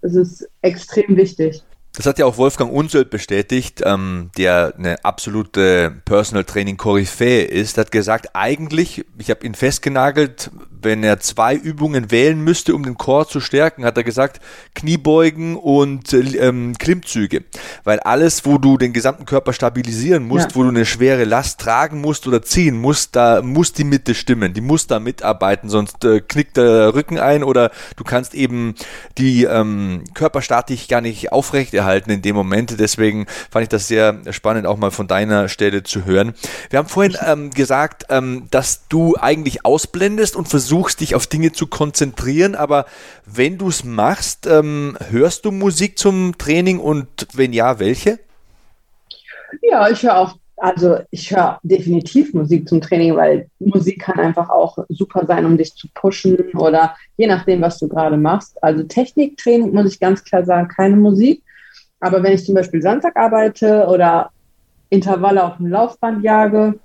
Das 0.01 0.15
ist 0.15 0.49
extrem 0.63 1.17
wichtig. 1.17 1.63
Das 1.93 2.07
hat 2.07 2.19
ja 2.19 2.25
auch 2.25 2.39
Wolfgang 2.39 2.73
Unsöld 2.73 3.11
bestätigt, 3.11 3.83
ähm, 3.85 4.31
der 4.39 4.75
eine 4.79 5.05
absolute 5.05 5.93
Personal 6.05 6.45
Training 6.45 6.77
Koryphäe 6.77 7.43
ist, 7.43 7.79
hat 7.79 7.91
gesagt, 7.91 8.29
eigentlich, 8.33 9.05
ich 9.19 9.29
habe 9.29 9.45
ihn 9.45 9.55
festgenagelt, 9.55 10.51
wenn 10.83 11.03
er 11.03 11.21
zwei 11.21 11.55
Übungen 11.55 12.11
wählen 12.11 12.41
müsste, 12.43 12.75
um 12.75 12.83
den 12.83 12.97
Chor 12.97 13.29
zu 13.29 13.41
stärken, 13.41 13.85
hat 13.85 13.97
er 13.97 14.05
gesagt, 14.05 14.41
Kniebeugen 14.75 15.57
und 15.57 16.13
ähm, 16.13 16.75
Klimmzüge. 16.79 17.45
Weil 17.85 18.01
alles, 18.01 18.45
wo 18.45 18.59
du 18.59 18.79
den 18.79 18.93
gesamten 18.93 19.27
Körper 19.27 19.53
stabilisieren 19.53 20.27
musst, 20.27 20.51
ja. 20.51 20.57
wo 20.57 20.63
du 20.63 20.69
eine 20.69 20.87
schwere 20.87 21.25
Last 21.25 21.61
tragen 21.61 22.01
musst 22.01 22.27
oder 22.27 22.43
ziehen 22.43 22.81
musst, 22.81 23.17
da 23.17 23.43
muss 23.43 23.73
die 23.73 23.85
Mitte 23.85 24.15
stimmen, 24.15 24.53
die 24.55 24.61
muss 24.61 24.87
da 24.87 25.01
mitarbeiten, 25.01 25.69
sonst 25.69 26.05
äh, 26.05 26.21
knickt 26.21 26.57
der 26.57 26.95
Rücken 26.95 27.19
ein 27.19 27.45
oder 27.45 27.71
du 27.97 28.05
kannst 28.05 28.35
eben 28.35 28.75
die 29.19 29.45
ähm, 29.45 30.05
Körperstatik 30.15 30.89
gar 30.89 31.01
nicht 31.01 31.33
aufrechterhalten 31.33 32.11
in 32.11 32.23
dem 32.23 32.37
Moment. 32.37 32.79
Deswegen 32.79 33.27
fand 33.51 33.65
ich 33.65 33.69
das 33.69 33.89
sehr 33.89 34.21
spannend, 34.31 34.67
auch 34.67 34.77
mal 34.77 34.91
von 34.91 35.07
deiner 35.07 35.49
Stelle 35.49 35.83
zu 35.83 36.05
hören. 36.05 36.35
Wir 36.71 36.79
haben 36.79 36.89
vorhin 36.89 37.17
ähm, 37.27 37.51
gesagt, 37.51 38.07
ähm, 38.09 38.47
dass 38.51 38.89
du 38.89 39.17
eigentlich 39.17 39.65
ausblendest 39.65 40.37
und 40.37 40.49
versuchst, 40.49 40.70
versuchst, 40.71 41.01
dich 41.01 41.17
auf 41.17 41.27
Dinge 41.27 41.51
zu 41.51 41.67
konzentrieren, 41.67 42.55
aber 42.55 42.87
wenn 43.27 43.59
du 43.59 43.69
es 43.69 43.83
machst, 43.83 44.47
ähm, 44.47 44.97
hörst 45.11 45.45
du 45.45 45.51
Musik 45.51 45.99
zum 45.99 46.39
Training 46.39 46.79
und 46.79 47.09
wenn 47.35 47.53
ja, 47.53 47.81
welche? 47.81 48.21
Ja, 49.63 49.91
ich 49.91 50.05
höre 50.05 50.17
auch, 50.17 50.37
also 50.57 50.99
ich 51.11 51.33
höre 51.33 51.59
definitiv 51.65 52.35
Musik 52.35 52.69
zum 52.69 52.81
Training, 52.81 53.17
weil 53.17 53.49
Musik 53.59 54.01
kann 54.01 54.21
einfach 54.21 54.49
auch 54.49 54.79
super 54.89 55.27
sein, 55.27 55.45
um 55.45 55.59
dich 55.59 55.75
zu 55.75 55.89
pushen 55.93 56.39
oder 56.55 56.95
je 57.17 57.27
nachdem, 57.27 57.63
was 57.63 57.79
du 57.81 57.89
gerade 57.89 58.17
machst. 58.17 58.63
Also 58.63 58.85
Techniktraining 58.85 59.73
muss 59.73 59.93
ich 59.93 59.99
ganz 59.99 60.23
klar 60.23 60.45
sagen, 60.45 60.69
keine 60.69 60.95
Musik. 60.95 61.43
Aber 61.99 62.23
wenn 62.23 62.35
ich 62.35 62.47
zum 62.47 62.55
Beispiel 62.55 62.81
Samstag 62.81 63.17
arbeite 63.17 63.89
oder 63.89 64.31
Intervalle 64.89 65.43
auf 65.43 65.57
dem 65.57 65.67
Laufband 65.67 66.23
jage, 66.23 66.79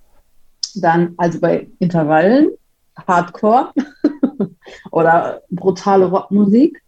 dann, 0.74 1.14
also 1.18 1.40
bei 1.40 1.68
Intervallen, 1.78 2.50
Hardcore 3.08 3.72
oder 4.92 5.42
brutale 5.50 6.06
Rockmusik. 6.06 6.82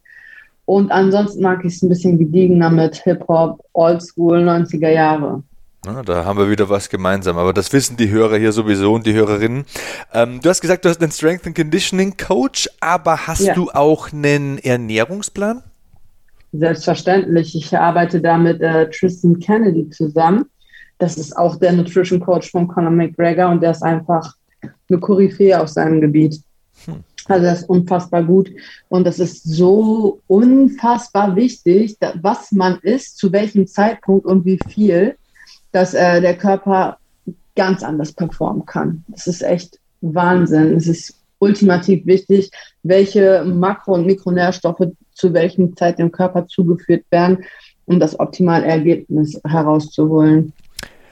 Und 0.64 0.92
ansonsten 0.92 1.42
mag 1.42 1.64
ich 1.64 1.74
es 1.76 1.82
ein 1.82 1.88
bisschen 1.88 2.18
gediegener 2.18 2.68
mit 2.68 2.96
Hip-Hop, 2.96 3.64
Oldschool, 3.72 4.46
90er 4.46 4.90
Jahre. 4.90 5.42
Na, 5.86 6.02
da 6.02 6.24
haben 6.24 6.38
wir 6.38 6.50
wieder 6.50 6.68
was 6.68 6.90
gemeinsam. 6.90 7.38
Aber 7.38 7.54
das 7.54 7.72
wissen 7.72 7.96
die 7.96 8.10
Hörer 8.10 8.36
hier 8.36 8.52
sowieso 8.52 8.92
und 8.92 9.06
die 9.06 9.14
Hörerinnen. 9.14 9.64
Ähm, 10.12 10.40
du 10.42 10.50
hast 10.50 10.60
gesagt, 10.60 10.84
du 10.84 10.90
hast 10.90 11.00
einen 11.00 11.12
Strength 11.12 11.46
and 11.46 11.56
Conditioning 11.56 12.16
Coach, 12.16 12.68
aber 12.80 13.26
hast 13.26 13.46
ja. 13.46 13.54
du 13.54 13.70
auch 13.70 14.12
einen 14.12 14.58
Ernährungsplan? 14.58 15.62
Selbstverständlich. 16.52 17.54
Ich 17.54 17.76
arbeite 17.76 18.20
da 18.20 18.36
mit 18.36 18.60
äh, 18.60 18.90
Tristan 18.90 19.38
Kennedy 19.38 19.88
zusammen. 19.90 20.46
Das 20.98 21.16
ist 21.16 21.36
auch 21.36 21.56
der 21.56 21.72
Nutrition 21.72 22.20
Coach 22.20 22.50
von 22.50 22.66
Conor 22.68 22.90
McGregor 22.90 23.48
und 23.48 23.62
der 23.62 23.70
ist 23.70 23.82
einfach 23.82 24.34
eine 24.88 24.98
Koryphäe 24.98 25.60
auf 25.60 25.68
seinem 25.68 26.00
Gebiet. 26.00 26.40
Hm. 26.84 27.04
Also 27.26 27.44
das 27.44 27.60
ist 27.60 27.68
unfassbar 27.68 28.24
gut 28.24 28.50
und 28.88 29.06
das 29.06 29.18
ist 29.18 29.44
so 29.44 30.20
unfassbar 30.28 31.36
wichtig, 31.36 31.96
was 32.22 32.52
man 32.52 32.78
isst, 32.78 33.18
zu 33.18 33.30
welchem 33.32 33.66
Zeitpunkt 33.66 34.24
und 34.24 34.46
wie 34.46 34.58
viel, 34.68 35.16
dass 35.72 35.92
äh, 35.92 36.22
der 36.22 36.36
Körper 36.36 36.96
ganz 37.54 37.82
anders 37.82 38.12
performen 38.12 38.64
kann. 38.64 39.04
Das 39.08 39.26
ist 39.26 39.42
echt 39.42 39.78
Wahnsinn. 40.00 40.74
Es 40.74 40.86
ist 40.86 41.14
ultimativ 41.38 42.06
wichtig, 42.06 42.50
welche 42.82 43.44
Makro- 43.44 43.94
und 43.94 44.06
Mikronährstoffe 44.06 44.88
zu 45.12 45.34
welchem 45.34 45.76
Zeit 45.76 45.98
dem 45.98 46.12
Körper 46.12 46.46
zugeführt 46.46 47.04
werden, 47.10 47.44
um 47.86 48.00
das 48.00 48.18
optimale 48.18 48.64
Ergebnis 48.66 49.40
herauszuholen. 49.46 50.52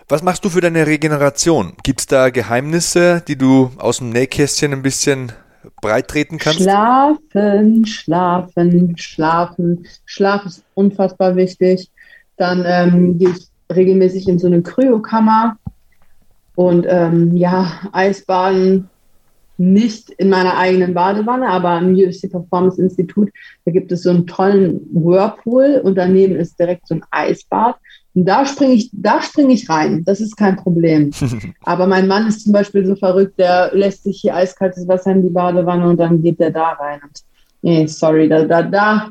Was 0.08 0.22
machst 0.22 0.44
du 0.44 0.50
für 0.50 0.60
deine 0.60 0.86
Regeneration? 0.86 1.72
Gibt 1.82 1.98
es 1.98 2.06
da 2.06 2.30
Geheimnisse, 2.30 3.24
die 3.26 3.36
du 3.36 3.72
aus 3.76 3.98
dem 3.98 4.10
Nähkästchen 4.10 4.72
ein 4.72 4.82
bisschen 4.82 5.32
breit 5.82 6.06
treten 6.06 6.38
kannst? 6.38 6.60
Schlafen, 6.60 7.84
schlafen, 7.86 8.96
schlafen. 8.96 9.84
Schlaf 10.04 10.46
ist 10.46 10.62
unfassbar 10.74 11.34
wichtig. 11.34 11.90
Dann 12.36 12.62
ähm, 12.64 13.18
gehe 13.18 13.30
ich 13.30 13.48
regelmäßig 13.74 14.28
in 14.28 14.38
so 14.38 14.46
eine 14.46 14.62
Kryokammer 14.62 15.58
und 16.54 16.86
ähm, 16.88 17.36
ja, 17.36 17.72
Eisbaden 17.90 18.88
nicht 19.58 20.10
in 20.10 20.28
meiner 20.28 20.56
eigenen 20.56 20.94
Badewanne, 20.94 21.48
aber 21.48 21.78
im 21.78 21.94
UFC 21.94 22.30
Performance 22.30 22.80
Institut, 22.80 23.30
da 23.64 23.72
gibt 23.72 23.90
es 23.90 24.04
so 24.04 24.10
einen 24.10 24.28
tollen 24.28 24.86
Whirlpool 24.92 25.80
und 25.82 25.96
daneben 25.96 26.36
ist 26.36 26.60
direkt 26.60 26.86
so 26.86 26.94
ein 26.94 27.04
Eisbad. 27.10 27.74
Und 28.16 28.24
da 28.24 28.46
springe 28.46 28.72
ich, 28.72 28.88
da 28.94 29.20
springe 29.20 29.52
ich 29.52 29.68
rein. 29.68 30.02
Das 30.04 30.20
ist 30.20 30.36
kein 30.36 30.56
Problem. 30.56 31.10
Aber 31.64 31.86
mein 31.86 32.08
Mann 32.08 32.26
ist 32.26 32.44
zum 32.44 32.52
Beispiel 32.52 32.86
so 32.86 32.96
verrückt, 32.96 33.38
der 33.38 33.70
lässt 33.74 34.04
sich 34.04 34.22
hier 34.22 34.34
eiskaltes 34.34 34.88
Wasser 34.88 35.12
in 35.12 35.22
die 35.22 35.28
Badewanne 35.28 35.86
und 35.86 35.98
dann 35.98 36.22
geht 36.22 36.40
der 36.40 36.50
da 36.50 36.70
rein. 36.70 36.98
Und, 37.02 37.22
nee, 37.60 37.86
sorry, 37.86 38.26
da, 38.26 38.44
da, 38.44 38.62
da, 38.62 39.10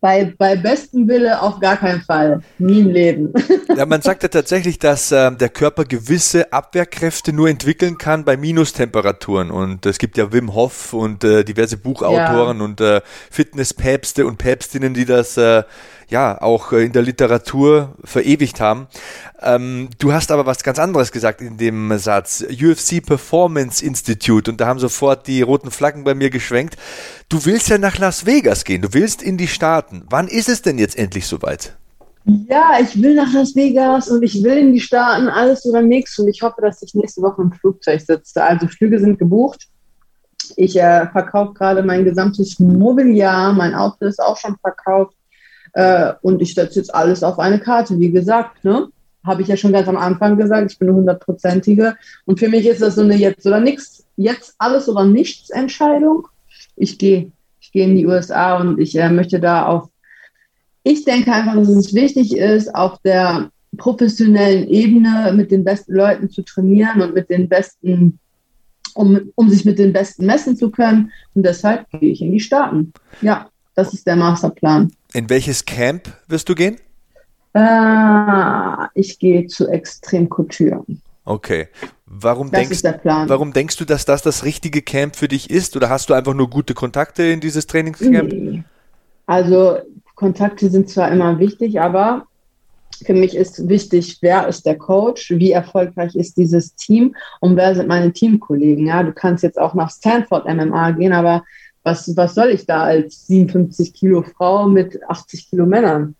bei, 0.00 0.34
bei 0.36 0.54
bestem 0.54 1.08
Wille 1.08 1.40
auf 1.40 1.60
gar 1.60 1.76
keinen 1.76 2.02
Fall. 2.02 2.40
Nie 2.58 2.80
im 2.80 2.90
Leben. 2.90 3.32
Ja, 3.76 3.86
man 3.86 4.02
sagt 4.02 4.24
ja 4.24 4.28
tatsächlich, 4.28 4.80
dass 4.80 5.12
äh, 5.12 5.30
der 5.30 5.50
Körper 5.50 5.84
gewisse 5.84 6.52
Abwehrkräfte 6.52 7.32
nur 7.32 7.48
entwickeln 7.48 7.96
kann 7.96 8.24
bei 8.24 8.36
Minustemperaturen. 8.36 9.52
Und 9.52 9.86
es 9.86 9.98
gibt 9.98 10.16
ja 10.16 10.32
Wim 10.32 10.52
Hof 10.52 10.94
und 10.94 11.22
äh, 11.22 11.44
diverse 11.44 11.76
Buchautoren 11.76 12.58
ja. 12.58 12.64
und 12.64 12.80
äh, 12.80 13.02
Fitnesspäpste 13.30 14.26
und 14.26 14.38
Päpstinnen, 14.38 14.94
die 14.94 15.04
das 15.04 15.36
äh, 15.36 15.62
ja 16.08 16.40
auch 16.40 16.72
äh, 16.72 16.84
in 16.84 16.92
der 16.92 17.02
Literatur 17.02 17.94
verewigt 18.04 18.60
haben. 18.60 18.86
Ähm, 19.40 19.88
du 19.98 20.12
hast 20.12 20.30
aber 20.30 20.46
was 20.46 20.62
ganz 20.62 20.78
anderes 20.78 21.12
gesagt 21.12 21.40
in 21.40 21.58
dem 21.58 21.96
Satz. 21.98 22.42
UFC 22.42 23.04
Performance 23.04 23.84
Institute 23.84 24.50
und 24.50 24.60
da 24.60 24.66
haben 24.66 24.78
sofort 24.78 25.26
die 25.26 25.42
roten 25.42 25.70
Flaggen 25.70 26.04
bei 26.04 26.14
mir 26.14 26.30
geschwenkt. 26.30 26.76
Du 27.28 27.44
willst 27.44 27.68
ja 27.68 27.78
nach 27.78 27.98
Las 27.98 28.26
Vegas 28.26 28.64
gehen, 28.64 28.82
du 28.82 28.92
willst 28.92 29.22
in 29.22 29.36
die 29.36 29.48
Staaten. 29.48 30.04
Wann 30.10 30.28
ist 30.28 30.48
es 30.48 30.62
denn 30.62 30.78
jetzt 30.78 30.98
endlich 30.98 31.26
soweit? 31.26 31.76
Ja, 32.24 32.72
ich 32.80 33.00
will 33.00 33.14
nach 33.14 33.32
Las 33.32 33.54
Vegas 33.56 34.08
und 34.08 34.22
ich 34.22 34.42
will 34.42 34.58
in 34.58 34.74
die 34.74 34.80
Staaten, 34.80 35.28
alles 35.28 35.64
oder 35.64 35.80
nichts. 35.80 36.18
Und 36.18 36.28
ich 36.28 36.42
hoffe, 36.42 36.60
dass 36.60 36.82
ich 36.82 36.94
nächste 36.94 37.22
Woche 37.22 37.40
im 37.40 37.52
Flugzeug 37.52 38.00
sitze. 38.00 38.42
Also 38.42 38.66
Flüge 38.66 38.98
sind 38.98 39.18
gebucht. 39.18 39.66
Ich 40.56 40.76
äh, 40.76 41.06
verkaufe 41.08 41.54
gerade 41.54 41.82
mein 41.82 42.04
gesamtes 42.04 42.58
Mobiliar. 42.58 43.52
Mein 43.54 43.74
Auto 43.74 44.04
ist 44.04 44.20
auch 44.20 44.36
schon 44.36 44.56
verkauft. 44.60 45.14
Äh, 45.78 46.14
und 46.22 46.42
ich 46.42 46.54
setze 46.54 46.80
jetzt 46.80 46.92
alles 46.92 47.22
auf 47.22 47.38
eine 47.38 47.60
Karte, 47.60 48.00
wie 48.00 48.10
gesagt. 48.10 48.64
Ne? 48.64 48.88
Habe 49.24 49.42
ich 49.42 49.48
ja 49.48 49.56
schon 49.56 49.70
ganz 49.70 49.86
am 49.86 49.96
Anfang 49.96 50.36
gesagt, 50.36 50.72
ich 50.72 50.78
bin 50.80 50.88
eine 50.88 50.96
hundertprozentige. 50.96 51.94
Und 52.24 52.40
für 52.40 52.48
mich 52.48 52.66
ist 52.66 52.82
das 52.82 52.96
so 52.96 53.02
eine 53.02 53.14
Jetzt 53.14 53.46
oder 53.46 53.60
nichts, 53.60 54.04
jetzt 54.16 54.56
alles 54.58 54.88
oder 54.88 55.04
nichts 55.04 55.50
Entscheidung. 55.50 56.26
Ich 56.74 56.98
gehe. 56.98 57.30
Ich 57.60 57.70
gehe 57.70 57.84
in 57.84 57.94
die 57.94 58.08
USA 58.08 58.56
und 58.56 58.80
ich 58.80 58.98
äh, 58.98 59.08
möchte 59.08 59.38
da 59.38 59.66
auf. 59.66 59.88
Ich 60.82 61.04
denke 61.04 61.32
einfach, 61.32 61.54
dass 61.54 61.68
es 61.68 61.94
wichtig 61.94 62.36
ist, 62.36 62.74
auf 62.74 62.98
der 63.04 63.50
professionellen 63.76 64.66
Ebene 64.66 65.32
mit 65.32 65.52
den 65.52 65.62
besten 65.62 65.94
Leuten 65.94 66.28
zu 66.28 66.42
trainieren 66.42 67.02
und 67.02 67.14
mit 67.14 67.30
den 67.30 67.48
besten, 67.48 68.18
um, 68.94 69.30
um 69.36 69.48
sich 69.48 69.64
mit 69.64 69.78
den 69.78 69.92
Besten 69.92 70.26
messen 70.26 70.56
zu 70.56 70.72
können. 70.72 71.12
Und 71.34 71.46
deshalb 71.46 71.88
gehe 71.90 72.10
ich 72.10 72.20
in 72.20 72.32
die 72.32 72.40
Staaten. 72.40 72.92
Ja, 73.22 73.48
das 73.76 73.94
ist 73.94 74.08
der 74.08 74.16
Masterplan. 74.16 74.90
In 75.14 75.30
welches 75.30 75.64
Camp 75.64 76.12
wirst 76.26 76.48
du 76.48 76.54
gehen? 76.54 76.76
Äh, 77.54 78.86
ich 78.94 79.18
gehe 79.18 79.46
zu 79.46 79.68
Extrem 79.68 80.28
Couture. 80.28 80.84
Okay. 81.24 81.68
Warum 82.06 82.50
das 82.50 82.68
denkst, 82.68 83.00
warum 83.04 83.52
denkst 83.52 83.76
du, 83.76 83.84
dass 83.84 84.04
das 84.04 84.22
das 84.22 84.44
richtige 84.44 84.80
Camp 84.80 85.16
für 85.16 85.28
dich 85.28 85.50
ist? 85.50 85.76
Oder 85.76 85.90
hast 85.90 86.08
du 86.08 86.14
einfach 86.14 86.34
nur 86.34 86.48
gute 86.48 86.74
Kontakte 86.74 87.22
in 87.24 87.40
dieses 87.40 87.66
Trainingscamp? 87.66 88.32
Nee. 88.32 88.64
Also 89.26 89.78
Kontakte 90.14 90.70
sind 90.70 90.88
zwar 90.88 91.10
immer 91.10 91.38
wichtig, 91.38 91.80
aber 91.80 92.26
für 93.04 93.12
mich 93.12 93.36
ist 93.36 93.68
wichtig, 93.68 94.18
wer 94.22 94.48
ist 94.48 94.66
der 94.66 94.76
Coach, 94.76 95.30
wie 95.30 95.52
erfolgreich 95.52 96.16
ist 96.16 96.36
dieses 96.36 96.74
Team 96.74 97.14
und 97.40 97.56
wer 97.56 97.74
sind 97.74 97.88
meine 97.88 98.12
Teamkollegen. 98.12 98.86
Ja, 98.86 99.02
du 99.02 99.12
kannst 99.12 99.44
jetzt 99.44 99.58
auch 99.58 99.74
nach 99.74 99.90
Stanford 99.90 100.46
MMA 100.46 100.92
gehen, 100.92 101.12
aber 101.12 101.44
was, 101.88 102.16
was 102.16 102.34
soll 102.34 102.50
ich 102.50 102.66
da 102.66 102.82
als 102.82 103.26
57 103.26 103.94
Kilo 103.94 104.22
Frau 104.22 104.68
mit 104.68 105.00
80 105.08 105.48
Kilo 105.48 105.66
Männern? 105.66 106.14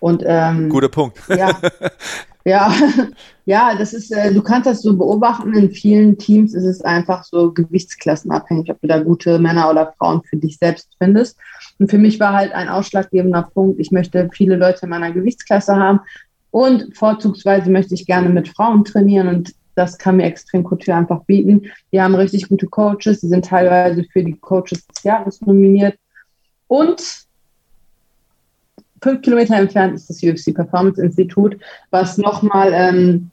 Und, 0.00 0.22
ähm, 0.26 0.68
Guter 0.68 0.88
Punkt. 0.88 1.18
Ja, 1.28 1.58
ja, 2.44 2.72
ja, 3.44 3.74
das 3.76 3.92
ist, 3.92 4.10
äh, 4.10 4.32
du 4.32 4.42
kannst 4.42 4.66
das 4.66 4.82
so 4.82 4.96
beobachten. 4.96 5.54
In 5.54 5.70
vielen 5.70 6.16
Teams 6.18 6.54
ist 6.54 6.64
es 6.64 6.80
einfach 6.82 7.24
so 7.24 7.52
gewichtsklassenabhängig, 7.52 8.70
ob 8.70 8.80
du 8.80 8.88
da 8.88 9.02
gute 9.02 9.38
Männer 9.38 9.70
oder 9.70 9.94
Frauen 9.98 10.22
für 10.22 10.36
dich 10.36 10.58
selbst 10.58 10.88
findest. 10.98 11.38
Und 11.78 11.90
für 11.90 11.98
mich 11.98 12.18
war 12.20 12.32
halt 12.32 12.52
ein 12.52 12.68
ausschlaggebender 12.68 13.48
Punkt, 13.54 13.80
ich 13.80 13.90
möchte 13.90 14.28
viele 14.32 14.56
Leute 14.56 14.80
in 14.82 14.90
meiner 14.90 15.12
Gewichtsklasse 15.12 15.76
haben 15.76 16.00
und 16.50 16.96
vorzugsweise 16.96 17.70
möchte 17.70 17.94
ich 17.94 18.06
gerne 18.06 18.28
mit 18.28 18.48
Frauen 18.48 18.84
trainieren 18.84 19.28
und 19.28 19.54
das 19.74 19.98
kann 19.98 20.16
mir 20.16 20.24
Extrem 20.24 20.64
Couture 20.64 20.96
einfach 20.96 21.24
bieten. 21.24 21.70
Die 21.92 22.00
haben 22.00 22.14
richtig 22.14 22.48
gute 22.48 22.66
Coaches, 22.66 23.20
die 23.20 23.28
sind 23.28 23.44
teilweise 23.44 24.04
für 24.04 24.22
die 24.22 24.36
Coaches 24.36 24.86
des 24.86 25.02
Jahres 25.02 25.40
nominiert. 25.40 25.98
Und 26.66 27.24
fünf 29.02 29.22
Kilometer 29.22 29.56
entfernt 29.56 29.94
ist 29.94 30.08
das 30.08 30.22
UFC 30.22 30.54
Performance 30.54 31.02
Institut, 31.02 31.58
was 31.90 32.18
nochmal 32.18 32.72
ähm, 32.72 33.30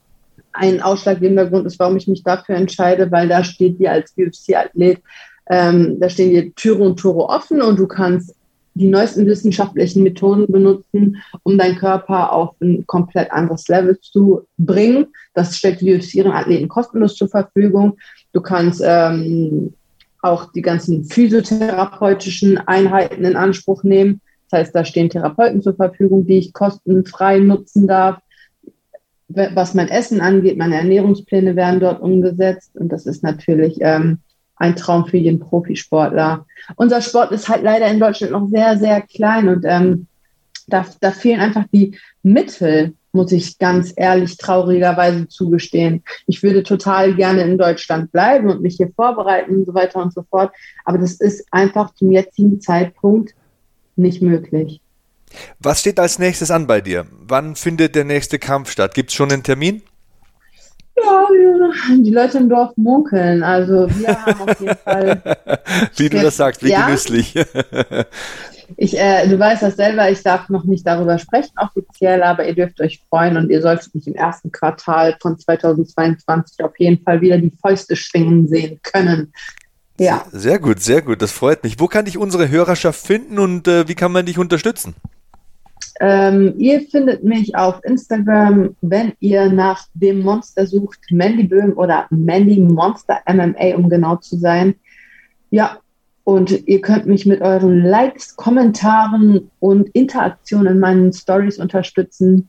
ein 0.52 0.82
ausschlaggebender 0.82 1.48
Grund 1.48 1.66
ist, 1.66 1.78
warum 1.78 1.96
ich 1.96 2.06
mich 2.06 2.22
dafür 2.22 2.56
entscheide, 2.56 3.10
weil 3.10 3.28
da 3.28 3.42
steht 3.42 3.78
dir 3.78 3.92
als 3.92 4.12
UFC-Athlet, 4.16 5.02
ähm, 5.48 5.98
da 5.98 6.08
stehen 6.08 6.30
dir 6.30 6.54
Türe 6.54 6.82
und 6.82 6.98
Tore 6.98 7.28
offen 7.28 7.62
und 7.62 7.78
du 7.78 7.86
kannst 7.86 8.34
die 8.74 8.88
neuesten 8.88 9.26
wissenschaftlichen 9.26 10.02
Methoden 10.02 10.50
benutzen, 10.50 11.18
um 11.42 11.58
deinen 11.58 11.76
Körper 11.76 12.32
auf 12.32 12.54
ein 12.60 12.86
komplett 12.86 13.30
anderes 13.30 13.68
Level 13.68 13.98
zu 14.00 14.42
bringen. 14.56 15.06
Das 15.34 15.56
stellt 15.56 15.82
UFC 15.82 16.14
ihren 16.14 16.32
Athleten 16.32 16.68
kostenlos 16.68 17.16
zur 17.16 17.28
Verfügung. 17.28 17.98
Du 18.32 18.40
kannst 18.40 18.82
ähm, 18.84 19.74
auch 20.22 20.52
die 20.52 20.62
ganzen 20.62 21.04
physiotherapeutischen 21.04 22.58
Einheiten 22.58 23.24
in 23.24 23.36
Anspruch 23.36 23.82
nehmen. 23.82 24.20
Das 24.48 24.60
heißt, 24.60 24.74
da 24.74 24.84
stehen 24.84 25.10
Therapeuten 25.10 25.62
zur 25.62 25.74
Verfügung, 25.74 26.26
die 26.26 26.38
ich 26.38 26.52
kostenfrei 26.52 27.38
nutzen 27.38 27.86
darf. 27.86 28.18
Was 29.28 29.74
mein 29.74 29.88
Essen 29.88 30.20
angeht, 30.20 30.58
meine 30.58 30.76
Ernährungspläne 30.76 31.56
werden 31.56 31.80
dort 31.80 32.00
umgesetzt. 32.02 32.70
Und 32.74 32.90
das 32.90 33.06
ist 33.06 33.22
natürlich 33.22 33.78
ähm, 33.80 34.18
ein 34.56 34.76
Traum 34.76 35.06
für 35.06 35.16
jeden 35.16 35.40
Profisportler. 35.40 36.46
Unser 36.76 37.02
Sport 37.02 37.32
ist 37.32 37.48
halt 37.48 37.62
leider 37.62 37.88
in 37.88 38.00
Deutschland 38.00 38.32
noch 38.32 38.48
sehr, 38.48 38.78
sehr 38.78 39.00
klein 39.02 39.48
und 39.48 39.64
ähm, 39.66 40.06
da, 40.66 40.86
da 41.00 41.10
fehlen 41.10 41.40
einfach 41.40 41.64
die 41.72 41.98
Mittel, 42.22 42.94
muss 43.12 43.32
ich 43.32 43.58
ganz 43.58 43.92
ehrlich 43.96 44.36
traurigerweise 44.38 45.28
zugestehen. 45.28 46.02
Ich 46.26 46.42
würde 46.42 46.62
total 46.62 47.14
gerne 47.14 47.42
in 47.42 47.58
Deutschland 47.58 48.10
bleiben 48.10 48.48
und 48.48 48.62
mich 48.62 48.76
hier 48.76 48.90
vorbereiten 48.94 49.56
und 49.56 49.66
so 49.66 49.74
weiter 49.74 50.00
und 50.00 50.14
so 50.14 50.22
fort. 50.22 50.52
Aber 50.84 50.98
das 50.98 51.14
ist 51.14 51.44
einfach 51.50 51.92
zum 51.94 52.10
jetzigen 52.10 52.60
Zeitpunkt 52.60 53.34
nicht 53.96 54.22
möglich. 54.22 54.80
Was 55.58 55.80
steht 55.80 55.98
als 55.98 56.18
nächstes 56.18 56.50
an 56.50 56.66
bei 56.66 56.80
dir? 56.80 57.06
Wann 57.26 57.56
findet 57.56 57.94
der 57.94 58.04
nächste 58.04 58.38
Kampf 58.38 58.70
statt? 58.70 58.94
Gibt 58.94 59.10
es 59.10 59.16
schon 59.16 59.32
einen 59.32 59.42
Termin? 59.42 59.82
Ja, 61.04 61.26
die 61.96 62.10
Leute 62.10 62.38
im 62.38 62.48
Dorf 62.48 62.76
munkeln. 62.76 63.42
Also 63.42 63.88
wir 63.90 64.08
haben 64.08 64.48
auf 64.48 64.60
jeden 64.60 64.76
Fall. 64.84 65.22
Wie 65.96 66.08
du 66.08 66.20
das 66.20 66.36
sagst, 66.36 66.62
wie 66.64 66.70
ja? 66.70 66.86
genüsslich. 66.86 67.34
Ich, 68.76 68.98
äh, 68.98 69.28
du 69.28 69.38
weißt 69.38 69.62
das 69.62 69.76
selber, 69.76 70.10
ich 70.10 70.22
darf 70.22 70.48
noch 70.48 70.64
nicht 70.64 70.86
darüber 70.86 71.18
sprechen 71.18 71.52
offiziell, 71.56 72.22
aber 72.22 72.46
ihr 72.46 72.54
dürft 72.54 72.80
euch 72.80 73.02
freuen 73.08 73.36
und 73.36 73.50
ihr 73.50 73.60
solltet 73.60 73.94
mich 73.94 74.06
im 74.06 74.14
ersten 74.14 74.50
Quartal 74.50 75.16
von 75.20 75.38
2022 75.38 76.64
auf 76.64 76.78
jeden 76.78 77.02
Fall 77.04 77.20
wieder 77.20 77.38
die 77.38 77.52
Fäuste 77.60 77.96
schwingen 77.96 78.48
sehen 78.48 78.80
können. 78.82 79.32
Ja. 79.98 80.24
Sehr 80.32 80.58
gut, 80.58 80.80
sehr 80.80 81.02
gut, 81.02 81.22
das 81.22 81.32
freut 81.32 81.62
mich. 81.62 81.78
Wo 81.78 81.86
kann 81.86 82.06
dich 82.06 82.18
unsere 82.18 82.48
Hörerschaft 82.48 83.06
finden 83.06 83.38
und 83.38 83.68
äh, 83.68 83.88
wie 83.88 83.94
kann 83.94 84.10
man 84.10 84.26
dich 84.26 84.38
unterstützen? 84.38 84.94
Ähm, 86.00 86.54
ihr 86.58 86.80
findet 86.82 87.22
mich 87.22 87.54
auf 87.54 87.80
Instagram, 87.84 88.76
wenn 88.80 89.12
ihr 89.20 89.50
nach 89.50 89.86
dem 89.94 90.22
Monster 90.22 90.66
sucht, 90.66 91.00
Mandy 91.10 91.44
Böhm 91.44 91.76
oder 91.76 92.06
Mandy 92.10 92.60
Monster 92.60 93.20
MMA, 93.26 93.76
um 93.76 93.88
genau 93.88 94.16
zu 94.16 94.36
sein. 94.36 94.74
Ja, 95.50 95.78
und 96.24 96.66
ihr 96.66 96.80
könnt 96.80 97.06
mich 97.06 97.26
mit 97.26 97.40
euren 97.40 97.84
Likes, 97.84 98.36
Kommentaren 98.36 99.50
und 99.60 99.88
Interaktionen 99.90 100.74
in 100.74 100.78
meinen 100.78 101.12
Stories 101.12 101.58
unterstützen. 101.58 102.48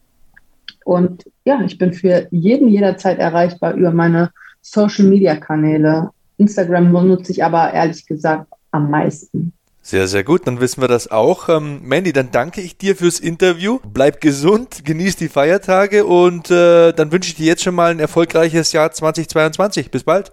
Und 0.86 1.26
ja, 1.44 1.62
ich 1.62 1.78
bin 1.78 1.94
für 1.94 2.28
jeden 2.32 2.68
jederzeit 2.68 3.18
erreichbar 3.18 3.74
über 3.74 3.92
meine 3.92 4.32
Social 4.62 5.06
Media 5.06 5.36
Kanäle. 5.36 6.12
Instagram 6.38 6.92
nutze 6.92 7.32
ich 7.32 7.44
aber 7.44 7.74
ehrlich 7.74 8.06
gesagt 8.06 8.48
am 8.72 8.90
meisten. 8.92 9.54
Sehr, 9.86 10.08
sehr 10.08 10.24
gut, 10.24 10.48
dann 10.48 10.62
wissen 10.62 10.80
wir 10.80 10.88
das 10.88 11.12
auch. 11.12 11.50
Ähm, 11.50 11.82
Mandy, 11.84 12.14
dann 12.14 12.32
danke 12.32 12.62
ich 12.62 12.78
dir 12.78 12.96
fürs 12.96 13.20
Interview. 13.20 13.80
Bleib 13.86 14.22
gesund, 14.22 14.86
genieß 14.86 15.18
die 15.18 15.28
Feiertage 15.28 16.06
und 16.06 16.50
äh, 16.50 16.94
dann 16.94 17.12
wünsche 17.12 17.28
ich 17.30 17.36
dir 17.36 17.48
jetzt 17.48 17.64
schon 17.64 17.76
mal 17.76 17.92
ein 17.92 18.00
erfolgreiches 18.00 18.72
Jahr 18.72 18.90
2022. 18.92 19.92
Bis 19.92 20.06
bald. 20.06 20.32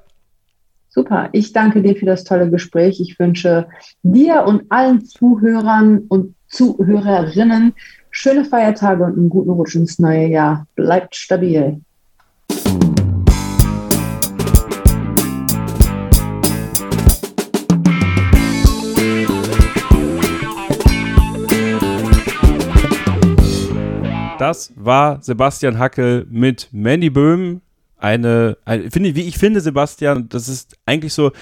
Super, 0.89 1.31
ich 1.33 1.53
danke 1.53 1.83
dir 1.83 1.97
für 1.97 2.07
das 2.07 2.23
tolle 2.23 2.49
Gespräch. 2.49 3.01
Ich 3.01 3.19
wünsche 3.19 3.67
dir 4.05 4.45
und 4.45 4.71
allen 4.71 5.05
Zuhörern 5.05 6.05
und 6.09 6.37
Zuhörerinnen 6.47 7.75
schöne 8.13 8.45
Feiertage 8.45 9.03
und 9.03 9.19
einen 9.19 9.31
guten 9.31 9.51
Rutsch 9.51 9.75
ins 9.75 9.99
neue 9.99 10.29
Jahr. 10.29 10.67
Bleibt 10.77 11.17
stabil. 11.17 11.81
Das 24.41 24.73
war 24.75 25.23
Sebastian 25.23 25.79
Hackel 25.79 26.27
mit 26.31 26.69
Mandy 26.73 27.11
Böhm. 27.11 27.61
Eine, 27.99 28.57
eine 28.65 28.91
finde, 28.91 29.15
wie 29.15 29.29
ich 29.29 29.37
finde, 29.37 29.61
Sebastian, 29.61 30.31
das 30.31 30.49
ist 30.49 30.79
eigentlich 30.87 31.13
so, 31.13 31.33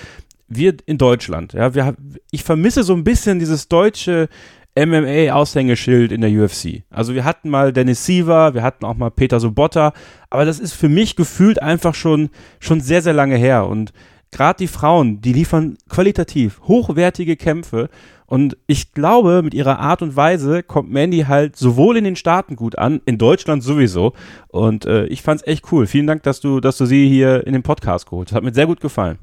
wir 0.48 0.74
in 0.84 0.98
Deutschland, 0.98 1.52
ja, 1.52 1.74
wir, 1.76 1.94
ich 2.32 2.42
vermisse 2.42 2.82
so 2.82 2.94
ein 2.94 3.04
bisschen 3.04 3.38
dieses 3.38 3.68
deutsche 3.68 4.28
MMA-Aushängeschild 4.76 6.10
in 6.10 6.22
der 6.22 6.30
UFC. 6.30 6.82
Also 6.90 7.14
wir 7.14 7.24
hatten 7.24 7.50
mal 7.50 7.72
Dennis 7.72 8.04
Siever, 8.04 8.54
wir 8.54 8.64
hatten 8.64 8.84
auch 8.84 8.96
mal 8.96 9.10
Peter 9.10 9.38
Sobotta, 9.38 9.92
aber 10.28 10.44
das 10.44 10.58
ist 10.58 10.72
für 10.72 10.88
mich 10.88 11.14
gefühlt 11.14 11.62
einfach 11.62 11.94
schon, 11.94 12.30
schon 12.58 12.80
sehr, 12.80 13.02
sehr 13.02 13.12
lange 13.12 13.36
her. 13.36 13.68
Und 13.68 13.92
gerade 14.30 14.58
die 14.58 14.68
Frauen, 14.68 15.20
die 15.20 15.32
liefern 15.32 15.78
qualitativ 15.88 16.60
hochwertige 16.66 17.36
Kämpfe 17.36 17.88
und 18.28 18.58
ich 18.66 18.92
glaube, 18.92 19.40
mit 19.42 19.54
ihrer 19.54 19.78
Art 19.78 20.02
und 20.02 20.14
Weise 20.14 20.62
kommt 20.62 20.90
Mandy 20.90 21.20
halt 21.20 21.56
sowohl 21.56 21.96
in 21.96 22.04
den 22.04 22.14
Staaten 22.14 22.56
gut 22.56 22.76
an, 22.76 23.00
in 23.06 23.16
Deutschland 23.16 23.62
sowieso. 23.62 24.12
Und 24.48 24.84
äh, 24.84 25.06
ich 25.06 25.22
fand's 25.22 25.46
echt 25.46 25.72
cool. 25.72 25.86
Vielen 25.86 26.06
Dank, 26.06 26.24
dass 26.24 26.40
du, 26.40 26.60
dass 26.60 26.76
du 26.76 26.84
sie 26.84 27.08
hier 27.08 27.46
in 27.46 27.54
den 27.54 27.62
Podcast 27.62 28.04
geholt 28.04 28.28
hast. 28.28 28.36
Hat 28.36 28.44
mir 28.44 28.52
sehr 28.52 28.66
gut 28.66 28.82
gefallen. 28.82 29.18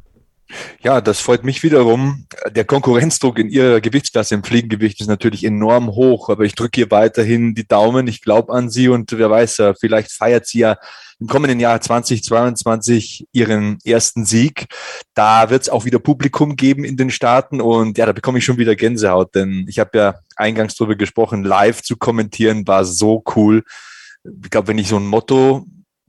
Ja, 0.83 1.01
das 1.01 1.19
freut 1.19 1.43
mich 1.43 1.63
wiederum. 1.63 2.27
Der 2.51 2.65
Konkurrenzdruck 2.65 3.39
in 3.39 3.49
ihrer 3.49 3.81
Gewichtsklasse 3.81 4.35
im 4.35 4.43
Fliegengewicht 4.43 5.01
ist 5.01 5.07
natürlich 5.07 5.43
enorm 5.43 5.87
hoch, 5.87 6.29
aber 6.29 6.43
ich 6.43 6.53
drücke 6.53 6.81
ihr 6.81 6.91
weiterhin 6.91 7.55
die 7.55 7.67
Daumen. 7.67 8.07
Ich 8.07 8.21
glaube 8.21 8.53
an 8.53 8.69
sie 8.69 8.87
und 8.89 9.11
wer 9.11 9.29
weiß, 9.29 9.61
vielleicht 9.79 10.11
feiert 10.11 10.45
sie 10.45 10.59
ja 10.59 10.77
im 11.19 11.27
kommenden 11.27 11.59
Jahr 11.59 11.81
2022 11.81 13.27
ihren 13.31 13.79
ersten 13.83 14.25
Sieg. 14.25 14.67
Da 15.13 15.49
wird 15.49 15.63
es 15.63 15.69
auch 15.69 15.85
wieder 15.85 15.97
Publikum 15.99 16.55
geben 16.55 16.83
in 16.83 16.97
den 16.97 17.09
Staaten 17.09 17.61
und 17.61 17.97
ja, 17.97 18.05
da 18.05 18.11
bekomme 18.11 18.37
ich 18.37 18.45
schon 18.45 18.57
wieder 18.57 18.75
Gänsehaut, 18.75 19.33
denn 19.33 19.65
ich 19.67 19.79
habe 19.79 19.97
ja 19.97 20.15
eingangs 20.35 20.75
darüber 20.75 20.95
gesprochen, 20.95 21.43
live 21.43 21.81
zu 21.81 21.97
kommentieren 21.97 22.67
war 22.67 22.85
so 22.85 23.23
cool. 23.35 23.63
Ich 24.43 24.49
glaube, 24.49 24.67
wenn 24.67 24.77
ich 24.77 24.89
so 24.89 24.97
ein 24.97 25.07
Motto 25.07 25.65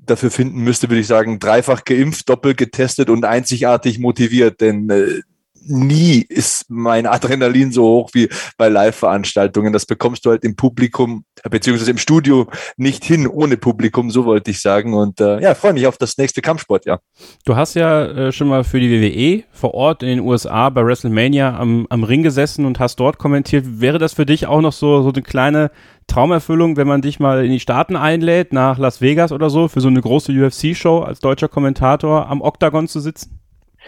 dafür 0.06 0.30
finden 0.30 0.60
müsste, 0.60 0.88
würde 0.88 1.00
ich 1.00 1.06
sagen, 1.06 1.38
dreifach 1.38 1.84
geimpft, 1.84 2.28
doppelt 2.28 2.56
getestet 2.56 3.10
und 3.10 3.24
einzigartig 3.24 3.98
motiviert, 3.98 4.60
denn 4.60 4.90
äh, 4.90 5.20
nie 5.68 6.24
ist 6.28 6.66
mein 6.68 7.06
Adrenalin 7.06 7.72
so 7.72 7.84
hoch 7.84 8.10
wie 8.12 8.28
bei 8.56 8.68
Live-Veranstaltungen. 8.68 9.72
Das 9.72 9.86
bekommst 9.86 10.24
du 10.24 10.30
halt 10.30 10.44
im 10.44 10.56
Publikum, 10.56 11.24
beziehungsweise 11.48 11.90
im 11.90 11.98
Studio 11.98 12.48
nicht 12.76 13.04
hin 13.04 13.26
ohne 13.26 13.56
Publikum, 13.56 14.10
so 14.10 14.24
wollte 14.24 14.50
ich 14.50 14.60
sagen. 14.60 14.94
Und 14.94 15.20
äh, 15.20 15.40
ja, 15.40 15.54
freue 15.54 15.72
mich 15.72 15.86
auf 15.86 15.98
das 15.98 16.18
nächste 16.18 16.42
Kampfsport, 16.42 16.86
ja. 16.86 16.98
Du 17.44 17.56
hast 17.56 17.74
ja 17.74 18.04
äh, 18.06 18.32
schon 18.32 18.48
mal 18.48 18.64
für 18.64 18.80
die 18.80 18.90
WWE 18.90 19.44
vor 19.52 19.74
Ort 19.74 20.02
in 20.02 20.08
den 20.08 20.20
USA 20.20 20.70
bei 20.70 20.84
WrestleMania 20.84 21.58
am, 21.58 21.86
am 21.90 22.04
Ring 22.04 22.22
gesessen 22.22 22.64
und 22.64 22.78
hast 22.78 22.96
dort 22.96 23.18
kommentiert. 23.18 23.80
Wäre 23.80 23.98
das 23.98 24.14
für 24.14 24.26
dich 24.26 24.46
auch 24.46 24.60
noch 24.60 24.72
so, 24.72 25.02
so 25.02 25.12
eine 25.12 25.22
kleine 25.22 25.70
Traumerfüllung, 26.06 26.76
wenn 26.76 26.86
man 26.86 27.02
dich 27.02 27.18
mal 27.18 27.44
in 27.44 27.50
die 27.50 27.60
Staaten 27.60 27.96
einlädt, 27.96 28.52
nach 28.52 28.78
Las 28.78 29.00
Vegas 29.00 29.32
oder 29.32 29.50
so, 29.50 29.68
für 29.68 29.80
so 29.80 29.88
eine 29.88 30.00
große 30.00 30.32
UFC-Show 30.32 31.00
als 31.00 31.18
deutscher 31.20 31.48
Kommentator 31.48 32.28
am 32.28 32.40
Octagon 32.40 32.88
zu 32.88 33.00
sitzen? 33.00 33.40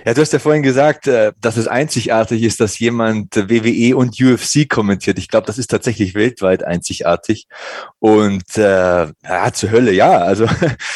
Ja, 0.05 0.15
du 0.15 0.21
hast 0.21 0.33
ja 0.33 0.39
vorhin 0.39 0.63
gesagt, 0.63 1.07
äh, 1.07 1.33
dass 1.41 1.57
es 1.57 1.69
einzigartig 1.69 2.43
ist, 2.43 2.61
dass 2.61 2.79
jemand 2.79 3.35
WWE 3.37 3.97
und 3.97 4.21
UFC 4.21 4.69
kommentiert. 4.69 5.19
Ich 5.19 5.29
glaube, 5.29 5.47
das 5.47 5.59
ist 5.59 5.71
tatsächlich 5.71 6.15
weltweit 6.15 6.65
einzigartig. 6.65 7.47
Und 7.99 8.57
äh, 8.57 9.07
ja, 9.07 9.53
zur 9.53 9.71
Hölle, 9.71 9.93
ja. 9.93 10.19
Also 10.19 10.47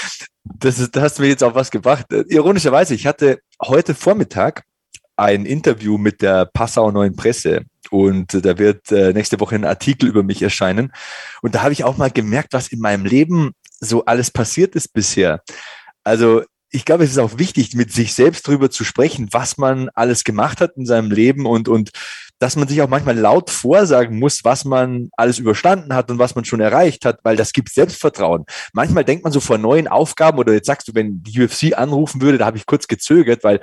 das 0.45 0.79
ist, 0.79 0.95
da 0.97 1.03
hast 1.03 1.19
du 1.19 1.23
mir 1.23 1.29
jetzt 1.29 1.45
auch 1.45 1.55
was 1.55 1.71
gebracht. 1.71 2.07
Ironischerweise, 2.29 2.95
ich 2.95 3.07
hatte 3.07 3.41
heute 3.61 3.95
Vormittag 3.95 4.63
ein 5.17 5.47
Interview 5.47 5.99
mit 5.99 6.23
der 6.23 6.47
Passau 6.47 6.91
Neuen 6.91 7.17
Presse 7.17 7.65
und 7.91 8.45
da 8.45 8.59
wird 8.59 8.91
äh, 8.91 9.13
nächste 9.13 9.39
Woche 9.41 9.57
ein 9.57 9.65
Artikel 9.65 10.09
über 10.09 10.23
mich 10.23 10.43
erscheinen. 10.43 10.93
Und 11.43 11.55
da 11.55 11.63
habe 11.63 11.73
ich 11.73 11.85
auch 11.85 11.97
mal 11.97 12.11
gemerkt, 12.11 12.53
was 12.53 12.69
in 12.69 12.81
meinem 12.81 13.05
Leben 13.05 13.53
so 13.81 14.05
alles 14.05 14.31
passiert 14.31 14.75
ist 14.75 14.93
bisher. 14.93 15.43
Also 16.05 16.43
ich 16.75 16.87
glaube, 16.87 17.05
es 17.05 17.11
ist 17.11 17.19
auch 17.19 17.39
wichtig, 17.39 17.75
mit 17.75 17.93
sich 17.93 18.15
selbst 18.15 18.47
drüber 18.47 18.71
zu 18.71 18.83
sprechen, 18.83 19.29
was 19.31 19.59
man 19.59 19.91
alles 19.91 20.25
gemacht 20.25 20.61
hat 20.61 20.73
in 20.77 20.87
seinem 20.87 21.11
Leben 21.11 21.45
und, 21.47 21.69
und 21.69 21.91
dass 22.39 22.57
man 22.57 22.67
sich 22.67 22.81
auch 22.83 22.89
manchmal 22.89 23.17
laut 23.17 23.51
vorsagen 23.51 24.19
muss, 24.19 24.43
was 24.43 24.65
man 24.65 25.11
alles 25.17 25.39
überstanden 25.39 25.95
hat 25.95 26.11
und 26.11 26.19
was 26.19 26.35
man 26.35 26.45
schon 26.45 26.61
erreicht 26.61 27.05
hat, 27.05 27.21
weil 27.23 27.37
das 27.37 27.53
gibt 27.53 27.69
Selbstvertrauen. 27.71 28.47
Manchmal 28.73 29.05
denkt 29.05 29.23
man 29.23 29.33
so 29.33 29.39
vor 29.39 29.59
neuen 29.59 29.87
Aufgaben 29.87 30.39
oder 30.39 30.55
jetzt 30.55 30.67
sagst 30.67 30.89
du, 30.89 30.95
wenn 30.95 31.23
die 31.23 31.43
UFC 31.43 31.79
anrufen 31.79 32.23
würde, 32.23 32.39
da 32.39 32.47
habe 32.47 32.57
ich 32.57 32.67
kurz 32.67 32.89
gezögert, 32.89 33.45
weil 33.45 33.61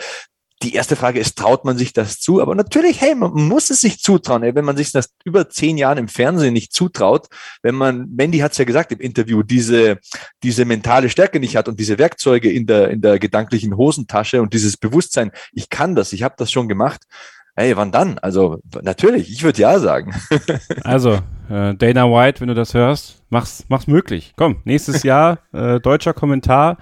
die 0.62 0.74
erste 0.74 0.96
Frage 0.96 1.20
ist, 1.20 1.38
traut 1.38 1.64
man 1.64 1.78
sich 1.78 1.94
das 1.94 2.20
zu? 2.20 2.42
Aber 2.42 2.54
natürlich, 2.54 3.00
hey, 3.00 3.16
man 3.16 3.32
muss 3.32 3.70
es 3.70 3.80
sich 3.80 4.00
zutrauen. 4.00 4.44
Ey, 4.44 4.56
wenn 4.56 4.66
man 4.66 4.76
sich 4.76 4.92
das 4.92 5.14
über 5.24 5.50
zehn 5.50 5.78
Jahren 5.78 5.98
im 5.98 6.08
Fernsehen 6.10 6.54
nicht 6.54 6.74
zutraut, 6.74 7.28
wenn 7.62 7.76
man, 7.76 8.10
Mandy 8.14 8.40
hat 8.40 8.52
es 8.52 8.58
ja 8.58 8.66
gesagt 8.66 8.92
im 8.92 9.00
Interview, 9.00 9.42
diese, 9.42 10.00
diese 10.44 10.66
mentale 10.66 11.10
Stärke 11.10 11.40
nicht 11.40 11.56
hat 11.56 11.70
und 11.70 11.80
diese 11.80 11.98
Werkzeuge 11.98 12.52
in 12.52 12.66
der, 12.66 12.90
in 12.90 13.02
der 13.02 13.20
gedanklichen 13.20 13.78
Hosentasche 13.78 14.42
und 14.42 14.54
dieses 14.54 14.76
Bewusstsein, 14.76 15.32
ich 15.54 15.70
kann 15.70 15.96
das, 15.96 16.12
ich 16.12 16.24
habe 16.24 16.36
das 16.38 16.52
schon 16.52 16.68
gemacht. 16.68 17.04
Hey, 17.56 17.76
wann 17.76 17.92
dann? 17.92 18.20
Also 18.20 18.62
natürlich, 18.82 19.32
ich 19.32 19.44
würde 19.44 19.62
ja 19.62 19.80
sagen. 19.80 20.14
also, 20.84 21.20
äh, 21.50 21.74
Dana 21.76 22.06
White, 22.06 22.42
wenn 22.42 22.48
du 22.48 22.54
das 22.54 22.74
hörst, 22.74 23.22
mach's, 23.30 23.66
mach's 23.70 23.88
möglich. 23.88 24.34
Komm, 24.36 24.62
nächstes 24.66 25.04
Jahr 25.04 25.40
äh, 25.54 25.80
deutscher 25.80 26.14
Kommentar 26.14 26.78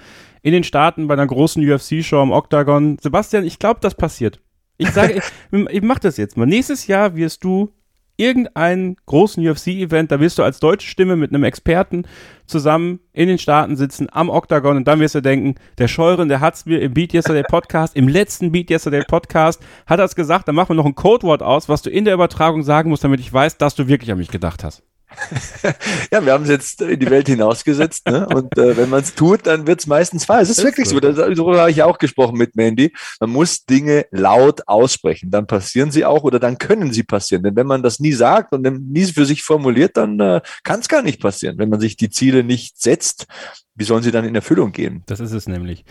in 0.48 0.54
den 0.54 0.64
Staaten 0.64 1.08
bei 1.08 1.14
einer 1.14 1.28
großen 1.28 1.62
UFC-Show 1.70 2.22
am 2.22 2.32
Octagon. 2.32 2.98
Sebastian, 3.02 3.44
ich 3.44 3.60
glaube, 3.60 3.82
das 3.82 3.96
passiert. 3.96 4.40
Ich 4.78 4.90
sage, 4.92 5.22
ich, 5.52 5.70
ich 5.70 5.82
mach 5.82 6.00
das 6.00 6.16
jetzt 6.16 6.38
mal. 6.38 6.46
Nächstes 6.46 6.88
Jahr 6.88 7.18
wirst 7.18 7.44
du 7.44 7.74
irgendeinen 8.16 8.96
großen 9.08 9.46
UFC-Event, 9.46 10.10
da 10.10 10.22
wirst 10.22 10.40
du 10.40 10.44
als 10.44 10.62
deutsche 10.62 10.88
Stimme 10.88 11.18
mit 11.18 11.34
einem 11.34 11.44
Experten 11.44 12.06
zusammen 12.46 13.02
in 13.12 13.28
den 13.28 13.40
Staaten 13.40 13.76
sitzen 13.76 14.08
am 14.10 14.30
Octagon 14.30 14.78
und 14.78 14.88
dann 14.88 15.02
wirst 15.02 15.16
du 15.16 15.22
denken, 15.22 15.56
der 15.80 15.90
Scheuren, 15.90 16.30
der 16.30 16.40
hat's 16.40 16.66
mir 16.66 16.80
im 16.80 16.94
Beat 16.94 17.14
Yesterday 17.14 17.44
Podcast, 17.50 17.98
im 17.98 18.08
letzten 18.08 18.54
Beat 18.54 18.72
Yesterday 18.72 19.04
Podcast, 19.06 19.62
hat 19.86 20.00
er's 20.00 20.16
gesagt, 20.16 20.48
dann 20.48 20.56
machen 20.56 20.70
wir 20.70 20.76
noch 20.76 20.86
ein 20.86 20.96
Codewort 20.96 21.44
aus, 21.44 21.68
was 21.68 21.82
du 21.82 21.90
in 21.90 22.06
der 22.06 22.14
Übertragung 22.14 22.64
sagen 22.64 22.90
musst, 22.90 23.04
damit 23.04 23.20
ich 23.20 23.34
weiß, 23.34 23.58
dass 23.58 23.76
du 23.76 23.90
wirklich 23.90 24.14
an 24.14 24.18
mich 24.18 24.32
gedacht 24.32 24.64
hast. 24.64 24.82
ja, 26.12 26.26
wir 26.26 26.34
haben 26.34 26.44
es 26.44 26.50
jetzt 26.50 26.82
in 26.82 27.00
die 27.00 27.10
Welt 27.10 27.28
hinausgesetzt. 27.28 28.08
Ne? 28.08 28.28
Und 28.28 28.58
äh, 28.58 28.76
wenn 28.76 28.90
man 28.90 29.02
es 29.02 29.16
tut, 29.16 29.48
dann 29.48 29.66
wird 29.66 29.80
es 29.80 29.88
meistens 29.88 30.28
wahr. 30.28 30.42
Es 30.42 30.50
ist, 30.50 30.60
ist 30.60 30.66
wirklich 30.66 30.90
so. 30.90 31.00
Darüber 31.00 31.60
habe 31.60 31.72
ich 31.72 31.82
auch 31.84 31.98
gesprochen 31.98 32.38
mit 32.38 32.56
Mandy. 32.56 32.94
Man 33.20 33.30
muss 33.30 33.66
Dinge 33.66 34.06
laut 34.12 34.68
aussprechen. 34.68 35.32
Dann 35.32 35.48
passieren 35.48 35.92
sie 35.92 36.06
auch 36.06 36.24
oder 36.24 36.40
dann 36.40 36.58
können 36.58 36.92
sie 36.92 37.04
passieren. 37.04 37.44
Denn 37.44 37.56
wenn 37.56 37.68
man 37.68 37.84
das 37.84 38.00
nie 38.00 38.12
sagt 38.12 38.54
und 38.54 38.62
nie 38.92 39.06
für 39.06 39.26
sich 39.26 39.44
formuliert, 39.44 39.96
dann 39.98 40.20
äh, 40.20 40.42
kann 40.64 40.82
es 40.82 40.90
gar 40.90 41.02
nicht 41.02 41.22
passieren. 41.22 41.58
Wenn 41.58 41.70
man 41.70 41.80
sich 41.80 41.96
die 41.96 42.10
Ziele 42.10 42.44
nicht 42.44 42.82
setzt, 42.82 43.28
wie 43.76 43.84
sollen 43.84 44.04
sie 44.04 44.12
dann 44.12 44.26
in 44.26 44.36
Erfüllung 44.36 44.72
gehen? 44.72 45.04
Das 45.06 45.20
ist 45.20 45.32
es 45.32 45.48
nämlich. 45.48 45.86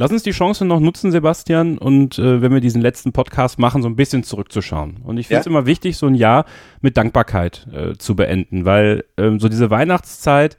Lass 0.00 0.12
uns 0.12 0.22
die 0.22 0.30
Chance 0.30 0.64
noch 0.64 0.78
nutzen, 0.78 1.10
Sebastian, 1.10 1.76
und 1.76 2.20
äh, 2.20 2.40
wenn 2.40 2.54
wir 2.54 2.60
diesen 2.60 2.80
letzten 2.80 3.12
Podcast 3.12 3.58
machen, 3.58 3.82
so 3.82 3.88
ein 3.88 3.96
bisschen 3.96 4.22
zurückzuschauen. 4.22 4.98
Und 5.02 5.18
ich 5.18 5.26
finde 5.26 5.40
es 5.40 5.46
ja? 5.46 5.50
immer 5.50 5.66
wichtig, 5.66 5.96
so 5.96 6.06
ein 6.06 6.14
Jahr 6.14 6.44
mit 6.80 6.96
Dankbarkeit 6.96 7.66
äh, 7.72 7.94
zu 7.98 8.14
beenden, 8.14 8.64
weil 8.64 9.04
ähm, 9.16 9.40
so 9.40 9.48
diese 9.48 9.70
Weihnachtszeit, 9.70 10.56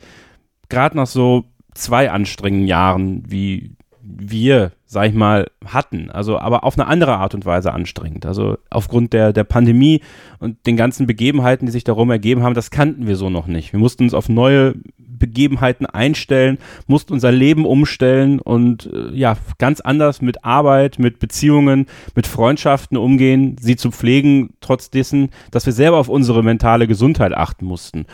gerade 0.68 0.98
nach 0.98 1.08
so 1.08 1.46
zwei 1.74 2.12
anstrengenden 2.12 2.68
Jahren, 2.68 3.24
wie 3.32 3.78
wir, 4.18 4.72
sag 4.86 5.08
ich 5.08 5.14
mal, 5.14 5.48
hatten. 5.66 6.10
Also, 6.10 6.40
aber 6.40 6.64
auf 6.64 6.78
eine 6.78 6.88
andere 6.88 7.18
Art 7.18 7.36
und 7.36 7.46
Weise 7.46 7.74
anstrengend. 7.74 8.26
Also 8.26 8.58
aufgrund 8.70 9.14
der, 9.14 9.34
der 9.34 9.44
Pandemie 9.44 10.02
und 10.40 10.66
den 10.66 10.78
ganzen 10.78 11.06
Begebenheiten, 11.06 11.66
die 11.66 11.72
sich 11.72 11.84
darum 11.84 12.10
ergeben 12.10 12.44
haben, 12.44 12.56
das 12.56 12.72
kannten 12.72 13.08
wir 13.08 13.16
so 13.16 13.30
noch 13.30 13.48
nicht. 13.48 13.72
Wir 13.74 13.80
mussten 13.80 14.04
uns 14.04 14.14
auf 14.14 14.30
neue 14.30 14.76
Begebenheiten 15.20 15.86
einstellen, 15.86 16.58
mussten 16.88 17.14
unser 17.14 17.32
Leben 17.32 17.66
umstellen 17.66 18.40
und 18.40 18.90
äh, 18.92 19.14
ja, 19.14 19.38
ganz 19.58 19.82
anders 19.82 20.22
mit 20.22 20.46
Arbeit, 20.46 20.98
mit 20.98 21.20
Beziehungen, 21.20 21.86
mit 22.16 22.26
Freundschaften 22.26 22.98
umgehen, 22.98 23.58
sie 23.60 23.76
zu 23.76 23.92
pflegen, 23.92 24.54
trotz 24.62 24.90
dessen, 24.90 25.30
dass 25.52 25.66
wir 25.66 25.74
selber 25.74 25.98
auf 25.98 26.10
unsere 26.10 26.42
mentale 26.42 26.88
Gesundheit 26.88 27.34
achten 27.34 27.66
mussten. 27.66 28.06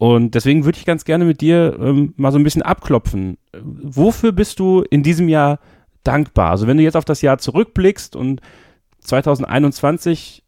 Und 0.00 0.34
deswegen 0.34 0.64
würde 0.64 0.78
ich 0.78 0.86
ganz 0.86 1.04
gerne 1.04 1.26
mit 1.26 1.42
dir 1.42 1.76
ähm, 1.78 2.14
mal 2.16 2.32
so 2.32 2.38
ein 2.38 2.42
bisschen 2.42 2.62
abklopfen. 2.62 3.36
Wofür 3.52 4.32
bist 4.32 4.58
du 4.58 4.80
in 4.80 5.02
diesem 5.02 5.28
Jahr 5.28 5.58
dankbar? 6.04 6.52
Also 6.52 6.66
wenn 6.66 6.78
du 6.78 6.82
jetzt 6.82 6.96
auf 6.96 7.04
das 7.04 7.20
Jahr 7.20 7.36
zurückblickst 7.36 8.16
und 8.16 8.40
2021 9.00 10.42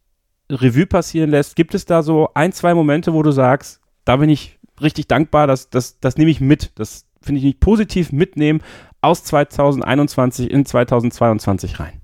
Revue 0.50 0.86
passieren 0.86 1.28
lässt, 1.28 1.54
gibt 1.54 1.74
es 1.74 1.84
da 1.84 2.02
so 2.02 2.30
ein, 2.32 2.52
zwei 2.52 2.72
Momente, 2.72 3.12
wo 3.12 3.22
du 3.22 3.30
sagst, 3.30 3.82
da 4.06 4.16
bin 4.16 4.30
ich 4.30 4.58
richtig 4.80 5.06
dankbar, 5.06 5.46
das, 5.46 5.68
das, 5.68 6.00
das 6.00 6.16
nehme 6.16 6.30
ich 6.30 6.40
mit. 6.40 6.72
Das 6.76 7.04
finde 7.20 7.40
ich 7.40 7.44
nicht 7.44 7.60
positiv 7.60 8.10
mitnehmen 8.10 8.62
aus 9.02 9.22
2021 9.22 10.50
in 10.50 10.64
2022 10.64 11.78
rein. 11.78 12.00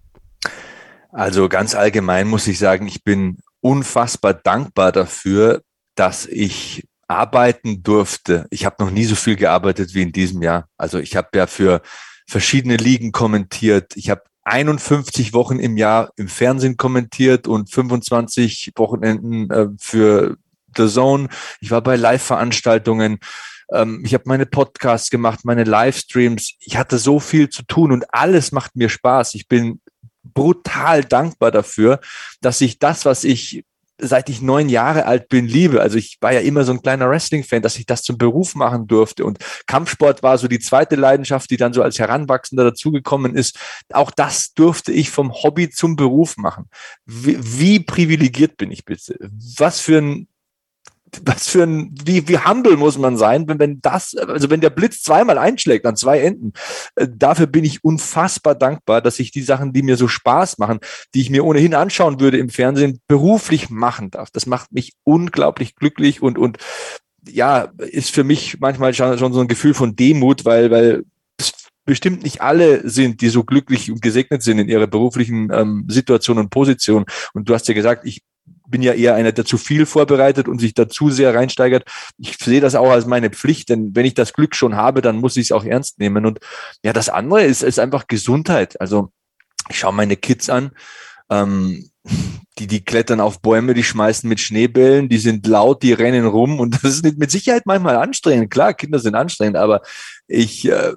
Also 1.13 1.49
ganz 1.49 1.75
allgemein 1.75 2.29
muss 2.29 2.47
ich 2.47 2.59
sagen, 2.59 2.87
ich 2.87 3.05
bin 3.05 3.39
unfassbar 3.63 4.35
dankbar 4.35 4.93
dafür, 4.93 5.63
dass 5.95 6.27
ich 6.27 6.88
arbeiten 7.09 7.83
durfte. 7.83 8.47
Ich 8.51 8.65
habe 8.65 8.85
noch 8.85 8.91
nie 8.91 9.05
so 9.05 9.15
viel 9.15 9.37
gearbeitet 9.37 9.95
wie 9.95 10.03
in 10.03 10.13
diesem 10.13 10.43
Jahr. 10.43 10.69
Also 10.77 10.99
ich 10.99 11.17
habe 11.17 11.29
ja 11.35 11.47
für 11.47 11.81
verschiedene 12.27 12.77
Ligen 12.77 13.13
kommentiert. 13.13 13.97
Ich 13.97 14.11
habe 14.11 14.23
51 14.45 15.33
Wochen 15.33 15.59
im 15.59 15.77
Jahr 15.77 16.11
im 16.17 16.29
Fernsehen 16.29 16.77
kommentiert 16.77 17.49
und 17.49 17.71
25 17.71 18.73
Wochenenden 18.77 19.51
äh, 19.51 19.69
für 19.79 20.37
The 20.77 20.89
Zone. 20.89 21.29
Ich 21.61 21.71
war 21.71 21.83
bei 21.83 21.97
Live-Veranstaltungen. 21.97 23.19
Ähm, 23.73 24.03
ich 24.05 24.15
habe 24.15 24.25
meine 24.27 24.47
Podcasts 24.47 25.11
gemacht, 25.11 25.41
meine 25.45 25.65
Livestreams. 25.65 26.55
Ich 26.61 26.77
hatte 26.77 26.99
so 26.99 27.21
viel 27.21 27.49
zu 27.49 27.63
tun 27.63 27.93
und 27.93 28.05
alles 28.13 28.53
macht 28.53 28.77
mir 28.77 28.89
Spaß. 28.89 29.35
Ich 29.35 29.49
bin 29.49 29.81
brutal 30.23 31.05
dankbar 31.05 31.51
dafür, 31.51 32.01
dass 32.41 32.61
ich 32.61 32.79
das, 32.79 33.05
was 33.05 33.25
ich 33.25 33.65
seit 33.99 34.29
ich 34.29 34.41
neun 34.41 34.69
Jahre 34.69 35.07
alt 35.07 35.29
bin, 35.29 35.47
liebe. 35.47 35.81
Also 35.81 35.99
ich 35.99 36.19
war 36.21 36.33
ja 36.33 36.41
immer 36.41 36.65
so 36.65 36.73
ein 36.73 36.83
kleiner 36.83 37.09
Wrestling-Fan, 37.11 37.63
dass 37.63 37.79
ich 37.79 37.87
das 37.87 38.03
zum 38.03 38.17
Beruf 38.17 38.55
machen 38.55 38.87
durfte. 38.87 39.25
Und 39.25 39.39
Kampfsport 39.67 40.23
war 40.23 40.39
so 40.39 40.49
die 40.49 40.61
zweite 40.61 40.97
Leidenschaft, 40.97 41.51
die 41.51 41.57
dann 41.57 41.73
so 41.73 41.83
als 41.83 41.99
Heranwachsender 41.99 42.65
dazugekommen 42.65 43.35
ist. 43.35 43.59
Auch 43.93 44.11
das 44.11 44.53
durfte 44.55 44.93
ich 44.93 45.11
vom 45.11 45.33
Hobby 45.33 45.71
zum 45.71 45.97
Beruf 45.97 46.37
machen. 46.37 46.69
Wie, 47.05 47.39
wie 47.41 47.81
privilegiert 47.81 48.57
bin 48.57 48.71
ich 48.71 48.85
bitte? 48.85 49.17
Was 49.57 49.81
für 49.81 49.99
ein 49.99 50.29
was 51.23 51.49
für 51.49 51.63
ein, 51.63 51.95
wie, 52.05 52.29
wie 52.29 52.39
humble 52.39 52.77
muss 52.77 52.99
man 52.99 53.17
sein, 53.17 53.49
wenn, 53.49 53.59
wenn 53.59 53.81
das, 53.81 54.15
also 54.17 54.51
wenn 54.51 54.61
der 54.61 54.71
Blitz 54.71 55.03
zweimal 55.03 55.39
einschlägt 55.39 55.87
an 55.87 55.97
zwei 55.97 56.21
Enden. 56.21 56.53
Äh, 56.97 57.09
dafür 57.11 57.47
bin 57.47 57.65
ich 57.65 57.85
unfassbar 57.85 58.55
dankbar, 58.55 59.01
dass 59.01 59.19
ich 59.19 59.31
die 59.31 59.43
Sachen, 59.43 59.73
die 59.73 59.83
mir 59.83 59.97
so 59.97 60.09
Spaß 60.09 60.59
machen, 60.59 60.81
die 61.15 61.21
ich 61.21 61.31
mir 61.31 61.45
ohnehin 61.45 61.75
anschauen 61.75 62.21
würde 62.21 62.39
im 62.39 62.51
Fernsehen, 62.51 63.01
beruflich 63.07 63.71
machen 63.71 64.11
darf. 64.11 64.31
Das 64.31 64.47
macht 64.47 64.73
mich 64.73 64.93
unglaublich 65.05 65.77
glücklich 65.77 66.23
und, 66.23 66.39
und 66.39 66.59
ja, 67.29 67.69
ist 67.79 68.11
für 68.11 68.25
mich 68.25 68.59
manchmal 68.61 68.95
schon, 68.95 69.19
schon 69.19 69.33
so 69.33 69.41
ein 69.41 69.49
Gefühl 69.49 69.75
von 69.75 69.97
Demut, 69.97 70.45
weil, 70.45 70.71
weil 70.71 71.05
es 71.39 71.53
bestimmt 71.85 72.23
nicht 72.23 72.41
alle 72.43 72.89
sind, 72.89 73.21
die 73.21 73.29
so 73.29 73.45
glücklich 73.45 73.91
und 73.91 74.03
gesegnet 74.03 74.43
sind 74.43 74.59
in 74.59 74.69
ihrer 74.69 74.87
beruflichen 74.87 75.51
ähm, 75.53 75.85
Situation 75.89 76.39
und 76.39 76.51
Position. 76.51 77.05
Und 77.35 77.49
du 77.49 77.55
hast 77.55 77.69
ja 77.69 77.75
gesagt, 77.75 78.07
ich 78.07 78.23
bin 78.71 78.83
ja 78.83 78.93
eher 78.93 79.15
einer, 79.15 79.33
der 79.33 79.45
zu 79.45 79.59
viel 79.59 79.87
vorbereitet 79.87 80.49
und 80.49 80.61
sich 80.61 80.75
dazu 80.75 81.11
sehr 81.11 81.35
reinsteigert. 81.35 81.85
Ich 82.19 82.37
sehe 82.37 82.61
das 82.61 82.75
auch 82.75 82.91
als 82.91 83.07
meine 83.07 83.31
Pflicht, 83.31 83.69
denn 83.69 83.95
wenn 83.95 84.07
ich 84.07 84.15
das 84.15 84.33
Glück 84.33 84.55
schon 84.55 84.77
habe, 84.77 85.03
dann 85.03 85.17
muss 85.17 85.37
ich 85.37 85.47
es 85.47 85.53
auch 85.53 85.65
ernst 85.65 85.99
nehmen. 85.99 86.27
Und 86.27 86.41
ja, 86.83 86.93
das 86.93 87.09
andere 87.09 87.45
ist, 87.45 87.63
ist 87.63 87.79
einfach 87.79 88.07
Gesundheit. 88.07 88.81
Also 88.81 89.11
ich 89.69 89.79
schaue 89.79 89.93
meine 89.93 90.17
Kids 90.17 90.51
an, 90.51 90.71
ähm, 91.31 91.91
die, 92.59 92.67
die 92.67 92.85
klettern 92.85 93.21
auf 93.21 93.41
Bäume, 93.41 93.75
die 93.75 93.85
schmeißen 93.85 94.29
mit 94.29 94.41
Schneebällen, 94.41 95.09
die 95.09 95.19
sind 95.19 95.47
laut, 95.47 95.83
die 95.83 95.93
rennen 95.93 96.27
rum 96.27 96.59
und 96.61 96.75
das 96.83 97.01
ist 97.01 97.19
mit 97.19 97.31
Sicherheit 97.31 97.67
manchmal 97.67 97.97
anstrengend. 97.97 98.51
Klar, 98.51 98.75
Kinder 98.75 98.99
sind 98.99 99.15
anstrengend, 99.15 99.57
aber 99.57 99.83
ich 100.27 100.69
äh, 100.69 100.95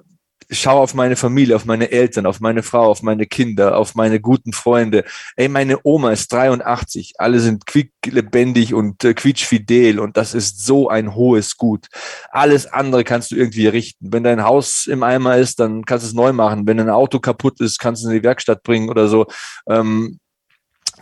schau 0.52 0.78
auf 0.80 0.94
meine 0.94 1.16
Familie, 1.16 1.56
auf 1.56 1.64
meine 1.64 1.90
Eltern, 1.90 2.26
auf 2.26 2.40
meine 2.40 2.62
Frau, 2.62 2.90
auf 2.90 3.02
meine 3.02 3.26
Kinder, 3.26 3.76
auf 3.76 3.94
meine 3.94 4.20
guten 4.20 4.52
Freunde. 4.52 5.04
Ey, 5.36 5.48
meine 5.48 5.78
Oma 5.82 6.12
ist 6.12 6.32
83. 6.32 7.14
Alle 7.18 7.40
sind 7.40 7.66
quicklebendig 7.66 8.74
und 8.74 9.02
äh, 9.04 9.14
quietschfidel 9.14 9.98
und 9.98 10.16
das 10.16 10.34
ist 10.34 10.64
so 10.64 10.88
ein 10.88 11.14
hohes 11.14 11.56
Gut. 11.56 11.88
Alles 12.30 12.66
andere 12.66 13.04
kannst 13.04 13.30
du 13.30 13.36
irgendwie 13.36 13.66
richten. 13.66 14.12
Wenn 14.12 14.24
dein 14.24 14.44
Haus 14.44 14.86
im 14.86 15.02
Eimer 15.02 15.36
ist, 15.36 15.58
dann 15.60 15.84
kannst 15.84 16.04
du 16.04 16.08
es 16.08 16.14
neu 16.14 16.32
machen. 16.32 16.66
Wenn 16.66 16.80
ein 16.80 16.90
Auto 16.90 17.18
kaputt 17.18 17.60
ist, 17.60 17.78
kannst 17.78 18.02
du 18.02 18.08
es 18.08 18.12
in 18.12 18.18
die 18.18 18.24
Werkstatt 18.24 18.62
bringen 18.62 18.90
oder 18.90 19.08
so. 19.08 19.26
Ähm, 19.68 20.18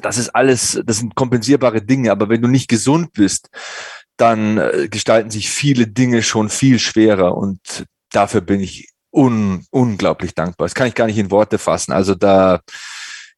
das 0.03 0.19
ist 0.19 0.31
alles, 0.31 0.81
das 0.85 0.99
sind 0.99 1.15
kompensierbare 1.15 1.83
Dinge. 1.83 2.13
Aber 2.13 2.29
wenn 2.29 2.41
du 2.41 2.49
nicht 2.49 2.69
gesund 2.69 3.13
bist, 3.13 3.51
dann 4.17 4.59
äh, 4.59 4.89
gestalten 4.91 5.31
sich 5.31 5.51
viele 5.51 5.87
Dinge 5.87 6.23
schon 6.23 6.49
viel 6.51 6.79
schwerer 6.79 7.37
und 7.37 7.87
dafür 8.13 8.41
bin 8.41 8.61
ich 8.61 8.89
un, 9.11 9.65
unglaublich 9.71 10.35
dankbar. 10.35 10.67
Das 10.67 10.75
kann 10.75 10.89
ich 10.89 10.95
gar 10.95 11.07
nicht 11.07 11.19
in 11.19 11.31
Worte 11.31 11.59
fassen. 11.59 11.93
Also 11.93 12.15
da, 12.15 12.61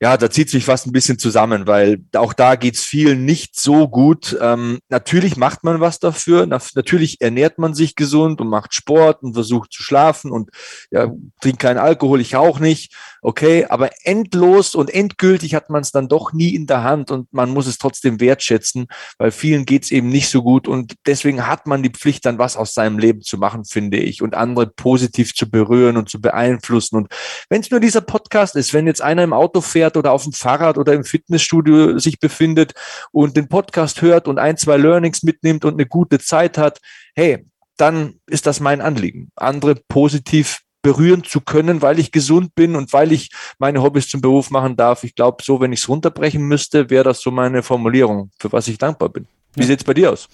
ja, 0.00 0.16
da 0.16 0.30
zieht 0.30 0.50
sich 0.50 0.64
fast 0.64 0.86
ein 0.86 0.92
bisschen 0.92 1.18
zusammen, 1.18 1.66
weil 1.66 1.98
auch 2.16 2.32
da 2.32 2.56
geht's 2.56 2.82
vielen 2.82 3.24
nicht 3.24 3.58
so 3.58 3.88
gut. 3.88 4.36
Ähm, 4.40 4.80
natürlich 4.88 5.36
macht 5.36 5.62
man 5.62 5.80
was 5.80 6.00
dafür. 6.00 6.44
Na, 6.46 6.58
natürlich 6.74 7.20
ernährt 7.20 7.58
man 7.58 7.74
sich 7.74 7.94
gesund 7.94 8.40
und 8.40 8.48
macht 8.48 8.74
Sport 8.74 9.22
und 9.22 9.34
versucht 9.34 9.72
zu 9.72 9.82
schlafen 9.82 10.30
und 10.30 10.50
ja, 10.90 11.08
trinkt 11.40 11.60
keinen 11.60 11.78
Alkohol, 11.78 12.20
ich 12.20 12.36
auch 12.36 12.58
nicht 12.58 12.94
okay, 13.22 13.64
aber 13.66 13.90
endlos 14.02 14.74
und 14.74 14.92
endgültig 14.92 15.54
hat 15.54 15.70
man 15.70 15.80
es 15.80 15.92
dann 15.92 16.08
doch 16.08 16.32
nie 16.32 16.54
in 16.54 16.66
der 16.66 16.82
Hand 16.82 17.10
und 17.10 17.32
man 17.32 17.50
muss 17.50 17.66
es 17.66 17.78
trotzdem 17.78 18.20
wertschätzen, 18.20 18.86
weil 19.16 19.30
vielen 19.30 19.64
geht 19.64 19.84
es 19.84 19.90
eben 19.92 20.08
nicht 20.08 20.28
so 20.28 20.42
gut 20.42 20.68
und 20.68 20.94
deswegen 21.06 21.46
hat 21.46 21.66
man 21.66 21.82
die 21.82 21.90
Pflicht, 21.90 22.26
dann 22.26 22.38
was 22.38 22.56
aus 22.56 22.74
seinem 22.74 22.98
Leben 22.98 23.22
zu 23.22 23.38
machen, 23.38 23.64
finde 23.64 23.98
ich, 23.98 24.22
und 24.22 24.34
andere 24.34 24.66
positiv 24.66 25.34
zu 25.34 25.48
berühren 25.48 25.96
und 25.96 26.10
zu 26.10 26.20
beeinflussen. 26.20 26.96
Und 26.96 27.08
wenn 27.48 27.60
es 27.60 27.70
nur 27.70 27.80
dieser 27.80 28.00
Podcast 28.00 28.56
ist, 28.56 28.74
wenn 28.74 28.86
jetzt 28.86 29.00
einer 29.00 29.22
im 29.22 29.32
Auto 29.32 29.60
fährt, 29.60 29.96
oder 29.96 30.12
auf 30.12 30.24
dem 30.24 30.32
Fahrrad 30.32 30.78
oder 30.78 30.92
im 30.92 31.04
Fitnessstudio 31.04 31.98
sich 31.98 32.18
befindet 32.18 32.74
und 33.12 33.36
den 33.36 33.48
Podcast 33.48 34.02
hört 34.02 34.26
und 34.26 34.38
ein, 34.38 34.56
zwei 34.56 34.76
Learnings 34.76 35.22
mitnimmt 35.22 35.64
und 35.64 35.74
eine 35.74 35.86
gute 35.86 36.18
Zeit 36.18 36.58
hat, 36.58 36.80
hey, 37.14 37.46
dann 37.76 38.14
ist 38.26 38.46
das 38.46 38.60
mein 38.60 38.80
Anliegen, 38.80 39.30
andere 39.36 39.76
positiv 39.88 40.60
berühren 40.82 41.24
zu 41.24 41.40
können, 41.40 41.80
weil 41.80 41.98
ich 41.98 42.12
gesund 42.12 42.54
bin 42.54 42.76
und 42.76 42.92
weil 42.92 43.12
ich 43.12 43.30
meine 43.58 43.82
Hobbys 43.82 44.08
zum 44.08 44.20
Beruf 44.20 44.50
machen 44.50 44.76
darf. 44.76 45.04
Ich 45.04 45.14
glaube, 45.14 45.42
so, 45.42 45.60
wenn 45.60 45.72
ich 45.72 45.80
es 45.80 45.88
runterbrechen 45.88 46.42
müsste, 46.42 46.90
wäre 46.90 47.04
das 47.04 47.20
so 47.20 47.30
meine 47.30 47.62
Formulierung, 47.62 48.30
für 48.38 48.52
was 48.52 48.68
ich 48.68 48.78
dankbar 48.78 49.08
bin. 49.08 49.26
Wie 49.54 49.60
ja. 49.60 49.68
sieht 49.68 49.80
es 49.80 49.84
bei 49.84 49.94
dir 49.94 50.12
aus? 50.12 50.28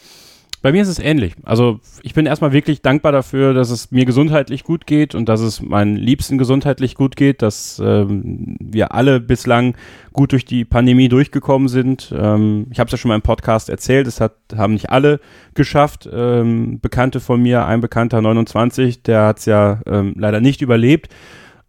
Bei 0.61 0.73
mir 0.73 0.83
ist 0.83 0.89
es 0.89 0.99
ähnlich. 0.99 1.35
Also 1.45 1.79
ich 2.03 2.15
bin 2.15 2.27
erstmal 2.27 2.53
wirklich 2.53 2.83
dankbar 2.83 3.13
dafür, 3.13 3.55
dass 3.55 3.71
es 3.71 3.93
mir 3.93 4.05
gesundheitlich 4.05 4.65
gut 4.65 4.87
geht 4.87 5.15
und 5.15 5.29
dass 5.29 5.41
es 5.41 5.63
meinen 5.63 5.95
Liebsten 5.95 6.37
gesundheitlich 6.37 6.97
gut 6.97 7.15
geht, 7.15 7.43
dass 7.43 7.81
ähm, 7.85 8.57
wir 8.59 8.93
alle 8.93 9.21
bislang 9.21 9.77
gut 10.13 10.33
durch 10.33 10.45
die 10.45 10.65
Pandemie 10.65 11.09
durchgekommen 11.09 11.69
sind. 11.69 12.13
Ähm, 12.17 12.67
ich 12.71 12.81
habe 12.81 12.89
es 12.89 12.93
ja 12.93 12.99
schon 12.99 13.11
mal 13.11 13.15
im 13.15 13.23
Podcast 13.23 13.69
erzählt, 13.69 14.09
es 14.09 14.21
hat, 14.21 14.35
haben 14.57 14.73
nicht 14.73 14.91
alle 14.91 15.21
geschafft. 15.55 16.09
Ähm, 16.13 16.81
Bekannte 16.81 17.21
von 17.21 17.41
mir, 17.41 17.65
ein 17.67 17.81
Bekannter 17.81 18.21
29, 18.21 19.05
der 19.05 19.27
hat 19.27 19.39
es 19.39 19.45
ja 19.45 19.81
ähm, 19.87 20.15
leider 20.17 20.41
nicht 20.41 20.61
überlebt. 20.61 21.09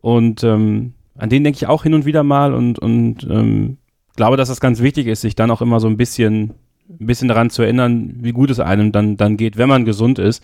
Und 0.01 0.43
ähm, 0.43 0.93
an 1.15 1.29
den 1.29 1.43
denke 1.43 1.57
ich 1.57 1.67
auch 1.67 1.83
hin 1.83 1.93
und 1.93 2.05
wieder 2.05 2.23
mal 2.23 2.55
und, 2.55 2.79
und 2.79 3.27
ähm, 3.29 3.77
glaube, 4.15 4.35
dass 4.35 4.49
es 4.49 4.59
ganz 4.59 4.81
wichtig 4.81 5.07
ist, 5.07 5.21
sich 5.21 5.35
dann 5.35 5.51
auch 5.51 5.61
immer 5.61 5.79
so 5.79 5.87
ein 5.87 5.97
bisschen 5.97 6.55
ein 6.89 7.05
bisschen 7.05 7.27
daran 7.27 7.49
zu 7.49 7.61
erinnern, 7.61 8.15
wie 8.21 8.31
gut 8.31 8.49
es 8.49 8.59
einem 8.59 8.91
dann, 8.91 9.17
dann 9.17 9.37
geht, 9.37 9.57
wenn 9.57 9.69
man 9.69 9.85
gesund 9.85 10.19
ist. 10.19 10.43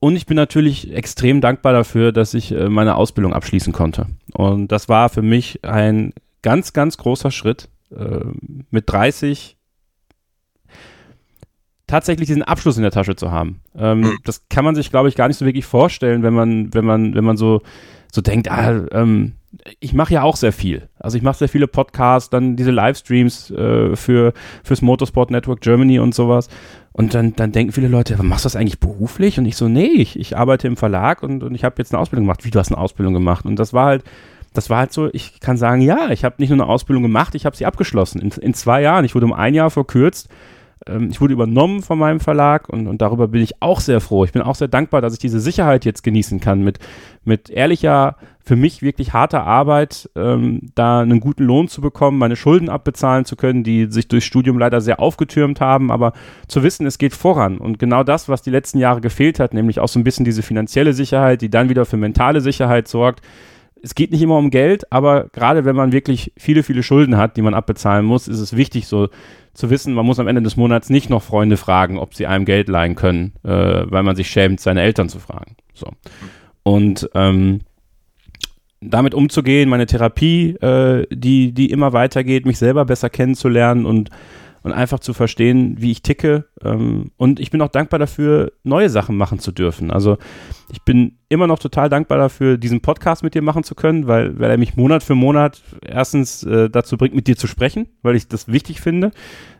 Und 0.00 0.16
ich 0.16 0.26
bin 0.26 0.36
natürlich 0.36 0.92
extrem 0.92 1.40
dankbar 1.40 1.72
dafür, 1.72 2.12
dass 2.12 2.34
ich 2.34 2.52
äh, 2.52 2.68
meine 2.68 2.96
Ausbildung 2.96 3.32
abschließen 3.32 3.72
konnte. 3.72 4.06
Und 4.32 4.70
das 4.70 4.88
war 4.88 5.08
für 5.08 5.22
mich 5.22 5.64
ein 5.64 6.12
ganz, 6.42 6.72
ganz 6.72 6.96
großer 6.98 7.30
Schritt. 7.30 7.68
Äh, 7.90 8.20
mit 8.70 8.90
30 8.90 9.56
tatsächlich 11.86 12.26
diesen 12.26 12.42
Abschluss 12.42 12.76
in 12.76 12.82
der 12.82 12.92
Tasche 12.92 13.16
zu 13.16 13.32
haben. 13.32 13.62
Ähm, 13.74 14.00
mhm. 14.00 14.18
Das 14.24 14.46
kann 14.48 14.64
man 14.64 14.74
sich, 14.74 14.90
glaube 14.90 15.08
ich, 15.08 15.16
gar 15.16 15.26
nicht 15.26 15.38
so 15.38 15.46
wirklich 15.46 15.64
vorstellen, 15.64 16.22
wenn 16.22 16.34
man, 16.34 16.74
wenn 16.74 16.84
man, 16.84 17.14
wenn 17.14 17.24
man 17.24 17.36
so, 17.36 17.62
so 18.12 18.20
denkt, 18.20 18.50
ah, 18.50 18.86
ähm, 18.92 19.34
ich 19.80 19.94
mache 19.94 20.14
ja 20.14 20.22
auch 20.22 20.36
sehr 20.36 20.52
viel. 20.52 20.88
Also 20.98 21.16
ich 21.16 21.22
mache 21.22 21.38
sehr 21.38 21.48
viele 21.48 21.66
Podcasts, 21.66 22.30
dann 22.30 22.56
diese 22.56 22.70
Livestreams 22.70 23.50
äh, 23.50 23.96
für 23.96 24.32
fürs 24.62 24.82
Motorsport 24.82 25.30
Network 25.30 25.60
Germany 25.60 25.98
und 25.98 26.14
sowas. 26.14 26.48
Und 26.92 27.14
dann, 27.14 27.34
dann 27.36 27.52
denken 27.52 27.72
viele 27.72 27.88
Leute, 27.88 28.20
machst 28.22 28.44
du 28.44 28.46
das 28.46 28.56
eigentlich 28.56 28.80
beruflich? 28.80 29.38
Und 29.38 29.46
ich 29.46 29.56
so, 29.56 29.68
nee, 29.68 29.86
ich, 29.86 30.18
ich 30.18 30.36
arbeite 30.36 30.66
im 30.66 30.76
Verlag 30.76 31.22
und, 31.22 31.42
und 31.42 31.54
ich 31.54 31.64
habe 31.64 31.76
jetzt 31.78 31.92
eine 31.92 32.00
Ausbildung 32.00 32.26
gemacht. 32.26 32.44
Wie, 32.44 32.50
du 32.50 32.58
hast 32.58 32.72
eine 32.72 32.78
Ausbildung 32.78 33.14
gemacht? 33.14 33.44
Und 33.44 33.56
das 33.56 33.72
war 33.72 33.86
halt, 33.86 34.04
das 34.52 34.68
war 34.68 34.78
halt 34.78 34.92
so, 34.92 35.08
ich 35.12 35.40
kann 35.40 35.56
sagen, 35.56 35.80
ja, 35.80 36.10
ich 36.10 36.24
habe 36.24 36.36
nicht 36.38 36.50
nur 36.50 36.56
eine 36.56 36.66
Ausbildung 36.66 37.02
gemacht, 37.02 37.34
ich 37.34 37.46
habe 37.46 37.56
sie 37.56 37.66
abgeschlossen. 37.66 38.20
In, 38.20 38.30
in 38.30 38.54
zwei 38.54 38.82
Jahren. 38.82 39.04
Ich 39.04 39.14
wurde 39.14 39.26
um 39.26 39.32
ein 39.32 39.54
Jahr 39.54 39.70
verkürzt 39.70 40.28
ähm, 40.88 41.10
ich 41.10 41.20
wurde 41.20 41.32
übernommen 41.32 41.82
von 41.82 41.98
meinem 41.98 42.20
Verlag 42.20 42.68
und, 42.68 42.86
und 42.86 43.02
darüber 43.02 43.28
bin 43.28 43.42
ich 43.42 43.62
auch 43.62 43.80
sehr 43.80 44.00
froh. 44.00 44.24
Ich 44.24 44.32
bin 44.32 44.42
auch 44.42 44.54
sehr 44.54 44.68
dankbar, 44.68 45.00
dass 45.00 45.12
ich 45.12 45.18
diese 45.18 45.40
Sicherheit 45.40 45.84
jetzt 45.84 46.02
genießen 46.02 46.40
kann, 46.40 46.62
mit, 46.62 46.78
mit 47.24 47.50
ehrlicher, 47.50 48.16
für 48.48 48.56
mich 48.56 48.80
wirklich 48.80 49.12
harter 49.12 49.44
Arbeit, 49.44 50.08
ähm, 50.16 50.70
da 50.74 51.00
einen 51.00 51.20
guten 51.20 51.44
Lohn 51.44 51.68
zu 51.68 51.82
bekommen, 51.82 52.16
meine 52.16 52.34
Schulden 52.34 52.70
abbezahlen 52.70 53.26
zu 53.26 53.36
können, 53.36 53.62
die 53.62 53.86
sich 53.90 54.08
durchs 54.08 54.26
Studium 54.26 54.58
leider 54.58 54.80
sehr 54.80 55.00
aufgetürmt 55.00 55.60
haben, 55.60 55.90
aber 55.90 56.14
zu 56.48 56.62
wissen, 56.62 56.86
es 56.86 56.96
geht 56.96 57.14
voran. 57.14 57.58
Und 57.58 57.78
genau 57.78 58.04
das, 58.04 58.28
was 58.28 58.40
die 58.40 58.50
letzten 58.50 58.78
Jahre 58.78 59.02
gefehlt 59.02 59.38
hat, 59.38 59.52
nämlich 59.52 59.80
auch 59.80 59.88
so 59.88 60.00
ein 60.00 60.04
bisschen 60.04 60.24
diese 60.24 60.42
finanzielle 60.42 60.94
Sicherheit, 60.94 61.42
die 61.42 61.50
dann 61.50 61.68
wieder 61.68 61.84
für 61.84 61.98
mentale 61.98 62.40
Sicherheit 62.40 62.88
sorgt, 62.88 63.20
es 63.82 63.94
geht 63.94 64.10
nicht 64.10 64.22
immer 64.22 64.36
um 64.36 64.50
Geld, 64.50 64.90
aber 64.92 65.28
gerade 65.32 65.64
wenn 65.64 65.76
man 65.76 65.92
wirklich 65.92 66.32
viele, 66.36 66.62
viele 66.62 66.82
Schulden 66.82 67.16
hat, 67.16 67.36
die 67.36 67.42
man 67.42 67.54
abbezahlen 67.54 68.04
muss, 68.04 68.28
ist 68.28 68.40
es 68.40 68.56
wichtig, 68.56 68.86
so 68.86 69.08
zu 69.54 69.70
wissen, 69.70 69.94
man 69.94 70.06
muss 70.06 70.18
am 70.18 70.28
Ende 70.28 70.42
des 70.42 70.56
Monats 70.56 70.90
nicht 70.90 71.10
noch 71.10 71.22
Freunde 71.22 71.56
fragen, 71.56 71.98
ob 71.98 72.14
sie 72.14 72.26
einem 72.26 72.44
Geld 72.44 72.68
leihen 72.68 72.94
können, 72.94 73.32
äh, 73.42 73.50
weil 73.50 74.02
man 74.02 74.16
sich 74.16 74.30
schämt, 74.30 74.60
seine 74.60 74.82
Eltern 74.82 75.08
zu 75.08 75.18
fragen. 75.18 75.56
So. 75.74 75.88
Und 76.62 77.10
ähm, 77.14 77.60
damit 78.80 79.14
umzugehen, 79.14 79.68
meine 79.68 79.86
Therapie, 79.86 80.50
äh, 80.60 81.06
die, 81.10 81.52
die 81.52 81.70
immer 81.70 81.92
weitergeht, 81.92 82.46
mich 82.46 82.58
selber 82.58 82.84
besser 82.84 83.10
kennenzulernen 83.10 83.86
und 83.86 84.10
und 84.62 84.72
einfach 84.72 85.00
zu 85.00 85.14
verstehen, 85.14 85.76
wie 85.78 85.90
ich 85.90 86.02
ticke. 86.02 86.46
Ähm, 86.62 87.10
und 87.16 87.40
ich 87.40 87.50
bin 87.50 87.60
auch 87.62 87.68
dankbar 87.68 87.98
dafür, 87.98 88.52
neue 88.64 88.90
Sachen 88.90 89.16
machen 89.16 89.38
zu 89.38 89.52
dürfen. 89.52 89.90
Also 89.90 90.18
ich 90.72 90.82
bin 90.82 91.18
immer 91.28 91.46
noch 91.46 91.58
total 91.58 91.88
dankbar 91.88 92.18
dafür, 92.18 92.58
diesen 92.58 92.80
Podcast 92.80 93.22
mit 93.22 93.34
dir 93.34 93.42
machen 93.42 93.64
zu 93.64 93.74
können, 93.74 94.06
weil, 94.06 94.38
weil 94.38 94.50
er 94.50 94.58
mich 94.58 94.76
Monat 94.76 95.02
für 95.02 95.14
Monat 95.14 95.62
erstens 95.84 96.42
äh, 96.44 96.70
dazu 96.70 96.96
bringt, 96.96 97.14
mit 97.14 97.26
dir 97.26 97.36
zu 97.36 97.46
sprechen, 97.46 97.88
weil 98.02 98.16
ich 98.16 98.28
das 98.28 98.48
wichtig 98.48 98.80
finde. 98.80 99.12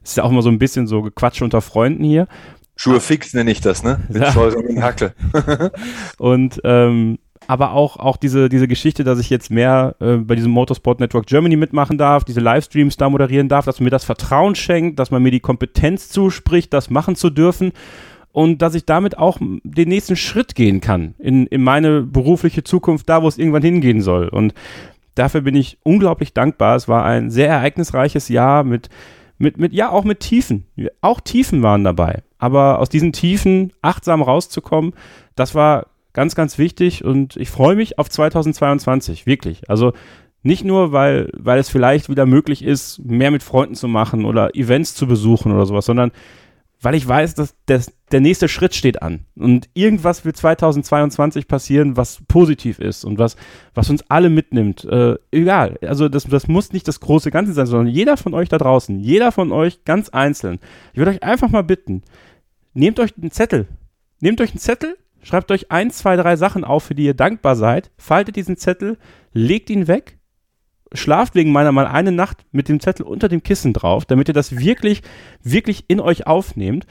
Es 0.03 0.11
ist 0.11 0.17
ja 0.17 0.25
auch 0.25 0.31
immer 0.31 0.43
so 0.43 0.51
ein 0.51 0.59
bisschen 0.59 0.87
so 0.87 1.03
Gequatsche 1.03 1.45
unter 1.45 1.61
Freunden 1.61 2.05
hier. 2.05 2.29
Schuhe 2.77 3.01
fix 3.01 3.35
nenne 3.35 3.51
ich 3.51 3.61
das, 3.61 3.83
ne? 3.83 4.01
Mit 4.09 4.23
ja. 4.23 4.33
und 4.41 4.83
Hacke. 4.83 5.13
und 6.19 6.61
ähm, 6.63 7.19
aber 7.49 7.73
auch, 7.73 7.97
auch 7.97 8.19
diese, 8.19 8.51
diese 8.51 8.69
Geschichte, 8.69 9.05
dass 9.05 9.19
ich 9.19 9.31
jetzt 9.31 9.51
mehr 9.51 9.97
äh, 10.01 10.19
bei 10.19 10.35
diesem 10.35 10.53
Motorsport 10.53 11.01
Network 11.01 11.27
Germany 11.27 11.57
mitmachen 11.57 11.97
darf, 11.97 12.25
diese 12.25 12.41
Livestreams 12.41 12.99
da 12.99 13.09
moderieren 13.09 13.49
darf, 13.49 13.65
dass 13.65 13.81
man 13.81 13.85
mir 13.85 13.91
das 13.91 14.05
Vertrauen 14.05 14.55
schenkt, 14.55 14.99
dass 14.99 15.11
man 15.11 15.23
mir 15.23 15.31
die 15.31 15.41
Kompetenz 15.41 16.11
zuspricht, 16.11 16.75
das 16.75 16.91
machen 16.91 17.17
zu 17.17 17.31
dürfen 17.31 17.73
und 18.33 18.61
dass 18.61 18.75
ich 18.75 18.85
damit 18.85 19.17
auch 19.17 19.39
den 19.41 19.89
nächsten 19.89 20.15
Schritt 20.15 20.55
gehen 20.55 20.83
kann 20.83 21.15
in, 21.19 21.47
in 21.47 21.63
meine 21.63 22.03
berufliche 22.03 22.65
Zukunft, 22.65 23.09
da 23.09 23.23
wo 23.23 23.29
es 23.29 23.39
irgendwann 23.39 23.63
hingehen 23.63 24.03
soll. 24.03 24.29
Und 24.29 24.53
dafür 25.15 25.41
bin 25.41 25.57
ich 25.57 25.79
unglaublich 25.83 26.35
dankbar. 26.35 26.77
Es 26.77 26.87
war 26.87 27.07
ein 27.07 27.31
sehr 27.31 27.49
ereignisreiches 27.49 28.29
Jahr 28.29 28.63
mit, 28.63 28.91
mit, 29.39 29.57
mit, 29.57 29.73
ja, 29.73 29.89
auch 29.89 30.05
mit 30.05 30.21
Tiefen. 30.21 30.67
Auch 31.01 31.23
Tiefen 31.23 31.63
waren 31.63 31.83
dabei. 31.83 32.23
Aber 32.37 32.79
aus 32.79 32.91
diesen 32.91 33.15
Tiefen 33.15 33.73
achtsam 33.81 34.21
rauszukommen, 34.21 34.93
das 35.35 35.55
war 35.55 35.87
Ganz, 36.13 36.35
ganz 36.35 36.59
wichtig 36.59 37.05
und 37.05 37.37
ich 37.37 37.51
freue 37.51 37.77
mich 37.77 37.99
auf 37.99 38.09
2022, 38.09 39.27
wirklich. 39.27 39.69
Also 39.69 39.93
nicht 40.43 40.65
nur, 40.65 40.93
weil, 40.93 41.31
weil 41.37 41.59
es 41.59 41.69
vielleicht 41.69 42.09
wieder 42.09 42.27
möglich 42.27 42.65
ist, 42.65 43.01
mehr 43.05 43.31
mit 43.31 43.43
Freunden 43.43 43.75
zu 43.75 43.89
machen 43.89 44.25
oder 44.25 44.55
Events 44.55 44.95
zu 44.95 45.07
besuchen 45.07 45.53
oder 45.53 45.67
sowas, 45.67 45.85
sondern 45.85 46.13
weil 46.81 46.95
ich 46.95 47.07
weiß, 47.07 47.35
dass 47.35 47.57
der, 47.67 47.83
der 48.13 48.21
nächste 48.21 48.49
Schritt 48.49 48.75
steht 48.75 49.03
an. 49.03 49.25
Und 49.37 49.69
irgendwas 49.75 50.25
wird 50.25 50.37
2022 50.37 51.49
passieren, 51.49 51.97
was 51.97 52.23
positiv 52.29 52.79
ist 52.79 53.05
und 53.05 53.19
was, 53.19 53.37
was 53.75 53.91
uns 53.91 54.05
alle 54.09 54.31
mitnimmt. 54.31 54.85
Äh, 54.85 55.17
egal, 55.33 55.77
also 55.83 56.09
das, 56.09 56.25
das 56.25 56.47
muss 56.47 56.73
nicht 56.73 56.87
das 56.87 57.01
große 57.01 57.31
Ganze 57.31 57.53
sein, 57.53 57.67
sondern 57.67 57.93
jeder 57.93 58.17
von 58.17 58.33
euch 58.33 58.49
da 58.49 58.59
draußen, 58.59 59.01
jeder 59.01 59.33
von 59.33 59.51
euch 59.51 59.85
ganz 59.85 60.09
einzeln. 60.11 60.61
Ich 60.93 60.99
würde 60.99 61.11
euch 61.11 61.23
einfach 61.23 61.49
mal 61.49 61.65
bitten, 61.65 62.03
nehmt 62.75 63.01
euch 63.01 63.13
einen 63.21 63.33
Zettel. 63.33 63.67
Nehmt 64.21 64.41
euch 64.41 64.51
einen 64.51 64.59
Zettel 64.59 64.97
Schreibt 65.23 65.51
euch 65.51 65.71
ein, 65.71 65.91
zwei, 65.91 66.17
drei 66.17 66.37
Sachen 66.37 66.65
auf, 66.65 66.85
für 66.85 66.95
die 66.95 67.05
ihr 67.05 67.15
dankbar 67.15 67.57
seid. 67.57 67.91
Faltet 67.97 68.37
diesen 68.37 68.57
Zettel, 68.57 68.99
legt 69.33 69.71
ihn 69.71 69.89
weg, 69.89 70.19
schlaft 70.93 71.35
wegen 71.35 71.53
meiner 71.53 71.73
mal 71.73 71.87
eine 71.87 72.13
Nacht 72.13 72.45
mit 72.53 72.69
dem 72.69 72.81
Zettel 72.81 73.05
unter 73.05 73.29
dem 73.29 73.43
Kissen 73.43 73.73
drauf, 73.73 74.05
damit 74.05 74.29
ihr 74.29 74.35
das 74.35 74.59
wirklich, 74.59 75.03
wirklich 75.43 75.85
in 75.89 76.01
euch 76.01 76.27
aufnehmt. 76.27 76.87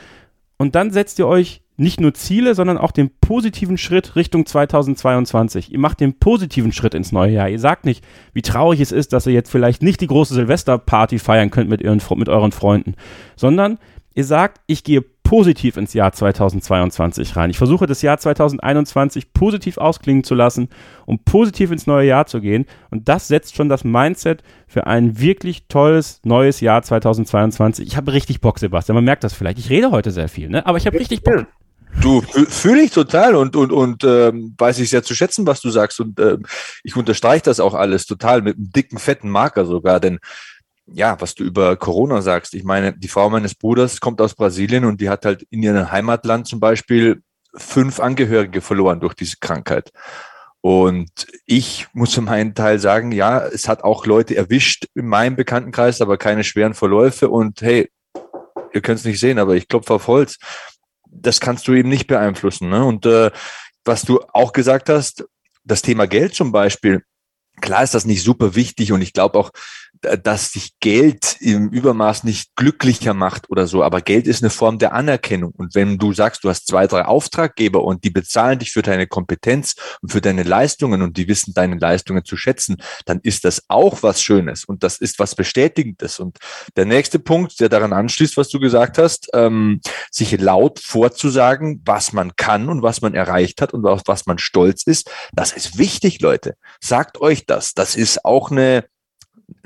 Und 0.58 0.76
dann 0.76 0.92
setzt 0.92 1.20
ihr 1.20 1.28
euch 1.28 1.62
nicht 1.78 2.02
nur 2.02 2.16
Ziele, 2.16 2.56
sondern 2.56 2.80
auch 2.80 2.92
den 2.92 3.12
positiven 3.22 3.78
Schritt 3.78 4.16
Richtung 4.16 4.48
2022. 4.48 5.72
Ihr 5.72 5.80
macht 5.80 6.00
den 6.00 6.18
positiven 6.18 6.72
Schritt 6.72 6.96
ins 6.96 7.12
neue 7.12 7.34
Jahr. 7.34 7.50
Ihr 7.50 7.60
sagt 7.60 7.86
nicht, 7.86 8.04
wie 8.34 8.42
traurig 8.42 8.82
es 8.82 8.92
ist, 8.92 9.14
dass 9.14 9.28
ihr 9.28 9.34
jetzt 9.34 9.52
vielleicht 9.52 9.84
nicht 9.84 10.02
die 10.02 10.08
große 10.08 10.34
Silvesterparty 10.34 11.20
feiern 11.20 11.52
könnt 11.52 11.70
mit, 11.70 11.82
ihren, 11.82 12.02
mit 12.16 12.30
euren 12.30 12.52
Freunden, 12.52 12.96
sondern 13.36 13.78
ihr 14.16 14.24
sagt, 14.24 14.62
ich 14.66 14.84
gehe 14.84 15.06
positiv 15.28 15.76
ins 15.76 15.94
Jahr 15.94 16.14
2022 16.14 17.36
rein. 17.36 17.50
Ich 17.50 17.58
versuche 17.58 17.86
das 17.86 18.02
Jahr 18.02 18.18
2021 18.18 19.34
positiv 19.34 19.78
ausklingen 19.78 20.24
zu 20.24 20.36
lassen, 20.36 20.70
um 21.06 21.20
positiv 21.20 21.70
ins 21.72 21.86
neue 21.86 22.08
Jahr 22.08 22.28
zu 22.28 22.40
gehen. 22.40 22.66
Und 22.92 23.10
das 23.10 23.28
setzt 23.28 23.54
schon 23.54 23.68
das 23.68 23.84
Mindset 23.84 24.42
für 24.68 24.88
ein 24.88 25.20
wirklich 25.20 25.68
tolles 25.68 26.22
neues 26.24 26.62
Jahr 26.62 26.82
2022. 26.82 27.86
Ich 27.86 27.98
habe 27.98 28.14
richtig 28.14 28.40
Bock, 28.40 28.58
Sebastian. 28.58 28.96
Man 28.96 29.04
merkt 29.04 29.26
das 29.26 29.34
vielleicht. 29.34 29.60
Ich 29.60 29.70
rede 29.70 29.92
heute 29.92 30.12
sehr 30.12 30.30
viel, 30.30 30.48
ne? 30.48 30.66
aber 30.66 30.78
ich 30.78 30.88
habe 30.88 30.98
richtig 30.98 31.24
Bock. 31.24 31.46
Du 32.02 32.22
fühle 32.22 32.84
ich 32.84 32.92
total 32.92 33.36
und 33.36 33.56
und 33.56 33.72
und 33.72 34.04
ähm, 34.04 34.54
weiß 34.58 34.80
ich 34.80 34.90
sehr 34.90 35.04
zu 35.04 35.16
schätzen, 35.16 35.48
was 35.48 35.62
du 35.62 35.72
sagst 35.72 36.00
und 36.00 36.20
ähm, 36.20 36.46
ich 36.84 36.96
unterstreiche 36.96 37.44
das 37.44 37.60
auch 37.60 37.74
alles 37.74 38.06
total 38.06 38.44
mit 38.44 38.56
einem 38.56 38.72
dicken 38.72 39.00
fetten 39.00 39.30
Marker 39.30 39.66
sogar, 39.66 40.00
denn 40.00 40.20
ja, 40.92 41.20
was 41.20 41.36
du 41.36 41.44
über 41.44 41.76
Corona 41.76 42.22
sagst. 42.22 42.54
Ich 42.54 42.64
meine, 42.64 42.98
die 42.98 43.08
Frau 43.08 43.30
meines 43.30 43.56
Bruders 43.56 44.00
kommt 44.00 44.22
aus 44.22 44.36
Brasilien 44.36 44.86
und 44.86 45.02
die 45.02 45.10
hat 45.10 45.26
halt 45.26 45.44
in 45.50 45.64
ihrem 45.64 45.92
Heimatland 45.92 46.48
zum 46.48 46.60
Beispiel 46.60 47.22
fünf 47.56 48.00
Angehörige 48.00 48.62
verloren 48.62 49.00
durch 49.00 49.14
diese 49.14 49.38
Krankheit. 49.40 49.92
Und 50.62 51.28
ich 51.46 51.88
muss 51.94 52.14
für 52.14 52.22
meinen 52.22 52.56
Teil 52.56 52.80
sagen, 52.80 53.12
ja, 53.12 53.46
es 53.46 53.68
hat 53.68 53.84
auch 53.84 54.06
Leute 54.06 54.36
erwischt 54.36 54.88
in 54.96 55.08
meinem 55.08 55.36
Bekanntenkreis, 55.36 56.02
aber 56.02 56.18
keine 56.18 56.44
schweren 56.44 56.74
Verläufe. 56.74 57.30
Und 57.30 57.62
hey, 57.62 57.90
ihr 58.74 58.82
könnt 58.82 59.00
es 59.00 59.06
nicht 59.06 59.20
sehen, 59.20 59.40
aber 59.40 59.56
ich 59.56 59.68
klopfe 59.68 59.94
auf 59.94 60.08
Holz. 60.08 60.38
Das 61.10 61.40
kannst 61.40 61.68
du 61.68 61.74
eben 61.74 61.90
nicht 61.90 62.08
beeinflussen. 62.08 62.70
Ne? 62.70 62.84
Und 62.84 63.06
äh, 63.06 63.32
was 63.86 64.04
du 64.04 64.20
auch 64.34 64.52
gesagt 64.52 64.90
hast, 64.90 65.26
das 65.64 65.82
Thema 65.82 66.08
Geld 66.08 66.34
zum 66.34 66.52
Beispiel, 66.52 67.04
klar 67.62 67.84
ist 67.84 67.94
das 67.94 68.06
nicht 68.06 68.24
super 68.24 68.56
wichtig 68.56 68.92
und 68.92 69.02
ich 69.02 69.14
glaube 69.14 69.38
auch, 69.38 69.52
dass 70.02 70.52
sich 70.52 70.80
Geld 70.80 71.38
im 71.40 71.70
Übermaß 71.70 72.24
nicht 72.24 72.56
glücklicher 72.56 73.14
macht 73.14 73.50
oder 73.50 73.68
so, 73.68 73.84
aber 73.84 74.02
Geld 74.02 74.28
ist 74.28 74.44
eine 74.44 74.50
Form 74.50 74.80
der 74.80 74.94
Anerkennung. 74.94 75.52
Und 75.56 75.76
wenn 75.76 75.98
du 75.98 76.14
sagst, 76.14 76.44
du 76.44 76.50
hast 76.50 76.68
zwei, 76.68 76.88
drei 76.88 77.06
Auftraggeber 77.06 77.84
und 77.84 78.04
die 78.04 78.10
bezahlen 78.10 78.60
dich 78.60 78.72
für 78.72 78.82
deine 78.82 79.08
Kompetenz 79.08 79.76
und 80.02 80.12
für 80.12 80.22
deine 80.22 80.44
Leistungen 80.44 81.02
und 81.02 81.18
die 81.18 81.28
wissen 81.28 81.54
deine 81.54 81.78
Leistungen 81.78 82.26
zu 82.26 82.38
schätzen, 82.38 82.78
dann 83.06 83.20
ist 83.24 83.46
das 83.46 83.64
auch 83.68 84.04
was 84.04 84.22
Schönes 84.22 84.64
und 84.66 84.84
das 84.84 84.98
ist 84.98 85.20
was 85.20 85.36
Bestätigendes. 85.36 86.20
Und 86.20 86.38
der 86.76 86.86
nächste 86.86 87.20
Punkt, 87.20 87.60
der 87.60 87.70
daran 87.70 87.94
anschließt, 87.94 88.38
was 88.38 88.50
du 88.50 88.60
gesagt 88.60 88.98
hast, 88.98 89.30
ähm, 89.34 89.82
sich 90.12 90.40
laut 90.40 90.80
vorzusagen, 90.80 91.82
was 91.86 92.14
man 92.14 92.36
kann 92.36 92.70
und 92.70 92.82
was 92.82 93.02
man 93.02 93.14
erreicht 93.14 93.62
hat 93.62 93.74
und 93.74 93.86
auf 93.86 94.02
was 94.06 94.26
man 94.26 94.38
stolz 94.38 94.84
ist, 94.84 95.10
das 95.34 95.54
ist 95.54 95.78
wichtig, 95.78 96.22
Leute. 96.22 96.56
Sagt 96.82 97.20
euch 97.22 97.46
das. 97.46 97.74
Das 97.74 97.96
ist 97.96 98.26
auch 98.26 98.52
eine 98.52 98.86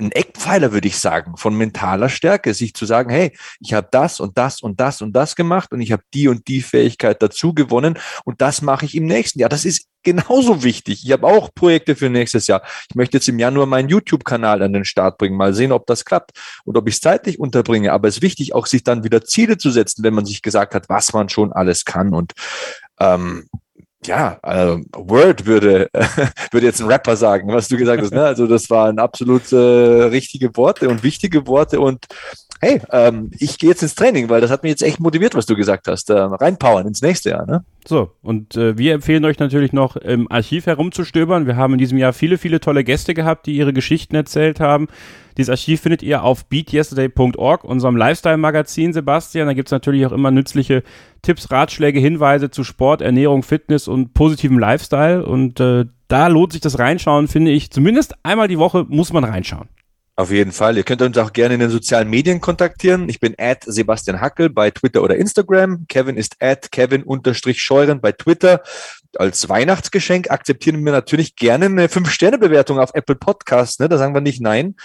ein 0.02 0.12
Eckpfeiler, 0.12 0.72
würde 0.72 0.88
ich 0.88 0.98
sagen, 0.98 1.36
von 1.36 1.56
mentaler 1.56 2.08
Stärke, 2.08 2.54
sich 2.54 2.74
zu 2.74 2.86
sagen, 2.86 3.10
hey, 3.10 3.36
ich 3.60 3.74
habe 3.74 3.88
das 3.90 4.20
und 4.20 4.36
das 4.38 4.60
und 4.62 4.80
das 4.80 5.02
und 5.02 5.12
das 5.12 5.36
gemacht 5.36 5.72
und 5.72 5.80
ich 5.80 5.92
habe 5.92 6.02
die 6.14 6.28
und 6.28 6.48
die 6.48 6.62
Fähigkeit 6.62 7.22
dazu 7.22 7.54
gewonnen 7.54 7.98
und 8.24 8.40
das 8.40 8.62
mache 8.62 8.84
ich 8.84 8.94
im 8.94 9.06
nächsten 9.06 9.38
Jahr. 9.38 9.48
Das 9.48 9.64
ist 9.64 9.86
genauso 10.02 10.62
wichtig. 10.62 11.04
Ich 11.04 11.12
habe 11.12 11.26
auch 11.26 11.54
Projekte 11.54 11.96
für 11.96 12.10
nächstes 12.10 12.46
Jahr. 12.46 12.62
Ich 12.88 12.96
möchte 12.96 13.16
jetzt 13.16 13.28
im 13.28 13.38
Januar 13.38 13.66
meinen 13.66 13.88
YouTube-Kanal 13.88 14.62
an 14.62 14.72
den 14.72 14.84
Start 14.84 15.18
bringen, 15.18 15.36
mal 15.36 15.54
sehen, 15.54 15.72
ob 15.72 15.86
das 15.86 16.04
klappt 16.04 16.32
und 16.64 16.76
ob 16.76 16.88
ich 16.88 16.94
es 16.94 17.00
zeitlich 17.00 17.38
unterbringe. 17.38 17.92
Aber 17.92 18.08
es 18.08 18.16
ist 18.16 18.22
wichtig, 18.22 18.54
auch 18.54 18.66
sich 18.66 18.82
dann 18.84 19.04
wieder 19.04 19.24
Ziele 19.24 19.58
zu 19.58 19.70
setzen, 19.70 20.02
wenn 20.02 20.14
man 20.14 20.26
sich 20.26 20.42
gesagt 20.42 20.74
hat, 20.74 20.88
was 20.88 21.12
man 21.12 21.28
schon 21.28 21.52
alles 21.52 21.84
kann. 21.84 22.14
Und 22.14 22.32
ähm, 22.98 23.48
ja, 24.04 24.38
also 24.42 24.80
Word 24.92 25.46
würde, 25.46 25.88
würde 26.50 26.66
jetzt 26.66 26.80
ein 26.80 26.88
Rapper 26.88 27.16
sagen, 27.16 27.52
was 27.52 27.68
du 27.68 27.76
gesagt 27.76 28.02
hast. 28.02 28.12
Ne? 28.12 28.24
Also 28.24 28.46
das 28.46 28.68
waren 28.70 28.98
absolut 28.98 29.52
äh, 29.52 29.56
richtige 29.56 30.56
Worte 30.56 30.88
und 30.88 31.02
wichtige 31.02 31.46
Worte 31.46 31.80
und 31.80 32.06
hey, 32.62 32.80
ähm, 32.92 33.32
ich 33.38 33.58
gehe 33.58 33.70
jetzt 33.70 33.82
ins 33.82 33.96
Training, 33.96 34.28
weil 34.28 34.40
das 34.40 34.52
hat 34.52 34.62
mich 34.62 34.70
jetzt 34.70 34.84
echt 34.84 35.00
motiviert, 35.00 35.34
was 35.34 35.46
du 35.46 35.56
gesagt 35.56 35.88
hast. 35.88 36.08
Äh, 36.10 36.14
reinpowern 36.14 36.86
ins 36.86 37.02
nächste 37.02 37.30
Jahr. 37.30 37.44
Ne? 37.44 37.64
So, 37.84 38.12
und 38.22 38.56
äh, 38.56 38.78
wir 38.78 38.94
empfehlen 38.94 39.24
euch 39.24 39.40
natürlich 39.40 39.72
noch 39.72 39.96
im 39.96 40.30
Archiv 40.30 40.66
herumzustöbern. 40.66 41.48
Wir 41.48 41.56
haben 41.56 41.72
in 41.72 41.80
diesem 41.80 41.98
Jahr 41.98 42.12
viele, 42.12 42.38
viele 42.38 42.60
tolle 42.60 42.84
Gäste 42.84 43.14
gehabt, 43.14 43.46
die 43.46 43.56
ihre 43.56 43.72
Geschichten 43.72 44.14
erzählt 44.14 44.60
haben. 44.60 44.86
Dieses 45.36 45.50
Archiv 45.50 45.80
findet 45.80 46.04
ihr 46.04 46.22
auf 46.22 46.44
beatyesterday.org, 46.44 47.64
unserem 47.64 47.96
Lifestyle-Magazin, 47.96 48.92
Sebastian. 48.92 49.48
Da 49.48 49.54
gibt's 49.54 49.72
natürlich 49.72 50.06
auch 50.06 50.12
immer 50.12 50.30
nützliche 50.30 50.84
Tipps, 51.22 51.50
Ratschläge, 51.50 51.98
Hinweise 51.98 52.50
zu 52.50 52.62
Sport, 52.62 53.02
Ernährung, 53.02 53.42
Fitness 53.42 53.88
und 53.88 54.14
positivem 54.14 54.60
Lifestyle. 54.60 55.26
Und 55.26 55.58
äh, 55.58 55.86
da 56.06 56.28
lohnt 56.28 56.52
sich 56.52 56.60
das 56.60 56.78
Reinschauen, 56.78 57.26
finde 57.26 57.50
ich. 57.50 57.72
Zumindest 57.72 58.14
einmal 58.22 58.46
die 58.46 58.58
Woche 58.58 58.86
muss 58.88 59.12
man 59.12 59.24
reinschauen. 59.24 59.68
Auf 60.14 60.30
jeden 60.30 60.52
Fall. 60.52 60.76
Ihr 60.76 60.82
könnt 60.82 61.00
uns 61.00 61.16
auch 61.16 61.32
gerne 61.32 61.54
in 61.54 61.60
den 61.60 61.70
sozialen 61.70 62.10
Medien 62.10 62.40
kontaktieren. 62.40 63.08
Ich 63.08 63.18
bin 63.18 63.34
at 63.38 63.64
Sebastian 63.64 64.20
Hackel 64.20 64.50
bei 64.50 64.70
Twitter 64.70 65.02
oder 65.02 65.16
Instagram. 65.16 65.86
Kevin 65.88 66.18
ist 66.18 66.36
at 66.38 66.70
Kevin-Scheuren 66.70 68.00
bei 68.00 68.12
Twitter 68.12 68.62
als 69.18 69.48
Weihnachtsgeschenk 69.48 70.30
akzeptieren 70.30 70.84
wir 70.84 70.92
natürlich 70.92 71.36
gerne 71.36 71.66
eine 71.66 71.88
Fünf-Sterne-Bewertung 71.88 72.78
auf 72.78 72.94
Apple 72.94 73.16
Podcast. 73.16 73.80
Ne? 73.80 73.88
Da 73.88 73.98
sagen 73.98 74.14
wir 74.14 74.20
nicht 74.20 74.40
nein. 74.40 74.76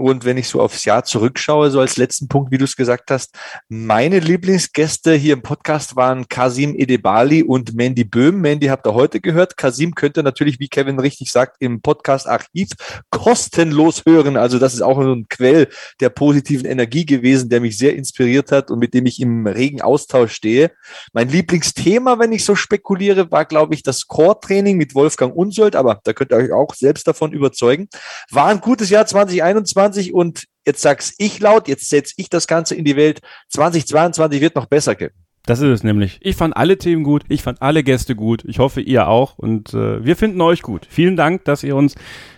Und 0.00 0.24
wenn 0.24 0.38
ich 0.38 0.48
so 0.48 0.62
aufs 0.62 0.86
Jahr 0.86 1.04
zurückschaue, 1.04 1.70
so 1.70 1.78
als 1.78 1.98
letzten 1.98 2.26
Punkt, 2.26 2.50
wie 2.50 2.56
du 2.56 2.64
es 2.64 2.74
gesagt 2.74 3.10
hast, 3.10 3.36
meine 3.68 4.18
Lieblingsgäste 4.18 5.12
hier 5.14 5.34
im 5.34 5.42
Podcast 5.42 5.94
waren 5.94 6.26
Kasim 6.26 6.74
Edebali 6.74 7.42
und 7.42 7.74
Mandy 7.74 8.04
Böhm. 8.04 8.40
Mandy 8.40 8.68
habt 8.68 8.86
ihr 8.86 8.94
heute 8.94 9.20
gehört. 9.20 9.58
Kasim 9.58 9.94
könnte 9.94 10.22
natürlich, 10.22 10.58
wie 10.58 10.68
Kevin 10.68 10.98
richtig 10.98 11.30
sagt, 11.30 11.56
im 11.60 11.82
Podcast-Archiv 11.82 12.70
kostenlos 13.10 14.04
hören. 14.06 14.38
Also 14.38 14.58
das 14.58 14.72
ist 14.72 14.80
auch 14.80 14.98
ein 14.98 15.26
Quell 15.28 15.68
der 16.00 16.08
positiven 16.08 16.64
Energie 16.64 17.04
gewesen, 17.04 17.50
der 17.50 17.60
mich 17.60 17.76
sehr 17.76 17.94
inspiriert 17.94 18.52
hat 18.52 18.70
und 18.70 18.78
mit 18.78 18.94
dem 18.94 19.04
ich 19.04 19.20
im 19.20 19.46
regen 19.46 19.82
Austausch 19.82 20.32
stehe. 20.32 20.70
Mein 21.12 21.28
Lieblingsthema, 21.28 22.18
wenn 22.18 22.32
ich 22.32 22.46
so 22.46 22.54
spekuliere, 22.54 23.30
war, 23.30 23.44
glaube 23.44 23.74
ich, 23.74 23.82
das 23.82 24.06
Core-Training 24.06 24.78
mit 24.78 24.94
Wolfgang 24.94 25.36
Unsold, 25.36 25.76
aber 25.76 26.00
da 26.04 26.14
könnt 26.14 26.32
ihr 26.32 26.38
euch 26.38 26.52
auch 26.52 26.74
selbst 26.74 27.06
davon 27.06 27.32
überzeugen. 27.32 27.88
War 28.30 28.46
ein 28.46 28.60
gutes 28.60 28.88
Jahr 28.88 29.04
2021. 29.04 29.89
2021 29.90 30.14
und 30.14 30.44
jetzt 30.66 30.82
sag's 30.82 31.14
ich 31.18 31.40
laut, 31.40 31.68
jetzt 31.68 31.88
setze 31.88 32.14
ich 32.16 32.28
das 32.28 32.46
Ganze 32.46 32.74
in 32.74 32.84
die 32.84 32.96
Welt. 32.96 33.20
2022 33.50 34.40
wird 34.40 34.56
noch 34.56 34.66
besser 34.66 34.94
gehen. 34.94 35.12
Das 35.46 35.60
ist 35.60 35.70
es 35.70 35.82
nämlich. 35.82 36.18
Ich 36.20 36.36
fand 36.36 36.54
alle 36.54 36.76
Themen 36.76 37.02
gut, 37.02 37.24
ich 37.28 37.42
fand 37.42 37.62
alle 37.62 37.82
Gäste 37.82 38.14
gut. 38.14 38.44
Ich 38.46 38.58
hoffe, 38.58 38.82
ihr 38.82 39.08
auch. 39.08 39.38
Und 39.38 39.72
äh, 39.72 40.04
wir 40.04 40.14
finden 40.14 40.40
euch 40.42 40.60
gut. 40.60 40.86
Vielen 40.90 41.16
Dank, 41.16 41.46
dass 41.46 41.64
ihr 41.64 41.76
uns 41.76 41.94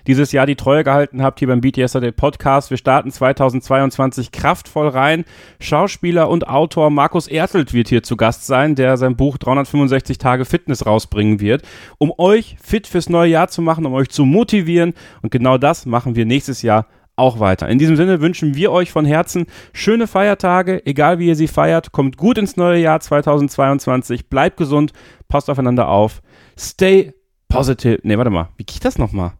dieses 0.07 0.31
Jahr 0.31 0.47
die 0.47 0.55
Treue 0.55 0.85
gehalten 0.85 1.20
habt 1.20 1.41
hier 1.41 1.49
beim 1.49 1.61
Beat 1.61 1.77
Yesterday 1.77 2.12
Podcast. 2.12 2.70
Wir 2.70 2.77
starten 2.77 3.11
2022 3.11 4.31
kraftvoll 4.31 4.87
rein. 4.87 5.24
Schauspieler 5.59 6.31
und 6.31 6.47
Autor 6.47 6.91
Markus 6.91 7.27
Ertelt 7.27 7.74
wird 7.74 7.89
hier 7.89 8.05
zu 8.05 8.16
Gast 8.16 8.47
sein, 8.47 8.77
der 8.77 8.97
sein 8.97 9.16
Buch 9.16 9.37
365 9.37 10.19
Tage 10.19 10.45
Fitness 10.45 10.87
rausbringen 10.87 11.41
wird, 11.41 11.62
um 11.99 12.12
euch 12.16 12.57
fit 12.62 12.87
fürs 12.87 13.09
neue 13.09 13.31
Jahr 13.31 13.49
zu 13.49 13.62
machen, 13.62 13.85
um 13.85 13.95
euch 13.95 14.11
zu 14.11 14.24
motivieren. 14.24 14.95
Und 15.23 15.33
genau 15.33 15.59
das 15.59 15.87
machen 15.87 16.15
wir 16.15 16.24
nächstes 16.24 16.62
Jahr 16.62 16.87
auch 17.17 17.41
weiter. 17.41 17.69
In 17.69 17.79
diesem 17.79 17.97
Sinne 17.97 18.21
wünschen 18.21 18.55
wir 18.55 18.73
euch 18.73 18.91
von 18.91 19.05
Herzen 19.05 19.47
schöne 19.73 20.07
Feiertage, 20.07 20.85
egal 20.87 21.19
wie 21.19 21.29
ihr 21.29 21.37
sie 21.37 21.49
feiert. 21.49 21.93
Kommt 21.93 22.17
gut 22.17 22.39
ins 22.39 22.57
neue 22.57 22.81
Jahr 22.81 23.01
2022. 23.01 24.29
Bleibt 24.29 24.57
gesund, 24.57 24.93
passt 25.29 25.51
aufeinander 25.51 25.89
auf. 25.89 26.23
Stay 26.59 27.13
positive. 27.49 28.01
Nee, 28.03 28.17
warte 28.17 28.31
mal. 28.31 28.49
Wie 28.57 28.65
geht 28.65 28.85
das 28.85 28.99
nochmal? 28.99 29.33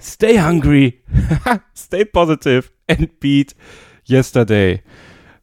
Stay 0.00 0.40
hungry. 0.40 1.02
Stay 1.76 2.04
positive 2.04 2.64
and 2.88 3.18
beat 3.20 3.56
yesterday. 4.06 4.82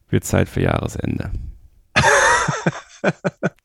Wird 0.10 0.24
Zeit 0.24 0.48
für 0.48 0.62
Jahresende. 0.62 1.32